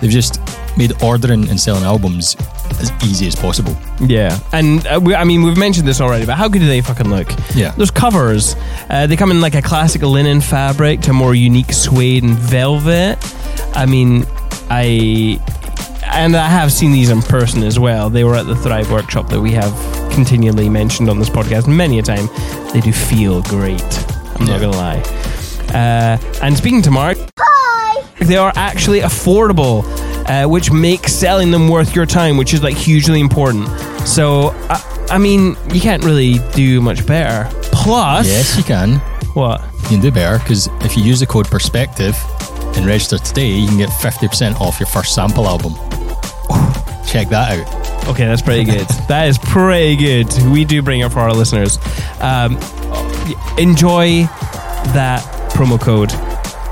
They've 0.00 0.10
just 0.10 0.40
made 0.76 1.02
ordering 1.02 1.48
and 1.48 1.58
selling 1.58 1.84
albums 1.84 2.36
as 2.80 2.92
easy 3.04 3.26
as 3.26 3.34
possible. 3.34 3.76
Yeah, 4.00 4.38
and 4.52 4.86
uh, 4.86 5.00
we, 5.02 5.14
I 5.14 5.24
mean, 5.24 5.42
we've 5.42 5.56
mentioned 5.56 5.86
this 5.88 6.00
already, 6.00 6.26
but 6.26 6.36
how 6.36 6.48
good 6.48 6.60
do 6.60 6.66
they 6.66 6.80
fucking 6.80 7.08
look? 7.08 7.28
Yeah. 7.54 7.70
Those 7.72 7.90
covers, 7.90 8.54
uh, 8.90 9.06
they 9.06 9.16
come 9.16 9.30
in 9.30 9.40
like 9.40 9.54
a 9.54 9.62
classic 9.62 10.02
linen 10.02 10.40
fabric 10.40 11.00
to 11.02 11.12
more 11.12 11.34
unique 11.34 11.72
suede 11.72 12.24
and 12.24 12.34
velvet. 12.34 13.18
I 13.74 13.86
mean, 13.86 14.26
I. 14.70 15.40
And 16.08 16.36
I 16.36 16.48
have 16.48 16.72
seen 16.72 16.92
these 16.92 17.10
in 17.10 17.20
person 17.20 17.62
as 17.64 17.78
well. 17.80 18.08
They 18.08 18.22
were 18.22 18.36
at 18.36 18.46
the 18.46 18.54
Thrive 18.54 18.90
workshop 18.92 19.28
that 19.30 19.40
we 19.40 19.50
have 19.52 19.72
continually 20.12 20.68
mentioned 20.68 21.10
on 21.10 21.18
this 21.18 21.28
podcast 21.28 21.66
many 21.68 21.98
a 21.98 22.02
time. 22.02 22.28
They 22.72 22.80
do 22.80 22.92
feel 22.92 23.42
great. 23.42 23.82
I'm 24.38 24.46
not 24.46 24.60
gonna 24.60 24.76
lie. 24.76 25.02
Uh, 25.74 26.16
and 26.42 26.56
speaking 26.56 26.80
to 26.82 26.90
Mark, 26.90 27.18
they 28.20 28.36
are 28.36 28.52
actually 28.54 29.00
affordable, 29.00 29.82
uh, 30.28 30.44
which 30.46 30.70
makes 30.72 31.12
selling 31.12 31.50
them 31.50 31.68
worth 31.68 31.94
your 31.94 32.06
time, 32.06 32.36
which 32.36 32.52
is 32.54 32.62
like 32.62 32.76
hugely 32.76 33.20
important. 33.20 33.68
So, 34.06 34.50
I, 34.68 35.06
I 35.12 35.18
mean, 35.18 35.56
you 35.72 35.80
can't 35.80 36.04
really 36.04 36.38
do 36.54 36.80
much 36.80 37.06
better. 37.06 37.48
Plus, 37.72 38.26
Yes, 38.26 38.56
you 38.56 38.64
can. 38.64 38.98
what? 39.34 39.60
You 39.84 39.88
can 39.88 40.00
do 40.00 40.10
better 40.10 40.38
because 40.38 40.68
if 40.82 40.96
you 40.96 41.02
use 41.04 41.20
the 41.20 41.26
code 41.26 41.46
Perspective 41.48 42.16
and 42.76 42.84
register 42.86 43.18
today, 43.18 43.50
you 43.50 43.68
can 43.68 43.78
get 43.78 43.88
50% 43.90 44.60
off 44.60 44.80
your 44.80 44.86
first 44.88 45.14
sample 45.14 45.46
album. 45.46 45.72
Check 47.06 47.28
that 47.28 47.58
out. 47.60 48.08
Okay, 48.08 48.24
that's 48.26 48.42
pretty 48.42 48.64
good. 48.64 48.86
that 49.08 49.28
is 49.28 49.38
pretty 49.38 49.96
good. 49.96 50.26
We 50.52 50.64
do 50.64 50.82
bring 50.82 51.00
it 51.00 51.12
for 51.12 51.20
our 51.20 51.32
listeners. 51.32 51.78
Um, 52.20 52.54
enjoy 53.58 54.24
that 54.92 55.22
promo 55.52 55.80
code. 55.80 56.10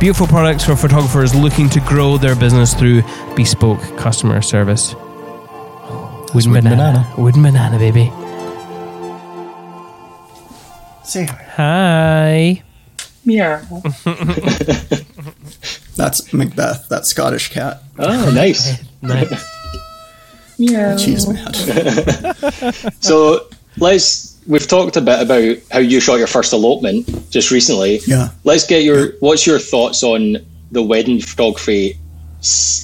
Beautiful 0.05 0.27
products 0.27 0.67
for 0.67 0.77
photographers 0.77 1.35
looking 1.35 1.71
to 1.71 1.81
grow 1.81 2.19
their 2.19 2.37
business 2.37 2.75
through 2.75 3.03
bespoke 3.37 3.81
customer 3.97 4.43
service. 4.43 4.93
Wooden 4.93 6.35
Wooden 6.35 6.53
banana. 6.53 6.77
banana. 6.77 7.15
Wooden 7.17 7.43
banana, 7.43 7.79
baby. 7.79 8.13
Say 11.05 11.25
hi. 11.25 12.63
Hi. 13.25 13.25
That's 15.97 16.35
Macbeth, 16.35 16.87
that 16.91 17.07
Scottish 17.07 17.51
cat. 17.51 17.83
Oh, 17.99 18.31
nice. 18.35 18.85
Nice. 19.01 19.43
Cheese 21.03 21.29
man. 21.29 21.51
So 23.01 23.49
let's. 23.79 24.34
We've 24.47 24.67
talked 24.67 24.97
a 24.97 25.01
bit 25.01 25.23
about 25.23 25.57
how 25.71 25.79
you 25.79 26.01
shot 26.01 26.17
your 26.17 26.27
first 26.27 26.53
elopement 26.53 27.31
just 27.31 27.51
recently. 27.51 28.01
Yeah. 28.07 28.29
Let's 28.45 28.67
get 28.67 28.83
your. 28.83 29.13
What's 29.21 29.47
your 29.47 29.59
thoughts 29.59 30.03
on 30.03 30.37
the 30.71 30.83
wedding 30.83 31.21
photography 31.21 31.99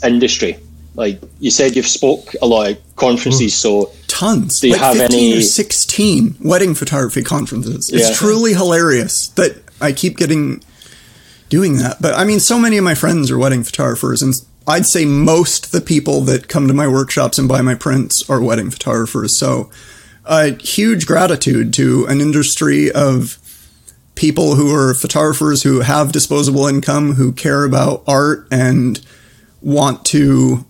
industry? 0.03 0.59
Like 0.95 1.21
you 1.39 1.51
said, 1.51 1.77
you've 1.77 1.87
spoke 1.87 2.35
a 2.43 2.47
lot 2.47 2.71
at 2.71 2.97
conferences, 2.97 3.55
so 3.55 3.91
Tons. 4.09 4.61
Do 4.61 4.69
you 4.69 4.73
like 4.75 4.83
have 4.83 4.97
15 4.97 5.19
any- 5.33 5.39
or 5.39 5.43
16 5.43 6.37
wedding 6.41 6.75
photography 6.75 7.23
conferences. 7.23 7.89
It's 7.91 8.09
Yeah. 8.09 8.15
truly 8.15 8.55
hilarious 8.55 9.29
that 9.37 9.57
I 9.81 9.93
keep 9.93 10.17
getting 10.19 10.63
doing 11.49 11.79
that. 11.79 12.01
But 12.03 12.15
I 12.15 12.25
mean, 12.25 12.41
so 12.41 12.59
many 12.59 12.77
of 12.77 12.85
my 12.85 12.95
friends 12.95 13.31
are 13.31 13.39
wedding 13.39 13.65
photographers, 13.65 14.21
and 14.23 14.35
I'd 14.67 14.87
say 14.87 15.05
most 15.05 15.73
the 15.73 15.81
people 15.81 16.21
that 16.23 16.49
come 16.49 16.67
to 16.69 16.75
my 16.75 16.87
workshops 16.89 17.39
and 17.39 17.49
buy 17.49 17.61
my 17.63 17.75
prints 17.75 18.25
are 18.29 18.41
wedding 18.41 18.71
photographers. 18.71 19.39
So, 19.39 19.71
uh, 20.31 20.53
huge 20.61 21.07
gratitude 21.07 21.75
to 21.75 22.07
an 22.07 22.21
industry 22.21 22.91
of 22.93 23.37
people 24.15 24.55
who 24.55 24.73
are 24.73 24.95
photographers 24.95 25.65
who 25.65 25.81
have 25.81 26.13
disposable 26.13 26.69
income, 26.69 27.15
who 27.15 27.33
care 27.33 27.65
about 27.65 28.05
art 28.07 28.47
and 28.53 29.05
want 29.61 30.05
to 30.05 30.65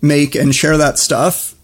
make 0.00 0.34
and 0.34 0.54
share 0.54 0.78
that 0.78 0.98
stuff, 0.98 1.54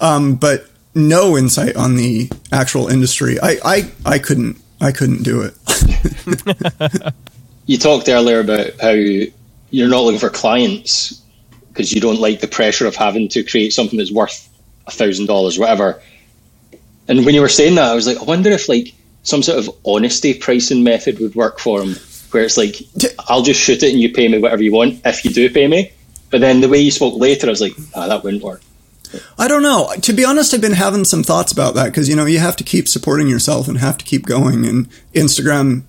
um, 0.00 0.34
but 0.34 0.66
no 0.94 1.36
insight 1.36 1.76
on 1.76 1.96
the 1.96 2.30
actual 2.50 2.88
industry. 2.88 3.38
I, 3.38 3.58
I, 3.62 3.92
I 4.06 4.18
couldn't 4.18 4.56
I 4.80 4.90
couldn't 4.90 5.24
do 5.24 5.42
it. 5.42 7.14
you 7.66 7.76
talked 7.76 8.08
earlier 8.08 8.40
about 8.40 8.80
how 8.80 8.90
you're 8.90 9.88
not 9.88 10.00
looking 10.04 10.20
for 10.20 10.30
clients 10.30 11.22
because 11.68 11.92
you 11.92 12.00
don't 12.00 12.20
like 12.20 12.40
the 12.40 12.48
pressure 12.48 12.86
of 12.86 12.96
having 12.96 13.28
to 13.28 13.44
create 13.44 13.74
something 13.74 13.98
that's 13.98 14.12
worth 14.12 14.48
a 14.86 14.90
thousand 14.90 15.26
dollars, 15.26 15.58
whatever. 15.58 16.00
And 17.08 17.24
when 17.24 17.34
you 17.34 17.40
were 17.40 17.48
saying 17.48 17.74
that, 17.76 17.90
I 17.90 17.94
was 17.94 18.06
like, 18.06 18.18
I 18.18 18.24
wonder 18.24 18.50
if 18.50 18.68
like 18.68 18.94
some 19.22 19.42
sort 19.42 19.58
of 19.58 19.74
honesty 19.84 20.34
pricing 20.34 20.82
method 20.82 21.18
would 21.18 21.34
work 21.34 21.58
for 21.58 21.80
them, 21.80 21.96
where 22.30 22.44
it's 22.44 22.56
like, 22.56 22.76
I'll 23.28 23.42
just 23.42 23.60
shoot 23.60 23.82
it 23.82 23.92
and 23.92 24.00
you 24.00 24.12
pay 24.12 24.28
me 24.28 24.38
whatever 24.38 24.62
you 24.62 24.72
want 24.72 25.00
if 25.04 25.24
you 25.24 25.30
do 25.30 25.50
pay 25.50 25.66
me. 25.66 25.92
But 26.30 26.40
then 26.40 26.60
the 26.60 26.68
way 26.68 26.78
you 26.78 26.90
spoke 26.90 27.18
later, 27.18 27.46
I 27.46 27.50
was 27.50 27.60
like, 27.60 27.74
ah, 27.94 28.08
that 28.08 28.24
wouldn't 28.24 28.42
work. 28.42 28.60
I 29.38 29.48
don't 29.48 29.62
know. 29.62 29.92
To 30.02 30.12
be 30.12 30.24
honest, 30.24 30.52
I've 30.52 30.60
been 30.60 30.72
having 30.72 31.04
some 31.04 31.22
thoughts 31.22 31.52
about 31.52 31.74
that 31.74 31.86
because 31.86 32.08
you 32.08 32.16
know 32.16 32.26
you 32.26 32.38
have 32.38 32.56
to 32.56 32.64
keep 32.64 32.88
supporting 32.88 33.28
yourself 33.28 33.68
and 33.68 33.78
have 33.78 33.98
to 33.98 34.04
keep 34.04 34.26
going. 34.26 34.66
And 34.66 34.88
Instagram 35.12 35.84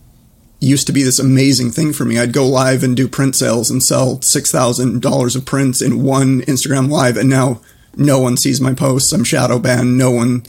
used 0.59 0.87
to 0.87 0.93
be 0.93 1.03
this 1.03 1.19
amazing 1.19 1.71
thing 1.71 1.93
for 1.93 2.05
me. 2.05 2.19
I'd 2.19 2.33
go 2.33 2.47
live 2.47 2.83
and 2.83 2.95
do 2.95 3.07
print 3.07 3.35
sales 3.35 3.69
and 3.69 3.83
sell 3.83 4.21
six 4.21 4.51
thousand 4.51 5.01
dollars 5.01 5.35
of 5.35 5.45
prints 5.45 5.81
in 5.81 6.03
one 6.03 6.41
Instagram 6.41 6.89
live, 6.89 7.17
and 7.17 7.29
now 7.29 7.61
no 7.95 8.19
one 8.19 8.37
sees 8.37 8.61
my 8.61 8.73
posts. 8.73 9.11
I'm 9.11 9.23
shadow 9.23 9.59
banned. 9.59 9.97
No 9.97 10.11
one. 10.11 10.43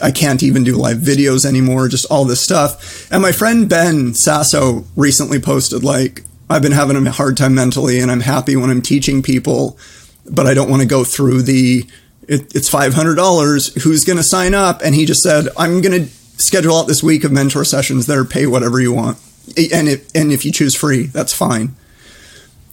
I 0.00 0.10
can't 0.10 0.42
even 0.42 0.64
do 0.64 0.76
live 0.76 0.98
videos 0.98 1.44
anymore. 1.44 1.88
Just 1.88 2.06
all 2.10 2.24
this 2.24 2.40
stuff. 2.40 3.10
And 3.12 3.22
my 3.22 3.32
friend 3.32 3.68
Ben 3.68 4.14
Sasso 4.14 4.84
recently 4.96 5.38
posted 5.38 5.84
like, 5.84 6.22
"I've 6.48 6.62
been 6.62 6.72
having 6.72 7.06
a 7.06 7.10
hard 7.10 7.36
time 7.36 7.54
mentally, 7.54 8.00
and 8.00 8.10
I'm 8.10 8.20
happy 8.20 8.56
when 8.56 8.70
I'm 8.70 8.82
teaching 8.82 9.22
people." 9.22 9.78
but 10.26 10.46
I 10.46 10.54
don't 10.54 10.70
want 10.70 10.82
to 10.82 10.88
go 10.88 11.04
through 11.04 11.42
the. 11.42 11.84
It, 12.28 12.54
it's 12.54 12.68
five 12.68 12.94
hundred 12.94 13.16
dollars. 13.16 13.74
Who's 13.82 14.04
going 14.04 14.16
to 14.16 14.22
sign 14.22 14.54
up? 14.54 14.80
And 14.82 14.94
he 14.94 15.04
just 15.04 15.22
said, 15.22 15.48
"I'm 15.56 15.80
going 15.80 16.04
to 16.04 16.10
schedule 16.38 16.76
out 16.76 16.86
this 16.86 17.02
week 17.02 17.24
of 17.24 17.32
mentor 17.32 17.64
sessions. 17.64 18.06
There, 18.06 18.24
pay 18.24 18.46
whatever 18.46 18.80
you 18.80 18.92
want, 18.92 19.18
and 19.56 19.88
if 19.88 20.14
and 20.14 20.32
if 20.32 20.44
you 20.44 20.52
choose 20.52 20.74
free, 20.74 21.06
that's 21.06 21.32
fine." 21.32 21.74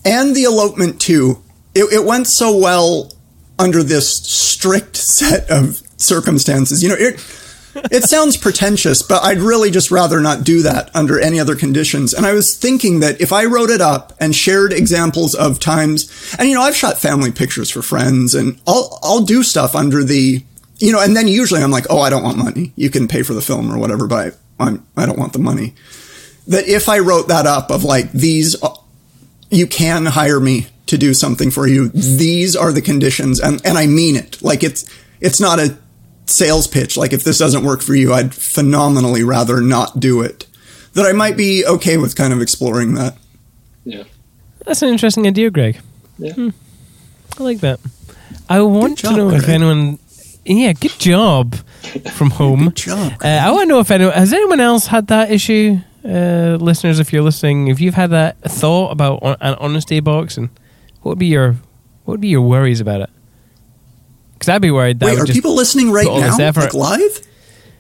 And 0.06 0.36
the 0.36 0.44
elopement 0.44 1.02
too. 1.02 1.42
It, 1.76 1.94
it 1.94 2.06
went 2.06 2.28
so 2.28 2.58
well 2.58 3.14
under 3.58 3.84
this 3.84 4.18
strict 4.18 4.96
set 4.98 5.50
of 5.50 5.82
circumstances. 6.00 6.82
You 6.82 6.90
know, 6.90 6.96
it 6.98 7.20
it 7.92 8.04
sounds 8.04 8.38
pretentious, 8.38 9.02
but 9.02 9.24
I'd 9.24 9.40
really 9.40 9.70
just 9.70 9.92
rather 9.92 10.20
not 10.20 10.44
do 10.44 10.64
that 10.64 10.94
under 10.96 11.20
any 11.20 11.40
other 11.40 11.56
conditions. 11.56 12.14
And 12.14 12.26
I 12.26 12.34
was 12.34 12.56
thinking 12.56 13.00
that 13.02 13.22
if 13.22 13.32
I 13.32 13.46
wrote 13.46 13.70
it 13.70 13.82
up 13.82 14.14
and 14.20 14.36
shared 14.36 14.74
examples 14.74 15.36
of 15.36 15.60
times, 15.60 16.36
and 16.40 16.50
you 16.50 16.56
know, 16.56 16.62
I've 16.62 16.76
shot 16.76 16.98
family 16.98 17.32
pictures 17.32 17.70
for 17.70 17.82
friends, 17.82 18.34
and 18.34 18.60
I'll 18.68 19.00
I'll 19.04 19.22
do 19.22 19.44
stuff 19.44 19.76
under 19.76 20.04
the, 20.04 20.44
you 20.78 20.92
know, 20.92 21.02
and 21.02 21.16
then 21.16 21.28
usually 21.28 21.62
I'm 21.62 21.72
like, 21.72 21.86
oh, 21.90 22.00
I 22.00 22.10
don't 22.10 22.24
want 22.24 22.38
money. 22.38 22.74
You 22.76 22.90
can 22.90 23.08
pay 23.08 23.22
for 23.22 23.34
the 23.34 23.42
film 23.42 23.72
or 23.72 23.78
whatever, 23.78 24.08
but 24.08 24.34
I, 24.60 24.66
I'm 24.66 24.86
I 24.98 25.06
don't 25.06 25.20
want 25.20 25.34
the 25.34 25.40
money. 25.40 25.76
That 26.48 26.68
if 26.68 26.90
I 26.90 27.00
wrote 27.00 27.28
that 27.28 27.46
up 27.46 27.70
of 27.70 27.84
like 27.84 28.12
these, 28.12 28.62
uh, 28.64 28.76
you 29.52 29.68
can 29.68 30.08
hire 30.08 30.40
me 30.40 30.68
to 30.88 30.98
do 30.98 31.14
something 31.14 31.52
for 31.52 31.68
you. 31.68 31.90
These 31.90 32.56
are 32.56 32.72
the 32.72 32.82
conditions, 32.82 33.40
and 33.40 33.62
and 33.64 33.78
I 33.78 33.86
mean 33.86 34.16
it. 34.16 34.42
Like 34.42 34.64
it's 34.64 34.90
it's 35.22 35.40
not 35.40 35.60
a 35.60 35.78
sales 36.30 36.68
pitch. 36.68 36.98
Like 36.98 37.14
if 37.14 37.24
this 37.24 37.38
doesn't 37.38 37.64
work 37.64 37.82
for 37.82 37.96
you, 37.96 38.14
I'd 38.14 38.34
phenomenally 38.34 39.24
rather 39.24 39.62
not 39.62 40.00
do 40.00 40.22
it. 40.22 40.46
That 40.94 41.06
I 41.06 41.12
might 41.14 41.38
be 41.38 41.66
okay 41.66 41.98
with 41.98 42.16
kind 42.16 42.34
of 42.34 42.42
exploring 42.42 42.94
that. 42.96 43.18
Yeah. 43.84 44.04
That's 44.66 44.82
an 44.82 44.90
interesting 44.90 45.26
idea, 45.28 45.50
Greg. 45.50 45.80
Yeah. 46.18 46.34
Hmm. 46.34 46.50
I 47.40 47.44
like 47.44 47.60
that. 47.60 47.80
I 48.50 48.62
want 48.62 48.98
job, 48.98 49.12
to 49.12 49.18
know 49.18 49.30
if 49.32 49.48
anyone. 49.48 50.00
Yeah, 50.46 50.74
good 50.74 50.98
job 51.00 51.56
from 52.14 52.32
home. 52.32 52.66
Good 52.66 52.76
job, 52.76 53.14
Uh, 53.24 53.28
I 53.28 53.52
want 53.52 53.64
to 53.64 53.68
know 53.68 53.80
if 53.80 53.92
anyone 53.92 54.14
has 54.14 54.34
anyone 54.34 54.60
else 54.60 54.88
had 54.88 55.08
that 55.08 55.32
issue. 55.32 55.78
Uh, 56.04 56.58
listeners, 56.60 57.00
if 57.00 57.14
you're 57.14 57.22
listening, 57.22 57.68
if 57.68 57.80
you've 57.80 57.94
had 57.94 58.10
that 58.12 58.42
thought 58.42 58.92
about 58.92 59.20
an 59.42 59.56
honesty 59.56 60.00
box, 60.00 60.38
and 60.38 60.50
what 61.02 61.12
would 61.12 61.20
be 61.20 61.28
your 61.28 61.54
what 62.06 62.14
would 62.14 62.22
be 62.22 62.30
your 62.30 62.42
worries 62.42 62.80
about 62.82 63.02
it? 63.02 63.10
Because 64.40 64.50
I'd 64.50 64.62
be 64.62 64.72
worried 64.72 65.02
that 65.02 65.08
Wait, 65.08 65.20
are 65.20 65.26
just 65.26 65.36
people 65.36 65.54
listening 65.54 65.92
right 65.92 66.08
now? 66.08 66.38
Like 66.38 66.74
live? 66.74 67.28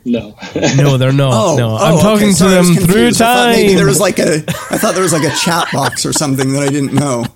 No. 0.05 0.37
No, 0.75 0.97
they're 0.97 1.13
not. 1.13 1.33
Oh, 1.33 1.55
no, 1.57 1.71
oh, 1.71 1.75
I'm 1.77 1.93
okay, 1.95 2.01
talking 2.03 2.31
sorry, 2.33 2.51
to 2.51 2.55
them 2.55 2.75
through 2.75 2.85
confused. 2.85 3.21
I 3.21 3.35
time. 3.35 3.51
maybe 3.53 3.75
there 3.75 3.85
was 3.85 3.99
like 3.99 4.19
a, 4.19 4.43
I 4.69 4.77
thought 4.77 4.93
there 4.93 5.03
was 5.03 5.13
like 5.13 5.23
a 5.23 5.35
chat 5.35 5.67
box 5.71 6.05
or 6.05 6.13
something 6.13 6.51
that 6.53 6.63
I 6.63 6.67
didn't 6.67 6.93
know. 6.93 7.25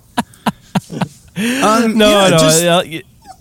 Um, 1.36 1.98
no, 1.98 2.10
yeah, 2.10 2.28
no. 2.28 2.38
just- 2.38 2.64
uh, 2.64 2.82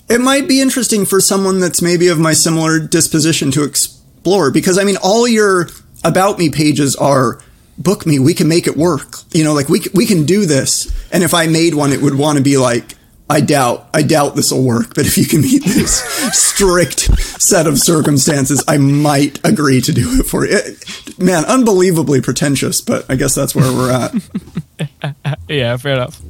it 0.09 0.19
might 0.19 0.47
be 0.47 0.59
interesting 0.61 1.05
for 1.05 1.21
someone 1.21 1.59
that's 1.59 1.79
maybe 1.79 2.07
of 2.07 2.19
my 2.19 2.33
similar 2.33 2.79
disposition 2.79 3.51
to 3.51 3.63
explore 3.63 4.49
because 4.49 4.79
I 4.79 4.83
mean, 4.83 4.97
all 5.03 5.27
your 5.27 5.69
about 6.03 6.39
me 6.39 6.49
pages 6.49 6.95
are 6.95 7.39
book 7.77 8.07
me. 8.07 8.17
We 8.17 8.33
can 8.33 8.47
make 8.47 8.65
it 8.65 8.75
work. 8.75 9.17
You 9.31 9.43
know, 9.43 9.53
like 9.53 9.69
we 9.69 9.81
we 9.93 10.07
can 10.07 10.25
do 10.25 10.47
this. 10.47 10.91
And 11.11 11.23
if 11.23 11.35
I 11.35 11.45
made 11.45 11.75
one, 11.75 11.93
it 11.93 12.01
would 12.01 12.15
want 12.15 12.37
to 12.39 12.43
be 12.43 12.57
like. 12.57 12.95
I 13.33 13.41
doubt, 13.41 13.87
I 13.95 14.03
doubt 14.03 14.35
this 14.35 14.51
will 14.51 14.63
work, 14.63 14.93
but 14.93 15.07
if 15.07 15.17
you 15.17 15.25
can 15.25 15.41
meet 15.41 15.63
this 15.63 16.03
strict 16.37 16.99
set 17.41 17.65
of 17.65 17.79
circumstances, 17.79 18.63
I 18.67 18.77
might 18.77 19.43
agree 19.43 19.81
to 19.81 19.91
do 19.91 20.19
it 20.19 20.27
for 20.27 20.45
you. 20.45 20.55
It- 20.55 21.19
man, 21.19 21.43
unbelievably 21.45 22.21
pretentious, 22.21 22.79
but 22.79 23.09
I 23.09 23.15
guess 23.15 23.33
that's 23.33 23.55
where 23.55 23.71
we're 23.73 23.91
at. 23.91 25.37
yeah, 25.49 25.75
fair 25.77 25.93
enough. 25.93 26.21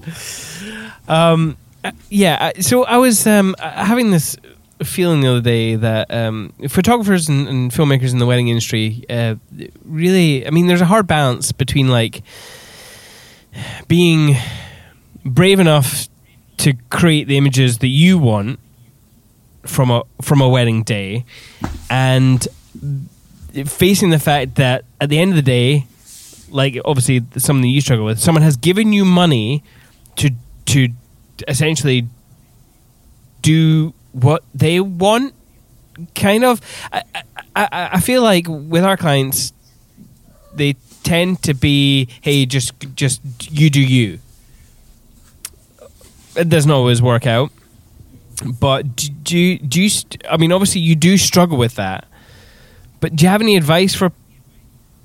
Um, 1.10 1.58
yeah, 2.10 2.54
so 2.62 2.86
I 2.86 2.96
was 2.98 3.28
um, 3.28 3.54
having 3.60 4.12
this 4.12 4.38
feeling 4.82 5.20
the 5.20 5.28
other 5.28 5.42
day 5.42 5.76
that 5.76 6.10
um, 6.10 6.54
photographers 6.70 7.28
and, 7.28 7.50
and 7.50 7.72
filmmakers 7.72 8.14
in 8.14 8.20
the 8.20 8.26
wedding 8.26 8.48
industry 8.48 9.04
uh, 9.10 9.36
really, 9.84 10.48
I 10.48 10.52
mean, 10.52 10.68
there's 10.68 10.80
a 10.82 10.86
hard 10.86 11.06
balance 11.08 11.52
between 11.52 11.90
like 11.90 12.24
being 13.90 14.38
brave 15.26 15.60
enough 15.60 16.08
to 16.64 16.74
create 16.90 17.28
the 17.28 17.38
images 17.38 17.80
that 17.80 17.88
you 17.88 18.18
want 18.18 18.60
from 19.66 19.92
a 19.92 20.04
from 20.22 20.42
a 20.42 20.50
wedding 20.50 20.84
day. 20.84 21.26
And 21.90 22.46
facing 23.66 24.10
the 24.10 24.20
fact 24.20 24.56
that 24.56 24.86
at 25.00 25.10
the 25.10 25.20
end 25.20 25.32
of 25.32 25.36
the 25.36 25.42
day 25.42 25.86
like 26.50 26.80
obviously 26.86 27.22
something 27.38 27.70
you 27.70 27.82
struggle 27.82 28.04
with 28.06 28.20
someone 28.20 28.42
has 28.42 28.58
given 28.58 28.92
you 28.92 29.06
money 29.06 29.64
to 30.16 30.32
to 30.66 30.90
essentially 31.48 32.08
do 33.42 33.94
what 34.12 34.44
they 34.54 34.80
want 34.80 35.34
kind 36.16 36.44
of. 36.44 36.62
I, 36.92 37.04
I, 37.56 37.90
I 37.94 38.00
feel 38.00 38.22
like 38.24 38.46
with 38.48 38.84
our 38.84 38.98
clients 38.98 39.54
they 40.54 40.74
tend 41.04 41.44
to 41.44 41.54
be 41.54 42.08
hey 42.22 42.46
just 42.46 42.74
just 42.96 43.22
you 43.52 43.70
do 43.70 43.82
you 43.82 44.20
it 46.36 46.50
doesn't 46.50 46.72
always 46.72 47.02
work 47.02 47.26
out. 47.28 47.52
But 48.60 48.96
do, 48.96 49.10
do 49.10 49.38
you 49.38 49.60
do 49.60 49.82
you 49.82 49.90
i 50.30 50.38
mean 50.38 50.52
obviously 50.52 50.82
you 50.82 50.96
do 50.96 51.18
struggle 51.18 51.58
with 51.58 51.76
that. 51.76 52.08
But 53.00 53.16
do 53.16 53.26
you 53.26 53.30
have 53.30 53.42
any 53.42 53.58
advice 53.58 53.94
for 53.94 54.12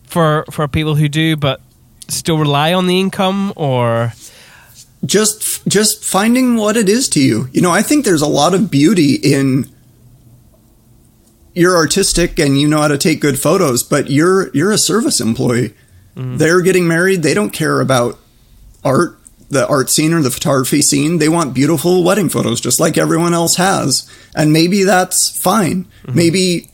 for 0.04 0.44
for 0.50 0.66
people 0.68 0.94
who 0.94 1.08
do 1.08 1.36
but 1.36 1.60
still 2.08 2.38
rely 2.38 2.72
on 2.72 2.86
the 2.86 2.98
income 2.98 3.52
or? 3.56 4.12
Just 5.04 5.66
just 5.68 6.04
finding 6.04 6.56
what 6.56 6.76
it 6.76 6.88
is 6.88 7.08
to 7.10 7.20
you. 7.20 7.48
You 7.52 7.60
know, 7.60 7.70
I 7.70 7.82
think 7.82 8.04
there's 8.04 8.22
a 8.22 8.26
lot 8.26 8.52
of 8.52 8.70
beauty 8.70 9.14
in 9.14 9.70
you're 11.54 11.76
artistic 11.76 12.38
and 12.38 12.60
you 12.60 12.68
know 12.68 12.80
how 12.80 12.88
to 12.88 12.98
take 12.98 13.20
good 13.20 13.38
photos, 13.38 13.82
but 13.82 14.10
you're 14.10 14.48
you're 14.54 14.70
a 14.70 14.78
service 14.78 15.20
employee. 15.20 15.74
Mm. 16.16 16.38
They're 16.38 16.60
getting 16.60 16.86
married, 16.86 17.22
they 17.22 17.34
don't 17.34 17.50
care 17.50 17.80
about 17.80 18.18
art, 18.84 19.17
the 19.50 19.66
art 19.68 19.90
scene 19.90 20.12
or 20.12 20.22
the 20.22 20.30
photography 20.30 20.82
scene. 20.82 21.18
They 21.18 21.28
want 21.28 21.54
beautiful 21.54 22.04
wedding 22.04 22.28
photos 22.28 22.60
just 22.60 22.80
like 22.80 22.98
everyone 22.98 23.34
else 23.34 23.56
has. 23.56 24.08
And 24.34 24.52
maybe 24.52 24.84
that's 24.84 25.38
fine. 25.40 25.84
Mm-hmm. 25.84 26.14
Maybe 26.14 26.70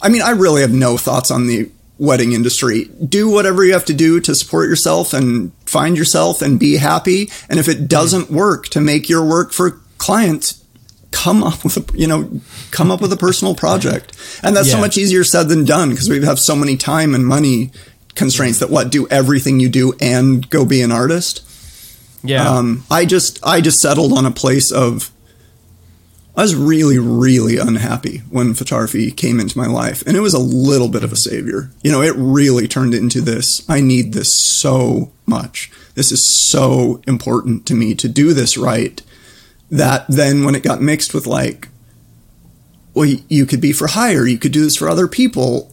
I 0.00 0.08
mean, 0.08 0.22
I 0.22 0.30
really 0.30 0.62
have 0.62 0.72
no 0.72 0.96
thoughts 0.96 1.30
on 1.30 1.46
the 1.46 1.70
wedding 1.98 2.32
industry. 2.32 2.84
Do 2.84 3.28
whatever 3.28 3.64
you 3.64 3.72
have 3.72 3.84
to 3.86 3.94
do 3.94 4.20
to 4.20 4.34
support 4.34 4.68
yourself 4.68 5.12
and 5.12 5.52
find 5.66 5.96
yourself 5.96 6.42
and 6.42 6.60
be 6.60 6.76
happy. 6.76 7.30
And 7.48 7.58
if 7.58 7.68
it 7.68 7.78
mm-hmm. 7.78 7.86
doesn't 7.86 8.30
work 8.30 8.68
to 8.68 8.80
make 8.80 9.08
your 9.08 9.24
work 9.24 9.52
for 9.52 9.80
clients, 9.98 10.64
come 11.10 11.42
up 11.42 11.64
with 11.64 11.76
a, 11.76 11.98
you 11.98 12.06
know, 12.06 12.30
come 12.70 12.90
up 12.90 13.00
with 13.00 13.12
a 13.12 13.16
personal 13.16 13.54
project. 13.54 14.16
And 14.42 14.54
that's 14.54 14.70
so 14.70 14.78
much 14.78 14.96
easier 14.96 15.24
said 15.24 15.48
than 15.48 15.64
done 15.64 15.90
because 15.90 16.08
we 16.08 16.24
have 16.24 16.38
so 16.38 16.54
many 16.54 16.76
time 16.76 17.14
and 17.14 17.26
money 17.26 17.72
constraints 18.14 18.58
that 18.58 18.70
what 18.70 18.90
do 18.90 19.08
everything 19.08 19.58
you 19.58 19.68
do 19.68 19.94
and 20.00 20.48
go 20.50 20.64
be 20.64 20.82
an 20.82 20.92
artist. 20.92 21.47
Yeah 22.22 22.48
Um, 22.48 22.84
I 22.90 23.04
just 23.04 23.38
I 23.44 23.60
just 23.60 23.78
settled 23.78 24.12
on 24.12 24.26
a 24.26 24.30
place 24.30 24.72
of 24.72 25.10
I 26.36 26.42
was 26.42 26.54
really 26.54 26.98
really 26.98 27.58
unhappy 27.58 28.18
when 28.30 28.54
photography 28.54 29.10
came 29.10 29.40
into 29.40 29.58
my 29.58 29.66
life, 29.66 30.02
and 30.06 30.16
it 30.16 30.20
was 30.20 30.34
a 30.34 30.38
little 30.38 30.88
bit 30.88 31.02
of 31.02 31.12
a 31.12 31.16
savior. 31.16 31.70
You 31.82 31.90
know, 31.90 32.00
it 32.02 32.14
really 32.16 32.68
turned 32.68 32.94
into 32.94 33.20
this. 33.20 33.64
I 33.68 33.80
need 33.80 34.12
this 34.12 34.32
so 34.60 35.10
much. 35.26 35.70
This 35.94 36.12
is 36.12 36.48
so 36.48 37.02
important 37.08 37.66
to 37.66 37.74
me 37.74 37.94
to 37.96 38.08
do 38.08 38.32
this 38.34 38.56
right. 38.56 39.02
That 39.70 40.06
then 40.08 40.44
when 40.44 40.54
it 40.54 40.62
got 40.62 40.80
mixed 40.80 41.12
with 41.12 41.26
like, 41.26 41.68
well, 42.94 43.06
you 43.28 43.44
could 43.44 43.60
be 43.60 43.72
for 43.72 43.88
hire, 43.88 44.24
you 44.26 44.38
could 44.38 44.52
do 44.52 44.62
this 44.62 44.76
for 44.76 44.88
other 44.88 45.08
people. 45.08 45.72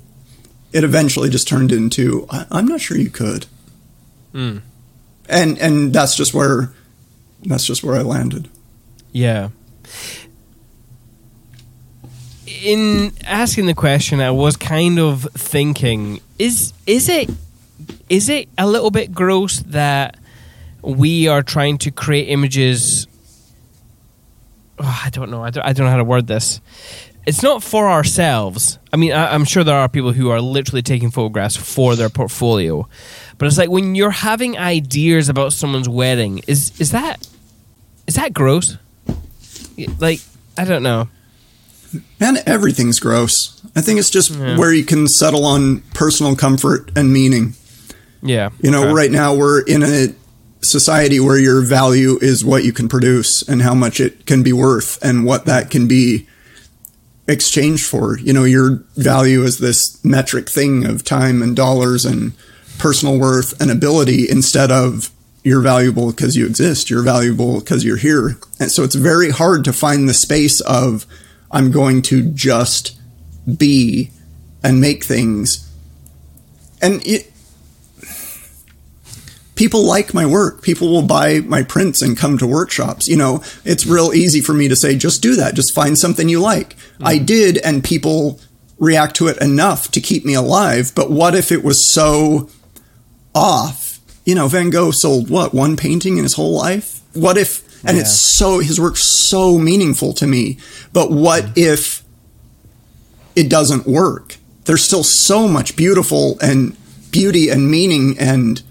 It 0.74 0.84
eventually 0.84 1.30
just 1.30 1.48
turned 1.48 1.72
into 1.72 2.26
I, 2.30 2.46
I'm 2.52 2.68
not 2.68 2.82
sure 2.82 2.98
you 2.98 3.10
could 3.12 3.46
and 5.30 5.58
and 5.60 5.94
that's 5.94 6.16
just 6.16 6.34
where 6.34 6.72
that's 7.44 7.66
just 7.66 7.84
where 7.84 7.96
I 7.96 8.02
landed. 8.02 8.50
Yeah. 9.12 9.50
In 12.64 13.12
asking 13.26 13.68
the 13.68 13.74
question, 13.74 14.20
I 14.22 14.32
was 14.32 14.58
kind 14.58 15.00
of 15.00 15.28
thinking: 15.34 16.22
is 16.40 16.74
is 16.86 17.10
it 17.10 17.30
is 18.10 18.30
it 18.30 18.50
a 18.58 18.68
little 18.68 18.92
bit 18.92 19.14
gross 19.14 19.60
that 19.68 20.18
we 20.82 21.28
are 21.28 21.44
trying 21.44 21.78
to 21.80 21.92
create 21.92 22.30
images? 22.30 23.08
Oh, 24.80 25.02
I 25.06 25.10
don't 25.10 25.32
know. 25.32 25.44
I 25.44 25.50
don't, 25.50 25.66
I 25.66 25.74
don't 25.74 25.86
know 25.86 25.92
how 25.92 25.98
to 25.98 26.04
word 26.04 26.28
this. 26.28 26.62
It's 27.26 27.42
not 27.42 27.64
for 27.64 27.90
ourselves. 27.90 28.78
I 28.94 28.98
mean, 28.98 29.12
I, 29.12 29.34
I'm 29.34 29.46
sure 29.46 29.64
there 29.64 29.76
are 29.76 29.90
people 29.90 30.12
who 30.12 30.30
are 30.30 30.42
literally 30.42 30.84
taking 30.84 31.10
photographs 31.10 31.56
for 31.56 31.96
their 31.96 32.10
portfolio, 32.10 32.88
but 33.38 33.48
it's 33.48 33.57
like 33.57 33.70
when 33.70 33.95
you're 33.95 34.12
having 34.12 34.57
ideas 34.57 35.30
about 35.30 35.53
someone's 35.53 35.90
wedding. 35.90 36.41
Is 36.48 36.80
is 36.80 36.91
that 36.91 37.28
is 38.07 38.16
that 38.16 38.34
gross? 38.34 38.78
Like, 39.99 40.22
I 40.57 40.66
don't 40.66 40.84
know. 40.84 41.10
Man, 42.20 42.38
everything's 42.45 42.99
gross. 42.99 43.62
I 43.76 43.82
think 43.82 43.99
it's 43.99 44.10
just 44.10 44.36
where 44.36 44.74
you 44.74 44.84
can 44.84 45.07
settle 45.07 45.45
on 45.45 45.82
personal 45.94 46.36
comfort 46.36 46.91
and 46.95 47.12
meaning. 47.12 47.53
Yeah. 48.22 48.49
You 48.60 48.72
know, 48.72 48.86
okay. 48.86 48.94
right 48.94 49.12
now 49.12 49.36
we're 49.36 49.62
in 49.62 49.84
a 49.84 50.07
society 50.62 51.20
where 51.20 51.38
your 51.38 51.62
value 51.62 52.18
is 52.22 52.44
what 52.44 52.64
you 52.64 52.74
can 52.74 52.90
produce 52.90 53.48
and 53.48 53.62
how 53.62 53.74
much 53.76 53.99
it 53.99 54.26
can 54.26 54.44
be 54.44 54.52
worth 54.52 55.02
and 55.03 55.26
what 55.26 55.45
that 55.45 55.70
can 55.70 55.88
be 55.88 56.28
exchanged 57.28 57.86
for. 57.86 58.18
You 58.18 58.34
know, 58.34 58.44
your 58.44 58.84
value 58.95 59.44
is 59.44 59.60
this 59.60 60.03
metric 60.03 60.49
thing 60.49 60.86
of 60.86 61.03
time 61.03 61.41
and 61.41 61.56
dollars 61.56 62.03
and 62.03 62.34
personal 62.78 63.20
worth 63.20 63.60
and 63.62 63.72
ability 63.72 64.30
instead 64.30 64.72
of 64.72 65.12
you're 65.44 65.62
valuable 65.62 66.10
because 66.10 66.36
you 66.36 66.46
exist, 66.46 66.90
you're 66.90 67.04
valuable 67.04 67.60
because 67.60 67.86
you're 67.86 67.98
here. 67.98 68.38
And 68.60 68.72
so 68.72 68.84
it's 68.84 68.96
very 68.96 69.30
hard 69.30 69.64
to 69.66 69.74
find 69.74 70.10
the 70.10 70.14
space 70.14 70.60
of 70.62 71.06
I'm 71.52 71.72
going 71.72 72.02
to 72.04 72.24
just 72.24 73.00
be 73.58 74.10
and 74.64 74.82
make 74.82 75.04
things. 75.04 75.72
And 76.82 77.06
it, 77.06 77.32
people 79.54 79.84
like 79.86 80.14
my 80.14 80.26
work. 80.26 80.62
People 80.62 80.92
will 80.92 81.02
buy 81.02 81.40
my 81.40 81.64
prints 81.64 82.02
and 82.02 82.18
come 82.18 82.38
to 82.38 82.48
workshops. 82.48 83.08
You 83.08 83.18
know, 83.18 83.44
it's 83.64 83.86
real 83.86 84.14
easy 84.14 84.42
for 84.42 84.54
me 84.54 84.68
to 84.68 84.76
say, 84.76 84.96
just 84.96 85.22
do 85.22 85.36
that. 85.36 85.56
Just 85.56 85.74
find 85.74 85.98
something 85.98 86.30
you 86.30 86.40
like. 86.40 86.76
Mm-hmm. 86.76 87.08
I 87.08 87.18
did, 87.18 87.58
and 87.60 87.84
people 87.84 88.40
react 88.78 89.16
to 89.18 89.28
it 89.28 89.38
enough 89.42 89.90
to 89.92 90.02
keep 90.02 90.26
me 90.26 90.34
alive. 90.34 90.92
But 90.96 91.10
what 91.12 91.36
if 91.36 91.52
it 91.52 91.64
was 91.64 91.94
so 91.94 92.50
off? 93.36 93.99
You 94.26 94.34
know, 94.34 94.48
Van 94.48 94.72
Gogh 94.72 94.91
sold 94.91 95.30
what, 95.30 95.53
one 95.53 95.78
painting 95.78 96.18
in 96.18 96.24
his 96.24 96.34
whole 96.34 96.56
life? 96.56 97.02
What 97.14 97.38
if, 97.38 97.86
and 97.86 97.98
it's 97.98 98.36
so, 98.38 98.60
his 98.60 98.80
work's 98.80 99.03
so 99.30 99.60
meaningful 99.60 100.14
to 100.14 100.26
me. 100.26 100.57
But 100.94 101.12
what 101.12 101.45
if 101.56 102.03
it 103.36 103.49
doesn't 103.49 103.86
work? 103.86 104.38
There's 104.64 104.84
still 104.84 105.03
so 105.03 105.48
much 105.48 105.76
beautiful 105.76 106.40
and 106.40 106.76
beauty 107.12 107.49
and 107.49 107.70
meaning 107.70 108.18
and 108.18 108.64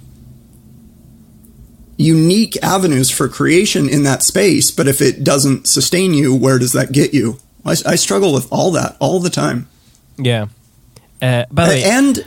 unique 1.96 2.56
avenues 2.62 3.10
for 3.10 3.28
creation 3.28 3.88
in 3.88 4.02
that 4.02 4.22
space. 4.22 4.70
But 4.70 4.88
if 4.88 5.00
it 5.00 5.22
doesn't 5.22 5.68
sustain 5.68 6.14
you, 6.14 6.34
where 6.34 6.58
does 6.58 6.72
that 6.72 6.90
get 6.90 7.14
you? 7.14 7.38
I, 7.64 7.76
I 7.86 7.94
struggle 7.94 8.32
with 8.32 8.52
all 8.52 8.72
that 8.72 8.96
all 8.98 9.20
the 9.20 9.30
time. 9.30 9.68
Yeah. 10.18 10.46
Uh, 11.22 11.44
by 11.50 11.68
the 11.68 11.74
way, 11.74 11.84
And 11.84 12.26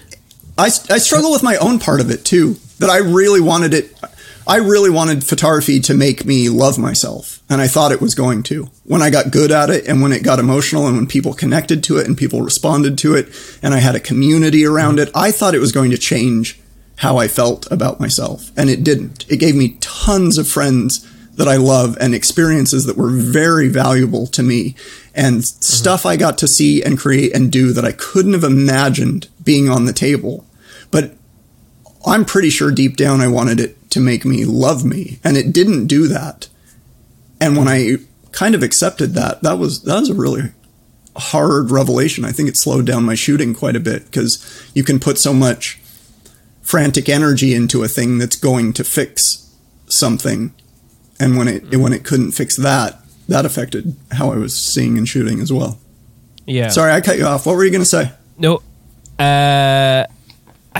I, 0.57 0.65
I 0.65 0.97
struggle 0.97 1.31
with 1.31 1.43
my 1.43 1.55
own 1.57 1.79
part 1.79 2.01
of 2.01 2.09
it 2.09 2.25
too, 2.25 2.55
that 2.79 2.89
I 2.89 2.97
really 2.97 3.41
wanted 3.41 3.73
it. 3.73 3.93
I 4.47 4.57
really 4.57 4.89
wanted 4.89 5.25
photography 5.25 5.81
to 5.81 5.93
make 5.93 6.25
me 6.25 6.47
love 6.49 6.79
myself. 6.79 7.41
And 7.49 7.61
I 7.61 7.67
thought 7.67 7.91
it 7.91 8.01
was 8.01 8.15
going 8.15 8.43
to. 8.43 8.69
When 8.85 9.01
I 9.01 9.09
got 9.09 9.31
good 9.31 9.51
at 9.51 9.69
it 9.69 9.87
and 9.87 10.01
when 10.01 10.13
it 10.13 10.23
got 10.23 10.39
emotional 10.39 10.87
and 10.87 10.95
when 10.95 11.05
people 11.05 11.33
connected 11.33 11.83
to 11.83 11.97
it 11.97 12.07
and 12.07 12.17
people 12.17 12.41
responded 12.41 12.97
to 12.99 13.13
it 13.13 13.27
and 13.61 13.73
I 13.73 13.79
had 13.79 13.95
a 13.95 13.99
community 13.99 14.65
around 14.65 14.99
it, 14.99 15.09
I 15.13 15.31
thought 15.31 15.53
it 15.53 15.59
was 15.59 15.73
going 15.73 15.91
to 15.91 15.97
change 15.97 16.59
how 16.97 17.17
I 17.17 17.27
felt 17.27 17.69
about 17.71 17.99
myself. 17.99 18.51
And 18.57 18.69
it 18.69 18.83
didn't. 18.83 19.25
It 19.29 19.37
gave 19.37 19.55
me 19.55 19.77
tons 19.81 20.37
of 20.37 20.47
friends 20.47 21.05
that 21.35 21.47
I 21.47 21.57
love 21.57 21.97
and 22.01 22.15
experiences 22.15 22.85
that 22.85 22.97
were 22.97 23.11
very 23.11 23.69
valuable 23.69 24.27
to 24.27 24.41
me 24.41 24.75
and 25.13 25.37
mm-hmm. 25.37 25.61
stuff 25.61 26.05
I 26.05 26.17
got 26.17 26.37
to 26.39 26.47
see 26.47 26.81
and 26.83 26.97
create 26.97 27.35
and 27.35 27.51
do 27.51 27.73
that 27.73 27.85
I 27.85 27.91
couldn't 27.91 28.33
have 28.33 28.43
imagined 28.43 29.27
being 29.43 29.69
on 29.69 29.85
the 29.85 29.93
table. 29.93 30.45
But 30.91 31.15
I'm 32.05 32.25
pretty 32.25 32.49
sure 32.49 32.71
deep 32.71 32.95
down 32.95 33.21
I 33.21 33.27
wanted 33.27 33.59
it 33.59 33.89
to 33.91 33.99
make 33.99 34.25
me 34.25 34.45
love 34.45 34.85
me, 34.85 35.19
and 35.23 35.37
it 35.37 35.53
didn't 35.53 35.87
do 35.87 36.07
that. 36.07 36.47
And 37.39 37.55
when 37.57 37.67
I 37.67 37.97
kind 38.31 38.55
of 38.55 38.63
accepted 38.63 39.13
that, 39.13 39.41
that 39.41 39.57
was 39.57 39.83
that 39.83 39.99
was 39.99 40.09
a 40.09 40.15
really 40.15 40.51
hard 41.15 41.71
revelation. 41.71 42.25
I 42.25 42.31
think 42.31 42.49
it 42.49 42.57
slowed 42.57 42.85
down 42.85 43.03
my 43.03 43.15
shooting 43.15 43.53
quite 43.53 43.75
a 43.75 43.79
bit 43.79 44.05
because 44.05 44.71
you 44.73 44.83
can 44.83 44.99
put 44.99 45.17
so 45.17 45.33
much 45.33 45.79
frantic 46.61 47.09
energy 47.09 47.53
into 47.53 47.83
a 47.83 47.87
thing 47.87 48.17
that's 48.17 48.35
going 48.35 48.73
to 48.73 48.83
fix 48.83 49.55
something, 49.87 50.53
and 51.19 51.37
when 51.37 51.47
it 51.47 51.75
when 51.75 51.93
it 51.93 52.03
couldn't 52.03 52.31
fix 52.31 52.57
that, 52.57 52.99
that 53.27 53.45
affected 53.45 53.95
how 54.11 54.31
I 54.31 54.37
was 54.37 54.55
seeing 54.55 54.97
and 54.97 55.07
shooting 55.07 55.41
as 55.41 55.51
well. 55.51 55.79
Yeah. 56.45 56.69
Sorry, 56.69 56.93
I 56.93 57.01
cut 57.01 57.17
you 57.17 57.25
off. 57.25 57.45
What 57.45 57.55
were 57.55 57.65
you 57.65 57.71
going 57.71 57.81
to 57.81 57.85
say? 57.85 58.11
No. 58.37 58.61
Uh, 59.19 60.05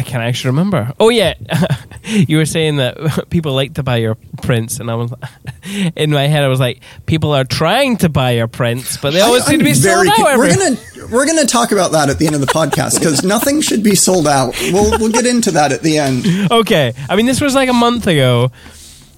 can't 0.08 0.24
actually 0.24 0.50
remember. 0.52 0.94
Oh 1.00 1.10
yeah, 1.10 1.34
you 2.04 2.38
were 2.38 2.46
saying 2.46 2.78
that 2.78 3.26
people 3.30 3.54
like 3.54 3.74
to 3.76 3.84
buy 3.84 3.98
your 3.98 4.16
prints, 4.42 4.80
and 4.80 4.90
I 4.90 4.96
was 4.96 5.14
in 5.96 6.12
my 6.12 6.28
head. 6.28 6.44
I 6.44 6.48
was 6.48 6.60
like, 6.60 6.82
people 7.06 7.34
are 7.34 7.44
trying 7.44 7.98
to 7.98 8.10
buy 8.10 8.32
your 8.32 8.48
prints, 8.48 8.98
but 8.98 9.12
they 9.14 9.22
always 9.22 9.44
I- 9.44 9.52
seem 9.52 9.60
to 9.60 9.66
be 9.66 9.74
sold 9.74 10.08
out. 10.08 10.20
every- 10.28 10.48
we're 10.50 10.56
gonna 10.56 10.78
we're 11.12 11.26
gonna 11.28 11.46
talk 11.46 11.72
about 11.72 11.92
that 11.92 12.10
at 12.10 12.18
the 12.20 12.26
end 12.26 12.36
of 12.36 12.42
the 12.42 12.48
podcast 12.48 12.98
because 13.00 13.24
nothing 13.24 13.62
should 13.62 13.84
be 13.84 13.96
sold 13.96 14.28
out. 14.28 14.56
We'll 14.72 14.98
we'll 15.00 15.12
get 15.12 15.26
into 15.26 15.52
that 15.52 15.72
at 15.72 15.82
the 15.84 15.98
end. 16.00 16.26
okay. 16.52 16.94
I 17.10 17.16
mean, 17.16 17.26
this 17.26 17.42
was 17.42 17.54
like 17.54 17.70
a 17.70 17.74
month 17.74 18.08
ago. 18.08 18.52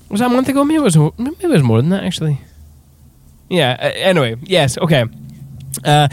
Was 0.09 0.19
that 0.21 0.27
a 0.27 0.33
month 0.33 0.49
ago? 0.49 0.63
Maybe 0.65 0.77
it 0.77 0.81
was. 0.83 0.97
Maybe 0.97 1.35
it 1.41 1.47
was 1.47 1.61
more 1.63 1.79
than 1.81 1.91
that, 1.91 2.03
actually. 2.03 2.41
Yeah. 3.49 3.77
Uh, 3.79 3.85
anyway, 3.95 4.35
yes. 4.41 4.77
Okay. 4.77 5.05
Uh, 5.85 6.07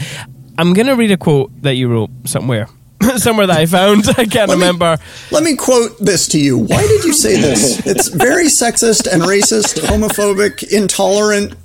I'm 0.57 0.73
gonna 0.73 0.95
read 0.95 1.11
a 1.11 1.17
quote 1.17 1.51
that 1.63 1.75
you 1.75 1.87
wrote 1.87 2.09
somewhere, 2.25 2.67
somewhere 3.17 3.47
that 3.47 3.57
I 3.59 3.65
found. 3.65 4.07
I 4.17 4.25
can't 4.25 4.35
Let 4.35 4.49
me- 4.49 4.53
remember. 4.55 4.97
Let 5.31 5.43
me 5.43 5.55
quote 5.55 5.97
this 5.99 6.27
to 6.29 6.39
you. 6.39 6.57
Why 6.57 6.81
did 6.81 7.03
you 7.03 7.13
say 7.13 7.39
this? 7.39 7.85
It's 7.85 8.07
very 8.09 8.45
sexist 8.45 9.11
and 9.11 9.21
racist, 9.23 9.79
homophobic, 9.79 10.71
intolerant. 10.71 11.55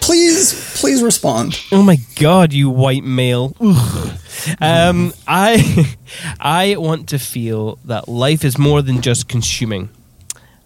Please, 0.00 0.78
please 0.80 1.02
respond. 1.02 1.58
Oh 1.72 1.82
my 1.82 1.96
god, 2.16 2.52
you 2.52 2.68
white 2.68 3.02
male. 3.04 3.56
Um, 4.60 5.14
I, 5.26 5.96
I 6.40 6.76
want 6.76 7.08
to 7.10 7.18
feel 7.18 7.78
that 7.86 8.06
life 8.08 8.44
is 8.44 8.58
more 8.58 8.82
than 8.82 9.00
just 9.00 9.26
consuming. 9.28 9.88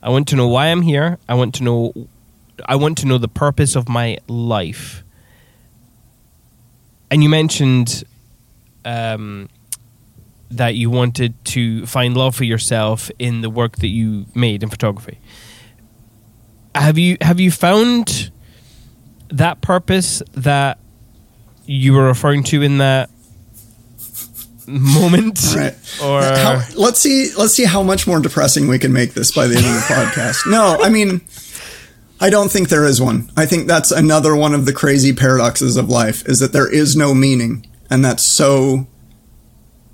I 0.02 0.10
want 0.10 0.26
to 0.28 0.36
know 0.36 0.48
why 0.48 0.66
I'm 0.66 0.82
here. 0.82 1.18
I 1.28 1.34
want 1.34 1.54
to 1.56 1.62
know, 1.64 1.92
I 2.66 2.74
want 2.74 2.98
to 2.98 3.06
know 3.06 3.18
the 3.18 3.28
purpose 3.28 3.76
of 3.76 3.88
my 3.88 4.18
life. 4.26 5.04
And 7.10 7.22
you 7.22 7.28
mentioned, 7.28 8.02
um, 8.84 9.48
that 10.50 10.74
you 10.74 10.90
wanted 10.90 11.34
to 11.46 11.84
find 11.86 12.16
love 12.16 12.34
for 12.34 12.44
yourself 12.44 13.10
in 13.18 13.40
the 13.42 13.50
work 13.50 13.76
that 13.78 13.88
you 13.88 14.26
made 14.34 14.62
in 14.62 14.70
photography. 14.70 15.18
Have 16.74 16.96
you 16.98 17.16
have 17.20 17.38
you 17.40 17.50
found 17.50 18.30
that 19.30 19.60
purpose 19.60 20.22
that 20.32 20.78
you 21.66 21.92
were 21.92 22.06
referring 22.06 22.42
to 22.44 22.62
in 22.62 22.78
that 22.78 23.10
moment 24.66 25.38
Right. 25.56 25.74
or 26.02 26.22
How, 26.22 26.62
let's 26.76 27.00
see. 27.00 27.32
Let's 27.36 27.54
see 27.54 27.64
how 27.64 27.82
much 27.82 28.06
more 28.06 28.20
depressing 28.20 28.68
we 28.68 28.78
can 28.78 28.92
make 28.92 29.14
this 29.14 29.30
by 29.34 29.46
the 29.46 29.56
end 29.56 29.64
of 29.66 29.72
the 29.72 29.80
podcast. 29.94 30.50
No, 30.50 30.78
I 30.80 30.88
mean, 30.90 31.22
I 32.20 32.30
don't 32.30 32.50
think 32.50 32.68
there 32.68 32.84
is 32.84 33.00
one. 33.00 33.30
I 33.36 33.46
think 33.46 33.66
that's 33.66 33.90
another 33.90 34.34
one 34.36 34.54
of 34.54 34.66
the 34.66 34.72
crazy 34.72 35.12
paradoxes 35.12 35.76
of 35.76 35.88
life 35.88 36.26
is 36.28 36.38
that 36.40 36.52
there 36.52 36.70
is 36.70 36.96
no 36.96 37.14
meaning, 37.14 37.66
and 37.90 38.04
that's 38.04 38.26
so 38.26 38.86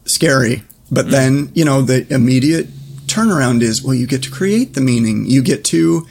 scary. 0.04 0.62
But 0.90 1.02
mm-hmm. 1.02 1.10
then, 1.10 1.52
you 1.54 1.64
know, 1.64 1.82
the 1.82 2.12
immediate 2.12 2.68
turnaround 3.06 3.62
is, 3.62 3.82
well, 3.82 3.94
you 3.94 4.06
get 4.06 4.22
to 4.24 4.30
create 4.30 4.74
the 4.74 4.80
meaning. 4.80 5.26
You 5.26 5.42
get 5.42 5.64
to 5.66 6.06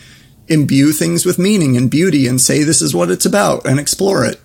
imbue 0.48 0.92
things 0.92 1.26
with 1.26 1.40
meaning 1.40 1.78
and 1.78 1.90
beauty 1.90 2.28
and 2.28 2.40
say 2.40 2.64
this 2.64 2.82
is 2.82 2.94
what 2.94 3.10
it's 3.10 3.26
about 3.26 3.66
and 3.66 3.80
explore 3.80 4.26
it. 4.26 4.40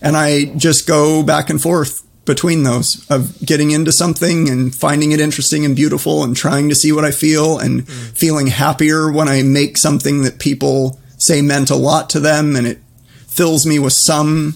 And 0.00 0.16
I 0.16 0.46
just 0.56 0.86
go 0.86 1.22
back 1.22 1.50
and 1.50 1.60
forth 1.60 2.04
between 2.24 2.62
those 2.62 3.06
of 3.08 3.40
getting 3.44 3.70
into 3.70 3.90
something 3.90 4.50
and 4.50 4.74
finding 4.74 5.12
it 5.12 5.20
interesting 5.20 5.64
and 5.64 5.74
beautiful 5.74 6.22
and 6.22 6.36
trying 6.36 6.68
to 6.68 6.74
see 6.74 6.92
what 6.92 7.04
I 7.04 7.10
feel 7.10 7.58
and 7.58 7.86
mm-hmm. 7.86 8.14
feeling 8.14 8.48
happier 8.48 9.10
when 9.10 9.28
I 9.28 9.42
make 9.42 9.78
something 9.78 10.22
that 10.22 10.38
people 10.38 11.00
say 11.16 11.40
meant 11.40 11.70
a 11.70 11.74
lot 11.74 12.10
to 12.10 12.20
them 12.20 12.54
and 12.54 12.66
it 12.66 12.80
fills 13.26 13.64
me 13.64 13.78
with 13.78 13.94
some 13.94 14.54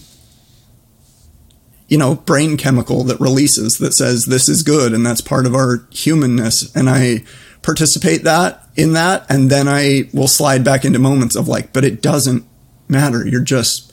you 1.93 1.98
know 1.98 2.14
brain 2.14 2.56
chemical 2.56 3.05
that 3.05 3.20
releases 3.20 3.77
that 3.77 3.93
says 3.93 4.24
this 4.24 4.48
is 4.48 4.62
good 4.62 4.94
and 4.94 5.05
that's 5.05 5.20
part 5.20 5.44
of 5.44 5.55
our 5.55 5.86
humanness. 5.90 6.74
And 6.74 6.89
I 6.89 7.23
participate 7.60 8.24
that 8.24 8.66
in 8.77 8.94
that 8.94 9.27
and 9.28 9.51
then 9.51 9.69
I 9.69 10.09
will 10.14 10.27
slide 10.27 10.64
back 10.64 10.86
into 10.86 10.98
moments 10.98 11.36
of 11.36 11.48
like 11.48 11.74
but 11.74 11.85
it 11.85 12.01
doesn't 12.01 12.47
matter. 12.89 13.28
You're 13.28 13.43
just 13.43 13.93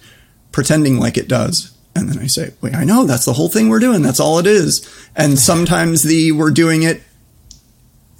pretending 0.53 0.97
like 0.97 1.17
it 1.17 1.27
does. 1.27 1.77
And 1.93 2.07
then 2.07 2.19
I 2.19 2.27
say 2.27 2.53
wait 2.61 2.73
I 2.73 2.85
know. 2.85 3.03
That's 3.03 3.25
the 3.25 3.33
whole 3.33 3.49
thing 3.49 3.67
we're 3.67 3.79
doing. 3.79 4.01
That's 4.01 4.21
all 4.21 4.39
it 4.39 4.47
is. 4.47 4.79
And 5.13 5.37
sometimes 5.37 6.03
the 6.03 6.31
we're 6.31 6.51
doing 6.51 6.83
it 6.83 7.03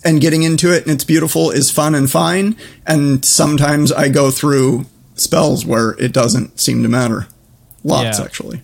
and 0.04 0.20
getting 0.20 0.44
into 0.44 0.74
it 0.76 0.84
and 0.84 0.92
it's 0.92 1.06
beautiful 1.06 1.52
is 1.52 1.72
fun 1.72 1.96
and 1.96 2.12
fine. 2.12 2.58
And 2.86 3.24
sometimes 3.24 3.94
I 3.94 4.10
go 4.10 4.30
through 4.30 4.88
spells 5.16 5.66
where 5.66 5.92
it 5.92 6.12
doesn't 6.12 6.60
seem 6.60 6.84
to 6.84 6.90
matter. 6.90 7.28
Lots 7.86 8.20
Yeah. 8.20 8.26
actually 8.26 8.62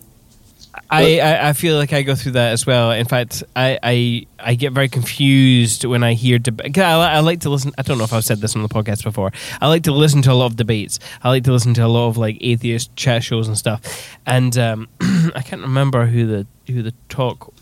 I, 0.88 1.18
I, 1.18 1.48
I 1.48 1.52
feel 1.52 1.76
like 1.76 1.92
I 1.92 2.02
go 2.02 2.14
through 2.14 2.32
that 2.32 2.52
as 2.52 2.66
well. 2.66 2.92
In 2.92 3.06
fact, 3.06 3.42
I, 3.56 3.78
I, 3.82 4.26
I 4.38 4.54
get 4.54 4.72
very 4.72 4.88
confused 4.88 5.84
when 5.84 6.04
I 6.04 6.14
hear 6.14 6.38
debate. 6.38 6.78
I, 6.78 7.14
I 7.14 7.20
like 7.20 7.40
to 7.40 7.50
listen. 7.50 7.72
I 7.76 7.82
don't 7.82 7.98
know 7.98 8.04
if 8.04 8.12
I've 8.12 8.24
said 8.24 8.38
this 8.38 8.54
on 8.54 8.62
the 8.62 8.68
podcast 8.68 9.02
before. 9.02 9.32
I 9.60 9.68
like 9.68 9.82
to 9.84 9.92
listen 9.92 10.22
to 10.22 10.32
a 10.32 10.34
lot 10.34 10.46
of 10.46 10.56
debates. 10.56 10.98
I 11.22 11.30
like 11.30 11.44
to 11.44 11.52
listen 11.52 11.74
to 11.74 11.84
a 11.84 11.88
lot 11.88 12.08
of 12.08 12.16
like 12.16 12.38
atheist 12.40 12.94
chat 12.94 13.24
shows 13.24 13.48
and 13.48 13.58
stuff. 13.58 14.16
And 14.26 14.56
um, 14.58 14.88
I 15.00 15.42
can't 15.44 15.62
remember 15.62 16.06
who 16.06 16.26
the 16.26 16.46
who 16.72 16.82
the 16.82 16.94
talk. 17.08 17.52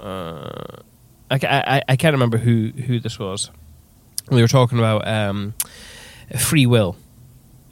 Uh, 0.00 0.78
I, 1.30 1.38
I, 1.42 1.82
I 1.88 1.96
can't 1.96 2.14
remember 2.14 2.38
who 2.38 2.68
who 2.68 3.00
this 3.00 3.18
was. 3.18 3.50
We 4.30 4.40
were 4.40 4.48
talking 4.48 4.78
about 4.78 5.06
um, 5.06 5.54
free 6.38 6.66
will, 6.66 6.96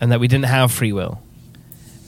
and 0.01 0.13
that 0.13 0.21
we 0.21 0.29
didn't 0.29 0.47
have 0.47 0.71
free 0.71 0.93
will. 0.93 1.21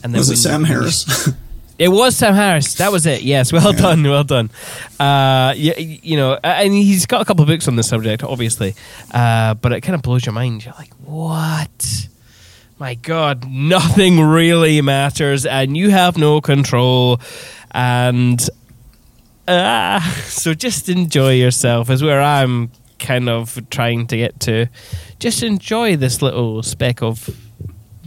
And 0.04 0.14
that 0.14 0.18
was 0.18 0.30
it 0.30 0.36
Sam 0.36 0.62
Harris 0.62 1.30
it 1.78 1.88
was 1.88 2.16
Sam 2.16 2.34
Harris. 2.34 2.74
That 2.74 2.90
was 2.92 3.06
it. 3.06 3.22
Yes, 3.22 3.52
well 3.52 3.72
done, 3.72 4.02
well 4.02 4.24
done. 4.24 4.50
Uh, 4.98 5.54
yeah, 5.56 5.78
you 5.78 6.16
know, 6.16 6.38
and 6.42 6.72
he's 6.72 7.06
got 7.06 7.20
a 7.20 7.24
couple 7.24 7.42
of 7.42 7.48
books 7.48 7.68
on 7.68 7.76
this 7.76 7.88
subject, 7.88 8.22
obviously. 8.22 8.74
Uh, 9.12 9.54
but 9.54 9.72
it 9.72 9.82
kind 9.82 9.94
of 9.94 10.02
blows 10.02 10.24
your 10.24 10.32
mind. 10.32 10.64
You're 10.64 10.74
like, 10.74 10.92
what? 10.94 12.08
My 12.78 12.94
God, 12.94 13.48
nothing 13.48 14.20
really 14.20 14.80
matters, 14.82 15.46
and 15.46 15.76
you 15.76 15.90
have 15.90 16.18
no 16.18 16.40
control. 16.40 17.20
And 17.70 18.46
uh, 19.48 20.00
so, 20.24 20.54
just 20.54 20.88
enjoy 20.88 21.34
yourself. 21.34 21.90
Is 21.90 22.02
where 22.02 22.20
I'm 22.20 22.70
kind 22.98 23.28
of 23.28 23.68
trying 23.70 24.06
to 24.08 24.16
get 24.16 24.40
to. 24.40 24.66
Just 25.18 25.42
enjoy 25.42 25.96
this 25.96 26.22
little 26.22 26.62
speck 26.62 27.02
of 27.02 27.30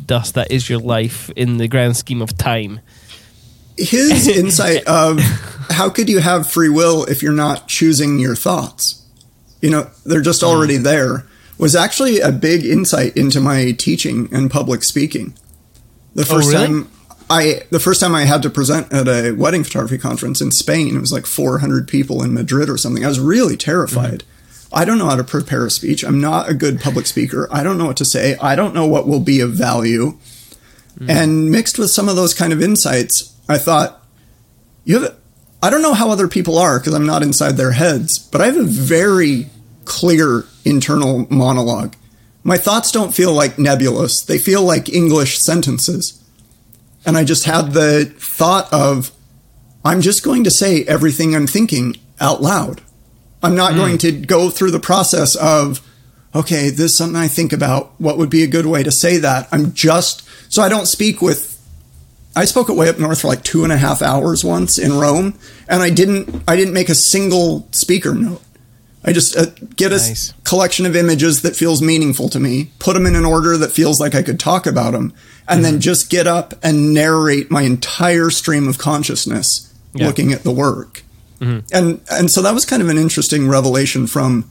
dust 0.05 0.33
that 0.35 0.51
is 0.51 0.69
your 0.69 0.79
life 0.79 1.29
in 1.35 1.57
the 1.57 1.67
grand 1.67 1.95
scheme 1.97 2.21
of 2.21 2.37
time. 2.37 2.79
His 3.79 4.27
insight 4.37 4.83
of 4.85 5.19
how 5.69 5.89
could 5.89 6.09
you 6.09 6.19
have 6.19 6.49
free 6.49 6.69
will 6.69 7.05
if 7.05 7.21
you're 7.21 7.31
not 7.31 7.67
choosing 7.67 8.19
your 8.19 8.35
thoughts 8.35 9.05
you 9.61 9.69
know 9.69 9.89
they're 10.05 10.21
just 10.21 10.41
mm-hmm. 10.41 10.55
already 10.55 10.77
there 10.77 11.25
was 11.57 11.75
actually 11.75 12.19
a 12.19 12.31
big 12.31 12.65
insight 12.65 13.15
into 13.17 13.39
my 13.39 13.71
teaching 13.71 14.29
and 14.33 14.49
public 14.49 14.83
speaking 14.83 15.33
the 16.15 16.21
oh, 16.21 16.25
first 16.25 16.49
really? 16.49 16.67
time 16.67 16.91
i 17.29 17.61
the 17.69 17.79
first 17.79 18.01
time 18.01 18.15
i 18.15 18.25
had 18.25 18.41
to 18.41 18.49
present 18.49 18.91
at 18.91 19.07
a 19.07 19.31
wedding 19.31 19.63
photography 19.63 19.97
conference 19.97 20.41
in 20.41 20.51
spain 20.51 20.95
it 20.95 20.99
was 20.99 21.13
like 21.13 21.25
400 21.25 21.87
people 21.87 22.23
in 22.23 22.33
madrid 22.33 22.69
or 22.69 22.77
something 22.77 23.05
i 23.05 23.07
was 23.07 23.19
really 23.19 23.57
terrified 23.57 24.19
mm-hmm. 24.19 24.35
I 24.71 24.85
don't 24.85 24.99
know 24.99 25.07
how 25.07 25.15
to 25.15 25.23
prepare 25.23 25.65
a 25.65 25.71
speech. 25.71 26.03
I'm 26.03 26.21
not 26.21 26.49
a 26.49 26.53
good 26.53 26.79
public 26.79 27.07
speaker. 27.07 27.47
I 27.51 27.63
don't 27.63 27.77
know 27.77 27.85
what 27.85 27.97
to 27.97 28.05
say. 28.05 28.37
I 28.37 28.55
don't 28.55 28.75
know 28.75 28.85
what 28.85 29.07
will 29.07 29.19
be 29.19 29.39
of 29.39 29.51
value. 29.51 30.17
Mm-hmm. 30.99 31.09
And 31.09 31.51
mixed 31.51 31.79
with 31.79 31.89
some 31.91 32.09
of 32.09 32.15
those 32.15 32.33
kind 32.33 32.53
of 32.53 32.61
insights, 32.61 33.35
I 33.49 33.57
thought, 33.57 34.01
you 34.85 35.01
have, 35.01 35.17
I 35.61 35.69
don't 35.69 35.81
know 35.81 35.93
how 35.93 36.11
other 36.11 36.29
people 36.29 36.57
are 36.57 36.79
because 36.79 36.93
I'm 36.93 37.05
not 37.05 37.23
inside 37.23 37.57
their 37.57 37.71
heads, 37.71 38.17
but 38.17 38.39
I 38.39 38.45
have 38.45 38.57
a 38.57 38.63
very 38.63 39.47
clear 39.83 40.45
internal 40.63 41.27
monologue 41.33 41.95
my 42.43 42.57
thoughts 42.57 42.91
don't 42.91 43.13
feel 43.13 43.33
like 43.33 43.59
nebulous. 43.59 44.21
They 44.21 44.39
feel 44.39 44.63
like 44.63 44.89
English 44.89 45.39
sentences. 45.39 46.23
And 47.05 47.17
I 47.17 47.23
just 47.23 47.45
had 47.45 47.73
the 47.73 48.05
thought 48.17 48.71
of, 48.73 49.11
I'm 49.83 50.01
just 50.01 50.23
going 50.23 50.43
to 50.45 50.51
say 50.51 50.83
everything 50.83 51.35
I'm 51.35 51.47
thinking 51.47 51.95
out 52.19 52.41
loud. 52.41 52.81
I'm 53.41 53.55
not 53.55 53.73
hmm. 53.73 53.77
going 53.77 53.97
to 53.99 54.11
go 54.11 54.49
through 54.49 54.71
the 54.71 54.79
process 54.79 55.35
of, 55.35 55.81
okay, 56.35 56.69
this 56.69 56.91
is 56.91 56.97
something 56.97 57.19
I 57.19 57.27
think 57.27 57.53
about. 57.53 57.93
What 57.99 58.17
would 58.17 58.29
be 58.29 58.43
a 58.43 58.47
good 58.47 58.65
way 58.65 58.83
to 58.83 58.91
say 58.91 59.17
that? 59.17 59.47
I'm 59.51 59.73
just, 59.73 60.27
so 60.51 60.61
I 60.61 60.69
don't 60.69 60.87
speak 60.87 61.21
with, 61.21 61.48
I 62.39 62.45
spoke 62.45 62.69
at 62.69 62.75
Way 62.75 62.87
Up 62.89 62.97
North 62.99 63.21
for 63.21 63.27
like 63.27 63.43
two 63.43 63.63
and 63.63 63.73
a 63.73 63.77
half 63.77 64.01
hours 64.01 64.43
once 64.43 64.77
in 64.77 64.93
Rome, 64.97 65.37
and 65.67 65.83
I 65.83 65.89
didn't, 65.89 66.43
I 66.47 66.55
didn't 66.55 66.73
make 66.73 66.87
a 66.89 66.95
single 66.95 67.67
speaker 67.71 68.13
note. 68.13 68.41
I 69.03 69.11
just 69.13 69.35
uh, 69.37 69.47
get 69.75 69.91
a 69.91 69.95
Nice. 69.97 70.33
collection 70.43 70.85
of 70.85 70.95
images 70.95 71.41
that 71.41 71.55
feels 71.55 71.81
meaningful 71.81 72.29
to 72.29 72.39
me, 72.39 72.71
put 72.79 72.93
them 72.93 73.05
in 73.05 73.15
an 73.15 73.25
order 73.25 73.57
that 73.57 73.71
feels 73.71 73.99
like 73.99 74.15
I 74.15 74.21
could 74.23 74.39
talk 74.39 74.65
about 74.65 74.91
them, 74.91 75.13
and 75.47 75.63
then 75.65 75.79
just 75.81 76.09
get 76.09 76.27
up 76.27 76.53
and 76.63 76.93
narrate 76.93 77.49
my 77.51 77.63
entire 77.63 78.29
stream 78.29 78.67
of 78.67 78.77
consciousness 78.77 79.73
Yeah. 79.93 80.05
looking 80.07 80.31
at 80.33 80.43
the 80.43 80.51
work. 80.51 81.03
And 81.41 81.63
and 82.11 82.29
so 82.29 82.41
that 82.41 82.53
was 82.53 82.65
kind 82.65 82.81
of 82.81 82.89
an 82.89 82.97
interesting 82.97 83.47
revelation 83.47 84.07
from 84.07 84.49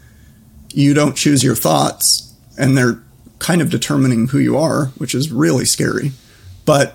you 0.72 0.94
don't 0.94 1.14
choose 1.16 1.44
your 1.44 1.54
thoughts 1.54 2.32
and 2.58 2.76
they're 2.76 3.02
kind 3.38 3.60
of 3.62 3.68
determining 3.70 4.28
who 4.28 4.38
you 4.38 4.56
are, 4.56 4.86
which 4.96 5.14
is 5.14 5.30
really 5.30 5.64
scary. 5.66 6.12
But 6.64 6.94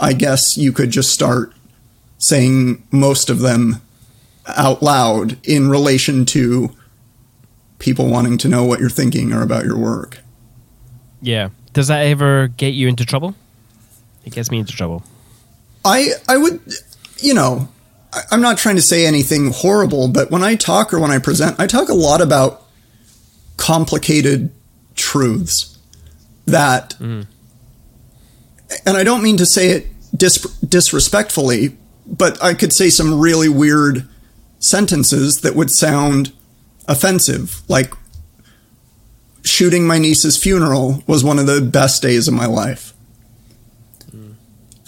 I 0.00 0.14
guess 0.14 0.56
you 0.56 0.72
could 0.72 0.90
just 0.90 1.10
start 1.10 1.52
saying 2.18 2.86
most 2.90 3.30
of 3.30 3.40
them 3.40 3.82
out 4.46 4.82
loud 4.82 5.38
in 5.46 5.68
relation 5.68 6.24
to 6.26 6.74
people 7.78 8.08
wanting 8.08 8.38
to 8.38 8.48
know 8.48 8.64
what 8.64 8.80
you're 8.80 8.90
thinking 8.90 9.32
or 9.32 9.42
about 9.42 9.64
your 9.64 9.76
work. 9.76 10.18
Yeah. 11.22 11.50
Does 11.72 11.88
that 11.88 12.06
ever 12.06 12.48
get 12.48 12.74
you 12.74 12.88
into 12.88 13.04
trouble? 13.04 13.34
It 14.24 14.32
gets 14.32 14.50
me 14.50 14.58
into 14.58 14.72
trouble. 14.72 15.04
I 15.84 16.08
I 16.28 16.36
would, 16.36 16.60
you 17.18 17.34
know, 17.34 17.68
I, 18.12 18.22
I'm 18.30 18.40
not 18.40 18.58
trying 18.58 18.76
to 18.76 18.82
say 18.82 19.06
anything 19.06 19.52
horrible, 19.52 20.08
but 20.08 20.30
when 20.30 20.42
I 20.42 20.56
talk 20.56 20.92
or 20.92 20.98
when 20.98 21.10
I 21.10 21.18
present, 21.18 21.58
I 21.58 21.66
talk 21.66 21.88
a 21.88 21.94
lot 21.94 22.20
about 22.20 22.66
complicated 23.56 24.50
truths 24.94 25.78
that, 26.46 26.96
mm. 26.98 27.26
And 28.86 28.96
I 28.96 29.04
don't 29.04 29.22
mean 29.22 29.36
to 29.38 29.46
say 29.46 29.70
it 29.70 29.86
dis- 30.16 30.56
disrespectfully, 30.60 31.76
but 32.06 32.42
I 32.42 32.54
could 32.54 32.72
say 32.72 32.90
some 32.90 33.18
really 33.18 33.48
weird 33.48 34.08
sentences 34.58 35.40
that 35.42 35.54
would 35.54 35.70
sound 35.70 36.32
offensive, 36.88 37.62
like 37.68 37.94
shooting 39.42 39.86
my 39.86 39.98
niece's 39.98 40.36
funeral 40.36 41.02
was 41.06 41.24
one 41.24 41.38
of 41.38 41.46
the 41.46 41.60
best 41.60 42.02
days 42.02 42.28
of 42.28 42.34
my 42.34 42.46
life 42.46 42.92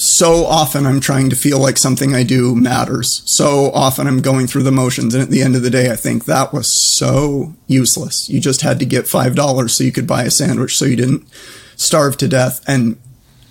so 0.02 0.46
often 0.46 0.84
I'm 0.84 0.98
trying 0.98 1.30
to 1.30 1.36
feel 1.36 1.60
like 1.60 1.78
something 1.78 2.12
I 2.12 2.24
do 2.24 2.56
matters. 2.56 3.22
So 3.24 3.70
often 3.70 4.08
I'm 4.08 4.20
going 4.20 4.48
through 4.48 4.64
the 4.64 4.72
motions. 4.72 5.14
And 5.14 5.22
at 5.22 5.30
the 5.30 5.42
end 5.42 5.54
of 5.54 5.62
the 5.62 5.70
day, 5.70 5.92
I 5.92 5.96
think 5.96 6.24
that 6.24 6.52
was 6.52 6.96
so 6.96 7.54
useless. 7.68 8.28
You 8.28 8.40
just 8.40 8.62
had 8.62 8.80
to 8.80 8.84
get 8.84 9.04
$5 9.04 9.70
so 9.70 9.84
you 9.84 9.92
could 9.92 10.08
buy 10.08 10.24
a 10.24 10.30
sandwich 10.30 10.76
so 10.76 10.86
you 10.86 10.96
didn't 10.96 11.28
starve 11.76 12.16
to 12.16 12.26
death. 12.26 12.64
And 12.66 12.98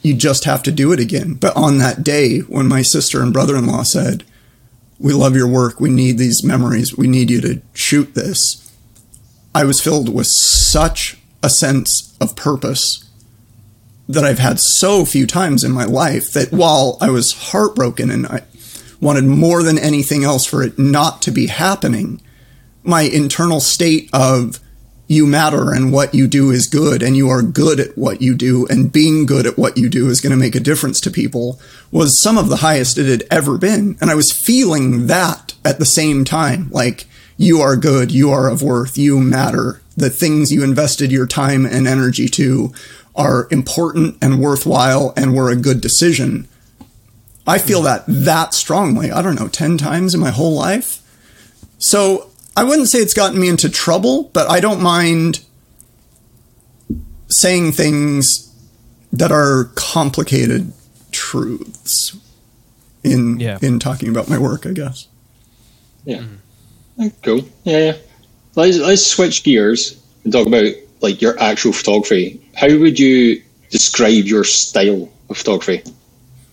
you 0.02 0.14
just 0.14 0.46
have 0.46 0.64
to 0.64 0.72
do 0.72 0.92
it 0.92 1.00
again. 1.00 1.36
But 1.36 1.56
on 1.56 1.78
that 1.78 2.04
day, 2.04 2.40
when 2.40 2.68
my 2.68 2.82
sister 2.82 3.22
and 3.22 3.34
brother 3.34 3.56
in 3.56 3.68
law 3.68 3.84
said, 3.84 4.24
We 5.00 5.14
love 5.14 5.36
your 5.36 5.48
work, 5.48 5.80
we 5.80 5.90
need 5.90 6.18
these 6.18 6.44
memories, 6.44 6.98
we 6.98 7.08
need 7.08 7.30
you 7.30 7.42
to 7.42 7.62
shoot 7.74 8.16
this, 8.16 8.62
I 9.54 9.66
was 9.66 9.82
filled 9.82 10.14
with 10.14 10.28
such 10.28 11.18
a 11.44 11.50
sense 11.50 12.16
of 12.22 12.36
purpose 12.36 13.10
that 14.08 14.24
I've 14.24 14.40
had 14.40 14.60
so 14.60 15.06
few 15.06 15.28
times 15.28 15.64
in 15.64 15.72
my 15.72 15.84
life 15.84 16.32
that 16.34 16.52
while 16.52 16.98
I 17.02 17.10
was 17.10 17.52
heartbroken 17.52 18.10
and 18.10 18.28
I 18.28 18.44
wanted 19.02 19.26
more 19.26 19.64
than 19.64 19.78
anything 19.78 20.24
else 20.24 20.46
for 20.46 20.64
it 20.64 20.80
not 20.80 21.22
to 21.24 21.32
be 21.32 21.48
happening, 21.48 22.22
my 22.84 23.02
internal 23.02 23.60
state 23.60 24.10
of 24.14 24.60
you 25.12 25.26
matter 25.26 25.74
and 25.74 25.92
what 25.92 26.16
you 26.16 26.26
do 26.26 26.52
is 26.52 26.68
good 26.68 27.04
and 27.04 27.18
you 27.18 27.28
are 27.28 27.42
good 27.42 27.82
at 27.82 27.98
what 27.98 28.22
you 28.22 28.34
do 28.34 28.66
and 28.68 28.94
being 28.94 29.26
good 29.26 29.46
at 29.46 29.58
what 29.58 29.78
you 29.78 29.90
do 29.90 30.08
is 30.08 30.22
going 30.22 30.32
to 30.32 30.38
make 30.38 30.56
a 30.56 30.60
difference 30.60 31.02
to 31.02 31.12
people 31.12 31.60
was 31.92 32.22
some 32.22 32.38
of 32.38 32.48
the 32.48 32.58
highest 32.58 32.98
it 32.98 33.08
had 33.08 33.28
ever 33.30 33.58
been. 33.58 33.98
And 34.00 34.10
I 34.10 34.16
was 34.16 34.32
feeling 34.32 35.08
that 35.08 35.54
at 35.66 35.80
the 35.80 35.86
same 35.86 36.24
time. 36.24 36.70
Like, 36.72 37.08
you 37.36 37.60
are 37.60 37.76
good, 37.76 38.10
you 38.12 38.32
are 38.32 38.50
of 38.50 38.64
worth, 38.64 38.98
you 38.98 39.20
matter. 39.20 39.82
The 39.98 40.10
things 40.10 40.50
you 40.50 40.64
invested 40.64 41.12
your 41.12 41.28
time 41.28 41.66
and 41.66 41.90
energy 41.90 42.30
to 42.30 42.72
are 43.14 43.50
important 43.52 44.18
and 44.22 44.40
worthwhile 44.40 45.12
and 45.18 45.36
were 45.36 45.50
a 45.50 45.58
good 45.58 45.82
decision. 45.82 46.48
I 47.46 47.58
feel 47.58 47.82
that 47.82 48.06
that 48.08 48.54
strongly. 48.54 49.12
I 49.12 49.22
don't 49.22 49.36
know, 49.36 49.50
10 49.50 49.78
times 49.78 50.14
in 50.14 50.22
my 50.22 50.30
whole 50.30 50.54
life. 50.54 51.00
So 51.80 52.31
I 52.56 52.64
wouldn't 52.64 52.90
say 52.90 53.00
it's 53.00 53.14
gotten 53.14 53.40
me 53.40 53.48
into 53.48 53.70
trouble, 53.70 54.30
but 54.34 54.50
I 54.50 54.60
don't 54.60 54.82
mind 54.82 55.40
saying 57.30 57.72
things 57.72 58.50
that 59.14 59.32
are 59.32 59.66
complicated 59.76 60.74
truths 61.12 62.16
in 63.04 63.40
Yeah. 63.40 63.58
in 63.62 63.80
talking 63.80 64.10
about 64.10 64.30
my 64.30 64.38
work, 64.38 64.66
I 64.66 64.72
guess. 64.72 65.08
Yeah. 66.06 66.24
Cool. 67.24 67.48
Yeah, 67.64 67.78
yeah. 67.86 67.94
Let's 68.56 68.78
let's 68.78 69.06
switch 69.06 69.44
gears 69.44 69.96
and 70.24 70.32
talk 70.34 70.46
about 70.48 70.66
like 71.02 71.22
your 71.22 71.40
actual 71.42 71.74
photography. 71.74 72.42
How 72.56 72.68
would 72.78 73.00
you 73.00 73.42
describe 73.70 74.26
your 74.26 74.44
style 74.44 75.10
of 75.30 75.38
photography 75.38 75.84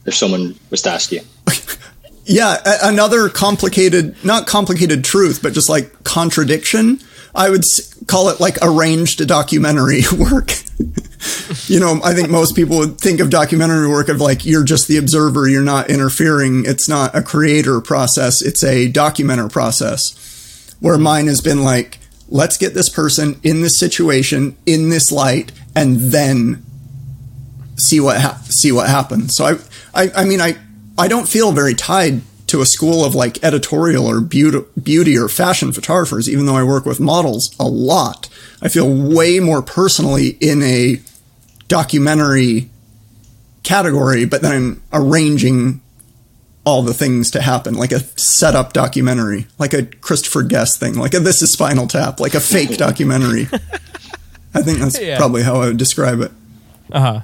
if 0.07 0.15
someone 0.15 0.55
was 0.71 0.83
to 0.83 0.91
ask 0.91 1.13
you? 1.13 1.21
Yeah, 2.29 2.59
a- 2.65 2.89
another 2.89 3.29
complicated, 3.31 4.15
not 4.25 4.47
complicated 4.47 5.03
truth, 5.03 5.41
but 5.43 5.55
just 5.55 5.69
like 5.71 6.05
contradiction. 6.05 7.01
I 7.35 7.49
would 7.51 7.61
s- 7.65 7.95
call 8.07 8.29
it 8.29 8.39
like 8.39 8.59
arranged 8.63 9.27
documentary 9.27 10.03
work. 10.13 10.53
you 11.69 11.81
know, 11.81 12.01
I 12.05 12.13
think 12.15 12.29
most 12.29 12.55
people 12.55 12.79
would 12.79 12.99
think 13.01 13.21
of 13.21 13.31
documentary 13.31 13.89
work 13.89 14.09
of 14.09 14.21
like 14.21 14.45
you're 14.45 14.63
just 14.65 14.89
the 14.89 14.99
observer, 14.99 15.49
you're 15.49 15.63
not 15.65 15.89
interfering. 15.91 16.65
It's 16.67 16.89
not 16.89 17.15
a 17.17 17.23
creator 17.23 17.81
process, 17.81 18.43
it's 18.43 18.63
a 18.63 18.93
documenter 18.93 19.51
process. 19.51 20.77
Where 20.81 20.99
mine 20.99 21.27
has 21.29 21.41
been 21.41 21.65
like, 21.65 21.99
let's 22.29 22.57
get 22.59 22.75
this 22.75 22.89
person 22.91 23.41
in 23.43 23.63
this 23.63 23.79
situation, 23.79 24.57
in 24.67 24.91
this 24.91 25.11
light, 25.11 25.51
and 25.75 25.97
then 26.13 26.63
see 27.77 28.01
what 28.01 28.21
ha- 28.21 28.41
see 28.45 28.71
what 28.71 28.89
happens. 28.89 29.35
So 29.35 29.45
I, 29.47 29.55
I, 29.95 30.11
I 30.19 30.25
mean, 30.25 30.41
I, 30.41 30.57
I 30.99 31.09
don't 31.09 31.29
feel 31.29 31.53
very 31.53 31.75
tied 31.75 32.23
to 32.49 32.61
a 32.61 32.67
school 32.67 33.05
of 33.05 33.15
like 33.15 33.43
editorial 33.45 34.07
or 34.07 34.21
beauty, 34.21 34.61
beauty 34.83 35.17
or 35.17 35.29
fashion 35.29 35.73
photographers, 35.73 36.29
even 36.29 36.47
though 36.47 36.57
I 36.57 36.63
work 36.65 36.85
with 36.87 36.99
models 36.99 37.55
a 37.61 37.69
lot. 37.69 38.29
I 38.63 38.69
feel 38.69 38.89
way 38.91 39.39
more 39.39 39.63
personally 39.63 40.29
in 40.41 40.63
a 40.63 41.01
documentary 41.69 42.71
category, 43.63 44.25
but 44.25 44.43
then 44.43 44.53
I'm 44.53 44.83
arranging 44.93 45.81
all 46.65 46.83
the 46.83 46.95
things 46.95 47.31
to 47.33 47.41
happen, 47.41 47.75
like 47.75 47.93
a 47.93 48.01
setup 48.19 48.73
documentary, 48.73 49.47
like 49.59 49.73
a 49.75 49.85
Christopher 49.85 50.43
Guest 50.43 50.81
thing, 50.81 50.95
like 50.95 51.15
a 51.15 51.21
This 51.21 51.41
Is 51.43 51.53
Spinal 51.53 51.87
Tap, 51.87 52.19
like 52.21 52.35
a 52.35 52.41
fake 52.41 52.77
documentary. 52.77 53.43
I 54.55 54.63
think 54.63 54.79
that's 54.79 55.01
Yeah. 55.01 55.17
probably 55.19 55.43
how 55.43 55.57
I 55.63 55.67
would 55.69 55.77
describe 55.77 56.21
it. 56.21 56.33
Uh 56.91 57.01
huh. 57.01 57.21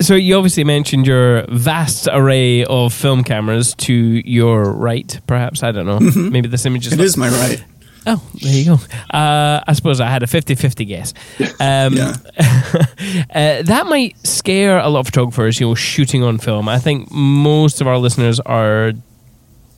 So 0.00 0.14
you 0.14 0.36
obviously 0.36 0.64
mentioned 0.64 1.06
your 1.06 1.44
vast 1.48 2.08
array 2.10 2.64
of 2.64 2.92
film 2.92 3.24
cameras 3.24 3.74
to 3.76 3.92
your 3.94 4.72
right, 4.72 5.20
perhaps. 5.26 5.62
I 5.62 5.72
don't 5.72 5.86
know. 5.86 6.00
Maybe 6.00 6.48
this 6.48 6.64
image 6.66 6.86
is. 6.86 6.92
Mm-hmm. 6.92 7.00
It 7.00 7.04
is 7.04 7.16
my 7.16 7.28
right. 7.28 7.64
Oh, 8.06 8.26
there 8.40 8.54
you 8.54 8.64
go. 8.64 8.74
Uh, 9.16 9.60
I 9.66 9.72
suppose 9.74 10.00
I 10.00 10.08
had 10.08 10.22
a 10.22 10.26
50-50 10.26 10.86
guess. 10.86 11.14
Um, 11.60 11.94
Yeah. 11.94 12.16
uh, 12.38 13.62
that 13.62 13.86
might 13.86 14.16
scare 14.26 14.78
a 14.78 14.88
lot 14.88 15.00
of 15.00 15.06
photographers, 15.06 15.60
you 15.60 15.66
know, 15.68 15.74
shooting 15.74 16.22
on 16.22 16.38
film. 16.38 16.68
I 16.68 16.78
think 16.78 17.10
most 17.10 17.82
of 17.82 17.86
our 17.86 17.98
listeners 17.98 18.40
are 18.40 18.92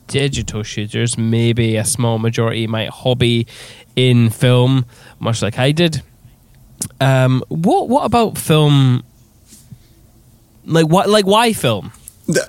digital 0.07 0.63
shooters. 0.63 1.17
Maybe 1.17 1.75
a 1.75 1.83
small 1.83 2.19
majority 2.19 2.65
might 2.67 2.89
hobby 2.89 3.47
in 3.97 4.29
film, 4.29 4.85
much 5.19 5.41
like 5.41 5.59
I 5.59 5.71
did. 5.71 6.01
Um, 7.01 7.43
what 7.49 7.89
what 7.89 8.05
about 8.05 8.37
film? 8.37 9.03
Like 10.65 10.87
what? 10.87 11.09
Like 11.09 11.25
why 11.25 11.53
film? 11.53 11.91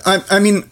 I, 0.05 0.23
I 0.29 0.39
mean, 0.39 0.69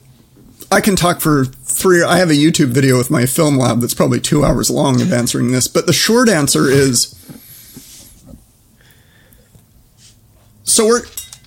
I 0.71 0.81
can 0.81 0.95
talk 0.95 1.21
for 1.21 1.45
three. 1.45 2.01
I 2.03 2.17
have 2.17 2.29
a 2.29 2.33
YouTube 2.33 2.69
video 2.69 2.97
with 2.97 3.11
my 3.11 3.25
film 3.25 3.57
lab 3.57 3.81
that's 3.81 3.93
probably 3.93 4.19
two 4.19 4.43
hours 4.43 4.69
long 4.69 5.01
of 5.01 5.11
answering 5.11 5.51
this, 5.51 5.67
but 5.67 5.85
the 5.85 5.93
short 5.93 6.29
answer 6.29 6.69
is 6.69 7.13
so 10.63 10.87
we're 10.87 11.01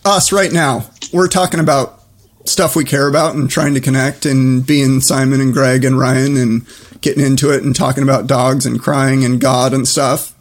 us 0.04 0.32
right 0.32 0.52
now. 0.52 0.88
We're 1.12 1.28
talking 1.28 1.60
about 1.60 2.02
stuff 2.44 2.76
we 2.76 2.84
care 2.84 3.08
about 3.08 3.34
and 3.34 3.50
trying 3.50 3.74
to 3.74 3.80
connect 3.80 4.24
and 4.24 4.64
being 4.64 5.00
Simon 5.00 5.40
and 5.40 5.52
Greg 5.52 5.84
and 5.84 5.98
Ryan 5.98 6.36
and 6.36 6.66
getting 7.00 7.24
into 7.24 7.50
it 7.50 7.64
and 7.64 7.74
talking 7.74 8.02
about 8.02 8.26
dogs 8.26 8.66
and 8.66 8.80
crying 8.80 9.24
and 9.24 9.40
God 9.40 9.72
and 9.72 9.86
stuff. 9.88 10.32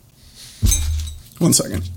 One 1.39 1.53
second. 1.53 1.89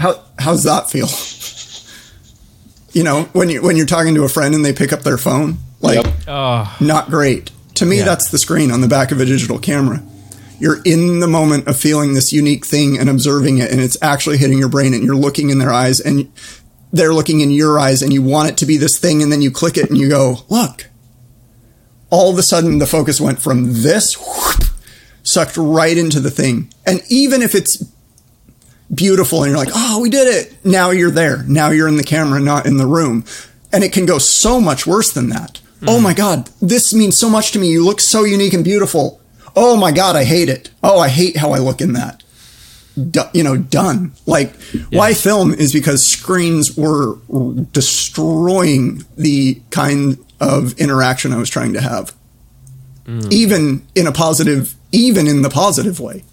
How 0.00 0.22
how's 0.38 0.64
that 0.64 0.88
feel? 0.90 1.08
you 2.92 3.04
know, 3.04 3.24
when 3.34 3.50
you 3.50 3.60
when 3.62 3.76
you're 3.76 3.86
talking 3.86 4.14
to 4.14 4.24
a 4.24 4.28
friend 4.28 4.54
and 4.54 4.64
they 4.64 4.72
pick 4.72 4.92
up 4.94 5.02
their 5.02 5.18
phone, 5.18 5.58
like 5.80 5.96
Yep. 6.04 6.14
Oh, 6.26 6.76
not 6.80 7.10
great. 7.10 7.50
To 7.74 7.84
me, 7.86 7.98
Yeah. 7.98 8.04
that's 8.06 8.30
the 8.30 8.38
screen 8.38 8.70
on 8.70 8.80
the 8.80 8.88
back 8.88 9.12
of 9.12 9.20
a 9.20 9.26
digital 9.26 9.58
camera. 9.58 10.02
You're 10.58 10.80
in 10.84 11.20
the 11.20 11.26
moment 11.28 11.68
of 11.68 11.76
feeling 11.76 12.14
this 12.14 12.32
unique 12.32 12.64
thing 12.66 12.98
and 12.98 13.08
observing 13.10 13.58
it, 13.58 13.70
and 13.70 13.80
it's 13.80 13.96
actually 14.02 14.38
hitting 14.38 14.58
your 14.58 14.68
brain, 14.68 14.92
and 14.94 15.04
you're 15.04 15.16
looking 15.16 15.50
in 15.50 15.58
their 15.58 15.72
eyes, 15.72 16.00
and 16.00 16.30
they're 16.92 17.14
looking 17.14 17.40
in 17.40 17.50
your 17.50 17.78
eyes, 17.78 18.02
and 18.02 18.12
you 18.12 18.22
want 18.22 18.48
it 18.50 18.56
to 18.58 18.66
be 18.66 18.76
this 18.76 18.98
thing, 18.98 19.22
and 19.22 19.30
then 19.30 19.40
you 19.40 19.50
click 19.50 19.76
it, 19.78 19.88
and 19.88 19.98
you 19.98 20.08
go, 20.08 20.40
look. 20.48 20.88
All 22.10 22.30
of 22.30 22.38
a 22.38 22.42
sudden, 22.42 22.78
the 22.78 22.86
focus 22.86 23.20
went 23.20 23.40
from 23.40 23.82
this, 23.82 24.14
whoop, 24.18 24.64
sucked 25.22 25.56
right 25.56 25.96
into 25.96 26.20
the 26.20 26.30
thing. 26.30 26.70
And 26.84 27.00
even 27.08 27.40
if 27.40 27.54
it's 27.54 27.82
beautiful 28.94 29.42
and 29.42 29.50
you're 29.50 29.58
like, 29.58 29.72
oh, 29.74 30.00
we 30.00 30.10
did 30.10 30.26
it. 30.28 30.64
Now 30.64 30.90
you're 30.90 31.10
there. 31.10 31.42
Now 31.44 31.70
you're 31.70 31.88
in 31.88 31.96
the 31.96 32.04
camera, 32.04 32.40
not 32.40 32.66
in 32.66 32.76
the 32.76 32.86
room. 32.86 33.24
And 33.72 33.84
it 33.84 33.92
can 33.92 34.06
go 34.06 34.18
so 34.18 34.60
much 34.60 34.86
worse 34.86 35.12
than 35.12 35.28
that. 35.28 35.60
Oh 35.86 36.00
my 36.00 36.12
God, 36.12 36.50
this 36.60 36.92
means 36.92 37.16
so 37.16 37.30
much 37.30 37.52
to 37.52 37.58
me. 37.58 37.70
You 37.70 37.84
look 37.84 38.00
so 38.00 38.24
unique 38.24 38.52
and 38.52 38.62
beautiful. 38.62 39.20
Oh 39.56 39.76
my 39.76 39.92
God, 39.92 40.14
I 40.14 40.24
hate 40.24 40.48
it. 40.48 40.70
Oh, 40.82 40.98
I 40.98 41.08
hate 41.08 41.38
how 41.38 41.52
I 41.52 41.58
look 41.58 41.80
in 41.80 41.94
that. 41.94 42.22
Do, 43.10 43.22
you 43.32 43.42
know, 43.42 43.56
done. 43.56 44.12
Like, 44.26 44.54
why 44.90 45.14
film 45.14 45.54
is 45.54 45.72
because 45.72 46.06
screens 46.06 46.76
were 46.76 47.16
destroying 47.72 49.04
the 49.16 49.62
kind 49.70 50.22
of 50.38 50.78
interaction 50.78 51.32
I 51.32 51.38
was 51.38 51.48
trying 51.48 51.72
to 51.72 51.80
have. 51.80 52.14
Mm. 53.06 53.32
Even 53.32 53.86
in 53.94 54.06
a 54.06 54.12
positive, 54.12 54.74
even 54.92 55.26
in 55.26 55.42
the 55.42 55.50
positive 55.50 55.98
way. 55.98 56.24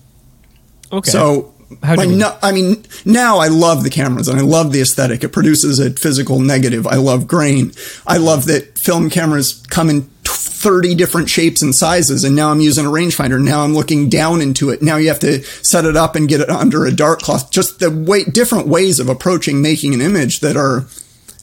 okay. 0.91 1.09
So, 1.09 1.53
How 1.83 1.95
do 1.95 1.97
my 1.97 2.03
you 2.05 2.15
no- 2.17 2.37
I 2.41 2.51
mean, 2.51 2.83
now 3.05 3.37
I 3.39 3.47
love 3.47 3.83
the 3.83 3.89
cameras 3.89 4.27
and 4.27 4.39
I 4.39 4.43
love 4.43 4.71
the 4.71 4.81
aesthetic. 4.81 5.23
It 5.23 5.29
produces 5.29 5.79
a 5.79 5.91
physical 5.91 6.39
negative. 6.39 6.87
I 6.87 6.95
love 6.95 7.27
grain. 7.27 7.73
I 8.05 8.17
love 8.17 8.45
that 8.45 8.79
film 8.79 9.09
cameras 9.09 9.61
come 9.69 9.89
in 9.89 10.03
t- 10.03 10.07
30 10.23 10.95
different 10.95 11.29
shapes 11.29 11.61
and 11.61 11.75
sizes. 11.75 12.23
And 12.23 12.35
now 12.35 12.51
I'm 12.51 12.61
using 12.61 12.85
a 12.85 12.89
rangefinder. 12.89 13.41
Now 13.41 13.63
I'm 13.63 13.73
looking 13.73 14.07
down 14.09 14.41
into 14.41 14.69
it. 14.69 14.81
Now 14.81 14.95
you 14.97 15.09
have 15.09 15.19
to 15.19 15.43
set 15.43 15.83
it 15.85 15.97
up 15.97 16.15
and 16.15 16.29
get 16.29 16.41
it 16.41 16.49
under 16.49 16.85
a 16.85 16.91
dark 16.95 17.21
cloth. 17.21 17.51
Just 17.51 17.79
the 17.79 17.91
way, 17.91 18.23
different 18.23 18.67
ways 18.67 18.99
of 18.99 19.09
approaching 19.09 19.61
making 19.61 19.93
an 19.93 20.01
image 20.01 20.39
that 20.39 20.55
are 20.55 20.85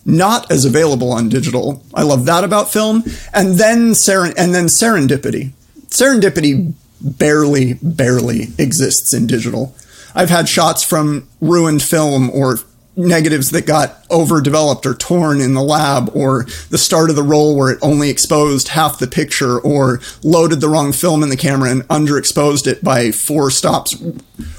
not 0.07 0.51
as 0.51 0.65
available 0.65 1.13
on 1.13 1.29
digital. 1.29 1.83
I 1.95 2.03
love 2.03 2.25
that 2.27 2.45
about 2.45 2.73
film. 2.73 3.05
And 3.33 3.55
then 3.55 3.93
seren- 3.93 4.35
and 4.37 4.55
then 4.55 4.67
serendipity. 4.67 5.53
Serendipity 5.89 6.73
barely, 7.01 7.75
barely 7.83 8.49
exists 8.59 9.13
in 9.15 9.27
digital. 9.27 9.75
I've 10.15 10.31
had 10.31 10.49
shots 10.49 10.83
from 10.83 11.29
ruined 11.41 11.83
film 11.83 12.31
or 12.31 12.59
negatives 12.97 13.51
that 13.51 13.67
got 13.67 14.05
overdeveloped 14.11 14.87
or 14.87 14.95
torn 14.95 15.41
in 15.41 15.55
the 15.55 15.63
lab 15.63 16.11
or 16.15 16.45
the 16.71 16.79
start 16.79 17.11
of 17.11 17.17
the 17.17 17.23
roll 17.23 17.57
where 17.57 17.71
it 17.73 17.79
only 17.83 18.09
exposed 18.09 18.69
half 18.69 18.99
the 18.99 19.07
picture 19.07 19.59
or 19.59 20.01
loaded 20.23 20.61
the 20.61 20.69
wrong 20.69 20.93
film 20.93 21.23
in 21.23 21.29
the 21.29 21.37
camera 21.37 21.71
and 21.71 21.83
underexposed 21.89 22.67
it 22.67 22.85
by 22.85 23.11
four 23.11 23.51
stops 23.51 24.01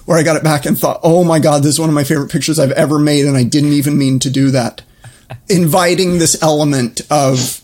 where 0.06 0.18
I 0.18 0.24
got 0.24 0.36
it 0.36 0.44
back 0.44 0.66
and 0.66 0.78
thought, 0.78 1.00
oh 1.02 1.24
my 1.24 1.40
God, 1.40 1.64
this 1.64 1.76
is 1.76 1.80
one 1.80 1.90
of 1.90 1.96
my 1.96 2.04
favorite 2.04 2.32
pictures 2.32 2.60
I've 2.60 2.72
ever 2.72 3.00
made 3.00 3.26
and 3.26 3.38
I 3.38 3.44
didn't 3.44 3.74
even 3.74 3.98
mean 3.98 4.20
to 4.20 4.30
do 4.30 4.52
that. 4.52 4.82
Inviting 5.48 6.20
this 6.20 6.42
element 6.44 7.02
of 7.10 7.62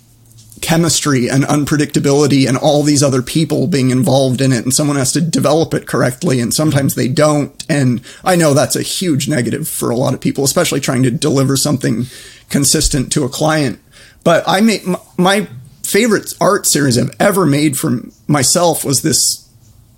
chemistry 0.61 1.27
and 1.27 1.43
unpredictability 1.43 2.47
and 2.47 2.57
all 2.57 2.83
these 2.83 3.01
other 3.03 3.21
people 3.21 3.67
being 3.67 3.89
involved 3.89 4.41
in 4.41 4.51
it 4.51 4.63
and 4.63 4.73
someone 4.73 4.95
has 4.95 5.11
to 5.11 5.21
develop 5.21 5.73
it 5.73 5.87
correctly 5.87 6.39
and 6.39 6.53
sometimes 6.53 6.95
they 6.95 7.07
don't. 7.07 7.65
And 7.67 8.01
i 8.23 8.35
know 8.35 8.53
that's 8.53 8.75
a 8.75 8.81
huge 8.81 9.27
negative 9.27 9.67
for 9.67 9.89
a 9.89 9.95
lot 9.95 10.13
of 10.13 10.21
people 10.21 10.43
especially 10.43 10.79
trying 10.79 11.03
to 11.03 11.11
deliver 11.11 11.57
something 11.57 12.05
consistent 12.49 13.11
to 13.13 13.23
a 13.23 13.29
client. 13.29 13.79
But 14.23 14.43
i 14.47 14.61
made 14.61 14.83
my 15.17 15.47
favorite 15.83 16.33
art 16.39 16.65
series 16.65 16.97
i've 16.97 17.15
ever 17.19 17.45
made 17.45 17.77
for 17.77 17.99
myself 18.27 18.85
was 18.85 19.01
this 19.01 19.49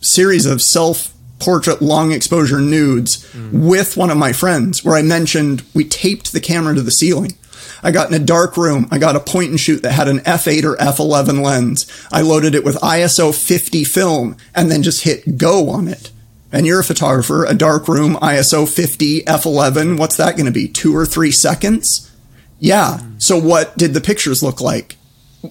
series 0.01 0.45
of 0.45 0.61
self 0.61 1.13
portrait 1.39 1.81
long 1.81 2.11
exposure 2.11 2.61
nudes 2.61 3.23
mm. 3.33 3.51
with 3.51 3.97
one 3.97 4.09
of 4.09 4.17
my 4.17 4.31
friends 4.31 4.83
where 4.83 4.95
i 4.95 5.01
mentioned 5.01 5.61
we 5.73 5.83
taped 5.83 6.31
the 6.31 6.39
camera 6.39 6.73
to 6.73 6.81
the 6.81 6.91
ceiling 6.91 7.37
I 7.83 7.91
got 7.91 8.07
in 8.09 8.19
a 8.19 8.25
dark 8.25 8.55
room. 8.55 8.87
I 8.91 8.97
got 8.97 9.15
a 9.15 9.19
point 9.19 9.49
and 9.49 9.59
shoot 9.59 9.83
that 9.83 9.91
had 9.91 10.07
an 10.07 10.19
f8 10.19 10.63
or 10.63 10.75
f11 10.77 11.43
lens. 11.43 11.85
I 12.11 12.21
loaded 12.21 12.55
it 12.55 12.63
with 12.63 12.75
ISO 12.77 13.35
50 13.35 13.83
film 13.83 14.37
and 14.55 14.71
then 14.71 14.83
just 14.83 15.03
hit 15.03 15.37
go 15.37 15.69
on 15.69 15.87
it. 15.87 16.11
And 16.51 16.65
you're 16.65 16.79
a 16.79 16.83
photographer, 16.83 17.45
a 17.45 17.55
dark 17.55 17.87
room, 17.87 18.15
ISO 18.15 18.71
50, 18.71 19.23
f11. 19.23 19.97
What's 19.97 20.17
that 20.17 20.35
going 20.35 20.45
to 20.45 20.51
be? 20.51 20.67
Two 20.67 20.95
or 20.95 21.05
three 21.05 21.31
seconds? 21.31 22.11
Yeah. 22.59 22.99
So 23.17 23.37
what 23.37 23.77
did 23.77 23.93
the 23.93 24.01
pictures 24.01 24.43
look 24.43 24.61
like? 24.61 24.95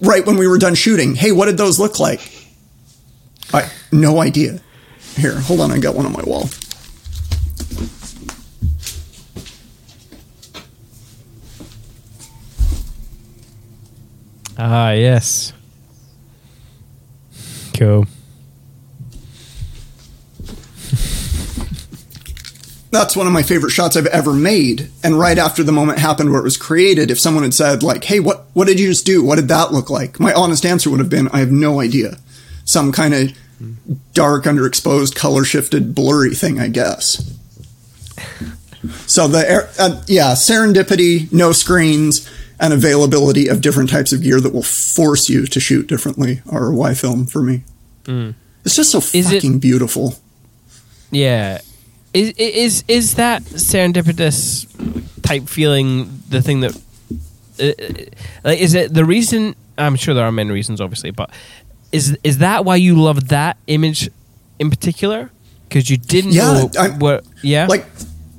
Right 0.01 0.25
when 0.25 0.37
we 0.37 0.47
were 0.47 0.57
done 0.57 0.75
shooting. 0.75 1.15
Hey, 1.15 1.31
what 1.31 1.45
did 1.45 1.57
those 1.57 1.77
look 1.77 1.99
like? 1.99 2.21
I 3.53 3.69
no 3.91 4.19
idea. 4.21 4.59
Here, 5.15 5.39
hold 5.39 5.59
on. 5.59 5.71
I 5.71 5.77
got 5.77 5.93
one 5.93 6.07
on 6.07 6.13
my 6.13 6.23
wall. 6.23 6.49
Ah, 14.57 14.91
yes. 14.91 15.53
Cool. 17.77 18.07
that's 22.93 23.15
one 23.15 23.25
of 23.25 23.33
my 23.33 23.41
favorite 23.41 23.71
shots 23.71 23.97
I've 23.97 24.05
ever 24.05 24.33
made. 24.33 24.89
And 25.03 25.19
right 25.19 25.37
after 25.37 25.63
the 25.63 25.71
moment 25.71 25.97
happened 25.99 26.29
where 26.29 26.39
it 26.39 26.43
was 26.43 26.55
created, 26.55 27.09
if 27.09 27.19
someone 27.19 27.43
had 27.43 27.53
said 27.53 27.83
like, 27.83 28.03
"Hey, 28.03 28.19
what 28.19 28.45
what 28.53 28.67
did 28.67 28.79
you 28.79 28.87
just 28.87 29.05
do? 29.05 29.23
What 29.23 29.35
did 29.35 29.47
that 29.47 29.73
look 29.73 29.89
like?" 29.89 30.19
My 30.19 30.31
honest 30.33 30.65
answer 30.65 30.89
would 30.89 30.99
have 30.99 31.09
been, 31.09 31.27
"I 31.29 31.39
have 31.39 31.51
no 31.51 31.81
idea. 31.81 32.17
Some 32.65 32.91
kind 32.91 33.13
of 33.13 33.33
dark, 34.13 34.45
underexposed, 34.45 35.15
color 35.15 35.43
shifted, 35.43 35.95
blurry 35.95 36.35
thing, 36.35 36.59
I 36.59 36.67
guess." 36.67 37.33
So 39.07 39.27
the 39.27 39.67
uh, 39.79 40.03
yeah, 40.07 40.33
serendipity, 40.33 41.31
no 41.33 41.51
screens, 41.51 42.29
and 42.59 42.73
availability 42.73 43.47
of 43.47 43.61
different 43.61 43.89
types 43.89 44.13
of 44.13 44.21
gear 44.21 44.39
that 44.39 44.53
will 44.53 44.63
force 44.63 45.29
you 45.29 45.45
to 45.47 45.59
shoot 45.59 45.87
differently 45.87 46.41
are 46.49 46.71
why 46.71 46.93
film 46.93 47.25
for 47.25 47.41
me. 47.41 47.63
It's 48.65 48.75
just 48.75 48.91
so 48.91 48.99
Is 48.99 49.31
it- 49.31 49.35
fucking 49.41 49.59
beautiful. 49.59 50.15
Yeah. 51.11 51.59
Is 52.13 52.31
is 52.37 52.83
is 52.87 53.15
that 53.15 53.41
serendipitous 53.43 54.67
type 55.23 55.47
feeling 55.49 56.21
the 56.29 56.41
thing 56.41 56.59
that 56.61 56.75
uh, 57.59 57.63
uh, 57.65 58.03
like 58.43 58.59
is 58.59 58.73
it 58.75 58.93
the 58.93 59.03
reason 59.05 59.55
I'm 59.77 59.95
sure 59.95 60.13
there 60.13 60.25
are 60.25 60.31
many 60.31 60.51
reasons 60.51 60.79
obviously 60.81 61.11
but 61.11 61.29
is 61.91 62.15
is 62.23 62.37
that 62.39 62.65
why 62.65 62.75
you 62.75 62.95
love 63.01 63.29
that 63.29 63.57
image 63.67 64.09
in 64.59 64.69
particular 64.69 65.31
because 65.69 65.89
you 65.89 65.97
didn't 65.97 66.33
Yeah, 66.33 66.67
know 66.69 66.93
what 66.99 67.23
yeah 67.41 67.65
like 67.67 67.85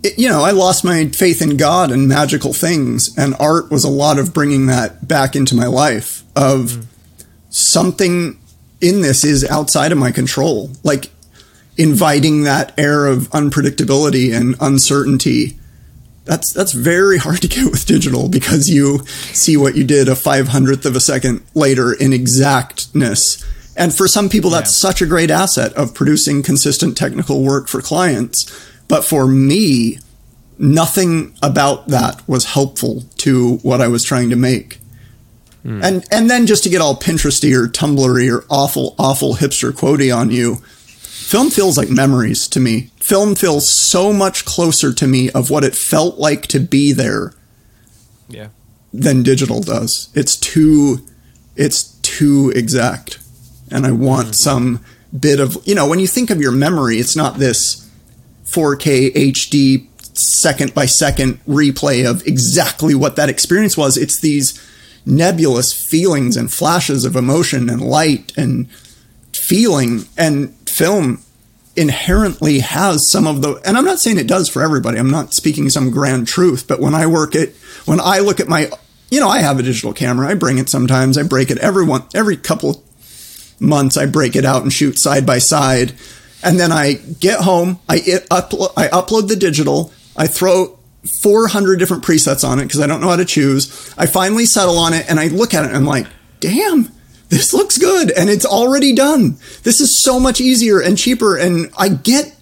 it, 0.05 0.19
you 0.19 0.29
know 0.29 0.43
i 0.43 0.51
lost 0.51 0.85
my 0.85 1.07
faith 1.09 1.43
in 1.43 1.57
god 1.57 1.91
and 1.91 2.09
magical 2.09 2.53
things 2.53 3.17
and 3.17 3.35
art 3.41 3.71
was 3.71 3.85
a 3.85 3.91
lot 3.91 4.19
of 4.19 4.33
bringing 4.33 4.67
that 4.67 5.07
back 5.07 5.35
into 5.35 5.55
my 5.55 5.67
life 5.67 6.23
of 6.37 6.61
mm. 6.71 6.87
something 7.49 8.39
in 8.81 9.01
this 9.01 9.25
is 9.25 9.45
outside 9.51 9.93
of 9.93 9.99
my 9.99 10.11
control 10.11 10.71
like 10.83 11.11
inviting 11.77 12.43
that 12.43 12.73
air 12.79 13.07
of 13.07 13.29
unpredictability 13.31 14.33
and 14.33 14.55
uncertainty 14.61 15.59
that's 16.25 16.53
that's 16.53 16.73
very 16.73 17.19
hard 17.19 17.43
to 17.43 17.49
get 17.49 17.71
with 17.71 17.87
digital 17.87 18.29
because 18.29 18.69
you 18.69 19.05
see 19.07 19.57
what 19.57 19.77
you 19.77 19.85
did 19.85 20.09
a 20.09 20.17
five 20.17 20.49
hundredth 20.49 20.87
of 20.87 20.97
a 20.97 21.01
second 21.01 21.45
later 21.55 21.93
in 21.93 22.13
exactness. 22.13 23.45
And 23.77 23.95
for 23.95 24.07
some 24.07 24.29
people, 24.29 24.51
that's 24.51 24.71
such 24.71 25.03
a 25.03 25.07
great 25.07 25.33
asset 25.33 25.73
of 25.75 25.95
producing 25.95 26.45
consistent 26.45 26.97
technical 26.97 27.43
work 27.43 27.67
for 27.67 27.83
clients. 27.83 28.45
But 28.89 29.05
for 29.05 29.27
me, 29.27 29.99
nothing 30.59 31.35
about 31.43 31.89
that 31.89 32.27
was 32.29 32.45
helpful 32.45 33.05
to 33.19 33.57
what 33.59 33.81
I 33.81 33.89
was 33.89 34.05
trying 34.05 34.31
to 34.31 34.37
make. 34.37 34.79
Hmm. 35.63 35.83
And 35.83 36.05
and 36.11 36.31
then 36.31 36.47
just 36.47 36.63
to 36.65 36.69
get 36.69 36.81
all 36.81 36.97
Pinteresty 36.99 37.55
or 37.57 37.69
Tumblry 37.69 38.31
or 38.31 38.45
awful 38.51 38.95
awful 38.99 39.35
hipster 39.35 39.73
quotey 39.73 40.15
on 40.15 40.31
you, 40.31 40.57
film 40.57 41.51
feels 41.51 41.79
like 41.79 41.89
memories 41.89 42.47
to 42.49 42.61
me. 42.61 42.91
Film 43.01 43.35
feels 43.35 43.69
so 43.69 44.13
much 44.13 44.45
closer 44.45 44.93
to 44.93 45.07
me 45.07 45.31
of 45.31 45.51
what 45.51 45.65
it 45.65 45.75
felt 45.75 46.19
like 46.19 46.47
to 46.49 46.61
be 46.61 46.93
there 46.93 47.35
yeah 48.29 48.49
than 48.93 49.23
digital 49.23 49.61
does. 49.61 50.11
It's 50.15 50.37
too 50.37 50.99
it's 51.57 51.85
too 52.03 52.53
exact. 52.55 53.19
And 53.71 53.87
I 53.87 53.93
want 53.93 54.29
hmm. 54.29 54.33
some 54.33 54.85
bit 55.19 55.41
of 55.41 55.57
you 55.65 55.75
know, 55.75 55.89
when 55.89 55.99
you 55.99 56.07
think 56.07 56.29
of 56.29 56.43
your 56.43 56.53
memory, 56.53 56.99
it's 56.99 57.17
not 57.17 57.39
this 57.39 57.84
4K 58.55 59.13
HD 59.15 59.87
second 60.17 60.75
by 60.75 60.87
second 60.87 61.45
replay 61.45 62.09
of 62.09 62.27
exactly 62.27 62.95
what 62.95 63.17
that 63.17 63.29
experience 63.29 63.77
was. 63.77 63.97
It's 63.97 64.21
these 64.21 64.61
nebulous 65.05 65.73
feelings 65.73 66.37
and 66.37 66.53
flashes 66.53 67.05
of 67.05 67.17
emotion 67.17 67.69
and 67.69 67.81
light 67.81 68.33
and 68.37 68.71
feeling 69.33 70.05
and 70.17 70.55
film 70.69 71.21
inherently 71.77 72.61
has 72.61 73.11
some 73.11 73.27
of 73.27 73.43
the 73.43 73.55
and 73.67 73.77
I'm 73.77 73.85
not 73.85 73.99
saying 73.99 74.19
it 74.19 74.29
does 74.29 74.49
for 74.49 74.63
everybody. 74.63 74.99
I'm 74.99 75.11
not 75.11 75.35
speaking 75.35 75.69
some 75.69 75.91
grand 75.91 76.29
truth, 76.29 76.67
but 76.69 76.81
when 76.81 76.95
I 76.95 77.07
work 77.07 77.35
it 77.35 77.57
when 77.85 78.01
I 78.01 78.21
look 78.21 78.41
at 78.41 78.49
my 78.49 78.71
you 79.11 79.21
know, 79.21 79.29
I 79.29 79.41
have 79.41 79.59
a 79.59 79.63
digital 79.63 79.93
camera. 79.93 80.29
I 80.29 80.35
bring 80.35 80.59
it 80.59 80.69
sometimes. 80.69 81.19
I 81.19 81.23
break 81.25 81.51
it 81.51 81.59
every 81.59 81.85
one 81.85 82.05
every 82.15 82.37
couple 82.37 82.85
months 83.61 83.97
I 83.97 84.07
break 84.07 84.37
it 84.37 84.45
out 84.45 84.63
and 84.63 84.73
shoot 84.73 85.01
side 85.01 85.27
by 85.27 85.39
side. 85.39 85.95
And 86.45 86.61
then 86.61 86.71
I 86.71 86.95
get 86.95 87.41
home, 87.41 87.81
I 87.89 87.97
it, 87.97 88.29
upload 88.29 88.73
I 88.77 88.89
upload 88.89 89.29
the 89.29 89.37
digital, 89.37 89.93
I 90.17 90.27
throw 90.27 90.79
400 91.23 91.79
different 91.79 92.05
presets 92.05 92.49
on 92.49 92.59
it 92.59 92.65
because 92.65 92.81
I 92.81 92.87
don't 92.87 93.01
know 93.01 93.09
how 93.09 93.17
to 93.17 93.25
choose. 93.25 93.93
I 93.99 94.07
finally 94.07 94.47
settle 94.47 94.79
on 94.79 94.95
it 94.95 95.07
and 95.09 95.19
I 95.19 95.29
look 95.29 95.55
at 95.55 95.65
it 95.65 95.69
and 95.69 95.77
I'm 95.77 95.85
like, 95.85 96.07
"Damn, 96.41 96.91
this 97.35 97.53
looks 97.53 97.79
good 97.79 98.11
and 98.13 98.31
it's 98.31 98.47
already 98.47 98.95
done. 98.95 99.39
This 99.63 99.81
is 99.81 100.03
so 100.03 100.21
much 100.21 100.41
easier 100.41 100.81
and 100.81 100.97
cheaper. 100.97 101.37
And 101.37 101.71
I 101.77 101.89
get, 101.89 102.35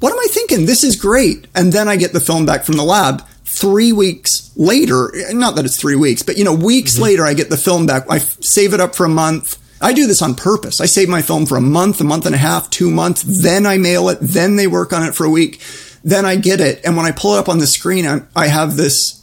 what 0.00 0.12
am 0.12 0.18
I 0.18 0.26
thinking? 0.30 0.66
This 0.66 0.84
is 0.84 0.96
great. 0.96 1.46
And 1.54 1.72
then 1.72 1.88
I 1.88 1.96
get 1.96 2.12
the 2.12 2.20
film 2.20 2.46
back 2.46 2.64
from 2.64 2.76
the 2.76 2.84
lab 2.84 3.22
three 3.44 3.92
weeks 3.92 4.52
later. 4.56 5.12
Not 5.30 5.56
that 5.56 5.64
it's 5.64 5.80
three 5.80 5.96
weeks, 5.96 6.22
but 6.22 6.36
you 6.36 6.44
know, 6.44 6.54
weeks 6.54 6.94
mm-hmm. 6.94 7.02
later, 7.02 7.26
I 7.26 7.34
get 7.34 7.50
the 7.50 7.56
film 7.56 7.86
back. 7.86 8.04
I 8.08 8.18
save 8.18 8.74
it 8.74 8.80
up 8.80 8.94
for 8.94 9.04
a 9.04 9.08
month. 9.08 9.58
I 9.80 9.92
do 9.92 10.06
this 10.06 10.22
on 10.22 10.34
purpose. 10.34 10.80
I 10.80 10.86
save 10.86 11.08
my 11.08 11.22
film 11.22 11.46
for 11.46 11.56
a 11.56 11.60
month, 11.60 12.00
a 12.00 12.04
month 12.04 12.26
and 12.26 12.34
a 12.34 12.38
half, 12.38 12.68
two 12.70 12.90
months. 12.90 13.22
Then 13.22 13.66
I 13.66 13.78
mail 13.78 14.08
it. 14.08 14.18
Then 14.20 14.56
they 14.56 14.66
work 14.66 14.92
on 14.92 15.04
it 15.04 15.14
for 15.14 15.24
a 15.24 15.30
week. 15.30 15.60
Then 16.02 16.24
I 16.24 16.36
get 16.36 16.60
it. 16.60 16.80
And 16.84 16.96
when 16.96 17.06
I 17.06 17.12
pull 17.12 17.34
it 17.34 17.38
up 17.38 17.48
on 17.48 17.58
the 17.58 17.66
screen, 17.66 18.06
I, 18.06 18.22
I 18.34 18.48
have 18.48 18.76
this 18.76 19.18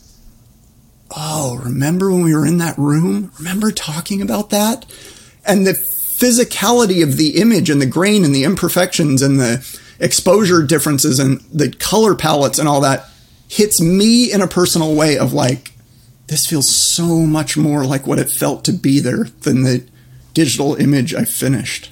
oh, 1.16 1.60
remember 1.64 2.12
when 2.12 2.24
we 2.24 2.36
were 2.36 2.46
in 2.46 2.58
that 2.60 2.78
room? 2.78 3.32
Remember 3.38 3.72
talking 3.72 4.22
about 4.22 4.50
that? 4.50 4.86
And 5.46 5.66
the 5.66 5.74
physicality 5.74 7.04
of 7.04 7.18
the 7.18 7.38
image 7.38 7.70
and 7.70 7.82
the 7.82 7.86
grain 7.86 8.24
and 8.24 8.34
the 8.34 8.44
imperfections 8.44 9.22
and 9.22 9.40
the 9.40 9.66
exposure 10.00 10.64
differences 10.64 11.20
and 11.20 11.40
the 11.54 11.72
color 11.72 12.16
palettes 12.16 12.60
and 12.60 12.68
all 12.68 12.82
that 12.82 13.10
hits 13.48 13.82
me 13.82 14.32
in 14.32 14.42
a 14.42 14.48
personal 14.48 14.96
way 14.96 15.18
of 15.18 15.34
like, 15.34 15.72
this 16.28 16.48
feels 16.48 16.70
so 16.70 17.20
much 17.20 17.56
more 17.56 17.86
like 17.86 18.08
what 18.08 18.20
it 18.20 18.30
felt 18.30 18.66
to 18.66 18.74
be 18.74 19.00
there 19.00 19.26
than 19.42 19.64
the 19.64 19.88
digital 20.36 20.76
image 20.76 21.16
I 21.16 21.26
finished. 21.26 21.92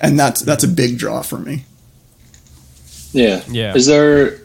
And 0.00 0.20
that's 0.20 0.42
that's 0.42 0.62
a 0.62 0.68
big 0.68 0.98
draw 0.98 1.22
for 1.22 1.38
me. 1.38 1.64
Yeah. 3.12 3.42
Yeah. 3.48 3.74
Is 3.74 3.86
there 3.86 4.38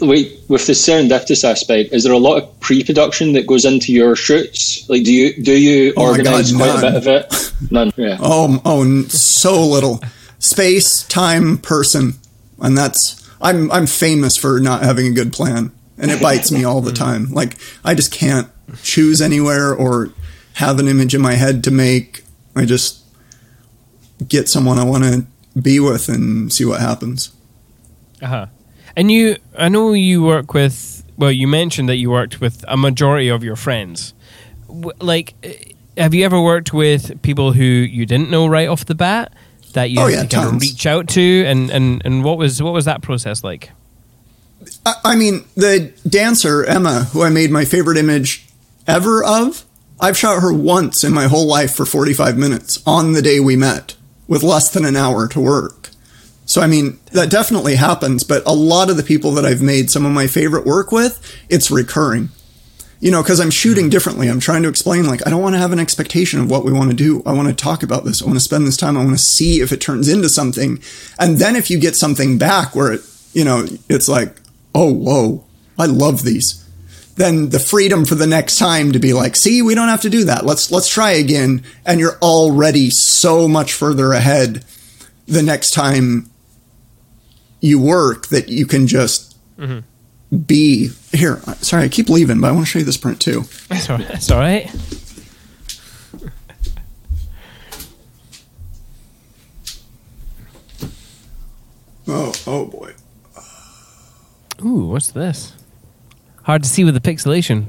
wait 0.00 0.40
with 0.48 0.66
the 0.66 0.72
serendipitous 0.72 1.44
aspect 1.44 1.92
is 1.92 2.02
there 2.02 2.12
a 2.12 2.18
lot 2.18 2.36
of 2.36 2.60
pre-production 2.60 3.32
that 3.32 3.46
goes 3.46 3.64
into 3.64 3.92
your 3.92 4.16
shoots 4.16 4.88
like 4.88 5.04
do 5.04 5.12
you 5.12 5.40
do 5.40 5.56
you 5.56 5.92
oh 5.96 6.08
organize 6.08 6.50
God, 6.50 6.58
quite 6.58 6.78
a 6.78 6.80
bit 6.80 6.94
of 6.96 7.06
it 7.06 7.52
none 7.70 7.92
yeah 7.96 8.16
oh 8.20 8.60
oh 8.64 9.02
so 9.04 9.64
little 9.64 10.00
space 10.40 11.04
time 11.04 11.58
person 11.58 12.14
and 12.60 12.76
that's 12.76 13.30
i'm 13.40 13.70
i'm 13.70 13.86
famous 13.86 14.36
for 14.36 14.58
not 14.58 14.82
having 14.82 15.06
a 15.06 15.12
good 15.12 15.32
plan 15.32 15.70
and 15.96 16.10
it 16.10 16.20
bites 16.20 16.50
me 16.50 16.64
all 16.64 16.80
the 16.80 16.92
time 17.06 17.30
like 17.30 17.56
i 17.84 17.94
just 17.94 18.10
can't 18.12 18.48
choose 18.82 19.20
anywhere 19.20 19.72
or 19.72 20.10
have 20.58 20.78
an 20.78 20.86
image 20.86 21.14
in 21.14 21.20
my 21.20 21.34
head 21.34 21.64
to 21.64 21.70
make 21.70 22.24
i 22.54 22.64
just 22.64 23.04
get 24.28 24.48
someone 24.48 24.78
i 24.78 24.84
want 24.84 25.04
to 25.04 25.24
be 25.60 25.80
with 25.80 26.08
and 26.08 26.52
see 26.52 26.64
what 26.64 26.80
happens 26.80 27.32
uh-huh 28.22 28.46
and 28.98 29.12
you, 29.12 29.36
I 29.56 29.68
know 29.68 29.92
you 29.92 30.24
work 30.24 30.54
with. 30.54 31.04
Well, 31.16 31.30
you 31.30 31.46
mentioned 31.46 31.88
that 31.88 31.96
you 31.96 32.10
worked 32.10 32.40
with 32.40 32.64
a 32.66 32.76
majority 32.76 33.28
of 33.28 33.44
your 33.44 33.54
friends. 33.54 34.12
Like, 34.68 35.34
eh, 35.44 35.54
have 35.96 36.14
you 36.14 36.24
ever 36.24 36.40
worked 36.40 36.72
with 36.74 37.22
people 37.22 37.52
who 37.52 37.62
you 37.62 38.06
didn't 38.06 38.28
know 38.28 38.48
right 38.48 38.68
off 38.68 38.86
the 38.86 38.96
bat 38.96 39.32
that 39.74 39.90
you 39.90 40.00
oh, 40.00 40.08
yeah, 40.08 40.26
kind 40.26 40.48
of 40.48 40.60
reach 40.60 40.84
out 40.84 41.06
to, 41.10 41.44
and, 41.46 41.70
and, 41.70 42.02
and 42.04 42.24
what 42.24 42.38
was 42.38 42.60
what 42.60 42.72
was 42.72 42.86
that 42.86 43.00
process 43.00 43.44
like? 43.44 43.70
I 45.04 45.14
mean, 45.14 45.44
the 45.54 45.92
dancer 46.08 46.64
Emma, 46.64 47.04
who 47.12 47.22
I 47.22 47.30
made 47.30 47.52
my 47.52 47.64
favorite 47.64 47.98
image 47.98 48.48
ever 48.88 49.22
of, 49.22 49.64
I've 50.00 50.16
shot 50.16 50.42
her 50.42 50.52
once 50.52 51.02
in 51.02 51.12
my 51.12 51.26
whole 51.26 51.46
life 51.46 51.74
for 51.74 51.84
45 51.84 52.36
minutes 52.36 52.82
on 52.86 53.12
the 53.12 53.22
day 53.22 53.40
we 53.40 53.56
met 53.56 53.96
with 54.28 54.42
less 54.42 54.70
than 54.70 54.84
an 54.84 54.96
hour 54.96 55.26
to 55.28 55.40
work. 55.40 55.90
So, 56.46 56.62
I 56.62 56.66
mean, 56.66 56.98
that 57.12 57.30
definitely 57.30 57.74
happens, 57.74 58.24
but 58.24 58.42
a 58.46 58.54
lot 58.54 58.88
of 58.88 58.96
the 58.96 59.02
people 59.02 59.32
that 59.32 59.44
I've 59.44 59.60
made 59.60 59.90
some 59.90 60.06
of 60.06 60.12
my 60.12 60.26
favorite 60.26 60.64
work 60.64 60.92
with, 60.92 61.20
it's 61.50 61.70
recurring. 61.70 62.30
You 63.00 63.10
know, 63.10 63.22
because 63.22 63.38
I'm 63.38 63.50
shooting 63.50 63.84
mm-hmm. 63.84 63.90
differently. 63.90 64.28
I'm 64.28 64.40
trying 64.40 64.62
to 64.62 64.68
explain, 64.68 65.06
like, 65.06 65.24
I 65.26 65.30
don't 65.30 65.42
want 65.42 65.54
to 65.54 65.60
have 65.60 65.72
an 65.72 65.78
expectation 65.78 66.40
of 66.40 66.50
what 66.50 66.64
we 66.64 66.72
want 66.72 66.90
to 66.90 66.96
do. 66.96 67.22
I 67.26 67.32
want 67.32 67.48
to 67.48 67.54
talk 67.54 67.82
about 67.82 68.04
this. 68.04 68.22
I 68.22 68.26
want 68.26 68.38
to 68.38 68.44
spend 68.44 68.66
this 68.66 68.76
time. 68.76 68.96
I 68.96 69.04
want 69.04 69.16
to 69.16 69.22
see 69.22 69.60
if 69.60 69.72
it 69.72 69.80
turns 69.80 70.08
into 70.08 70.28
something. 70.28 70.82
And 71.18 71.36
then 71.36 71.54
if 71.54 71.70
you 71.70 71.78
get 71.78 71.96
something 71.96 72.38
back 72.38 72.74
where 72.74 72.92
it, 72.94 73.02
you 73.34 73.44
know, 73.44 73.66
it's 73.88 74.08
like, 74.08 74.40
oh, 74.74 74.92
whoa, 74.92 75.44
I 75.78 75.86
love 75.86 76.24
these. 76.24 76.67
Then 77.18 77.48
the 77.48 77.58
freedom 77.58 78.04
for 78.04 78.14
the 78.14 78.28
next 78.28 78.58
time 78.58 78.92
to 78.92 79.00
be 79.00 79.12
like, 79.12 79.34
see, 79.34 79.60
we 79.60 79.74
don't 79.74 79.88
have 79.88 80.02
to 80.02 80.10
do 80.10 80.24
that. 80.24 80.46
Let's, 80.46 80.70
let's 80.70 80.88
try 80.88 81.10
again. 81.10 81.64
And 81.84 81.98
you're 81.98 82.16
already 82.22 82.90
so 82.90 83.48
much 83.48 83.72
further 83.72 84.12
ahead 84.12 84.64
the 85.26 85.42
next 85.42 85.72
time 85.72 86.30
you 87.60 87.80
work 87.80 88.28
that 88.28 88.48
you 88.48 88.66
can 88.66 88.86
just 88.86 89.36
mm-hmm. 89.58 90.36
be 90.38 90.90
here. 91.10 91.40
Sorry, 91.56 91.82
I 91.82 91.88
keep 91.88 92.08
leaving, 92.08 92.40
but 92.40 92.50
I 92.50 92.52
want 92.52 92.66
to 92.66 92.70
show 92.70 92.78
you 92.78 92.84
this 92.84 92.96
print 92.96 93.20
too. 93.20 93.42
That's 93.68 93.90
all 93.90 93.98
right. 93.98 94.08
That's 94.08 94.30
all 94.30 94.38
right. 94.38 94.70
Oh, 102.06 102.32
oh 102.46 102.64
boy. 102.66 102.94
Ooh, 104.64 104.86
what's 104.86 105.10
this? 105.10 105.57
Hard 106.48 106.62
to 106.62 106.68
see 106.70 106.82
with 106.82 106.94
the 106.94 107.00
pixelation. 107.00 107.66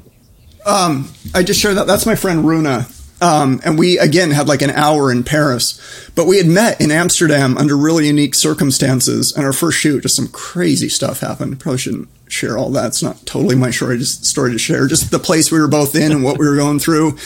Um, 0.66 1.12
I 1.36 1.44
just 1.44 1.60
showed 1.60 1.74
that. 1.74 1.86
That's 1.86 2.06
my 2.06 2.16
friend 2.16 2.48
Runa. 2.48 2.88
Um, 3.20 3.60
and 3.66 3.78
we 3.78 4.00
again 4.00 4.32
had 4.32 4.48
like 4.48 4.62
an 4.62 4.70
hour 4.70 5.12
in 5.12 5.26
Paris, 5.26 6.10
but 6.16 6.28
we 6.28 6.38
had 6.38 6.48
met 6.48 6.80
in 6.80 6.90
Amsterdam 6.90 7.58
under 7.58 7.76
really 7.76 8.08
unique 8.08 8.36
circumstances. 8.36 9.34
And 9.36 9.46
our 9.46 9.52
first 9.52 9.80
shoot, 9.80 10.04
just 10.04 10.16
some 10.16 10.30
crazy 10.30 10.88
stuff 10.88 11.20
happened. 11.20 11.60
Probably 11.60 11.78
shouldn't 11.78 12.08
share 12.30 12.58
all 12.58 12.70
that. 12.70 12.86
It's 12.86 13.04
not 13.04 13.26
totally 13.26 13.58
my 13.58 13.70
story, 13.70 13.98
just 13.98 14.24
story 14.24 14.54
to 14.54 14.58
share. 14.58 14.88
Just 14.88 15.12
the 15.12 15.20
place 15.20 15.52
we 15.52 15.60
were 15.60 15.68
both 15.68 15.94
in 15.94 16.14
and 16.14 16.24
what 16.24 16.38
we 16.38 16.48
were 16.48 16.56
going 16.56 16.80
through, 16.80 17.18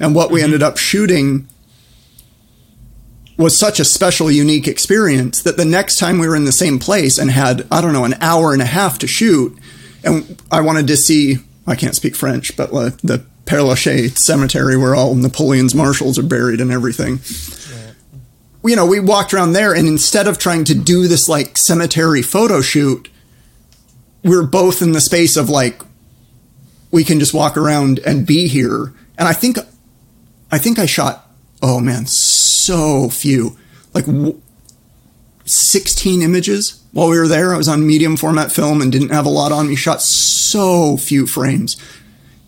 and 0.00 0.14
what 0.14 0.30
we 0.30 0.42
ended 0.42 0.62
up 0.62 0.78
shooting 0.78 1.46
was 3.36 3.54
such 3.54 3.78
a 3.78 3.84
special, 3.84 4.30
unique 4.30 4.66
experience 4.66 5.42
that 5.42 5.58
the 5.58 5.66
next 5.66 5.98
time 5.98 6.18
we 6.18 6.26
were 6.26 6.36
in 6.36 6.46
the 6.46 6.52
same 6.52 6.78
place 6.78 7.18
and 7.18 7.30
had 7.30 7.66
I 7.70 7.82
don't 7.82 7.92
know 7.92 8.06
an 8.06 8.16
hour 8.22 8.54
and 8.54 8.62
a 8.62 8.66
half 8.66 8.98
to 9.00 9.06
shoot, 9.06 9.58
and 10.04 10.42
I 10.50 10.60
wanted 10.60 10.86
to 10.88 10.96
see. 10.96 11.36
I 11.66 11.76
can't 11.76 11.94
speak 11.94 12.16
French, 12.16 12.56
but 12.56 12.72
the 12.72 13.24
Père 13.44 13.66
Lachaise 13.66 14.18
cemetery 14.18 14.76
where 14.76 14.94
all 14.94 15.14
Napoleon's 15.14 15.74
marshals 15.74 16.18
are 16.18 16.24
buried 16.24 16.60
and 16.60 16.72
everything. 16.72 17.20
You 18.64 18.76
know, 18.76 18.86
we 18.86 19.00
walked 19.00 19.34
around 19.34 19.52
there 19.52 19.74
and 19.74 19.88
instead 19.88 20.28
of 20.28 20.38
trying 20.38 20.64
to 20.64 20.74
do 20.74 21.08
this 21.08 21.28
like 21.28 21.58
cemetery 21.58 22.22
photo 22.22 22.60
shoot, 22.60 23.08
we 24.22 24.36
are 24.36 24.44
both 24.44 24.82
in 24.82 24.92
the 24.92 25.00
space 25.00 25.36
of 25.36 25.48
like, 25.48 25.82
we 26.90 27.04
can 27.04 27.18
just 27.18 27.34
walk 27.34 27.56
around 27.56 27.98
and 28.06 28.26
be 28.26 28.46
here. 28.46 28.92
And 29.18 29.26
I 29.28 29.32
think, 29.32 29.58
I 30.50 30.58
think 30.58 30.78
I 30.78 30.86
shot, 30.86 31.28
oh 31.60 31.80
man, 31.80 32.06
so 32.06 33.08
few, 33.08 33.56
like 33.94 34.04
16 35.44 36.22
images 36.22 36.81
while 36.92 37.08
we 37.08 37.18
were 37.18 37.28
there. 37.28 37.52
I 37.54 37.56
was 37.56 37.68
on 37.68 37.86
medium 37.86 38.16
format 38.16 38.52
film 38.52 38.80
and 38.80 38.92
didn't 38.92 39.10
have 39.10 39.26
a 39.26 39.30
lot 39.30 39.52
on 39.52 39.68
me. 39.68 39.76
Shot 39.76 40.02
so 40.02 40.96
few 40.96 41.26
frames 41.26 41.76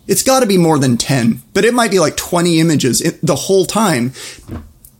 it's 0.07 0.23
got 0.23 0.41
to 0.41 0.45
be 0.45 0.57
more 0.57 0.77
than 0.77 0.97
10, 0.97 1.41
but 1.53 1.65
it 1.65 1.73
might 1.73 1.91
be 1.91 1.99
like 1.99 2.15
20 2.15 2.59
images 2.59 2.99
the 3.23 3.35
whole 3.35 3.65
time 3.65 4.13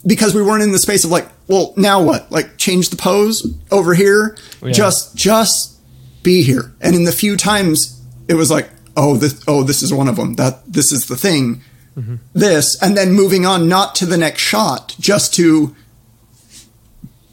because 0.05 0.33
we 0.33 0.41
weren't 0.41 0.63
in 0.63 0.71
the 0.71 0.79
space 0.79 1.03
of 1.03 1.11
like, 1.11 1.27
well, 1.47 1.73
now 1.77 2.01
what? 2.01 2.31
Like 2.31 2.57
change 2.57 2.89
the 2.89 2.95
pose 2.95 3.45
over 3.71 3.93
here. 3.93 4.37
Yeah. 4.63 4.71
Just, 4.71 5.15
just 5.15 5.79
be 6.23 6.43
here. 6.43 6.73
And 6.81 6.95
in 6.95 7.03
the 7.03 7.11
few 7.11 7.37
times 7.37 8.01
it 8.27 8.33
was 8.33 8.49
like, 8.49 8.69
oh, 8.97 9.17
this, 9.17 9.43
oh, 9.47 9.63
this 9.63 9.83
is 9.83 9.93
one 9.93 10.07
of 10.07 10.15
them. 10.15 10.35
That 10.35 10.61
this 10.71 10.91
is 10.91 11.05
the 11.05 11.17
thing. 11.17 11.61
Mm-hmm. 11.95 12.15
This, 12.33 12.81
and 12.81 12.97
then 12.97 13.13
moving 13.13 13.45
on, 13.45 13.69
not 13.69 13.95
to 13.95 14.05
the 14.05 14.17
next 14.17 14.41
shot, 14.41 14.95
just 14.99 15.33
to 15.35 15.75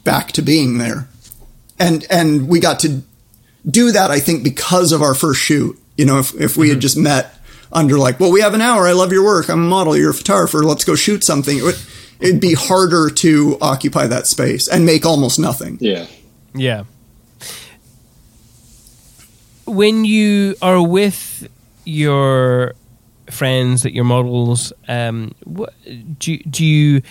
back 0.03 0.31
to 0.33 0.41
being 0.41 0.77
there. 0.77 1.07
And, 1.83 2.05
and 2.09 2.47
we 2.47 2.59
got 2.59 2.79
to 2.79 3.01
do 3.69 3.91
that, 3.91 4.11
I 4.11 4.19
think, 4.19 4.43
because 4.43 4.91
of 4.91 5.01
our 5.01 5.13
first 5.13 5.41
shoot. 5.41 5.77
You 5.97 6.05
know, 6.05 6.19
if, 6.19 6.33
if 6.33 6.57
we 6.57 6.67
mm-hmm. 6.67 6.73
had 6.75 6.81
just 6.81 6.97
met 6.97 7.35
under 7.71 7.97
like, 7.97 8.19
well, 8.19 8.31
we 8.31 8.41
have 8.41 8.53
an 8.53 8.61
hour. 8.61 8.87
I 8.87 8.93
love 8.93 9.11
your 9.11 9.23
work. 9.25 9.49
I'm 9.49 9.63
a 9.63 9.67
model. 9.67 9.97
You're 9.97 10.11
a 10.11 10.13
photographer. 10.13 10.63
Let's 10.63 10.85
go 10.85 10.95
shoot 10.95 11.23
something. 11.23 11.57
It 11.57 11.63
would, 11.63 11.79
it'd 12.19 12.41
be 12.41 12.53
harder 12.53 13.09
to 13.09 13.57
occupy 13.61 14.07
that 14.07 14.27
space 14.27 14.67
and 14.67 14.85
make 14.85 15.05
almost 15.05 15.39
nothing. 15.39 15.77
Yeah. 15.81 16.05
Yeah. 16.55 16.83
When 19.65 20.05
you 20.05 20.55
are 20.61 20.81
with 20.81 21.47
your 21.85 22.75
friends, 23.29 23.83
that 23.83 23.93
your 23.93 24.03
models, 24.03 24.73
um, 24.87 25.33
what, 25.45 25.73
do 26.19 26.37
do 26.37 26.65
you 26.65 27.01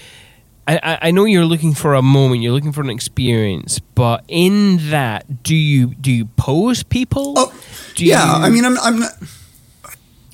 I, 0.67 0.79
I- 0.83 0.99
I 1.09 1.11
know 1.11 1.25
you're 1.25 1.45
looking 1.45 1.75
for 1.75 1.95
a 1.95 2.03
moment, 2.03 2.43
you're 2.43 2.53
looking 2.53 2.73
for 2.73 2.83
an 2.83 2.91
experience, 2.91 3.79
but 3.95 4.25
in 4.29 4.91
that, 4.91 5.43
do 5.43 5.55
you 5.55 5.95
do 5.97 6.11
you 6.13 6.27
pose 6.37 6.83
people? 6.83 7.35
Oh, 7.37 7.53
Do 7.95 8.05
yeah. 8.05 8.39
you- 8.39 8.45
I 8.45 8.51
mean, 8.51 8.65
I'm, 8.65 8.79
I'm 8.79 9.01
not. 9.01 9.13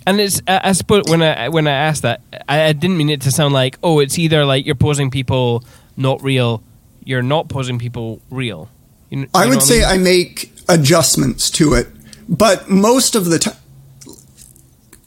And 0.06 0.20
it's 0.20 0.40
I, 0.48 0.60
I 0.64 0.72
suppose 0.72 1.04
when 1.08 1.22
I 1.22 1.48
when 1.48 1.66
I 1.66 1.72
asked 1.72 2.02
that, 2.02 2.20
I, 2.48 2.62
I 2.64 2.72
didn't 2.72 2.96
mean 2.96 3.10
it 3.10 3.20
to 3.22 3.30
sound 3.30 3.54
like 3.54 3.78
oh, 3.82 4.00
it's 4.00 4.18
either 4.18 4.44
like 4.44 4.66
you're 4.66 4.74
posing 4.74 5.10
people 5.10 5.64
not 5.96 6.22
real, 6.22 6.62
you're 7.04 7.22
not 7.22 7.48
posing 7.48 7.78
people 7.78 8.20
real. 8.30 8.68
You, 9.10 9.18
kn- 9.18 9.30
I 9.34 9.46
would 9.46 9.62
say 9.62 9.78
mean? 9.80 9.88
I 9.88 9.98
make 9.98 10.52
adjustments 10.68 11.50
to 11.52 11.72
it, 11.74 11.88
but 12.28 12.68
most 12.70 13.14
of 13.16 13.24
the 13.26 13.38
time, 13.38 13.56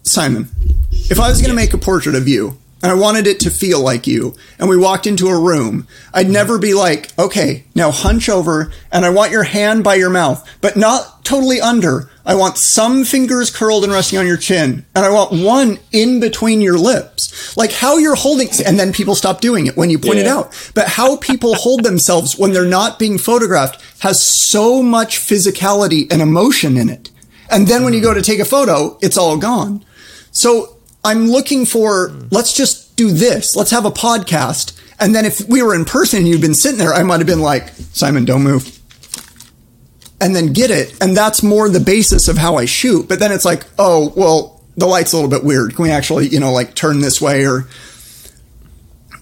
Simon, 0.03 0.49
if 0.91 1.19
I 1.19 1.30
was 1.30 1.39
going 1.41 1.49
to 1.52 1.56
make 1.56 1.73
a 1.73 1.77
portrait 1.77 2.15
of 2.15 2.27
you 2.27 2.57
and 2.81 2.91
I 2.91 2.95
wanted 2.95 3.27
it 3.27 3.39
to 3.41 3.49
feel 3.49 3.79
like 3.81 4.07
you, 4.07 4.35
and 4.59 4.69
we 4.69 4.77
walked 4.77 5.07
into 5.07 5.27
a 5.27 5.39
room, 5.39 5.87
I'd 6.13 6.29
never 6.29 6.57
be 6.57 6.73
like, 6.73 7.17
okay, 7.17 7.65
now 7.75 7.91
hunch 7.91 8.29
over 8.29 8.71
and 8.91 9.05
I 9.05 9.09
want 9.09 9.31
your 9.31 9.43
hand 9.43 9.83
by 9.83 9.95
your 9.95 10.09
mouth, 10.09 10.47
but 10.61 10.75
not 10.75 11.23
totally 11.23 11.61
under. 11.61 12.09
I 12.25 12.35
want 12.35 12.57
some 12.57 13.03
fingers 13.03 13.49
curled 13.49 13.83
and 13.83 13.91
resting 13.91 14.19
on 14.19 14.27
your 14.27 14.37
chin, 14.37 14.85
and 14.93 15.05
I 15.05 15.09
want 15.09 15.31
one 15.31 15.79
in 15.91 16.19
between 16.19 16.61
your 16.61 16.77
lips. 16.77 17.57
Like 17.57 17.71
how 17.71 17.97
you're 17.97 18.15
holding, 18.15 18.49
and 18.65 18.79
then 18.79 18.93
people 18.93 19.15
stop 19.15 19.41
doing 19.41 19.65
it 19.65 19.75
when 19.75 19.89
you 19.89 19.97
point 19.97 20.19
it 20.19 20.27
out. 20.27 20.71
But 20.75 20.87
how 20.87 21.17
people 21.17 21.55
hold 21.55 21.83
themselves 21.83 22.37
when 22.37 22.53
they're 22.53 22.65
not 22.65 22.99
being 22.99 23.17
photographed 23.17 23.81
has 23.99 24.21
so 24.21 24.83
much 24.83 25.19
physicality 25.19 26.11
and 26.11 26.21
emotion 26.21 26.77
in 26.77 26.89
it. 26.89 27.09
And 27.49 27.67
then 27.67 27.83
when 27.83 27.93
you 27.93 28.01
go 28.01 28.13
to 28.13 28.21
take 28.21 28.39
a 28.39 28.45
photo, 28.45 28.97
it's 29.01 29.17
all 29.17 29.37
gone. 29.37 29.83
So 30.31 30.77
I'm 31.03 31.28
looking 31.28 31.65
for, 31.65 32.11
let's 32.30 32.53
just 32.53 32.95
do 32.95 33.11
this. 33.11 33.56
Let's 33.56 33.72
have 33.72 33.86
a 33.86 33.91
podcast. 33.91 34.78
And 34.99 35.15
then 35.15 35.26
if 35.26 35.41
we 35.48 35.64
were 35.64 35.73
in 35.73 35.86
person 35.86 36.19
and 36.19 36.28
you'd 36.28 36.41
been 36.41 36.53
sitting 36.53 36.78
there, 36.78 36.94
I 36.94 37.03
might 37.03 37.18
have 37.18 37.28
been 37.28 37.41
like, 37.41 37.69
Simon, 37.94 38.23
don't 38.26 38.44
move. 38.44 38.80
And 40.19 40.36
then 40.36 40.53
get 40.53 40.69
it. 40.69 40.95
And 41.02 41.18
that's 41.18 41.41
more 41.41 41.69
the 41.69 41.80
basis 41.80 42.28
of 42.28 42.38
how 42.38 42.57
I 42.57 42.65
shoot. 42.65 43.10
But 43.10 43.19
then 43.19 43.32
it's 43.32 43.45
like, 43.45 43.65
oh, 43.80 44.14
well, 44.15 44.61
the 44.78 44.86
light's 44.86 45.14
a 45.14 45.15
little 45.15 45.32
bit 45.32 45.44
weird. 45.44 45.76
Can 45.76 45.84
we 45.84 45.91
actually, 45.91 46.28
you 46.28 46.40
know, 46.40 46.52
like 46.52 46.76
turn 46.76 46.99
this 46.99 47.19
way 47.19 47.48
or, 47.48 47.68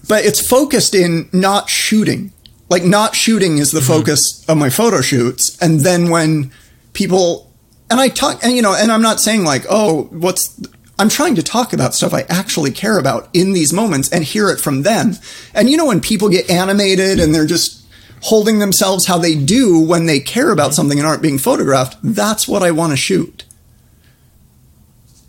but 0.06 0.24
it's 0.26 0.46
focused 0.46 0.94
in 0.94 1.30
not 1.32 1.70
shooting. 1.70 2.32
Like 2.68 2.84
not 2.84 3.16
shooting 3.16 3.56
is 3.56 3.70
the 3.70 3.80
mm-hmm. 3.80 3.88
focus 3.88 4.44
of 4.48 4.58
my 4.58 4.68
photo 4.68 5.00
shoots. 5.00 5.56
And 5.62 5.80
then 5.80 6.10
when 6.10 6.52
people, 6.92 7.50
and 7.88 7.98
I 7.98 8.08
talk, 8.08 8.44
and 8.44 8.54
you 8.54 8.60
know, 8.60 8.74
and 8.74 8.92
I'm 8.92 9.02
not 9.02 9.18
saying 9.18 9.44
like, 9.44 9.64
oh, 9.70 10.02
what's, 10.10 10.60
I'm 11.00 11.08
trying 11.08 11.34
to 11.36 11.42
talk 11.42 11.72
about 11.72 11.94
stuff 11.94 12.12
I 12.14 12.22
actually 12.28 12.70
care 12.70 12.98
about 12.98 13.28
in 13.32 13.52
these 13.54 13.72
moments 13.72 14.08
and 14.12 14.22
hear 14.22 14.48
it 14.50 14.60
from 14.60 14.82
them. 14.82 15.14
And 15.54 15.68
you 15.70 15.76
know, 15.76 15.86
when 15.86 16.00
people 16.00 16.28
get 16.28 16.48
animated 16.50 17.18
and 17.18 17.34
they're 17.34 17.46
just 17.46 17.84
holding 18.22 18.58
themselves 18.58 19.06
how 19.06 19.16
they 19.18 19.34
do 19.34 19.80
when 19.80 20.04
they 20.06 20.20
care 20.20 20.50
about 20.52 20.74
something 20.74 20.98
and 20.98 21.06
aren't 21.06 21.22
being 21.22 21.38
photographed, 21.38 21.96
that's 22.02 22.46
what 22.46 22.62
I 22.62 22.70
want 22.70 22.92
to 22.92 22.96
shoot. 22.96 23.44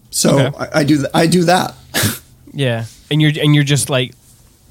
So 0.09 0.39
Okay. 0.39 0.57
I, 0.57 0.79
I 0.81 0.83
do, 0.83 0.97
th- 0.97 1.09
I 1.13 1.25
do 1.27 1.43
that. 1.45 1.73
Yeah, 2.53 2.83
and 3.09 3.21
you're 3.21 3.31
and 3.41 3.55
you're 3.55 3.63
just 3.63 3.89
like 3.89 4.13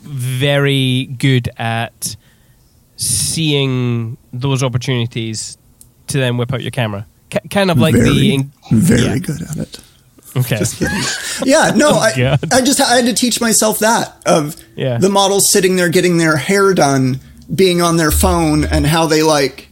very 0.03 1.07
good 1.19 1.49
at 1.57 2.15
seeing 2.97 4.19
those 4.35 4.63
opportunities 4.63 5.57
to 6.09 6.19
then 6.19 6.37
whip 6.37 6.53
out 6.53 6.61
your 6.61 6.73
camera. 6.73 7.07
K- 7.31 7.41
kind 7.49 7.71
of 7.71 7.79
like 7.79 7.95
very, 7.95 8.11
the 8.11 8.35
in- 8.35 8.53
very 8.71 9.03
yeah. 9.03 9.19
good 9.19 9.41
at 9.41 9.57
it. 9.57 9.81
Okay. 10.37 10.57
Just. 10.59 10.81
Yeah, 11.45 11.73
no, 11.75 11.91
oh, 11.93 11.99
I, 11.99 12.17
God. 12.17 12.53
I 12.53 12.61
just 12.61 12.81
I 12.81 12.97
had 12.97 13.07
to 13.07 13.15
teach 13.15 13.41
myself 13.41 13.81
that 13.81 14.17
of 14.27 14.57
Yeah. 14.77 14.99
the 14.99 15.09
models 15.09 15.51
sitting 15.53 15.77
there 15.77 15.89
getting 15.89 16.19
their 16.19 16.37
hair 16.37 16.75
done, 16.75 17.21
being 17.55 17.83
on 17.83 17.97
their 17.97 18.11
phone, 18.11 18.65
and 18.65 18.87
how 18.87 19.07
they 19.07 19.23
like 19.23 19.69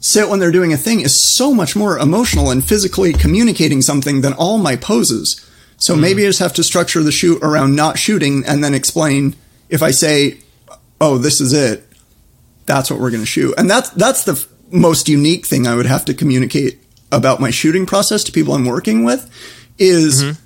sit 0.00 0.28
when 0.28 0.38
they're 0.38 0.52
doing 0.52 0.72
a 0.72 0.76
thing 0.76 1.00
is 1.00 1.34
so 1.36 1.54
much 1.54 1.74
more 1.74 1.98
emotional 1.98 2.50
and 2.50 2.62
physically 2.64 3.12
communicating 3.12 3.80
something 3.80 4.20
than 4.20 4.34
all 4.34 4.58
my 4.58 4.76
poses. 4.76 5.40
So 5.78 5.94
mm. 5.94 6.00
maybe 6.00 6.24
I 6.24 6.28
just 6.28 6.40
have 6.40 6.52
to 6.54 6.62
structure 6.62 7.02
the 7.02 7.10
shoot 7.12 7.42
around 7.42 7.74
not 7.74 7.98
shooting 7.98 8.44
and 8.46 8.62
then 8.62 8.74
explain 8.74 9.34
if 9.68 9.82
I 9.82 9.90
say, 9.92 10.38
"Oh, 11.00 11.18
this 11.18 11.40
is 11.40 11.52
it." 11.52 11.86
That's 12.66 12.90
what 12.90 12.98
we're 13.00 13.10
going 13.10 13.22
to 13.22 13.26
shoot. 13.26 13.54
And 13.58 13.68
that's 13.68 13.90
that's 13.90 14.24
the 14.24 14.32
f- 14.32 14.46
most 14.70 15.08
unique 15.08 15.46
thing 15.46 15.66
I 15.66 15.74
would 15.74 15.86
have 15.86 16.04
to 16.06 16.14
communicate 16.14 16.80
about 17.12 17.40
my 17.40 17.50
shooting 17.50 17.86
process 17.86 18.24
to 18.24 18.32
people 18.32 18.54
I'm 18.54 18.64
working 18.64 19.04
with 19.04 19.30
is 19.78 20.22
mm-hmm. 20.22 20.40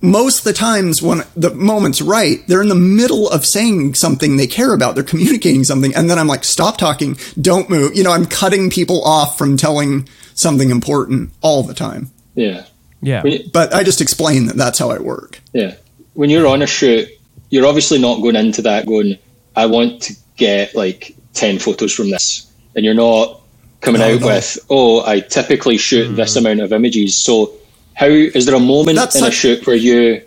most 0.00 0.38
of 0.38 0.44
the 0.44 0.52
times 0.52 1.02
when 1.02 1.22
the 1.36 1.50
moment's 1.50 2.02
right, 2.02 2.46
they're 2.46 2.62
in 2.62 2.68
the 2.68 2.74
middle 2.74 3.28
of 3.28 3.44
saying 3.44 3.94
something 3.94 4.36
they 4.36 4.46
care 4.46 4.72
about. 4.72 4.94
They're 4.94 5.04
communicating 5.04 5.64
something. 5.64 5.94
And 5.94 6.10
then 6.10 6.18
I'm 6.18 6.26
like, 6.26 6.44
stop 6.44 6.76
talking. 6.76 7.16
Don't 7.40 7.70
move. 7.70 7.94
You 7.96 8.04
know, 8.04 8.12
I'm 8.12 8.26
cutting 8.26 8.70
people 8.70 9.02
off 9.04 9.38
from 9.38 9.56
telling 9.56 10.08
something 10.34 10.70
important 10.70 11.30
all 11.40 11.62
the 11.62 11.74
time. 11.74 12.10
Yeah. 12.34 12.66
yeah. 13.00 13.24
You- 13.24 13.48
But 13.52 13.72
I 13.74 13.82
just 13.82 14.00
explain 14.00 14.46
that 14.46 14.56
that's 14.56 14.78
how 14.78 14.90
I 14.90 14.98
work. 14.98 15.40
Yeah. 15.52 15.74
When 16.14 16.30
you're 16.30 16.46
on 16.46 16.62
a 16.62 16.66
shoot, 16.66 17.08
you're 17.50 17.66
obviously 17.66 18.00
not 18.00 18.20
going 18.20 18.36
into 18.36 18.62
that 18.62 18.86
going, 18.86 19.18
I 19.56 19.66
want 19.66 20.02
to 20.02 20.14
get 20.36 20.74
like 20.74 21.14
10 21.34 21.58
photos 21.58 21.92
from 21.92 22.10
this. 22.10 22.50
And 22.74 22.84
you're 22.84 22.94
not 22.94 23.40
coming 23.84 24.00
No, 24.00 24.14
out 24.14 24.20
no. 24.20 24.26
with, 24.26 24.58
oh, 24.70 25.04
I 25.06 25.20
typically 25.20 25.76
shoot 25.76 26.14
this 26.14 26.34
hmm. 26.34 26.40
amount 26.40 26.60
of 26.60 26.72
images. 26.72 27.16
So, 27.16 27.52
how 27.94 28.06
is 28.06 28.46
there 28.46 28.56
a 28.56 28.60
moment 28.60 28.96
That's 28.96 29.16
in 29.16 29.24
a 29.24 29.30
shoot 29.30 29.66
where 29.66 29.76
you, 29.76 30.20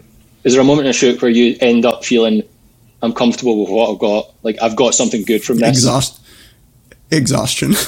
is 0.43 0.53
there 0.53 0.61
a 0.61 0.65
moment 0.65 0.85
in 0.85 0.91
a 0.91 0.93
shoot 0.93 1.21
where 1.21 1.31
you 1.31 1.57
end 1.59 1.85
up 1.85 2.05
feeling, 2.05 2.43
I'm 3.01 3.13
comfortable 3.13 3.59
with 3.59 3.69
what 3.69 3.91
I've 3.91 3.99
got? 3.99 4.33
Like, 4.43 4.61
I've 4.61 4.75
got 4.75 4.93
something 4.93 5.23
good 5.23 5.43
from 5.43 5.57
this. 5.57 5.69
Exhaust, 5.69 6.21
exhaustion. 7.11 7.73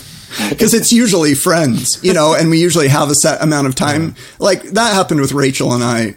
Because 0.50 0.74
it's 0.74 0.92
usually 0.92 1.34
friends, 1.34 2.02
you 2.04 2.14
know, 2.14 2.36
and 2.36 2.50
we 2.50 2.60
usually 2.60 2.88
have 2.88 3.10
a 3.10 3.16
set 3.16 3.42
amount 3.42 3.68
of 3.68 3.76
time. 3.76 4.16
Like 4.38 4.62
that 4.62 4.94
happened 4.94 5.22
with 5.22 5.32
Rachel 5.32 5.74
and 5.74 5.84
I, 5.84 6.16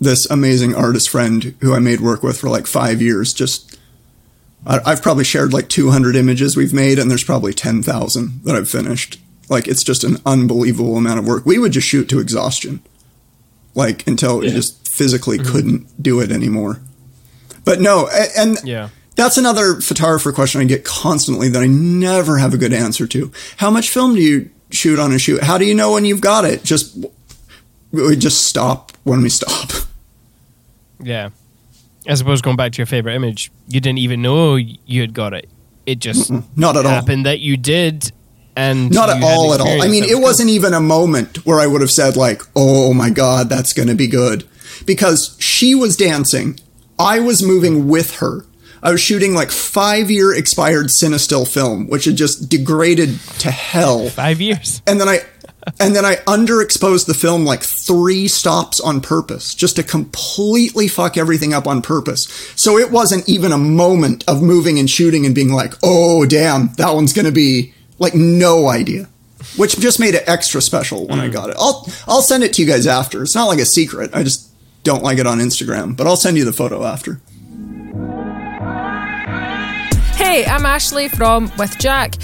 this 0.00 0.28
amazing 0.28 0.74
artist 0.74 1.08
friend 1.08 1.54
who 1.60 1.72
I 1.72 1.78
made 1.78 2.00
work 2.00 2.22
with 2.22 2.40
for 2.40 2.50
like 2.50 2.66
five 2.66 3.00
years. 3.00 3.32
Just, 3.32 3.71
I've 4.64 5.02
probably 5.02 5.24
shared 5.24 5.52
like 5.52 5.68
200 5.68 6.14
images 6.14 6.56
we've 6.56 6.72
made, 6.72 6.98
and 6.98 7.10
there's 7.10 7.24
probably 7.24 7.52
10,000 7.52 8.44
that 8.44 8.54
I've 8.54 8.70
finished. 8.70 9.18
Like 9.48 9.66
it's 9.66 9.82
just 9.82 10.04
an 10.04 10.18
unbelievable 10.24 10.96
amount 10.96 11.18
of 11.18 11.26
work. 11.26 11.44
We 11.44 11.58
would 11.58 11.72
just 11.72 11.86
shoot 11.88 12.08
to 12.10 12.20
exhaustion, 12.20 12.80
like 13.74 14.06
until 14.06 14.42
Yeah. 14.44 14.50
just 14.50 14.86
physically 14.88 15.38
mm-hmm. 15.38 15.52
couldn't 15.52 16.02
do 16.02 16.20
it 16.20 16.30
anymore. 16.30 16.80
But 17.64 17.80
no, 17.80 18.08
and 18.36 18.58
Yeah. 18.64 18.90
that's 19.16 19.36
another 19.36 19.80
photographer 19.80 20.32
question 20.32 20.60
I 20.60 20.64
get 20.64 20.84
constantly 20.84 21.48
that 21.48 21.62
I 21.62 21.66
never 21.66 22.38
have 22.38 22.54
a 22.54 22.58
good 22.58 22.72
answer 22.72 23.06
to. 23.08 23.32
How 23.56 23.70
much 23.70 23.90
film 23.90 24.14
do 24.14 24.20
you 24.20 24.48
shoot 24.70 24.98
on 24.98 25.12
a 25.12 25.18
shoot? 25.18 25.42
How 25.42 25.58
do 25.58 25.64
you 25.64 25.74
know 25.74 25.92
when 25.92 26.04
you've 26.04 26.20
got 26.20 26.44
it? 26.44 26.62
Just 26.62 26.96
we 27.90 28.16
just 28.16 28.46
stop 28.46 28.92
when 29.02 29.22
we 29.22 29.28
stop. 29.28 29.70
Yeah. 31.04 31.30
I 32.08 32.14
suppose 32.14 32.42
going 32.42 32.56
back 32.56 32.72
to 32.72 32.78
your 32.78 32.86
favorite 32.86 33.14
image, 33.14 33.50
you 33.68 33.80
didn't 33.80 33.98
even 33.98 34.22
know 34.22 34.56
you 34.56 35.00
had 35.00 35.14
got 35.14 35.34
it. 35.34 35.48
It 35.86 35.98
just 35.98 36.30
Not 36.56 36.76
at 36.76 36.84
all. 36.86 36.90
happened 36.92 37.26
that 37.26 37.40
you 37.40 37.56
did, 37.56 38.12
and 38.56 38.90
Not 38.90 39.08
at 39.10 39.22
all 39.22 39.54
at 39.54 39.60
all. 39.60 39.82
I 39.82 39.88
mean, 39.88 40.04
it 40.04 40.14
was 40.16 40.22
wasn't 40.22 40.50
even 40.50 40.74
a 40.74 40.80
moment 40.80 41.44
where 41.46 41.58
I 41.60 41.66
would 41.66 41.80
have 41.80 41.90
said 41.90 42.16
like, 42.16 42.42
"Oh 42.54 42.92
my 42.94 43.10
god, 43.10 43.48
that's 43.48 43.72
going 43.72 43.88
to 43.88 43.94
be 43.94 44.06
good." 44.06 44.44
Because 44.86 45.36
she 45.40 45.74
was 45.74 45.96
dancing, 45.96 46.58
I 46.98 47.20
was 47.20 47.42
moving 47.42 47.88
with 47.88 48.16
her. 48.16 48.44
I 48.84 48.90
was 48.90 49.00
shooting 49.00 49.32
like 49.32 49.48
5-year 49.50 50.34
expired 50.34 50.86
Cinestill 50.86 51.46
film, 51.46 51.86
which 51.88 52.04
had 52.04 52.16
just 52.16 52.48
degraded 52.48 53.20
to 53.38 53.50
hell. 53.52 54.08
five 54.08 54.40
years. 54.40 54.82
and 54.88 55.00
then 55.00 55.08
I 55.08 55.20
and 55.78 55.94
then 55.94 56.04
I 56.04 56.16
underexposed 56.26 57.06
the 57.06 57.14
film 57.14 57.44
like 57.44 57.62
three 57.62 58.28
stops 58.28 58.80
on 58.80 59.00
purpose, 59.00 59.54
just 59.54 59.76
to 59.76 59.82
completely 59.82 60.88
fuck 60.88 61.16
everything 61.16 61.54
up 61.54 61.66
on 61.66 61.82
purpose. 61.82 62.26
So 62.56 62.78
it 62.78 62.90
wasn't 62.90 63.28
even 63.28 63.52
a 63.52 63.58
moment 63.58 64.24
of 64.28 64.42
moving 64.42 64.78
and 64.78 64.88
shooting 64.90 65.24
and 65.24 65.34
being 65.34 65.52
like, 65.52 65.74
"Oh 65.82 66.26
damn, 66.26 66.72
that 66.74 66.94
one's 66.94 67.12
gonna 67.12 67.32
be 67.32 67.72
like 67.98 68.14
no 68.14 68.68
idea," 68.68 69.08
which 69.56 69.78
just 69.78 70.00
made 70.00 70.14
it 70.14 70.24
extra 70.26 70.60
special 70.60 71.06
when 71.06 71.20
I 71.20 71.28
mm. 71.28 71.32
got 71.32 71.50
it. 71.50 71.56
I'll 71.58 71.88
I'll 72.08 72.22
send 72.22 72.44
it 72.44 72.52
to 72.54 72.62
you 72.62 72.68
guys 72.68 72.86
after. 72.86 73.22
It's 73.22 73.34
not 73.34 73.46
like 73.46 73.60
a 73.60 73.66
secret. 73.66 74.10
I 74.12 74.22
just 74.22 74.50
don't 74.84 75.02
like 75.02 75.18
it 75.18 75.26
on 75.26 75.38
Instagram, 75.38 75.96
but 75.96 76.06
I'll 76.06 76.16
send 76.16 76.36
you 76.36 76.44
the 76.44 76.52
photo 76.52 76.84
after. 76.84 77.20
Hey, 80.16 80.44
I'm 80.46 80.64
Ashley 80.64 81.08
from 81.08 81.52
With 81.58 81.78
Jack. 81.78 82.14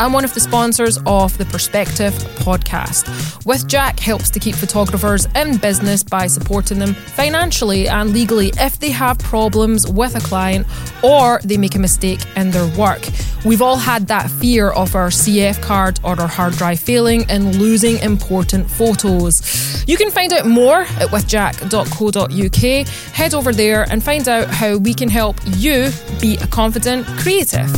I'm 0.00 0.14
one 0.14 0.24
of 0.24 0.32
the 0.32 0.40
sponsors 0.40 0.98
of 1.04 1.36
the 1.36 1.44
Perspective 1.44 2.14
podcast. 2.40 3.44
With 3.44 3.68
Jack 3.68 4.00
helps 4.00 4.30
to 4.30 4.40
keep 4.40 4.54
photographers 4.54 5.28
in 5.34 5.58
business 5.58 6.02
by 6.02 6.26
supporting 6.26 6.78
them 6.78 6.94
financially 6.94 7.86
and 7.86 8.10
legally 8.10 8.50
if 8.56 8.78
they 8.78 8.88
have 8.92 9.18
problems 9.18 9.86
with 9.86 10.16
a 10.16 10.20
client 10.20 10.66
or 11.04 11.38
they 11.44 11.58
make 11.58 11.74
a 11.74 11.78
mistake 11.78 12.20
in 12.34 12.50
their 12.50 12.66
work. 12.78 13.06
We've 13.44 13.60
all 13.60 13.76
had 13.76 14.06
that 14.06 14.30
fear 14.30 14.70
of 14.70 14.94
our 14.96 15.08
CF 15.08 15.60
card 15.60 16.00
or 16.02 16.18
our 16.18 16.28
hard 16.28 16.54
drive 16.54 16.80
failing 16.80 17.26
and 17.28 17.56
losing 17.56 17.98
important 17.98 18.70
photos. 18.70 19.84
You 19.86 19.98
can 19.98 20.10
find 20.10 20.32
out 20.32 20.46
more 20.46 20.80
at 20.80 21.10
withjack.co.uk. 21.10 22.88
Head 23.14 23.34
over 23.34 23.52
there 23.52 23.82
and 23.90 24.02
find 24.02 24.26
out 24.28 24.48
how 24.48 24.78
we 24.78 24.94
can 24.94 25.10
help 25.10 25.36
you 25.44 25.90
be 26.22 26.38
a 26.38 26.46
confident 26.46 27.06
creative. 27.18 27.70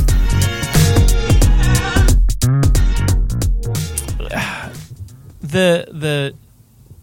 The 5.53 5.87
the 5.91 6.35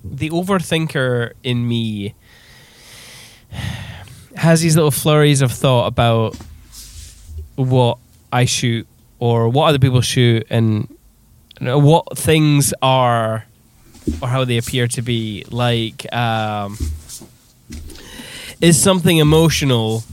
the 0.03 0.29
overthinker 0.29 1.33
in 1.43 1.67
me 1.67 2.15
has 4.35 4.61
these 4.61 4.75
little 4.75 4.91
flurries 4.91 5.41
of 5.41 5.51
thought 5.51 5.87
about 5.87 6.35
what 7.55 7.97
I 8.31 8.45
shoot 8.45 8.87
or 9.19 9.49
what 9.49 9.65
other 9.65 9.79
people 9.79 10.01
shoot 10.01 10.47
and 10.49 10.87
you 11.59 11.65
know, 11.65 11.77
what 11.77 12.17
things 12.17 12.73
are 12.81 13.45
or 14.21 14.27
how 14.27 14.45
they 14.45 14.57
appear 14.57 14.87
to 14.87 15.01
be. 15.01 15.43
Like 15.49 16.11
um, 16.13 16.77
is 18.61 18.81
something 18.81 19.17
emotional 19.17 20.03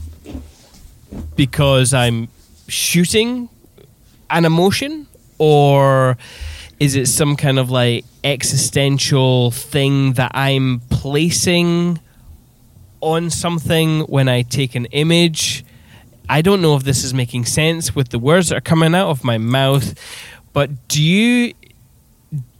because 1.35 1.93
I'm 1.93 2.27
shooting 2.67 3.49
an 4.29 4.43
emotion 4.43 5.07
or 5.37 6.17
is 6.79 6.95
it 6.95 7.07
some 7.07 7.35
kind 7.35 7.59
of 7.59 7.69
like 7.71 8.05
existential 8.23 9.51
thing 9.51 10.13
that 10.13 10.31
I'm 10.33 10.81
placing 10.89 11.99
on 13.01 13.29
something 13.29 14.01
when 14.01 14.27
I 14.27 14.43
take 14.43 14.75
an 14.75 14.85
image? 14.85 15.65
I 16.29 16.41
don't 16.41 16.61
know 16.61 16.75
if 16.75 16.83
this 16.83 17.03
is 17.03 17.13
making 17.13 17.45
sense 17.45 17.95
with 17.95 18.09
the 18.09 18.19
words 18.19 18.49
that 18.49 18.57
are 18.57 18.61
coming 18.61 18.93
out 18.93 19.09
of 19.09 19.23
my 19.23 19.37
mouth, 19.37 19.93
but 20.53 20.87
do 20.87 21.01
you 21.01 21.53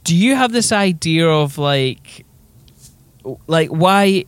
do 0.04 0.16
you 0.16 0.34
have 0.34 0.52
this 0.52 0.72
idea 0.72 1.28
of 1.28 1.58
like 1.58 2.24
like 3.46 3.68
why 3.68 4.24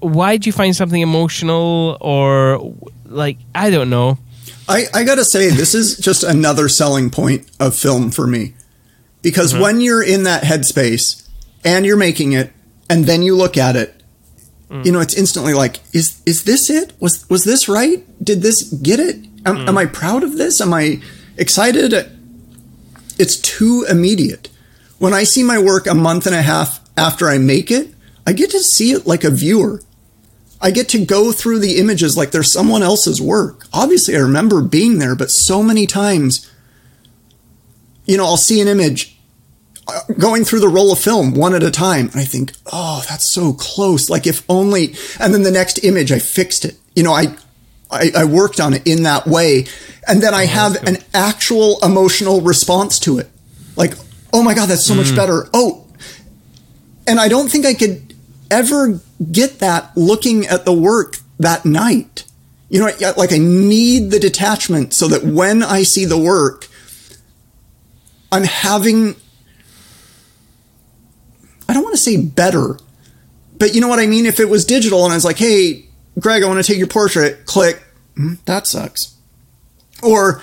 why 0.00 0.36
do 0.36 0.48
you 0.48 0.52
find 0.52 0.74
something 0.74 1.00
emotional 1.00 1.98
or 2.00 2.74
like 3.04 3.38
I 3.54 3.70
don't 3.70 3.90
know. 3.90 4.18
I, 4.68 4.84
I 4.92 5.04
gotta 5.04 5.24
say, 5.24 5.48
this 5.48 5.74
is 5.74 5.96
just 5.96 6.22
another 6.22 6.68
selling 6.68 7.10
point 7.10 7.48
of 7.58 7.74
film 7.74 8.10
for 8.10 8.26
me. 8.26 8.54
Because 9.22 9.52
mm-hmm. 9.52 9.62
when 9.62 9.80
you're 9.80 10.02
in 10.02 10.24
that 10.24 10.42
headspace 10.42 11.28
and 11.64 11.84
you're 11.84 11.96
making 11.96 12.32
it, 12.32 12.52
and 12.88 13.04
then 13.04 13.22
you 13.22 13.36
look 13.36 13.56
at 13.56 13.76
it, 13.76 14.02
mm. 14.70 14.84
you 14.84 14.92
know, 14.92 15.00
it's 15.00 15.14
instantly 15.14 15.54
like, 15.54 15.80
is 15.92 16.22
is 16.24 16.44
this 16.44 16.70
it? 16.70 16.92
Was 17.00 17.28
was 17.28 17.44
this 17.44 17.68
right? 17.68 18.04
Did 18.24 18.42
this 18.42 18.62
get 18.72 19.00
it? 19.00 19.16
Am, 19.44 19.56
mm. 19.56 19.68
am 19.68 19.78
I 19.78 19.86
proud 19.86 20.22
of 20.22 20.36
this? 20.36 20.60
Am 20.60 20.72
I 20.72 21.00
excited? 21.36 21.92
It's 23.18 23.36
too 23.36 23.84
immediate. 23.88 24.48
When 24.98 25.12
I 25.12 25.24
see 25.24 25.42
my 25.42 25.58
work 25.58 25.86
a 25.86 25.94
month 25.94 26.26
and 26.26 26.34
a 26.34 26.42
half 26.42 26.80
after 26.96 27.28
I 27.28 27.38
make 27.38 27.70
it, 27.70 27.94
I 28.26 28.32
get 28.32 28.50
to 28.50 28.60
see 28.60 28.92
it 28.92 29.06
like 29.06 29.24
a 29.24 29.30
viewer. 29.30 29.82
I 30.60 30.72
get 30.72 30.88
to 30.90 31.04
go 31.04 31.30
through 31.30 31.60
the 31.60 31.78
images 31.78 32.16
like 32.16 32.32
they're 32.32 32.42
someone 32.42 32.82
else's 32.82 33.22
work. 33.22 33.66
Obviously, 33.72 34.16
I 34.16 34.20
remember 34.20 34.60
being 34.60 34.98
there, 34.98 35.14
but 35.14 35.30
so 35.30 35.62
many 35.62 35.86
times, 35.86 36.50
you 38.08 38.16
know, 38.16 38.24
I'll 38.24 38.36
see 38.36 38.60
an 38.60 38.66
image 38.66 39.16
uh, 39.86 40.00
going 40.18 40.44
through 40.44 40.60
the 40.60 40.68
roll 40.68 40.90
of 40.92 40.98
film 40.98 41.34
one 41.34 41.54
at 41.54 41.62
a 41.62 41.70
time. 41.70 42.08
And 42.08 42.16
I 42.16 42.24
think, 42.24 42.52
oh, 42.72 43.04
that's 43.08 43.32
so 43.32 43.52
close. 43.52 44.10
Like 44.10 44.26
if 44.26 44.42
only, 44.48 44.94
and 45.20 45.32
then 45.32 45.42
the 45.42 45.50
next 45.50 45.84
image, 45.84 46.10
I 46.10 46.18
fixed 46.18 46.64
it. 46.64 46.76
You 46.96 47.04
know, 47.04 47.12
I, 47.12 47.36
I, 47.90 48.10
I 48.16 48.24
worked 48.24 48.58
on 48.58 48.74
it 48.74 48.86
in 48.86 49.04
that 49.04 49.26
way. 49.26 49.66
And 50.08 50.22
then 50.22 50.34
I 50.34 50.46
have 50.46 50.82
an 50.84 50.96
actual 51.12 51.78
emotional 51.84 52.40
response 52.40 52.98
to 53.00 53.18
it. 53.18 53.28
Like, 53.76 53.92
oh 54.32 54.42
my 54.42 54.54
God, 54.54 54.70
that's 54.70 54.84
so 54.84 54.94
much 54.94 55.14
better. 55.14 55.48
Oh, 55.52 55.86
and 57.06 57.20
I 57.20 57.28
don't 57.28 57.50
think 57.50 57.66
I 57.66 57.74
could 57.74 58.14
ever 58.50 59.00
get 59.30 59.58
that 59.58 59.96
looking 59.96 60.46
at 60.46 60.64
the 60.64 60.72
work 60.72 61.18
that 61.38 61.66
night. 61.66 62.24
You 62.70 62.80
know, 62.80 62.90
like 63.16 63.32
I 63.32 63.38
need 63.38 64.10
the 64.10 64.18
detachment 64.18 64.94
so 64.94 65.08
that 65.08 65.24
when 65.24 65.62
I 65.62 65.82
see 65.82 66.04
the 66.04 66.18
work, 66.18 66.67
I'm 68.30 68.44
having, 68.44 69.16
I 71.68 71.74
don't 71.74 71.82
want 71.82 71.94
to 71.96 72.02
say 72.02 72.16
better, 72.20 72.78
but 73.58 73.74
you 73.74 73.80
know 73.80 73.88
what 73.88 73.98
I 73.98 74.06
mean? 74.06 74.26
If 74.26 74.40
it 74.40 74.48
was 74.48 74.64
digital 74.64 75.04
and 75.04 75.12
I 75.12 75.16
was 75.16 75.24
like, 75.24 75.38
hey, 75.38 75.86
Greg, 76.18 76.42
I 76.42 76.46
want 76.46 76.64
to 76.64 76.66
take 76.70 76.78
your 76.78 76.86
portrait, 76.88 77.46
click, 77.46 77.82
"Mm, 78.16 78.38
that 78.44 78.66
sucks. 78.66 79.14
Or 80.02 80.42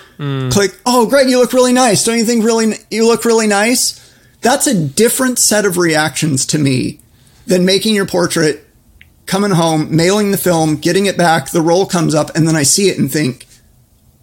click, 0.50 0.76
oh, 0.84 1.06
Greg, 1.06 1.30
you 1.30 1.38
look 1.38 1.52
really 1.52 1.72
nice. 1.72 2.04
Don't 2.04 2.18
you 2.18 2.24
think 2.24 2.44
really, 2.44 2.74
you 2.90 3.06
look 3.06 3.24
really 3.24 3.46
nice? 3.46 4.02
That's 4.42 4.66
a 4.66 4.74
different 4.78 5.38
set 5.38 5.64
of 5.64 5.78
reactions 5.78 6.44
to 6.46 6.58
me 6.58 7.00
than 7.46 7.64
making 7.64 7.94
your 7.94 8.06
portrait, 8.06 8.66
coming 9.24 9.52
home, 9.52 9.94
mailing 9.94 10.30
the 10.30 10.36
film, 10.38 10.76
getting 10.76 11.06
it 11.06 11.16
back, 11.16 11.50
the 11.50 11.62
roll 11.62 11.86
comes 11.86 12.14
up, 12.14 12.34
and 12.36 12.46
then 12.46 12.54
I 12.56 12.62
see 12.64 12.88
it 12.88 12.98
and 12.98 13.10
think, 13.10 13.46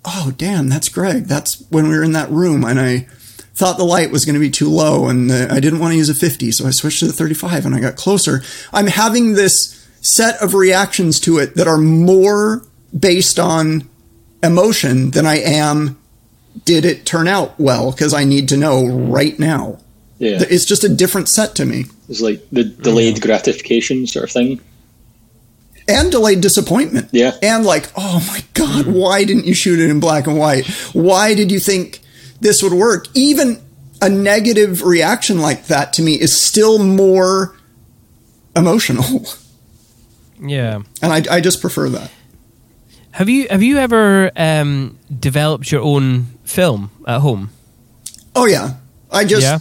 oh, 0.06 0.34
damn, 0.38 0.69
that's 0.69 0.90
Greg. 0.90 1.26
That's 1.26 1.64
when 1.69 1.88
we 1.88 1.95
were 1.98 2.03
in 2.03 2.11
that 2.14 2.30
room 2.30 2.64
and 2.64 2.80
I 2.80 3.07
thought 3.55 3.77
the 3.77 3.84
light 3.84 4.09
was 4.11 4.25
going 4.25 4.34
to 4.34 4.39
be 4.39 4.49
too 4.49 4.69
low 4.69 5.07
and 5.07 5.30
uh, 5.31 5.47
I 5.51 5.59
didn't 5.59 5.80
want 5.80 5.91
to 5.91 5.97
use 5.97 6.09
a 6.09 6.15
50, 6.15 6.51
so 6.51 6.65
I 6.65 6.71
switched 6.71 6.99
to 6.99 7.05
the 7.07 7.13
35 7.13 7.65
and 7.67 7.75
I 7.75 7.80
got 7.80 7.95
closer. 7.95 8.41
I'm 8.71 8.88
having 8.88 9.34
this 9.34 9.88
set 10.01 10.41
of 10.41 10.53
reactions 10.53 11.19
to 11.21 11.38
it 11.38 11.55
that 11.55 11.67
are 11.67 11.77
more 11.77 12.63
based 12.97 13.39
on 13.39 13.88
emotion 14.41 15.11
than 15.11 15.25
I 15.25 15.38
am 15.39 15.97
did 16.65 16.84
it 16.85 17.05
turn 17.05 17.27
out 17.27 17.59
well 17.59 17.91
because 17.91 18.13
I 18.13 18.23
need 18.25 18.49
to 18.49 18.57
know 18.57 18.85
right 18.85 19.38
now. 19.39 19.80
Yeah, 20.19 20.43
It's 20.49 20.65
just 20.65 20.84
a 20.84 20.89
different 20.89 21.27
set 21.30 21.55
to 21.55 21.65
me. 21.65 21.85
it's 22.09 22.21
like 22.21 22.41
the 22.51 22.63
delayed 22.63 23.21
gratification 23.21 24.05
sort 24.07 24.25
of 24.25 24.31
thing. 24.31 24.61
and 25.88 26.11
delayed 26.11 26.41
disappointment. 26.41 27.09
Yeah. 27.11 27.35
And 27.41 27.65
like, 27.65 27.89
oh 27.97 28.23
my 28.27 28.43
God, 28.53 28.88
why 28.88 29.23
didn't 29.25 29.45
you 29.45 29.53
shoot 29.53 29.80
it 29.80 29.89
in 29.89 29.99
black 29.99 30.27
and 30.27 30.38
white? 30.38 30.65
Why 30.93 31.34
did 31.34 31.51
you 31.51 31.59
think 31.59 31.99
this 32.44 32.61
would 32.61 32.74
work? 32.74 33.07
Even 33.15 33.60
a 34.02 34.10
negative 34.10 34.84
reaction 34.84 35.40
like 35.40 35.65
that 35.68 35.94
to 35.94 36.02
me 36.03 36.14
is 36.20 36.40
still 36.40 36.78
more 36.78 37.56
emotional. 38.56 39.26
Yeah. 40.45 40.82
And 41.02 41.14
I, 41.14 41.36
I 41.38 41.40
just 41.40 41.61
prefer 41.61 41.88
that. 41.90 42.11
Have 43.11 43.30
you 43.30 43.48
have 43.49 43.64
you 43.64 43.78
ever 43.78 44.30
um, 44.36 44.99
developed 45.20 45.72
your 45.72 45.82
own 45.82 46.26
film 46.44 46.91
at 47.07 47.22
home? 47.22 47.49
Oh, 48.36 48.45
yeah. 48.45 48.74
I 49.10 49.24
just, 49.24 49.44
Yeah. 49.44 49.60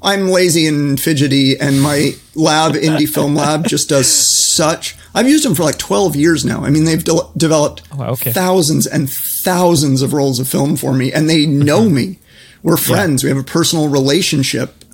I'm 0.00 0.28
lazy 0.28 0.68
and 0.68 1.00
fidgety, 1.00 1.58
and 1.58 1.82
my 1.82 2.12
lab, 2.36 2.74
Indie 2.74 3.08
Film 3.08 3.34
Lab, 3.34 3.66
just 3.66 3.88
does 3.88 4.06
such. 4.52 4.96
I've 5.14 5.28
used 5.28 5.44
them 5.44 5.54
for 5.54 5.62
like 5.62 5.78
12 5.78 6.16
years 6.16 6.44
now. 6.44 6.64
I 6.64 6.70
mean, 6.70 6.84
they've 6.84 7.02
de- 7.02 7.30
developed 7.36 7.82
Oh, 7.92 8.12
okay. 8.12 8.32
thousands 8.32 8.86
and 8.86 9.10
thousands 9.10 10.02
of 10.02 10.12
rolls 10.12 10.40
of 10.40 10.48
film 10.48 10.76
for 10.76 10.92
me, 10.94 11.12
and 11.12 11.28
they 11.28 11.46
know 11.46 11.82
mm-hmm. 11.82 11.94
me. 11.94 12.18
We're 12.62 12.76
friends. 12.76 13.24
We 13.24 13.28
have 13.28 13.38
a 13.38 13.42
personal 13.42 13.88
relationship. 13.88 14.84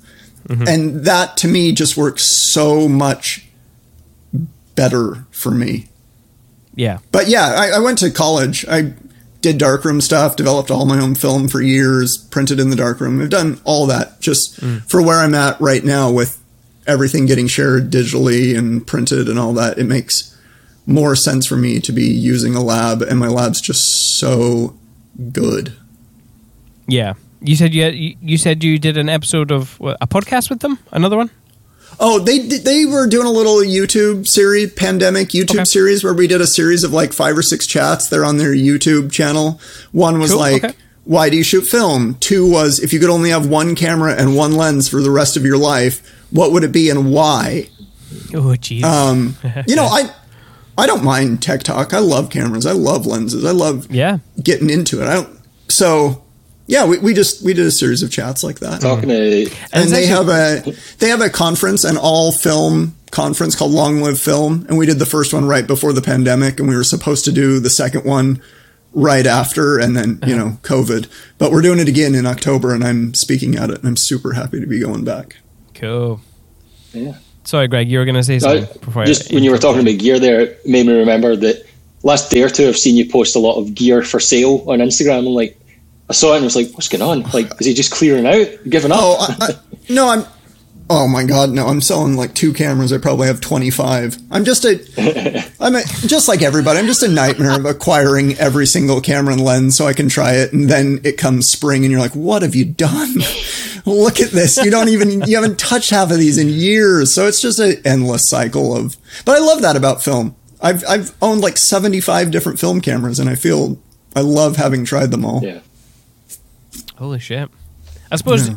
Mm-hmm. 0.47 0.67
And 0.67 1.05
that 1.05 1.37
to 1.37 1.47
me 1.47 1.71
just 1.71 1.95
works 1.95 2.51
so 2.51 2.87
much 2.87 3.45
better 4.75 5.25
for 5.29 5.51
me. 5.51 5.87
Yeah. 6.73 6.99
But 7.11 7.27
yeah, 7.27 7.53
I, 7.55 7.77
I 7.77 7.79
went 7.79 7.99
to 7.99 8.09
college. 8.09 8.65
I 8.67 8.93
did 9.41 9.57
darkroom 9.57 10.01
stuff, 10.01 10.35
developed 10.35 10.71
all 10.71 10.85
my 10.85 10.99
own 10.99 11.15
film 11.15 11.47
for 11.47 11.61
years, 11.61 12.17
printed 12.17 12.59
in 12.59 12.69
the 12.69 12.75
darkroom. 12.75 13.21
I've 13.21 13.29
done 13.29 13.59
all 13.63 13.85
that 13.87 14.19
just 14.19 14.59
mm. 14.59 14.81
for 14.89 15.01
where 15.01 15.19
I'm 15.19 15.35
at 15.35 15.59
right 15.61 15.83
now 15.83 16.11
with 16.11 16.38
everything 16.89 17.25
getting 17.25 17.47
shared 17.47 17.91
digitally 17.91 18.57
and 18.57 18.85
printed 18.85 19.29
and 19.29 19.39
all 19.39 19.53
that. 19.53 19.77
It 19.77 19.85
makes 19.85 20.35
more 20.85 21.15
sense 21.15 21.45
for 21.45 21.55
me 21.55 21.79
to 21.79 21.91
be 21.91 22.03
using 22.05 22.55
a 22.55 22.61
lab, 22.63 23.01
and 23.01 23.19
my 23.19 23.27
lab's 23.27 23.61
just 23.61 24.17
so 24.17 24.75
good. 25.31 25.73
Yeah. 26.87 27.13
You 27.41 27.55
said 27.55 27.73
you, 27.73 27.83
had, 27.83 27.95
you 27.95 28.37
said 28.37 28.63
you 28.63 28.79
did 28.79 28.97
an 28.97 29.07
episode 29.07 29.51
of 29.51 29.79
what, 29.79 29.97
a 30.01 30.07
podcast 30.07 30.49
with 30.49 30.59
them. 30.59 30.79
Another 30.91 31.15
one. 31.15 31.29
Oh, 32.01 32.19
they 32.19 32.39
they 32.39 32.85
were 32.85 33.07
doing 33.07 33.27
a 33.27 33.31
little 33.31 33.57
YouTube 33.57 34.25
series, 34.27 34.71
pandemic 34.73 35.29
YouTube 35.29 35.55
Okay. 35.55 35.63
series, 35.65 36.03
where 36.03 36.13
we 36.13 36.27
did 36.27 36.39
a 36.39 36.47
series 36.47 36.83
of 36.83 36.93
like 36.93 37.11
five 37.13 37.37
or 37.37 37.41
six 37.41 37.65
chats. 37.67 38.07
They're 38.07 38.23
on 38.23 38.37
their 38.37 38.53
YouTube 38.53 39.11
channel. 39.11 39.59
One 39.91 40.19
was 40.19 40.31
Cool, 40.31 40.39
like, 40.39 40.63
okay. 40.63 40.73
"Why 41.03 41.29
do 41.29 41.35
you 41.35 41.43
shoot 41.43 41.65
film?" 41.65 42.15
Two 42.21 42.49
was, 42.49 42.79
"If 42.79 42.93
you 42.93 42.99
could 42.99 43.09
only 43.09 43.31
have 43.31 43.47
one 43.47 43.75
camera 43.75 44.13
and 44.13 44.35
one 44.35 44.53
lens 44.55 44.87
for 44.87 45.01
the 45.01 45.11
rest 45.11 45.35
of 45.35 45.43
your 45.43 45.57
life, 45.57 46.01
what 46.31 46.51
would 46.51 46.63
it 46.63 46.71
be 46.71 46.89
and 46.89 47.11
why?" 47.11 47.69
Oh, 48.33 48.55
jeez. 48.55 48.83
Um, 48.83 49.35
you 49.67 49.75
know, 49.75 49.85
I 49.85 50.09
I 50.77 50.87
don't 50.87 51.03
mind 51.03 51.41
tech 51.41 51.63
talk. 51.63 51.93
I 51.93 51.99
love 51.99 52.29
cameras. 52.29 52.65
I 52.65 52.71
love 52.71 53.05
lenses. 53.05 53.45
I 53.45 53.51
love 53.51 53.91
yeah. 53.91 54.19
getting 54.41 54.69
into 54.69 55.01
it. 55.01 55.07
I 55.07 55.15
don't. 55.15 55.39
So 55.69 56.23
yeah, 56.67 56.85
we, 56.85 56.99
we 56.99 57.13
just 57.13 57.43
we 57.43 57.53
did 57.53 57.65
a 57.65 57.71
series 57.71 58.03
of 58.03 58.11
chats 58.11 58.43
like 58.43 58.59
that 58.59 58.81
Talking 58.81 59.09
to 59.09 59.15
and 59.73 59.83
it's 59.83 59.91
they 59.91 60.05
have 60.07 60.29
a 60.29 60.63
they 60.99 61.09
have 61.09 61.21
a 61.21 61.29
conference 61.29 61.83
an 61.83 61.97
all 61.97 62.31
film 62.31 62.95
conference 63.11 63.55
called 63.55 63.71
long 63.71 64.01
live 64.01 64.19
film 64.19 64.67
and 64.69 64.77
we 64.77 64.85
did 64.85 64.99
the 64.99 65.05
first 65.05 65.33
one 65.33 65.45
right 65.45 65.65
before 65.65 65.93
the 65.93 66.01
pandemic 66.01 66.59
and 66.59 66.69
we 66.69 66.75
were 66.75 66.83
supposed 66.83 67.25
to 67.25 67.31
do 67.31 67.59
the 67.59 67.71
second 67.71 68.05
one 68.05 68.39
right 68.93 69.25
after, 69.25 69.77
and 69.77 69.95
then 69.95 70.19
you 70.25 70.35
know 70.35 70.57
COVID. 70.63 71.07
But 71.37 71.51
we're 71.51 71.61
doing 71.61 71.79
it 71.79 71.87
again 71.87 72.15
in 72.15 72.25
October, 72.25 72.73
and 72.73 72.83
I'm 72.83 73.13
speaking 73.13 73.55
at 73.55 73.69
it, 73.69 73.79
and 73.79 73.87
I'm 73.87 73.97
super 73.97 74.33
happy 74.33 74.59
to 74.59 74.67
be 74.67 74.79
going 74.79 75.03
back. 75.03 75.37
Cool. 75.79 76.19
Yeah. 76.93 77.13
Sorry, 77.43 77.67
Greg, 77.67 77.89
you 77.89 77.97
were 77.99 78.05
going 78.05 78.15
to 78.15 78.23
say 78.23 78.33
No, 78.33 78.39
something 78.59 78.81
before 78.81 79.03
I- 79.03 79.05
just 79.05 79.31
when 79.33 79.43
you 79.43 79.51
were 79.51 79.57
talking 79.57 79.81
about 79.81 79.97
gear 79.97 80.19
there, 80.19 80.41
it 80.41 80.65
made 80.65 80.85
me 80.85 80.93
remember 80.93 81.35
that 81.37 81.65
last 82.03 82.29
day 82.31 82.41
or 82.43 82.49
two 82.49 82.67
I've 82.67 82.77
seen 82.77 82.95
you 82.95 83.09
post 83.09 83.35
a 83.35 83.39
lot 83.39 83.57
of 83.57 83.73
gear 83.73 84.03
for 84.03 84.19
sale 84.19 84.63
on 84.67 84.79
Instagram. 84.79 85.19
And 85.19 85.27
like, 85.29 85.59
I 86.09 86.13
saw 86.13 86.33
it 86.33 86.37
and 86.37 86.45
was 86.45 86.55
like, 86.55 86.71
what's 86.73 86.89
going 86.89 87.01
on? 87.01 87.29
Like, 87.31 87.49
is 87.59 87.65
he 87.67 87.73
just 87.73 87.91
clearing 87.91 88.25
out, 88.25 88.47
giving 88.69 88.91
up? 88.91 88.99
Oh 89.01 89.35
I, 89.39 89.45
I, 89.45 89.93
no, 89.93 90.09
I'm. 90.09 90.25
Oh 90.91 91.07
my 91.07 91.23
god, 91.23 91.51
no! 91.51 91.67
I'm 91.67 91.81
selling 91.81 92.15
like 92.15 92.33
two 92.33 92.51
cameras. 92.51 92.91
I 92.91 92.97
probably 92.97 93.27
have 93.27 93.39
25. 93.39 94.17
I'm 94.31 94.43
just 94.43 94.65
a. 94.65 94.79
I'm 95.59 95.75
a, 95.75 95.83
just 96.07 96.27
like 96.27 96.41
everybody. 96.41 96.79
I'm 96.79 96.87
just 96.87 97.03
a 97.03 97.07
nightmare 97.07 97.59
of 97.59 97.65
acquiring 97.65 98.33
every 98.39 98.65
single 98.65 98.99
camera 98.99 99.33
and 99.33 99.43
lens 99.43 99.77
so 99.77 99.85
I 99.85 99.93
can 99.93 100.09
try 100.09 100.33
it, 100.33 100.51
and 100.51 100.67
then 100.67 100.99
it 101.03 101.17
comes 101.17 101.51
spring, 101.51 101.83
and 101.83 101.91
you're 101.91 102.01
like, 102.01 102.15
"What 102.15 102.41
have 102.41 102.55
you 102.55 102.65
done? 102.65 103.13
Look 103.85 104.19
at 104.19 104.31
this! 104.31 104.57
You 104.57 104.71
don't 104.71 104.89
even 104.89 105.21
you 105.21 105.35
haven't 105.35 105.59
touched 105.59 105.91
half 105.91 106.09
of 106.09 106.17
these 106.17 106.39
in 106.39 106.47
years." 106.49 107.13
So 107.13 107.27
it's 107.27 107.41
just 107.41 107.59
an 107.59 107.75
endless 107.85 108.27
cycle 108.27 108.75
of. 108.75 108.97
But 109.25 109.35
I 109.35 109.39
love 109.45 109.61
that 109.61 109.75
about 109.75 110.03
film. 110.03 110.35
I've 110.59 110.83
I've 110.89 111.15
owned 111.21 111.41
like 111.41 111.57
75 111.57 112.31
different 112.31 112.59
film 112.59 112.81
cameras, 112.81 113.19
and 113.19 113.29
I 113.29 113.35
feel 113.35 113.79
I 114.15 114.21
love 114.21 114.55
having 114.57 114.85
tried 114.85 115.11
them 115.11 115.23
all. 115.23 115.43
yeah. 115.43 115.59
Holy 116.97 117.19
shit! 117.19 117.47
I 118.11 118.15
suppose. 118.15 118.49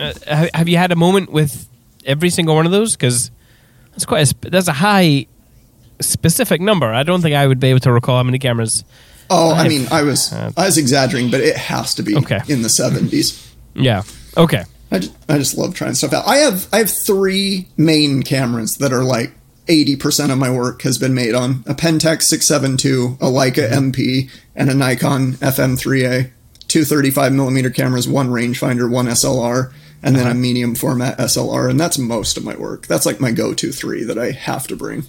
Uh, 0.00 0.46
have 0.54 0.68
you 0.68 0.76
had 0.76 0.92
a 0.92 0.96
moment 0.96 1.30
with 1.32 1.68
every 2.06 2.30
single 2.30 2.54
one 2.54 2.66
of 2.66 2.72
those? 2.72 2.96
Because 2.96 3.30
that's 3.92 4.04
quite 4.06 4.20
a 4.22 4.26
sp- 4.26 4.50
that's 4.50 4.68
a 4.68 4.72
high 4.72 5.26
specific 6.00 6.60
number. 6.60 6.86
I 6.92 7.02
don't 7.02 7.22
think 7.22 7.34
I 7.34 7.46
would 7.46 7.60
be 7.60 7.68
able 7.68 7.80
to 7.80 7.92
recall 7.92 8.16
how 8.16 8.22
many 8.22 8.38
cameras. 8.38 8.84
Oh, 9.30 9.50
I 9.50 9.60
I've- 9.60 9.68
mean, 9.68 9.88
I 9.90 10.02
was 10.02 10.32
uh, 10.32 10.52
I 10.56 10.66
was 10.66 10.78
exaggerating, 10.78 11.30
but 11.30 11.40
it 11.40 11.56
has 11.56 11.94
to 11.96 12.02
be 12.02 12.16
Okay. 12.16 12.40
in 12.48 12.62
the 12.62 12.68
70s. 12.68 13.46
Yeah. 13.74 14.02
Okay. 14.36 14.64
I 14.90 15.00
just, 15.00 15.12
I 15.28 15.36
just 15.38 15.58
love 15.58 15.74
trying 15.74 15.94
stuff 15.94 16.12
out. 16.14 16.26
I 16.26 16.36
have 16.38 16.66
I 16.72 16.78
have 16.78 16.90
three 17.06 17.68
main 17.76 18.22
cameras 18.22 18.76
that 18.78 18.92
are 18.92 19.04
like 19.04 19.32
eighty 19.68 19.96
percent 19.96 20.32
of 20.32 20.38
my 20.38 20.50
work 20.50 20.80
has 20.82 20.96
been 20.96 21.12
made 21.12 21.34
on 21.34 21.62
a 21.66 21.74
Pentax 21.74 22.22
six 22.22 22.46
seven 22.46 22.78
two, 22.78 23.18
a 23.20 23.26
Leica 23.26 23.68
MP, 23.70 24.30
and 24.56 24.70
a 24.70 24.74
Nikon 24.74 25.32
FM 25.34 25.78
three 25.78 26.04
A. 26.06 26.30
Two 26.68 26.84
35 26.84 27.32
millimeter 27.32 27.70
cameras, 27.70 28.06
one 28.06 28.28
rangefinder, 28.28 28.90
one 28.90 29.06
SLR, 29.06 29.72
and 30.02 30.16
then 30.16 30.26
a 30.26 30.34
medium 30.34 30.74
format 30.74 31.18
SLR, 31.18 31.70
and 31.70 31.78
that's 31.78 31.98
most 31.98 32.36
of 32.36 32.44
my 32.44 32.56
work. 32.56 32.86
That's 32.86 33.06
like 33.06 33.20
my 33.20 33.30
go 33.32 33.54
to 33.54 33.72
three 33.72 34.04
that 34.04 34.18
I 34.18 34.30
have 34.30 34.66
to 34.68 34.76
bring. 34.76 35.04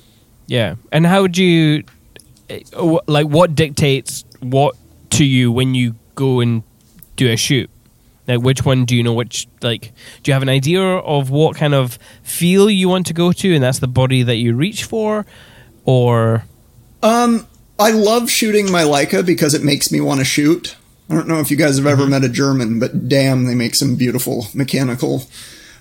Yeah. 0.48 0.76
And 0.92 1.06
how 1.06 1.22
would 1.22 1.38
you 1.38 1.84
eh, 2.50 2.62
like 3.08 3.28
what 3.28 3.56
dictates 3.56 4.26
what 4.40 4.76
to 5.12 5.26
you 5.26 5.52
when 5.52 5.76
you 5.76 5.96
go 6.16 6.40
and 6.40 6.64
do 7.16 7.30
a 7.32 7.38
shoot? 7.38 7.70
Like 8.28 8.42
which 8.42 8.66
one 8.66 8.86
do 8.86 8.96
you 8.96 9.04
know 9.04 9.14
which 9.14 9.48
like 9.62 9.92
do 10.22 10.30
you 10.30 10.34
have 10.34 10.44
an 10.44 10.50
idea 10.50 10.82
of 10.82 11.30
what 11.30 11.56
kind 11.56 11.74
of 11.74 11.98
feel 12.22 12.70
you 12.70 12.88
want 12.88 13.08
to 13.08 13.14
go 13.14 13.32
to 13.32 13.56
and 13.56 13.64
that's 13.64 13.80
the 13.80 13.88
body 13.88 14.22
that 14.22 14.36
you 14.36 14.56
reach 14.56 14.84
for 14.84 15.26
or 15.84 16.44
Um, 17.02 17.48
I 17.80 17.90
love 17.90 18.30
shooting 18.30 18.72
my 18.72 18.84
Leica 18.84 19.26
because 19.26 19.56
it 19.56 19.64
makes 19.64 19.92
me 19.92 20.00
want 20.00 20.20
to 20.20 20.26
shoot. 20.26 20.76
I 21.10 21.16
don't 21.16 21.28
know 21.28 21.40
if 21.40 21.50
you 21.50 21.58
guys 21.58 21.78
have 21.78 21.88
ever 21.88 22.04
mm-hmm. 22.04 22.12
met 22.12 22.24
a 22.24 22.30
German, 22.30 22.80
but 22.80 23.10
damn, 23.10 23.46
they 23.46 23.56
make 23.56 23.76
some 23.76 23.96
beautiful 23.96 24.48
mechanical 24.54 25.24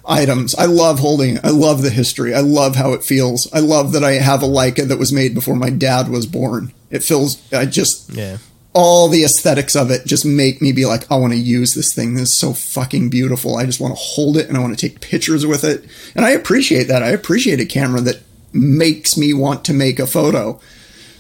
items. 0.07 0.55
I 0.55 0.65
love 0.65 1.01
holding 1.01 1.37
it. 1.37 1.45
I 1.45 1.51
love 1.51 1.83
the 1.83 1.91
history. 1.91 2.35
I 2.35 2.41
love 2.41 2.77
how 2.77 2.93
it 2.95 3.05
feels. 3.05 3.53
I 3.53 3.61
love 3.61 3.93
that 3.93 4.03
I 4.03 4.13
have 4.13 4.43
a 4.43 4.47
Leica 4.47 4.89
that 4.89 4.99
was 4.99 5.13
made 5.13 5.35
before 5.35 5.55
my 5.55 5.69
dad 5.69 6.09
was 6.09 6.25
born. 6.27 6.73
It 6.91 7.03
feels, 7.03 7.41
I 7.53 7.67
just, 7.67 8.11
yeah. 8.11 8.39
all 8.73 9.09
the 9.09 9.23
aesthetics 9.23 9.77
of 9.77 9.91
it 9.91 10.07
just 10.07 10.25
make 10.25 10.63
me 10.63 10.73
be 10.73 10.87
like, 10.87 11.11
I 11.13 11.17
want 11.17 11.35
to 11.35 11.39
use 11.39 11.75
this 11.75 11.95
thing. 11.95 12.15
This 12.15 12.31
is 12.31 12.39
so 12.39 12.55
fucking 12.55 13.11
beautiful. 13.11 13.57
I 13.57 13.67
just 13.67 13.81
want 13.81 13.95
to 13.95 14.01
hold 14.03 14.39
it 14.39 14.49
and 14.49 14.57
I 14.57 14.61
want 14.61 14.79
to 14.79 14.89
take 14.89 15.03
pictures 15.03 15.45
with 15.45 15.63
it. 15.63 15.85
And 16.15 16.25
I 16.25 16.31
appreciate 16.31 16.85
that. 16.85 17.03
I 17.03 17.11
appreciate 17.11 17.61
a 17.61 17.67
camera 17.67 18.01
that 18.01 18.23
makes 18.55 19.19
me 19.19 19.35
want 19.35 19.63
to 19.67 19.75
make 19.75 19.99
a 19.99 20.07
photo. 20.07 20.59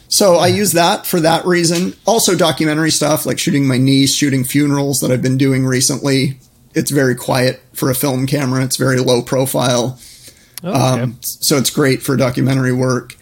So 0.09 0.36
I 0.36 0.48
use 0.48 0.72
that 0.72 1.06
for 1.06 1.20
that 1.20 1.44
reason. 1.44 1.94
Also 2.06 2.35
documentary 2.35 2.90
stuff 2.90 3.26
like 3.26 3.39
shooting 3.39 3.68
my 3.68 3.76
niece, 3.76 4.14
shooting 4.14 4.43
funerals 4.43 5.01
that 5.01 5.10
I've 5.10 5.22
been 5.22 5.39
doing 5.39 5.66
recently. 5.66 6.39
It's 6.74 6.90
very 6.90 7.14
quiet 7.14 7.60
for 7.74 7.90
a 7.90 7.94
film 7.94 8.26
camera. 8.26 8.64
It's 8.64 8.76
very 8.76 8.98
low 8.98 9.22
profile. 9.22 9.98
Oh, 10.64 10.70
okay. 10.70 11.02
Um, 11.02 11.18
so 11.20 11.56
it's 11.56 11.70
great 11.70 12.02
for 12.02 12.16
documentary 12.16 12.72
work. 12.72 13.16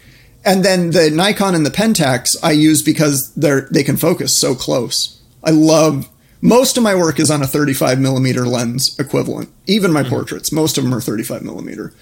And 0.45 0.63
then 0.63 0.91
the 0.91 1.09
Nikon 1.11 1.55
and 1.55 1.65
the 1.65 1.71
Pentax 1.71 2.35
I 2.41 2.51
use 2.51 2.81
because 2.81 3.33
they're 3.33 3.67
they 3.69 3.83
can 3.83 3.97
focus 3.97 4.35
so 4.35 4.55
close. 4.55 5.21
I 5.43 5.51
love 5.51 6.09
most 6.41 6.77
of 6.77 6.83
my 6.83 6.95
work 6.95 7.19
is 7.19 7.31
on 7.31 7.41
a 7.41 7.47
35 7.47 7.99
millimeter 7.99 8.45
lens 8.45 8.97
equivalent. 8.99 9.49
Even 9.65 9.91
my 9.91 10.03
portraits, 10.03 10.51
most 10.51 10.77
of 10.77 10.83
them 10.83 10.93
are 10.93 11.01
35 11.01 11.41
millimeter. 11.43 11.93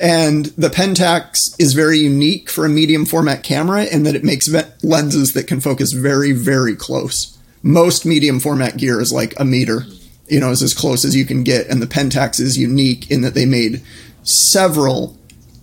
And 0.00 0.46
the 0.46 0.70
Pentax 0.70 1.54
is 1.58 1.74
very 1.74 1.98
unique 1.98 2.48
for 2.48 2.64
a 2.64 2.70
medium 2.70 3.04
format 3.04 3.42
camera 3.42 3.84
in 3.84 4.04
that 4.04 4.14
it 4.14 4.24
makes 4.24 4.48
lenses 4.82 5.34
that 5.34 5.46
can 5.46 5.60
focus 5.60 5.92
very, 5.92 6.32
very 6.32 6.74
close. 6.74 7.36
Most 7.62 8.06
medium 8.06 8.40
format 8.40 8.78
gear 8.78 8.98
is 9.02 9.12
like 9.12 9.38
a 9.38 9.44
meter, 9.44 9.84
you 10.26 10.40
know, 10.40 10.50
is 10.50 10.62
as 10.62 10.72
close 10.72 11.04
as 11.04 11.14
you 11.14 11.26
can 11.26 11.44
get. 11.44 11.66
And 11.66 11.82
the 11.82 11.86
Pentax 11.86 12.40
is 12.40 12.56
unique 12.56 13.10
in 13.10 13.20
that 13.20 13.34
they 13.34 13.44
made 13.44 13.82
several 14.22 15.18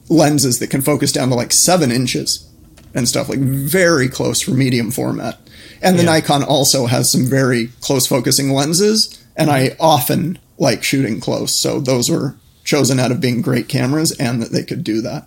lenses 0.08 0.60
that 0.60 0.70
can 0.70 0.82
focus 0.82 1.12
down 1.12 1.30
to 1.30 1.36
like 1.36 1.52
seven 1.52 1.92
inches 1.92 2.48
and 2.94 3.08
stuff, 3.08 3.30
like 3.30 3.40
very 3.40 4.08
close 4.08 4.40
for 4.40 4.52
medium 4.52 4.92
format. 4.92 5.40
And 5.82 5.98
the 5.98 6.04
Yeah. 6.04 6.14
Nikon 6.14 6.44
also 6.44 6.86
has 6.86 7.12
some 7.12 7.26
very 7.26 7.70
close 7.82 8.06
focusing 8.06 8.52
lenses, 8.52 9.18
and 9.36 9.50
I 9.50 9.76
often 9.80 10.38
like 10.60 10.84
shooting 10.84 11.20
close. 11.20 11.60
So 11.60 11.80
those 11.80 12.10
were 12.10 12.36
chosen 12.68 13.00
out 13.00 13.12
of 13.12 13.22
being 13.22 13.42
great 13.42 13.68
cameras 13.70 14.12
and 14.20 14.42
that 14.44 14.52
they 14.52 14.62
could 14.62 14.84
do 14.84 15.02
that. 15.02 15.26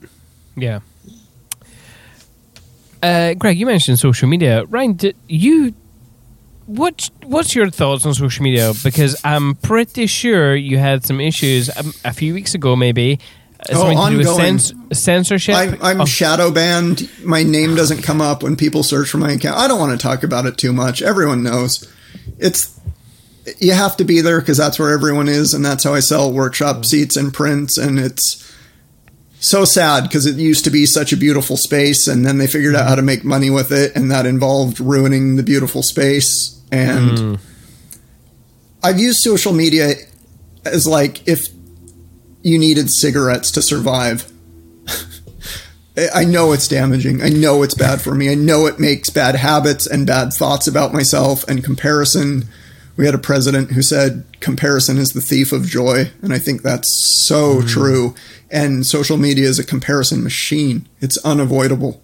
Yeah. 0.56 0.80
Uh, 3.02 3.32
Greg, 3.34 3.58
you 3.58 3.64
mentioned 3.66 3.98
social 3.98 4.28
media. 4.28 4.64
Ryan, 4.66 4.92
did 4.92 5.16
you 5.26 5.74
what 6.66 7.08
what's 7.24 7.54
your 7.54 7.70
thoughts 7.70 8.04
on 8.04 8.12
social 8.14 8.42
media? 8.44 8.72
Because 8.84 9.16
I'm 9.24 9.54
pretty 9.54 10.06
sure 10.06 10.54
you 10.54 10.76
had 10.78 11.04
some 11.04 11.18
issues 11.20 11.74
um, 11.76 11.92
a 12.04 12.12
few 12.12 12.34
weeks 12.34 12.54
ago, 12.54 12.76
maybe 12.76 13.18
uh, 13.60 13.72
Oh, 13.72 13.74
something 13.78 13.98
to 13.98 14.10
do 14.10 14.18
with 14.18 14.26
ongoing. 14.28 14.54
cens- 14.56 14.96
censorship. 14.96 15.54
I'm, 15.56 15.82
I'm 15.82 16.00
of- 16.02 16.08
shadow 16.10 16.50
banned. 16.50 17.08
My 17.24 17.42
name 17.42 17.74
doesn't 17.74 18.02
come 18.02 18.20
up 18.20 18.42
when 18.42 18.54
people 18.54 18.82
search 18.82 19.08
for 19.08 19.16
my 19.18 19.32
account. 19.32 19.56
I 19.58 19.66
don't 19.66 19.80
want 19.80 19.98
to 19.98 20.02
talk 20.06 20.22
about 20.22 20.44
it 20.44 20.58
too 20.58 20.72
much. 20.74 21.00
Everyone 21.00 21.42
knows. 21.42 21.90
It's 22.38 22.78
you 23.58 23.72
have 23.72 23.96
to 23.98 24.04
be 24.04 24.20
there 24.20 24.40
because 24.40 24.58
that's 24.58 24.78
where 24.78 24.92
everyone 24.92 25.28
is, 25.28 25.54
and 25.54 25.64
that's 25.64 25.84
how 25.84 25.94
I 25.94 26.00
sell 26.00 26.32
workshop 26.32 26.76
mm-hmm. 26.76 26.84
seats 26.84 27.16
and 27.16 27.32
prints. 27.32 27.78
And 27.78 27.98
it's 27.98 28.46
so 29.40 29.64
sad 29.64 30.02
because 30.02 30.26
it 30.26 30.36
used 30.36 30.64
to 30.64 30.70
be 30.70 30.86
such 30.86 31.12
a 31.12 31.16
beautiful 31.16 31.56
space, 31.56 32.06
and 32.06 32.24
then 32.24 32.38
they 32.38 32.46
figured 32.46 32.74
out 32.74 32.80
mm-hmm. 32.80 32.88
how 32.88 32.94
to 32.96 33.02
make 33.02 33.24
money 33.24 33.50
with 33.50 33.72
it, 33.72 33.96
and 33.96 34.10
that 34.10 34.26
involved 34.26 34.80
ruining 34.80 35.36
the 35.36 35.42
beautiful 35.42 35.82
space. 35.82 36.60
And 36.72 37.10
mm. 37.10 37.40
I've 38.82 39.00
used 39.00 39.18
social 39.20 39.52
media 39.52 39.94
as 40.64 40.86
like 40.86 41.26
if 41.26 41.48
you 42.42 42.58
needed 42.58 42.90
cigarettes 42.90 43.50
to 43.52 43.62
survive. 43.62 44.30
I 46.14 46.24
know 46.24 46.52
it's 46.52 46.68
damaging. 46.68 47.20
I 47.20 47.28
know 47.28 47.62
it's 47.62 47.74
bad 47.74 48.00
for 48.00 48.14
me. 48.14 48.30
I 48.30 48.34
know 48.34 48.66
it 48.66 48.78
makes 48.78 49.10
bad 49.10 49.34
habits 49.34 49.86
and 49.86 50.06
bad 50.06 50.32
thoughts 50.32 50.66
about 50.66 50.94
myself 50.94 51.46
and 51.48 51.64
comparison. 51.64 52.44
We 52.96 53.06
had 53.06 53.14
a 53.14 53.18
president 53.18 53.72
who 53.72 53.82
said 53.82 54.24
comparison 54.40 54.98
is 54.98 55.10
the 55.10 55.20
thief 55.20 55.52
of 55.52 55.64
joy. 55.64 56.10
And 56.22 56.32
I 56.32 56.38
think 56.38 56.62
that's 56.62 56.88
so 57.26 57.62
mm. 57.62 57.68
true. 57.68 58.14
And 58.50 58.86
social 58.86 59.16
media 59.16 59.48
is 59.48 59.58
a 59.58 59.64
comparison 59.64 60.22
machine, 60.22 60.88
it's 61.00 61.16
unavoidable. 61.18 62.02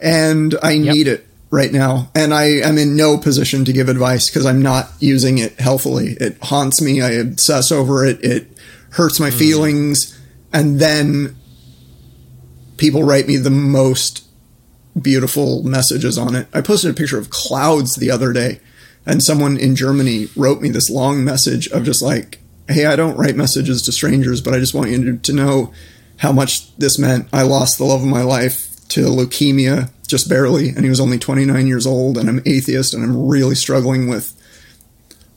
And 0.00 0.54
I 0.62 0.78
need 0.78 1.08
it 1.08 1.26
right 1.50 1.72
now. 1.72 2.10
And 2.14 2.34
I 2.34 2.44
am 2.44 2.76
in 2.76 2.96
no 2.96 3.16
position 3.18 3.64
to 3.64 3.72
give 3.72 3.88
advice 3.88 4.28
because 4.28 4.44
I'm 4.44 4.60
not 4.60 4.90
using 4.98 5.38
it 5.38 5.58
healthily. 5.58 6.16
It 6.20 6.38
haunts 6.42 6.82
me. 6.82 7.00
I 7.00 7.12
obsess 7.12 7.72
over 7.72 8.04
it. 8.04 8.22
It 8.22 8.48
hurts 8.90 9.20
my 9.20 9.30
mm. 9.30 9.38
feelings. 9.38 10.18
And 10.52 10.78
then 10.80 11.36
people 12.76 13.04
write 13.04 13.26
me 13.26 13.36
the 13.36 13.50
most 13.50 14.26
beautiful 15.00 15.62
messages 15.62 16.18
on 16.18 16.34
it. 16.34 16.46
I 16.52 16.60
posted 16.60 16.90
a 16.90 16.94
picture 16.94 17.18
of 17.18 17.30
clouds 17.30 17.96
the 17.96 18.10
other 18.10 18.32
day, 18.32 18.60
and 19.06 19.22
someone 19.22 19.56
in 19.56 19.76
Germany 19.76 20.26
wrote 20.36 20.60
me 20.60 20.68
this 20.68 20.90
long 20.90 21.24
message 21.24 21.68
of 21.68 21.84
just 21.84 22.02
like, 22.02 22.40
hey, 22.68 22.86
I 22.86 22.96
don't 22.96 23.16
write 23.16 23.36
messages 23.36 23.82
to 23.82 23.92
strangers, 23.92 24.40
but 24.40 24.52
I 24.52 24.58
just 24.58 24.74
want 24.74 24.90
you 24.90 25.16
to, 25.16 25.32
know 25.32 25.72
how 26.18 26.32
much 26.32 26.76
this 26.76 26.98
meant. 26.98 27.28
I 27.32 27.42
lost 27.42 27.78
the 27.78 27.84
love 27.84 28.00
of 28.00 28.08
my 28.08 28.22
life 28.22 28.86
to 28.88 29.02
leukemia 29.02 29.90
just 30.08 30.28
barely, 30.28 30.70
and 30.70 30.82
he 30.82 30.90
was 30.90 31.00
only 31.00 31.18
29 31.18 31.66
years 31.66 31.86
old, 31.86 32.18
and 32.18 32.28
I'm 32.28 32.42
atheist, 32.44 32.94
and 32.94 33.04
I'm 33.04 33.28
really 33.28 33.54
struggling 33.54 34.08
with 34.08 34.32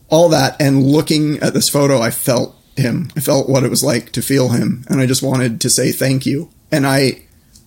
all 0.10 0.30
that. 0.30 0.60
And 0.60 0.84
looking 0.84 1.38
at 1.40 1.54
this 1.54 1.70
photo, 1.70 2.02
I 2.02 2.12
felt 2.12 2.56
him. 2.76 3.12
I 3.16 3.20
felt 3.20 3.50
what 3.50 3.64
it 3.64 3.70
was 3.70 3.84
like 3.84 4.12
to 4.14 4.22
feel 4.22 4.50
him, 4.50 4.86
and 4.90 5.00
I 5.00 5.06
just 5.06 5.22
wanted 5.22 5.62
to 5.62 5.70
say 5.70 5.92
thank 5.92 6.26
you. 6.26 6.50
And 6.72 6.88
I, 6.88 7.24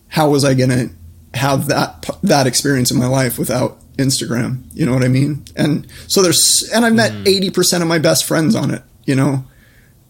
how 0.09 0.31
was 0.31 0.45
I 0.45 0.55
going 0.55 0.71
to 0.71 0.91
have 1.35 1.67
that 1.69 2.09
that 2.23 2.47
experience 2.47 2.91
in 2.91 2.99
my 2.99 3.07
life 3.07 3.39
without 3.39 3.82
Instagram. 3.97 4.65
You 4.75 4.87
know 4.87 4.95
what 4.95 5.05
I 5.05 5.09
mean? 5.09 5.45
And 5.57 5.87
so 6.09 6.23
there's, 6.23 6.69
and 6.75 6.85
I've 6.85 6.95
met 6.95 7.13
mm. 7.13 7.51
80% 7.51 7.83
of 7.83 7.89
my 7.89 7.99
best 7.99 8.25
friends 8.25 8.55
on 8.55 8.71
it. 8.73 8.83
You 9.05 9.17
know, 9.17 9.45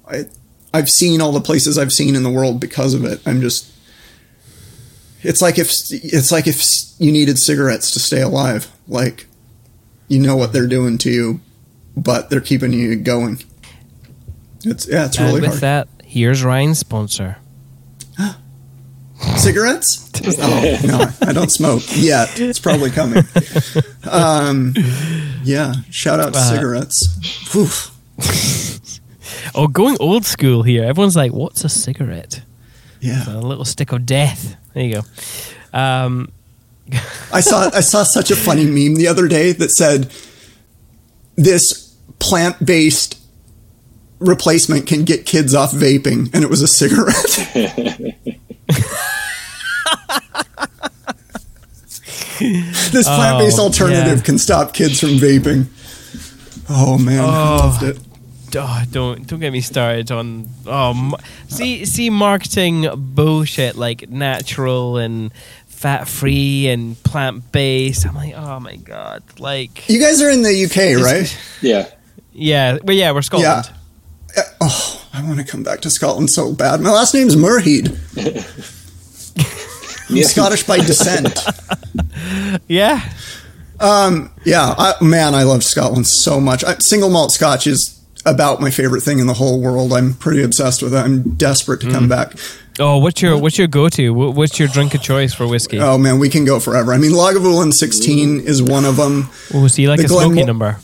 I, 0.09 0.25
I've 0.73 0.91
seen 0.91 1.21
all 1.21 1.33
the 1.33 1.41
places 1.41 1.79
I've 1.79 1.93
seen 1.93 2.15
in 2.15 2.23
the 2.23 2.31
world 2.31 2.61
because 2.61 2.95
of 2.95 3.05
it. 3.05 3.21
I'm 3.27 3.41
just, 3.41 3.71
it's 5.23 5.43
like 5.43 5.59
if, 5.59 5.71
it's 5.91 6.33
like 6.33 6.47
if 6.47 6.63
you 6.99 7.13
needed 7.13 7.39
cigarettes 7.39 7.91
to 7.93 7.99
stay 7.99 8.23
alive. 8.23 8.71
Like, 8.87 9.27
you 10.09 10.19
know 10.21 10.37
what 10.37 10.53
they're 10.53 10.67
doing 10.67 10.99
to 10.99 11.11
you, 11.11 11.41
but 11.97 12.31
they're 12.31 12.41
keeping 12.41 12.73
you 12.73 12.97
going. 12.97 13.43
It's, 14.65 14.87
yeah, 14.87 15.07
it's 15.07 15.19
and 15.19 15.27
really 15.27 15.41
with 15.41 15.51
hard. 15.51 15.61
that, 15.61 15.89
here's 16.05 16.45
Ryan's 16.45 16.79
sponsor. 16.79 17.39
Cigarettes? 19.37 20.11
oh, 20.41 20.79
no, 20.85 21.07
I 21.29 21.33
don't 21.33 21.51
smoke 21.51 21.83
yet. 21.97 22.39
It's 22.41 22.59
probably 22.61 22.91
coming. 22.91 23.25
Um, 24.11 24.75
yeah, 25.43 25.75
shout 25.91 26.21
out 26.21 26.33
to 26.35 26.39
Uh, 26.39 26.51
cigarettes. 26.51 27.51
Whew. 27.53 27.69
Oh, 29.55 29.67
going 29.67 29.97
old 30.01 30.25
school 30.25 30.63
here. 30.63 30.85
Everyone's 30.85 31.17
like, 31.17 31.33
"What's 31.33 31.63
a 31.65 31.69
cigarette?" 31.69 32.43
Yeah, 33.01 33.25
A 33.29 33.41
little 33.41 33.65
stick 33.67 33.93
of 33.93 34.07
death. 34.07 34.57
There 34.73 34.85
you 34.85 34.95
go. 34.95 35.03
Um, 35.79 36.31
I 37.33 37.41
saw 37.41 37.69
I 37.75 37.81
saw 37.81 38.03
such 38.03 38.31
a 38.31 38.37
funny 38.37 38.65
meme 38.65 38.95
the 38.97 39.09
other 39.09 39.29
day 39.29 39.53
that 39.53 39.71
said 39.71 40.11
this 41.37 41.95
plant 42.19 42.65
based 42.65 43.19
replacement 44.21 44.87
can 44.87 45.05
get 45.05 45.27
kids 45.27 45.55
off 45.55 45.73
vaping, 45.73 46.33
and 46.33 46.45
it 46.45 46.49
was 46.51 46.63
a 46.63 46.69
cigarette. 46.69 47.49
this 52.41 53.07
plant 53.07 53.39
based 53.39 53.59
Oh, 53.59 53.65
alternative 53.65 54.19
yeah. 54.19 54.25
can 54.25 54.39
stop 54.39 54.73
kids 54.75 55.01
from 55.01 55.11
vaping. 55.11 55.67
Oh 56.69 56.99
man, 56.99 57.21
I 57.21 57.23
Oh. 57.25 57.57
loved 57.57 57.83
it. 57.83 57.99
oh, 58.57 58.83
don't 58.91 59.27
don't 59.27 59.41
get 59.41 59.53
me 59.53 59.61
started 59.61 60.11
on. 60.11 60.49
Oh, 60.67 61.17
see 61.49 61.85
see 61.85 62.11
marketing 62.11 62.89
bullshit 62.97 63.77
like 63.77 64.09
natural 64.09 64.97
and 64.99 65.33
fat 65.69 66.07
free 66.09 66.69
and 66.69 67.01
plant 67.05 67.51
based. 67.53 68.07
I'm 68.07 68.15
like, 68.15 68.35
oh 68.37 68.61
my 68.61 68.77
god, 68.77 69.23
like 69.39 69.89
You 69.89 70.01
guys 70.01 70.21
are 70.23 70.31
in 70.31 70.43
the 70.43 70.65
UK, 70.65 71.03
right? 71.05 71.39
Yeah. 71.61 71.89
yeah, 72.33 72.79
well 72.83 72.97
yeah, 72.97 73.13
we're 73.13 73.23
Scotland. 73.23 73.67
Uh, 74.37 74.43
Oh, 74.63 75.07
I 75.13 75.23
want 75.25 75.39
to 75.41 75.45
come 75.45 75.63
back 75.63 75.81
to 75.83 75.91
Scotland 75.91 76.31
so 76.31 76.55
bad. 76.55 76.81
My 76.81 76.91
last 76.91 77.13
name's 77.13 77.37
Muirhead. 77.37 77.99
Yeah. 80.09 80.25
Scottish 80.25 80.65
by 80.65 80.79
descent. 80.79 81.39
Yeah, 82.69 83.01
Yeah, 83.81 84.75
I, 84.79 84.95
man, 85.01 85.35
I 85.35 85.43
love 85.43 85.65
Scotland 85.65 86.07
so 86.07 86.41
much. 86.41 86.65
I, 86.65 86.77
single 86.79 87.11
malt 87.11 87.33
Scotch 87.33 87.67
is 87.67 88.01
about 88.25 88.61
my 88.61 88.71
favorite 88.71 89.03
thing 89.03 89.19
in 89.19 89.27
the 89.27 89.35
whole 89.35 89.61
world. 89.61 89.93
I'm 89.93 90.15
pretty 90.15 90.43
obsessed 90.43 90.83
with 90.83 90.95
it. 90.95 90.99
I'm 90.99 91.35
desperate 91.35 91.81
to 91.81 91.89
Mm. 91.89 91.93
come 91.93 92.09
back. 92.09 92.35
Oh, 92.79 92.99
what's 92.99 93.21
your 93.21 93.37
what's 93.37 93.59
your 93.59 93.67
go 93.67 93.89
to? 93.91 94.11
What's 94.15 94.59
your 94.59 94.69
drink 94.69 94.95
of 94.95 95.03
choice 95.03 95.35
for 95.35 95.47
whiskey? 95.47 95.79
Oh 95.79 95.99
man, 95.99 96.19
we 96.19 96.29
can 96.31 96.45
go 96.45 96.59
forever. 96.59 96.93
I 96.95 96.99
mean, 96.99 97.13
Lagavulin 97.13 97.73
16 97.73 98.41
is 98.41 98.63
one 98.63 98.85
of 98.87 98.97
them. 98.97 99.29
Oh, 99.53 99.67
see, 99.67 99.89
like 99.89 99.99
the 99.99 100.07
a 100.07 100.09
smoky 100.09 100.45
number. 100.45 100.79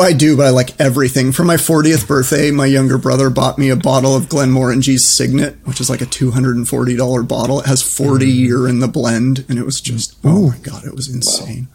I 0.00 0.12
do, 0.12 0.36
but 0.36 0.46
I 0.46 0.50
like 0.50 0.80
everything. 0.80 1.32
For 1.32 1.44
my 1.44 1.56
40th 1.56 2.06
birthday, 2.06 2.52
my 2.52 2.66
younger 2.66 2.98
brother 2.98 3.30
bought 3.30 3.58
me 3.58 3.68
a 3.68 3.74
bottle 3.76 4.14
of 4.14 4.26
Glenmorangie's 4.28 5.08
Signet, 5.08 5.56
which 5.64 5.80
is 5.80 5.90
like 5.90 6.00
a 6.00 6.06
$240 6.06 7.26
bottle. 7.26 7.60
It 7.60 7.66
has 7.66 7.82
40 7.82 8.26
Mm. 8.26 8.34
year 8.36 8.68
in 8.68 8.78
the 8.78 8.86
blend, 8.86 9.44
and 9.48 9.58
it 9.58 9.64
was 9.66 9.80
just, 9.80 10.14
oh 10.22 10.50
my 10.50 10.56
God, 10.58 10.84
it 10.86 10.94
was 10.94 11.08
insane. 11.12 11.66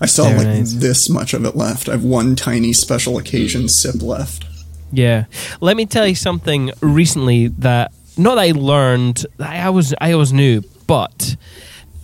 I 0.00 0.06
still 0.06 0.24
have 0.24 0.38
like 0.38 0.46
nice. 0.46 0.72
this 0.74 1.08
much 1.10 1.34
of 1.34 1.44
it 1.44 1.54
left. 1.56 1.88
I 1.88 1.92
have 1.92 2.04
one 2.04 2.36
tiny 2.36 2.72
special 2.72 3.18
occasion 3.18 3.68
sip 3.68 4.00
left. 4.02 4.44
Yeah. 4.90 5.24
Let 5.60 5.76
me 5.76 5.86
tell 5.86 6.06
you 6.06 6.14
something 6.14 6.70
recently 6.80 7.48
that 7.48 7.92
not 8.16 8.36
that 8.36 8.40
I 8.42 8.50
learned, 8.52 9.26
I 9.38 9.70
was 9.70 9.94
I 10.00 10.12
always 10.12 10.32
knew, 10.32 10.62
but 10.86 11.36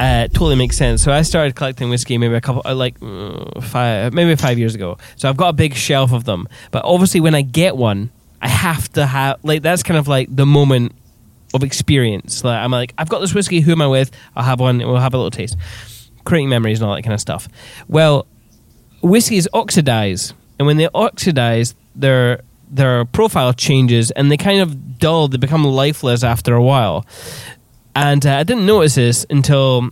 uh, 0.01 0.29
totally 0.29 0.57
makes 0.57 0.79
sense. 0.79 1.03
So 1.03 1.13
I 1.13 1.21
started 1.21 1.55
collecting 1.55 1.91
whiskey 1.91 2.17
maybe 2.17 2.35
a 2.35 2.41
couple 2.41 2.63
uh, 2.65 2.75
like 2.75 2.97
uh, 3.03 3.61
five 3.61 4.15
maybe 4.15 4.35
five 4.35 4.59
years 4.59 4.75
ago. 4.75 4.97
So 5.17 5.29
I've 5.29 5.37
got 5.37 5.49
a 5.49 5.53
big 5.53 5.75
shelf 5.75 6.13
of 6.13 6.25
them. 6.25 6.49
But 6.71 6.87
obviously 6.87 7.21
when 7.21 7.35
I 7.35 7.43
get 7.43 7.77
one, 7.77 8.11
I 8.41 8.49
have 8.49 8.91
to 8.95 9.05
have 9.05 9.39
like 9.45 9.61
that's 9.61 9.83
kind 9.83 9.99
of 9.99 10.09
like 10.09 10.35
the 10.35 10.47
moment 10.47 10.93
of 11.53 11.63
experience. 11.63 12.43
Like 12.43 12.57
I'm 12.57 12.71
like, 12.71 12.95
I've 12.97 13.11
got 13.11 13.21
this 13.21 13.35
whiskey, 13.35 13.61
who 13.61 13.73
am 13.73 13.83
I 13.83 13.89
with? 13.89 14.11
I'll 14.35 14.45
have 14.45 14.59
one 14.59 14.79
we'll 14.79 14.97
have 14.97 15.13
a 15.13 15.19
little 15.19 15.31
taste. 15.31 15.59
Creating 16.25 16.49
memories 16.49 16.81
and 16.81 16.89
all 16.89 16.97
that 16.97 17.03
kind 17.03 17.15
of 17.15 17.21
stuff. 17.21 17.47
Well, 17.87 18.27
whiskeys 19.03 19.49
oxidize, 19.53 20.33
and 20.59 20.67
when 20.67 20.79
they 20.79 20.89
oxidize, 20.95 21.75
their 21.95 22.41
their 22.71 23.05
profile 23.05 23.53
changes, 23.53 24.11
and 24.13 24.31
they 24.31 24.39
kind 24.39 24.63
of 24.63 24.99
dull. 24.99 25.29
They 25.29 25.37
become 25.37 25.65
lifeless 25.65 26.25
after 26.25 26.55
a 26.55 26.63
while. 26.63 27.05
And 27.95 28.25
uh, 28.25 28.37
I 28.37 28.45
didn't 28.45 28.67
notice 28.67 28.95
this 28.95 29.27
until 29.31 29.91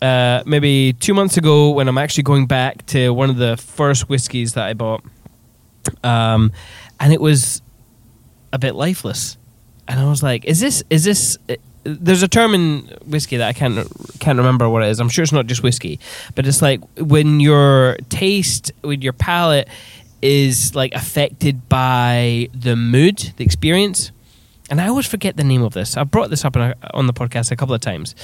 uh, 0.00 0.42
maybe 0.46 0.92
two 0.94 1.14
months 1.14 1.36
ago 1.36 1.70
when 1.70 1.88
I'm 1.88 1.98
actually 1.98 2.24
going 2.24 2.46
back 2.46 2.86
to 2.86 3.10
one 3.10 3.30
of 3.30 3.36
the 3.36 3.56
first 3.56 4.08
whiskies 4.08 4.54
that 4.54 4.66
I 4.66 4.74
bought, 4.74 5.02
um, 6.04 6.52
and 7.00 7.12
it 7.12 7.20
was 7.20 7.62
a 8.52 8.58
bit 8.58 8.74
lifeless. 8.74 9.36
And 9.88 9.98
I 9.98 10.08
was 10.08 10.22
like, 10.22 10.44
"Is 10.44 10.60
this? 10.60 10.82
Is 10.90 11.04
this?" 11.04 11.38
uh, 11.48 11.56
There's 11.84 12.22
a 12.22 12.28
term 12.28 12.54
in 12.54 12.82
whiskey 13.06 13.38
that 13.38 13.48
I 13.48 13.52
can't 13.52 13.88
can't 14.20 14.38
remember 14.38 14.68
what 14.68 14.82
it 14.82 14.88
is. 14.88 15.00
I'm 15.00 15.08
sure 15.08 15.24
it's 15.24 15.32
not 15.32 15.46
just 15.46 15.62
whiskey, 15.62 15.98
but 16.34 16.46
it's 16.46 16.62
like 16.62 16.80
when 16.96 17.40
your 17.40 17.96
taste, 18.08 18.70
when 18.82 19.02
your 19.02 19.12
palate 19.12 19.68
is 20.20 20.76
like 20.76 20.94
affected 20.94 21.68
by 21.68 22.48
the 22.54 22.76
mood, 22.76 23.32
the 23.36 23.44
experience. 23.44 24.12
And 24.72 24.80
I 24.80 24.88
always 24.88 25.06
forget 25.06 25.36
the 25.36 25.44
name 25.44 25.62
of 25.62 25.74
this. 25.74 25.98
I 25.98 26.04
brought 26.04 26.30
this 26.30 26.46
up 26.46 26.56
on, 26.56 26.62
a, 26.70 26.74
on 26.94 27.06
the 27.06 27.12
podcast 27.12 27.50
a 27.50 27.56
couple 27.56 27.74
of 27.74 27.82
times, 27.82 28.14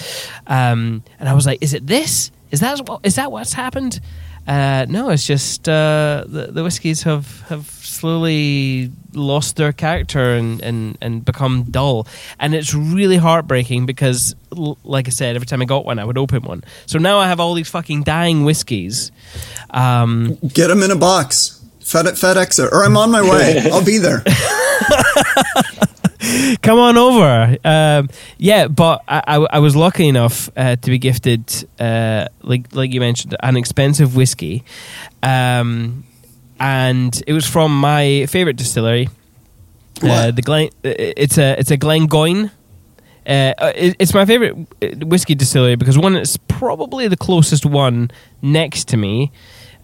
um, 0.46 1.02
and 1.20 1.28
I 1.28 1.34
was 1.34 1.44
like, 1.44 1.58
"Is 1.60 1.74
it 1.74 1.86
this? 1.86 2.30
Is 2.50 2.60
that? 2.60 2.80
Is 3.02 3.16
that 3.16 3.30
what's 3.30 3.52
happened?" 3.52 4.00
Uh, 4.46 4.86
no, 4.88 5.10
it's 5.10 5.26
just 5.26 5.68
uh, 5.68 6.24
the, 6.26 6.46
the 6.46 6.62
whiskies 6.64 7.02
have, 7.02 7.42
have 7.48 7.66
slowly 7.66 8.90
lost 9.12 9.56
their 9.56 9.74
character 9.74 10.36
and, 10.36 10.62
and, 10.62 10.96
and 11.02 11.22
become 11.22 11.64
dull. 11.64 12.06
And 12.40 12.54
it's 12.54 12.72
really 12.72 13.18
heartbreaking 13.18 13.84
because, 13.84 14.34
l- 14.56 14.78
like 14.84 15.06
I 15.06 15.10
said, 15.10 15.36
every 15.36 15.44
time 15.44 15.60
I 15.60 15.66
got 15.66 15.84
one, 15.84 15.98
I 15.98 16.04
would 16.06 16.16
open 16.16 16.44
one. 16.44 16.64
So 16.86 16.98
now 16.98 17.18
I 17.18 17.26
have 17.26 17.40
all 17.40 17.52
these 17.52 17.68
fucking 17.68 18.04
dying 18.04 18.46
whiskies. 18.46 19.12
Um, 19.68 20.38
Get 20.54 20.68
them 20.68 20.82
in 20.82 20.92
a 20.92 20.96
box. 20.96 21.62
Fed 21.80 22.06
FedEx 22.06 22.64
it, 22.64 22.72
or 22.72 22.84
I'm 22.86 22.96
on 22.96 23.10
my 23.10 23.20
way. 23.20 23.60
I'll 23.70 23.84
be 23.84 23.98
there. 23.98 24.22
come 26.62 26.78
on 26.78 26.96
over. 26.96 27.56
Um, 27.64 28.08
yeah, 28.38 28.68
but 28.68 29.02
I, 29.08 29.22
I, 29.26 29.36
I 29.52 29.58
was 29.60 29.76
lucky 29.76 30.08
enough 30.08 30.50
uh, 30.56 30.76
to 30.76 30.90
be 30.90 30.98
gifted, 30.98 31.44
uh, 31.78 32.26
like 32.42 32.74
like 32.74 32.92
you 32.92 33.00
mentioned, 33.00 33.36
an 33.42 33.56
expensive 33.56 34.16
whiskey, 34.16 34.64
um, 35.22 36.04
and 36.58 37.22
it 37.26 37.32
was 37.32 37.46
from 37.46 37.78
my 37.78 38.26
favorite 38.26 38.56
distillery, 38.56 39.08
uh, 40.02 40.30
the 40.32 40.42
Glen. 40.42 40.70
It's 40.82 41.38
a 41.38 41.58
it's 41.58 41.70
a 41.70 41.76
Glengoyne. 41.78 42.50
Uh, 43.26 43.52
it- 43.76 43.96
it's 43.98 44.14
my 44.14 44.24
favorite 44.24 44.56
uh, 44.82 45.06
whiskey 45.06 45.34
distillery 45.34 45.76
because 45.76 45.98
one, 45.98 46.16
it's 46.16 46.36
probably 46.48 47.08
the 47.08 47.16
closest 47.16 47.64
one 47.66 48.10
next 48.42 48.88
to 48.88 48.96
me. 48.96 49.30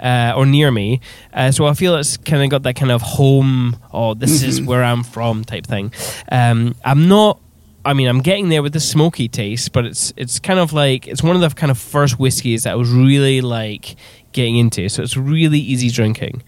Uh, 0.05 0.35
or 0.37 0.45
near 0.45 0.71
me, 0.71 1.01
uh, 1.33 1.51
so 1.51 1.65
I 1.65 1.73
feel 1.73 1.97
it's 1.97 2.19
kind 2.19 2.43
of 2.43 2.51
got 2.51 2.63
that 2.65 2.77
kind 2.77 2.93
of 2.93 3.01
home. 3.01 3.77
Oh, 3.91 4.13
this 4.13 4.43
is 4.43 4.61
where 4.61 4.85
I'm 4.85 5.03
from 5.03 5.45
type 5.47 5.67
thing. 5.67 5.93
Um, 6.31 6.75
I'm 6.85 7.09
not. 7.09 7.41
I 7.87 7.95
mean, 7.95 8.09
I'm 8.09 8.21
getting 8.21 8.51
there 8.51 8.63
with 8.63 8.75
the 8.75 8.81
smoky 8.81 9.29
taste, 9.29 9.73
but 9.73 9.87
it's 9.87 10.13
it's 10.17 10.39
kind 10.39 10.59
of 10.59 10.75
like 10.75 11.09
it's 11.09 11.23
one 11.23 11.37
of 11.37 11.41
the 11.41 11.49
kind 11.49 11.71
of 11.71 11.79
first 11.79 12.19
whiskies 12.19 12.65
that 12.65 12.73
I 12.73 12.75
was 12.75 12.91
really 12.91 13.41
like 13.41 13.97
getting 14.33 14.57
into. 14.59 14.91
So 14.91 15.03
it's 15.03 15.17
really 15.17 15.59
easy 15.59 15.89
drinking. 15.89 16.43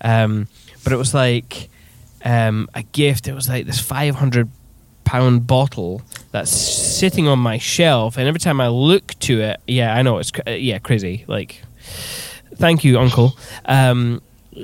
Um, 0.00 0.48
but 0.82 0.92
it 0.92 0.96
was 0.96 1.14
like 1.14 1.68
um, 2.24 2.68
a 2.74 2.82
gift. 2.82 3.28
It 3.28 3.34
was 3.34 3.48
like 3.48 3.66
this 3.66 3.80
500 3.80 4.48
pound 5.04 5.46
bottle 5.46 6.02
that's 6.32 6.50
sitting 6.50 7.28
on 7.28 7.38
my 7.38 7.58
shelf, 7.58 8.16
and 8.18 8.26
every 8.26 8.40
time 8.40 8.60
I 8.60 8.68
look 8.68 9.14
to 9.20 9.40
it, 9.40 9.60
yeah, 9.66 9.94
I 9.94 10.02
know 10.02 10.18
it's 10.18 10.32
cra- 10.32 10.56
yeah 10.56 10.78
crazy. 10.80 11.24
Like, 11.28 11.62
thank 12.56 12.84
you, 12.84 12.98
Uncle. 12.98 13.36
Um, 13.64 14.22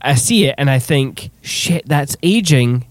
I 0.00 0.14
see 0.14 0.46
it 0.46 0.54
and 0.58 0.70
I 0.70 0.78
think, 0.78 1.30
shit, 1.42 1.86
that's 1.86 2.16
aging. 2.22 2.86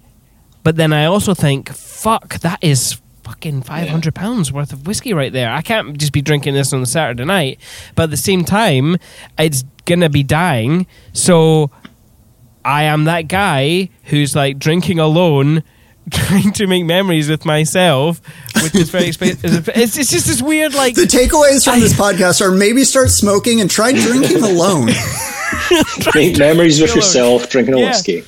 But 0.64 0.76
then 0.76 0.92
I 0.94 1.06
also 1.06 1.34
think, 1.34 1.70
fuck, 1.70 2.40
that 2.40 2.60
is 2.62 3.00
fucking 3.24 3.64
500 3.64 4.14
pounds 4.14 4.52
worth 4.52 4.72
of 4.72 4.86
whiskey 4.86 5.14
right 5.14 5.34
there. 5.34 5.52
I 5.52 5.62
can't 5.62 5.98
just 5.98 6.12
be 6.12 6.22
drinking 6.22 6.54
this 6.54 6.74
on 6.74 6.82
a 6.82 6.86
Saturday 6.86 7.26
night. 7.26 7.60
But 7.96 8.04
at 8.04 8.10
the 8.12 8.18
same 8.18 8.44
time, 8.44 8.98
it's 9.38 9.64
gonna 9.86 10.10
be 10.10 10.24
dying. 10.24 10.88
So 11.14 11.72
I 12.64 12.84
am 12.84 13.06
that 13.06 13.28
guy 13.28 13.90
who's 14.06 14.36
like 14.36 14.60
drinking 14.60 15.00
alone 15.00 15.64
trying 16.12 16.52
to 16.54 16.68
make 16.68 16.86
memories 16.86 17.30
with 17.30 17.46
myself 17.46 18.22
which 18.64 18.76
is 18.76 18.90
very 18.90 19.08
expensive. 19.08 19.68
It's, 19.70 19.98
it's 19.98 20.12
just 20.12 20.28
this 20.28 20.42
weird 20.42 20.74
like 20.74 20.96
The 20.96 21.02
takeaways 21.04 21.64
from 21.64 21.80
this 21.80 21.94
podcast 21.94 22.42
are 22.42 22.52
maybe 22.52 22.84
start 22.84 23.10
smoking 23.10 23.60
and 23.62 23.70
try 23.70 23.92
drinking 23.92 24.42
alone. 24.44 24.88
Make 26.16 26.38
memories 26.38 26.80
with 26.82 26.90
Alone. 26.92 26.98
yourself, 26.98 27.50
drinking 27.50 27.76
a 27.76 27.80
Yeah. 27.80 27.88
whiskey. 27.90 28.24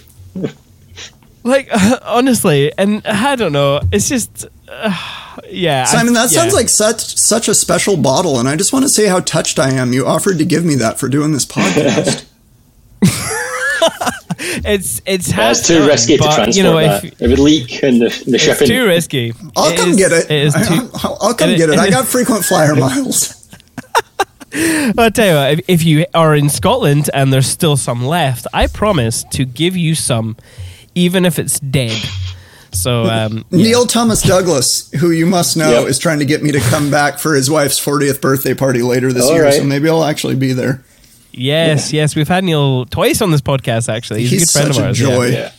like 1.44 1.70
honestly, 2.04 2.72
and 2.78 3.06
I 3.06 3.36
don't 3.36 3.52
know. 3.54 3.80
It's 3.92 4.10
just 4.10 4.46
uh, 4.70 5.38
yeah. 5.50 5.84
I- 5.84 5.86
Simon, 5.86 6.14
that 6.14 6.32
yeah. 6.32 6.42
sounds 6.42 6.54
like 6.54 6.70
such 6.70 7.18
such 7.18 7.48
a 7.48 7.56
special 7.56 7.98
bottle, 7.98 8.40
and 8.40 8.48
I 8.50 8.56
just 8.56 8.74
want 8.74 8.84
to 8.84 8.90
say 8.90 9.08
how 9.08 9.20
touched 9.22 9.60
I 9.60 9.72
am. 9.72 9.94
You 9.94 10.06
offered 10.06 10.38
to 10.40 10.46
give 10.46 10.64
me 10.66 10.76
that 10.76 11.00
for 11.00 11.10
doing 11.10 11.32
this 11.32 11.46
podcast. 11.58 12.26
it's 14.66 15.02
it's 15.06 15.30
Yeah, 15.30 15.36
half 15.36 15.52
it's 15.58 15.68
too 15.68 15.80
done, 15.80 15.88
risky 15.88 16.18
to 16.18 16.24
but, 16.24 16.36
transport 16.36 16.56
You 16.56 16.64
know, 16.64 16.78
that. 16.80 17.04
if, 17.04 17.22
it 17.22 17.28
would 17.28 17.40
leak 17.40 17.84
in 17.84 18.00
the, 18.00 18.06
in 18.26 18.32
the 18.32 18.36
it's 18.36 18.44
shipping. 18.44 18.68
too 18.68 18.86
risky. 18.86 19.34
I'll 19.56 19.72
It 19.72 19.78
come 19.78 19.90
is- 19.92 19.98
get 19.98 20.12
it. 20.12 20.30
It 20.32 20.44
is 20.46 20.56
I, 20.56 20.64
too. 20.68 20.82
will 20.84 21.18
I'll 21.22 21.34
come 21.34 21.50
it- 21.52 21.58
get 21.58 21.70
it. 21.70 21.74
and 21.74 21.82
I 21.82 21.90
got 21.90 22.06
frequent 22.06 22.46
flyer 22.46 22.76
miles. 22.86 23.34
I'll 24.98 25.12
tell 25.12 25.28
you 25.28 25.34
what, 25.36 25.52
if, 25.52 25.60
if 25.68 25.84
you 25.86 26.06
are 26.14 26.34
in 26.36 26.50
Scotland 26.50 27.10
and 27.14 27.32
there's 27.34 27.48
still 27.48 27.76
some 27.78 28.06
left, 28.06 28.48
I 28.54 28.68
promise 28.68 29.24
to 29.32 29.46
give 29.46 29.76
you 29.76 29.94
some, 29.94 30.38
even 30.96 31.26
if 31.26 31.38
it's 31.38 31.60
dead. 31.60 31.98
So, 32.72 33.04
um, 33.04 33.44
Neil 33.52 33.86
Thomas 33.86 34.22
Douglas, 34.22 34.90
who 35.00 35.12
you 35.12 35.26
must 35.26 35.58
know, 35.58 35.82
Yep. 35.82 35.90
is 35.90 36.00
trying 36.00 36.20
to 36.20 36.26
get 36.26 36.44
me 36.44 36.52
to 36.54 36.60
come 36.60 36.90
back 36.90 37.20
for 37.20 37.34
his 37.36 37.50
wife's 37.50 37.80
40th 37.84 38.22
birthday 38.22 38.54
party 38.54 38.82
later 38.82 39.12
this 39.12 39.26
All 39.26 39.34
year. 39.34 39.44
right. 39.46 39.54
So 39.54 39.64
maybe 39.64 39.90
I'll 39.90 40.04
actually 40.04 40.36
be 40.36 40.54
there. 40.54 40.84
Yes, 41.38 41.94
yes, 41.94 42.16
we've 42.16 42.28
had 42.28 42.44
Neil 42.44 42.86
twice 42.86 43.22
on 43.22 43.32
this 43.32 43.42
podcast, 43.42 43.88
actually. 43.94 44.22
He's, 44.22 44.32
He's 44.32 44.56
a 44.56 44.60
good 44.60 44.74
friend 44.74 44.76
such 44.76 44.78
of 44.80 44.84
a 44.84 44.88
ours. 44.90 44.98
joy. 44.98 45.26
Yeah. 45.28 45.38
Yeah. 45.40 45.52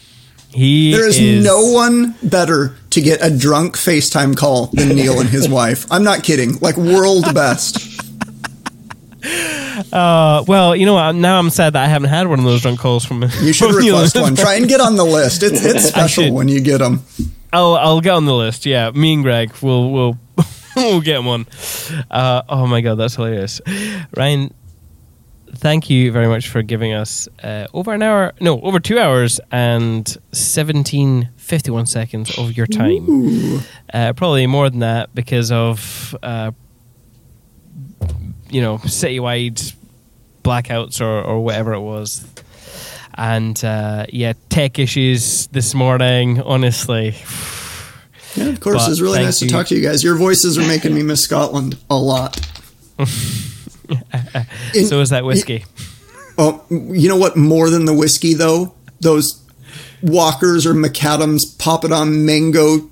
He 0.51 0.93
There 0.93 1.07
is, 1.07 1.19
is 1.21 1.45
no 1.45 1.73
one 1.73 2.15
better 2.23 2.75
to 2.91 3.01
get 3.03 3.23
a 3.23 3.37
drunk 3.37 3.77
FaceTime 3.77 4.35
call 4.37 4.67
than 4.73 4.89
Neil 4.89 5.21
and 5.21 5.29
his 5.29 5.47
wife. 5.61 5.87
I'm 5.91 6.05
not 6.05 6.23
kidding. 6.23 6.59
Like 6.61 6.77
world 6.79 7.33
best. 7.35 8.01
Uh, 9.93 10.45
well, 10.49 10.75
you 10.75 10.87
know 10.87 10.95
what? 10.95 11.13
Now 11.15 11.39
I'm 11.39 11.51
sad 11.51 11.75
that 11.75 11.85
I 11.85 11.89
haven't 11.89 12.09
had 12.11 12.27
one 12.27 12.39
of 12.39 12.45
those 12.45 12.63
drunk 12.63 12.81
calls 12.81 13.05
from 13.05 13.23
You 13.41 13.53
should 13.53 13.71
from 13.75 13.83
Neil. 13.83 13.97
request 13.97 14.17
one. 14.17 14.35
Try 14.37 14.55
and 14.55 14.69
get 14.69 14.81
on 14.81 14.97
the 14.97 15.05
list. 15.05 15.43
It's 15.43 15.65
it's 15.65 15.85
special 15.89 16.33
when 16.33 16.49
you 16.49 16.61
get 16.61 16.79
them. 16.79 17.03
I'll 17.53 17.75
I'll 17.77 18.01
get 18.01 18.13
on 18.15 18.25
the 18.25 18.35
list. 18.35 18.67
Yeah, 18.67 18.91
me 18.91 19.15
and 19.15 19.23
Greg 19.23 19.53
will 19.63 19.91
will 19.93 20.19
we'll 20.77 21.01
get 21.01 21.23
one. 21.23 21.47
Uh, 22.11 22.43
oh 22.49 22.67
my 22.67 22.81
god, 22.81 22.97
that's 22.97 23.15
hilarious, 23.17 23.61
Ryan. 24.17 24.53
Thank 25.55 25.91
you 25.91 26.13
very 26.13 26.29
much 26.29 26.49
for 26.49 26.63
giving 26.63 26.93
us 26.93 27.29
uh, 27.43 27.67
over 27.73 27.93
an 27.93 28.03
hour, 28.03 28.33
no, 28.41 28.61
over 28.61 28.79
two 28.79 28.99
hours 28.99 29.41
and 29.51 30.07
seventeen 30.33 31.31
fifty 31.37 31.71
one 31.71 31.87
seconds 31.87 32.37
of 32.39 32.57
your 32.57 32.67
time. 32.67 33.61
Uh, 33.93 34.13
probably 34.13 34.47
more 34.47 34.69
than 34.71 34.81
that 34.81 35.15
because 35.15 35.51
of 35.51 36.15
uh, 36.23 36.53
you 38.51 38.61
know 38.61 38.79
citywide 38.79 39.75
blackouts 40.43 41.01
or 41.01 41.23
or 41.23 41.43
whatever 41.43 41.73
it 41.73 41.81
was. 41.81 42.27
And 43.15 43.63
uh, 43.65 44.07
yeah, 44.11 44.35
tech 44.49 44.79
issues 44.79 45.49
this 45.49 45.75
morning. 45.75 46.41
Honestly, 46.41 47.17
Yeah, 48.37 48.45
of 48.45 48.61
course. 48.61 48.85
But 48.85 48.93
it's 48.93 49.01
really 49.01 49.23
nice 49.25 49.43
you. 49.43 49.49
to 49.49 49.55
talk 49.55 49.67
to 49.69 49.75
you 49.75 49.83
guys. 49.83 50.05
Your 50.05 50.15
voices 50.15 50.57
are 50.57 50.67
making 50.69 50.95
me 50.95 51.03
miss 51.03 51.25
Scotland 51.25 51.77
a 51.91 51.97
lot. 51.99 52.39
In- 54.75 54.87
so 54.87 55.01
is 55.01 55.11
that 55.11 55.25
whiskey. 55.25 55.65
Oh, 56.41 56.65
you 56.71 57.09
know 57.09 57.17
what? 57.17 57.37
More 57.37 57.69
than 57.69 57.85
the 57.85 57.93
whiskey, 57.93 58.33
though, 58.33 58.73
those 59.01 59.43
Walkers 60.05 60.67
or 60.67 60.73
Macadams 60.73 61.57
poppadom 61.57 62.25
mango 62.25 62.89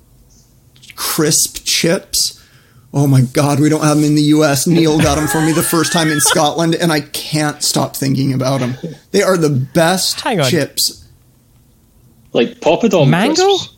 crisp 0.97 1.63
chips. 1.63 2.45
Oh 2.93 3.07
my 3.07 3.21
God, 3.21 3.61
we 3.61 3.69
don't 3.69 3.83
have 3.85 3.95
them 3.95 4.03
in 4.05 4.15
the 4.15 4.21
U.S. 4.23 4.67
Neil 4.67 4.99
got 4.99 5.15
them 5.15 5.27
for 5.29 5.39
me 5.39 5.53
the 5.53 5.63
first 5.63 5.93
time 5.93 6.09
in 6.09 6.19
Scotland, 6.19 6.75
and 6.75 6.91
I 6.91 6.99
can't 6.99 7.63
stop 7.63 7.95
thinking 7.95 8.33
about 8.33 8.59
them. 8.59 8.73
They 9.11 9.21
are 9.23 9.37
the 9.37 9.49
best 9.73 10.19
Hang 10.19 10.41
on. 10.41 10.49
chips. 10.49 11.07
Like 12.33 12.59
Poppadom 12.59 13.07
Mango? 13.07 13.45
crisps. 13.45 13.77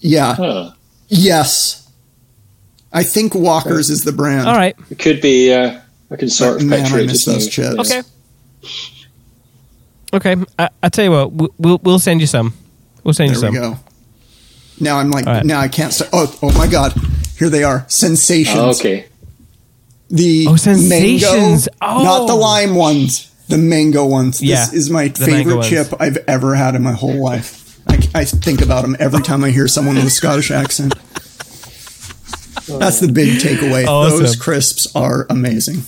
Yeah. 0.00 0.34
Huh. 0.34 0.72
Yes. 1.08 1.90
I 2.92 3.02
think 3.02 3.34
Walkers 3.34 3.88
is 3.88 4.02
the 4.02 4.12
brand. 4.12 4.46
All 4.46 4.56
right. 4.56 4.76
It 4.90 4.98
could 4.98 5.22
be. 5.22 5.54
Uh, 5.54 5.80
I 6.10 6.16
can 6.16 6.28
sort 6.28 6.60
of 6.62 6.66
Man, 6.68 6.82
picture 6.82 6.98
I 6.98 7.06
miss 7.06 7.24
those 7.24 7.48
chips. 7.48 7.78
Okay. 7.78 8.02
Okay. 10.12 10.36
I, 10.58 10.68
I 10.82 10.88
tell 10.88 11.04
you 11.04 11.10
what, 11.10 11.32
we- 11.32 11.48
we'll 11.58 11.80
we'll 11.82 11.98
send 11.98 12.20
you 12.20 12.26
some. 12.26 12.54
We'll 13.04 13.14
send 13.14 13.32
you 13.34 13.40
There 13.40 13.50
we 13.50 13.56
go. 13.58 13.78
Now 14.80 14.98
I'm 14.98 15.10
like, 15.10 15.26
All 15.26 15.32
right. 15.34 15.44
now 15.44 15.60
I 15.60 15.68
can't 15.68 15.92
stop. 15.92 16.08
Oh, 16.12 16.38
oh 16.42 16.52
my 16.58 16.66
God. 16.66 16.92
Here 17.38 17.48
they 17.48 17.64
are. 17.64 17.84
Sensations. 17.88 18.56
Oh, 18.58 18.70
okay. 18.70 19.06
The 20.10 20.46
Oh, 20.48 20.56
Sensations. 20.56 21.68
mango, 21.80 22.04
not 22.04 22.26
the 22.26 22.32
Oh. 22.34 22.36
lime 22.38 22.74
ones, 22.76 23.30
the 23.48 23.58
mango 23.58 24.04
ones. 24.06 24.40
Yeah, 24.42 24.64
this 24.66 24.72
is 24.74 24.90
my 24.90 25.08
the 25.08 25.20
mango 25.26 25.36
favorite 25.36 25.56
ones. 25.56 25.68
chip 25.68 25.92
I've 26.00 26.18
ever 26.28 26.54
had 26.54 26.74
in 26.76 26.82
my 26.82 26.92
whole 26.92 27.20
life. 27.22 27.80
I, 27.88 27.98
I 28.14 28.24
think 28.24 28.60
about 28.62 28.82
them 28.82 28.96
every 29.00 29.22
time 29.22 29.42
I 29.44 29.50
hear 29.50 29.66
someone 29.68 29.96
with 29.96 30.04
a 30.04 30.10
Scottish 30.10 30.50
accent. 30.50 30.94
That's 32.68 33.00
the 33.00 33.10
big 33.12 33.38
takeaway. 33.40 33.86
Awesome. 33.86 34.20
Those 34.20 34.36
crisps 34.36 34.88
are 34.94 35.26
amazing. 35.30 35.82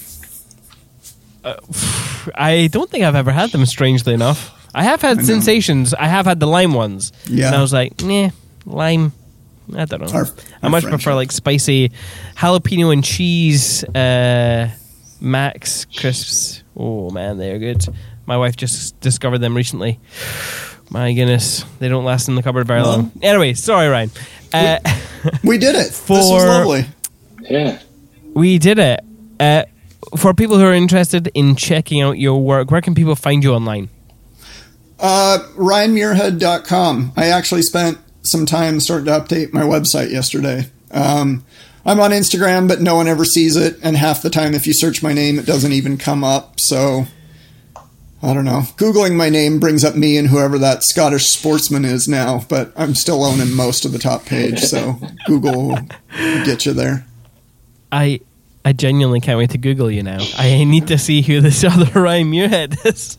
I 2.35 2.69
don't 2.71 2.91
think 2.91 3.05
I've 3.05 3.15
ever 3.15 3.31
had 3.33 3.51
them. 3.51 3.65
Strangely 3.67 4.15
enough, 4.15 4.53
I 4.75 4.83
have 4.85 5.01
had 5.03 5.19
know. 5.19 5.23
sensations. 5.25 5.95
I 5.95 6.07
have 6.07 6.27
had 6.27 6.41
the 6.41 6.47
lime 6.47 6.75
ones. 6.75 7.13
Yeah. 7.27 7.47
And 7.49 7.57
I 7.57 7.61
was 7.61 7.73
like, 7.73 8.03
nah, 8.03 8.31
lime. 8.67 9.13
I 9.77 9.85
don't 9.85 10.01
know. 10.01 10.09
Our- 10.09 10.27
I 10.63 10.69
much 10.69 10.83
friendship. 10.85 10.91
prefer 10.91 11.15
like 11.15 11.31
spicy 11.33 11.91
jalapeno 12.37 12.93
and 12.93 13.05
cheese 13.05 13.85
uh, 13.85 14.71
Max 15.21 15.85
crisps. 15.85 16.63
Oh 16.77 17.11
man, 17.11 17.39
they're 17.39 17.59
good. 17.59 17.85
My 18.27 18.37
wife 18.37 18.57
just 18.57 18.99
discovered 19.01 19.39
them 19.39 19.55
recently. 19.57 19.99
My 20.91 21.13
goodness, 21.13 21.65
they 21.81 21.89
don't 21.89 22.05
last 22.05 22.29
in 22.29 22.35
the 22.35 22.43
cupboard 22.43 22.67
very 22.67 22.81
Well. 22.83 22.91
long. 22.97 23.13
Anyway, 23.23 23.53
sorry, 23.55 23.89
Ryan. 23.89 24.11
Uh, 24.53 24.79
We 25.45 25.59
did 25.59 25.75
it. 25.75 25.89
this 25.89 26.01
For- 26.07 26.15
was 26.15 26.45
lovely. 26.45 26.87
Yeah. 27.43 27.79
we 28.35 28.59
did 28.59 28.79
it. 28.79 29.01
Uh, 29.39 29.65
for 30.17 30.35
people 30.35 30.59
who 30.59 30.65
are 30.65 30.75
interested 30.75 31.31
in 31.35 31.57
checking 31.57 32.01
out 32.01 32.19
your 32.19 32.43
work, 32.43 32.71
where 32.71 32.81
can 32.81 32.95
people 32.95 33.15
find 33.15 33.43
you 33.43 33.53
online? 33.53 33.89
Uh, 34.99 35.39
RyanMuirhead.com. 35.57 37.13
I 37.17 37.27
actually 37.27 37.63
spent 37.63 37.99
some 38.23 38.47
time 38.47 38.81
starting 38.81 39.07
to 39.07 39.13
update 39.13 39.53
my 39.53 39.63
website 39.63 40.11
yesterday. 40.11 40.71
Um, 40.91 41.45
I'm 41.85 42.01
on 42.01 42.11
Instagram, 42.11 42.69
but 42.69 42.81
no 42.81 42.97
one 42.97 43.09
ever 43.09 43.25
sees 43.25 43.57
it. 43.57 43.79
And 43.83 43.97
half 43.97 44.23
the 44.23 44.31
time, 44.31 44.55
if 44.55 44.67
you 44.67 44.73
search 44.73 45.03
my 45.03 45.13
name, 45.13 45.39
it 45.39 45.47
doesn't 45.47 45.73
even 45.73 45.97
come 45.97 46.25
up. 46.25 46.61
So, 46.61 47.07
I 48.23 48.35
don't 48.35 48.45
know. 48.45 48.63
Googling 48.77 49.17
my 49.17 49.31
name 49.31 49.61
brings 49.61 49.85
up 49.85 49.95
me 49.95 50.17
and 50.17 50.29
whoever 50.29 50.59
that 50.59 50.83
Scottish 50.83 51.29
sportsman 51.29 51.85
is 51.85 52.09
now, 52.09 52.45
but 52.49 52.73
I'm 52.77 52.95
still 52.95 53.25
owning 53.25 53.55
most 53.55 53.85
of 53.85 53.93
the 53.93 53.99
top 53.99 54.27
page. 54.27 54.61
So, 54.61 54.99
Google 55.27 55.69
will 55.69 56.45
get 56.45 56.67
you 56.67 56.73
there. 56.73 57.07
I 57.93 58.21
I 58.65 58.73
genuinely 58.73 59.21
can't 59.21 59.39
wait 59.39 59.51
to 59.51 59.59
Google 59.59 59.91
you 59.91 60.03
now. 60.03 60.19
I 60.37 60.65
need 60.65 60.89
to 60.89 60.99
see 60.99 61.23
who 61.23 61.41
this 61.41 61.65
other 61.65 62.01
Ryan 62.01 62.31
Muirhead 62.31 62.87
is. 62.87 63.19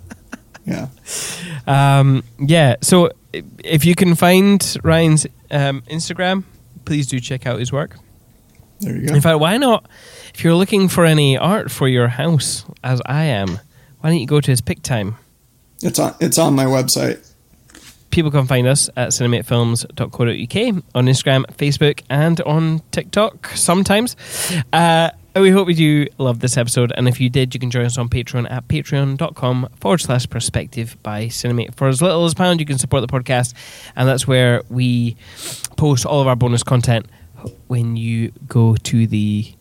Yeah. 0.66 0.90
Um, 1.66 2.24
yeah, 2.38 2.76
so 2.82 3.11
if 3.64 3.86
you 3.86 3.95
can 3.95 4.16
find 4.16 4.78
Ryan's 4.84 5.26
um, 5.52 5.82
Instagram, 5.84 6.44
please 6.86 7.07
do 7.07 7.20
check 7.20 7.45
out 7.45 7.60
his 7.60 7.72
work. 7.72 7.95
There 8.80 8.95
you 8.95 9.07
go. 9.07 9.16
In 9.16 9.22
fact, 9.22 9.40
why 9.40 9.57
not? 9.57 9.88
If 10.34 10.44
you're 10.44 10.56
looking 10.56 10.88
for 10.88 11.06
any 11.06 11.38
art 11.38 11.72
for 11.72 11.88
your 11.88 12.07
house, 12.07 12.66
as 12.84 13.02
I 13.06 13.26
am, 13.26 13.60
why 13.99 14.10
don't 14.10 14.20
you 14.20 14.28
go 14.28 14.40
to 14.41 14.52
his 14.52 14.61
Pic-Time? 14.61 15.16
It's 15.82 15.99
on, 15.99 16.16
it's 16.20 16.38
on 16.38 16.56
my 16.56 16.66
website. 16.66 17.26
People 18.11 18.32
can 18.32 18.48
find 18.48 18.68
us 18.68 18.90
at 18.98 19.10
cinematefilms.co.uk 19.10 20.84
on 20.95 21.06
Instagram, 21.06 21.45
Facebook, 21.57 22.02
and 22.10 22.41
on 22.41 22.82
TikTok 22.91 23.48
sometimes. 23.49 24.16
Uh, 24.74 25.11
we 25.36 25.52
hope 25.52 25.70
you 25.70 26.08
love 26.18 26.40
this 26.40 26.58
episode, 26.58 26.92
and 26.98 27.08
if 27.08 27.20
you 27.22 27.30
did, 27.30 27.54
you 27.54 27.60
can 27.60 27.72
join 27.72 27.86
us 27.86 27.98
on 27.98 28.10
Patreon 28.10 28.50
at 28.52 28.68
patreon.com 28.68 29.70
forward 29.80 30.00
slash 30.02 30.28
perspective 30.30 30.98
by 31.04 31.26
Cinemate. 31.28 31.76
For 31.76 31.88
as 31.88 32.02
little 32.02 32.26
as 32.26 32.34
a 32.34 32.36
pound, 32.36 32.60
you 32.60 32.66
can 32.66 32.78
support 32.78 33.02
the 33.02 33.08
podcast, 33.08 33.54
and 33.96 34.08
that's 34.08 34.28
where 34.28 34.64
we 34.70 35.16
post 35.78 36.06
all 36.06 36.20
of 36.22 36.28
our 36.28 36.36
bonus 36.36 36.64
content 36.64 37.06
when 37.68 37.96
you 37.96 38.32
go 38.48 38.76
to 38.76 39.08
the 39.08 39.54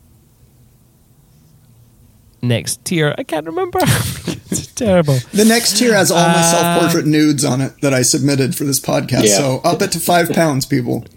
next 2.43 2.85
tier. 2.85 3.15
I 3.17 3.23
can't 3.23 3.47
remember. 3.47 3.79
it's 3.83 4.67
terrible. 4.69 5.19
The 5.33 5.45
next 5.45 5.79
tier 5.79 5.95
has 5.95 6.11
all 6.11 6.27
my 6.27 6.35
Uh, 6.39 6.43
self 6.43 6.81
portrait 6.81 7.07
nudes 7.07 7.45
on 7.45 7.61
it 7.61 7.81
that 7.83 7.93
I 7.95 8.03
submitted 8.03 8.57
for 8.57 8.65
this 8.65 8.81
podcast. 8.81 9.25
Yeah. 9.27 9.37
So 9.37 9.61
up 9.65 9.83
it 9.83 9.93
to 9.93 10.01
five 10.01 10.31
pounds, 10.31 10.67
people. 10.67 11.05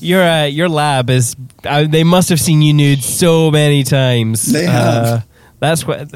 Your 0.00 0.22
uh, 0.22 0.44
your 0.44 0.68
lab 0.68 1.10
is. 1.10 1.36
Uh, 1.64 1.86
they 1.86 2.04
must 2.04 2.28
have 2.28 2.40
seen 2.40 2.62
you 2.62 2.72
nude 2.72 3.02
so 3.02 3.50
many 3.50 3.84
times. 3.84 4.42
They 4.42 4.66
have. 4.66 5.04
Uh, 5.04 5.20
that's 5.60 5.86
what. 5.86 6.12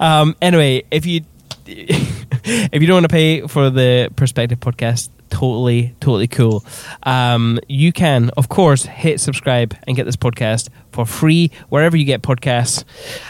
um. 0.00 0.36
Anyway, 0.42 0.84
if 0.90 1.06
you 1.06 1.22
if 1.66 2.80
you 2.80 2.86
don't 2.86 2.96
want 2.96 3.04
to 3.04 3.08
pay 3.08 3.46
for 3.46 3.70
the 3.70 4.10
Perspective 4.16 4.60
podcast, 4.60 5.08
totally, 5.30 5.94
totally 6.00 6.28
cool. 6.28 6.64
Um, 7.02 7.58
you 7.68 7.92
can, 7.92 8.30
of 8.36 8.48
course, 8.48 8.84
hit 8.84 9.20
subscribe 9.20 9.76
and 9.86 9.96
get 9.96 10.04
this 10.04 10.16
podcast 10.16 10.68
for 10.92 11.04
free 11.06 11.50
wherever 11.68 11.96
you 11.96 12.04
get 12.04 12.22
podcasts. 12.22 12.84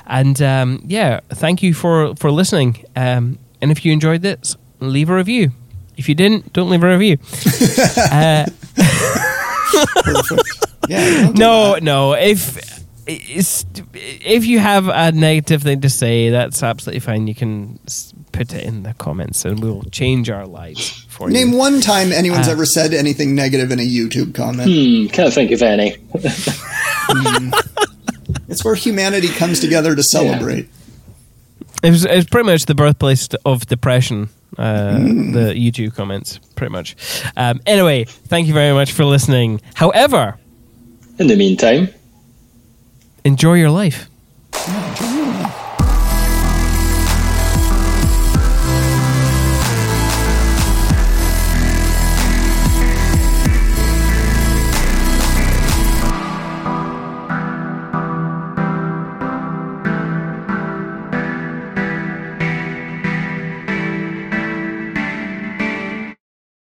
And 0.07 0.41
um, 0.43 0.83
yeah, 0.87 1.21
thank 1.31 1.63
you 1.63 1.75
for 1.75 2.15
for 2.17 2.31
listening. 2.31 2.85
Um, 2.97 3.39
and 3.61 3.71
if 3.71 3.85
you 3.85 3.93
enjoyed 3.93 4.23
this, 4.23 4.57
leave 4.81 5.11
a 5.11 5.15
review. 5.15 5.53
If 5.97 6.09
you 6.09 6.15
didn't, 6.15 6.53
don't 6.53 6.71
leave 6.71 6.83
a 6.83 6.89
review. 6.89 7.19
uh, 8.11 8.47
Yeah. 10.89 11.23
don't 11.23 11.39
no, 11.39 11.75
that. 11.75 11.83
no. 11.83 12.13
If 12.13 12.83
it's, 13.07 13.65
if 13.95 14.45
you 14.47 14.59
have 14.59 14.89
a 14.89 15.13
negative 15.13 15.63
thing 15.63 15.81
to 15.83 15.89
say, 15.89 16.31
that's 16.31 16.63
absolutely 16.63 17.01
fine. 17.01 17.27
You 17.27 17.35
can 17.35 17.79
put 18.33 18.53
it 18.53 18.65
in 18.65 18.83
the 18.83 18.93
comments, 18.95 19.45
and 19.45 19.61
we'll 19.63 19.83
change 19.85 20.29
our 20.31 20.47
lives 20.47 21.05
for 21.09 21.29
Name 21.31 21.37
you. 21.39 21.47
Name 21.53 21.59
one 21.59 21.81
time 21.81 22.13
anyone's 22.13 22.49
Uh, 22.49 22.53
ever 22.53 22.67
said 22.67 22.93
anything 22.93 23.35
negative 23.35 23.71
in 23.71 23.79
a 23.79 23.83
YouTube 23.87 24.35
comment. 24.35 24.71
Hmm, 24.71 25.07
can't 25.15 25.33
think 25.33 25.51
of 25.53 25.63
any. 25.63 25.97
It's 28.49 28.65
where 28.65 28.75
humanity 28.75 29.29
comes 29.29 29.61
together 29.61 29.95
to 29.95 30.03
celebrate. 30.03 30.69
It 31.83 31.91
was, 31.91 32.05
it 32.05 32.15
was 32.15 32.25
pretty 32.27 32.47
much 32.47 32.67
the 32.67 32.75
birthplace 32.75 33.29
of 33.45 33.67
depression. 33.67 34.29
Uh, 34.59 34.99
The 34.99 35.55
YouTube 35.57 35.95
comments, 35.95 36.39
pretty 36.55 36.73
much. 36.73 36.97
Um, 37.37 37.61
anyway, 37.67 38.05
thank 38.05 38.47
you 38.47 38.55
very 38.55 38.73
much 38.75 38.93
for 38.93 39.05
listening. 39.05 39.61
However, 39.75 40.37
In 41.19 41.27
the 41.29 41.37
meantime, 41.37 41.89
enjoy 43.25 43.55
your 43.55 43.71
life. 43.71 44.09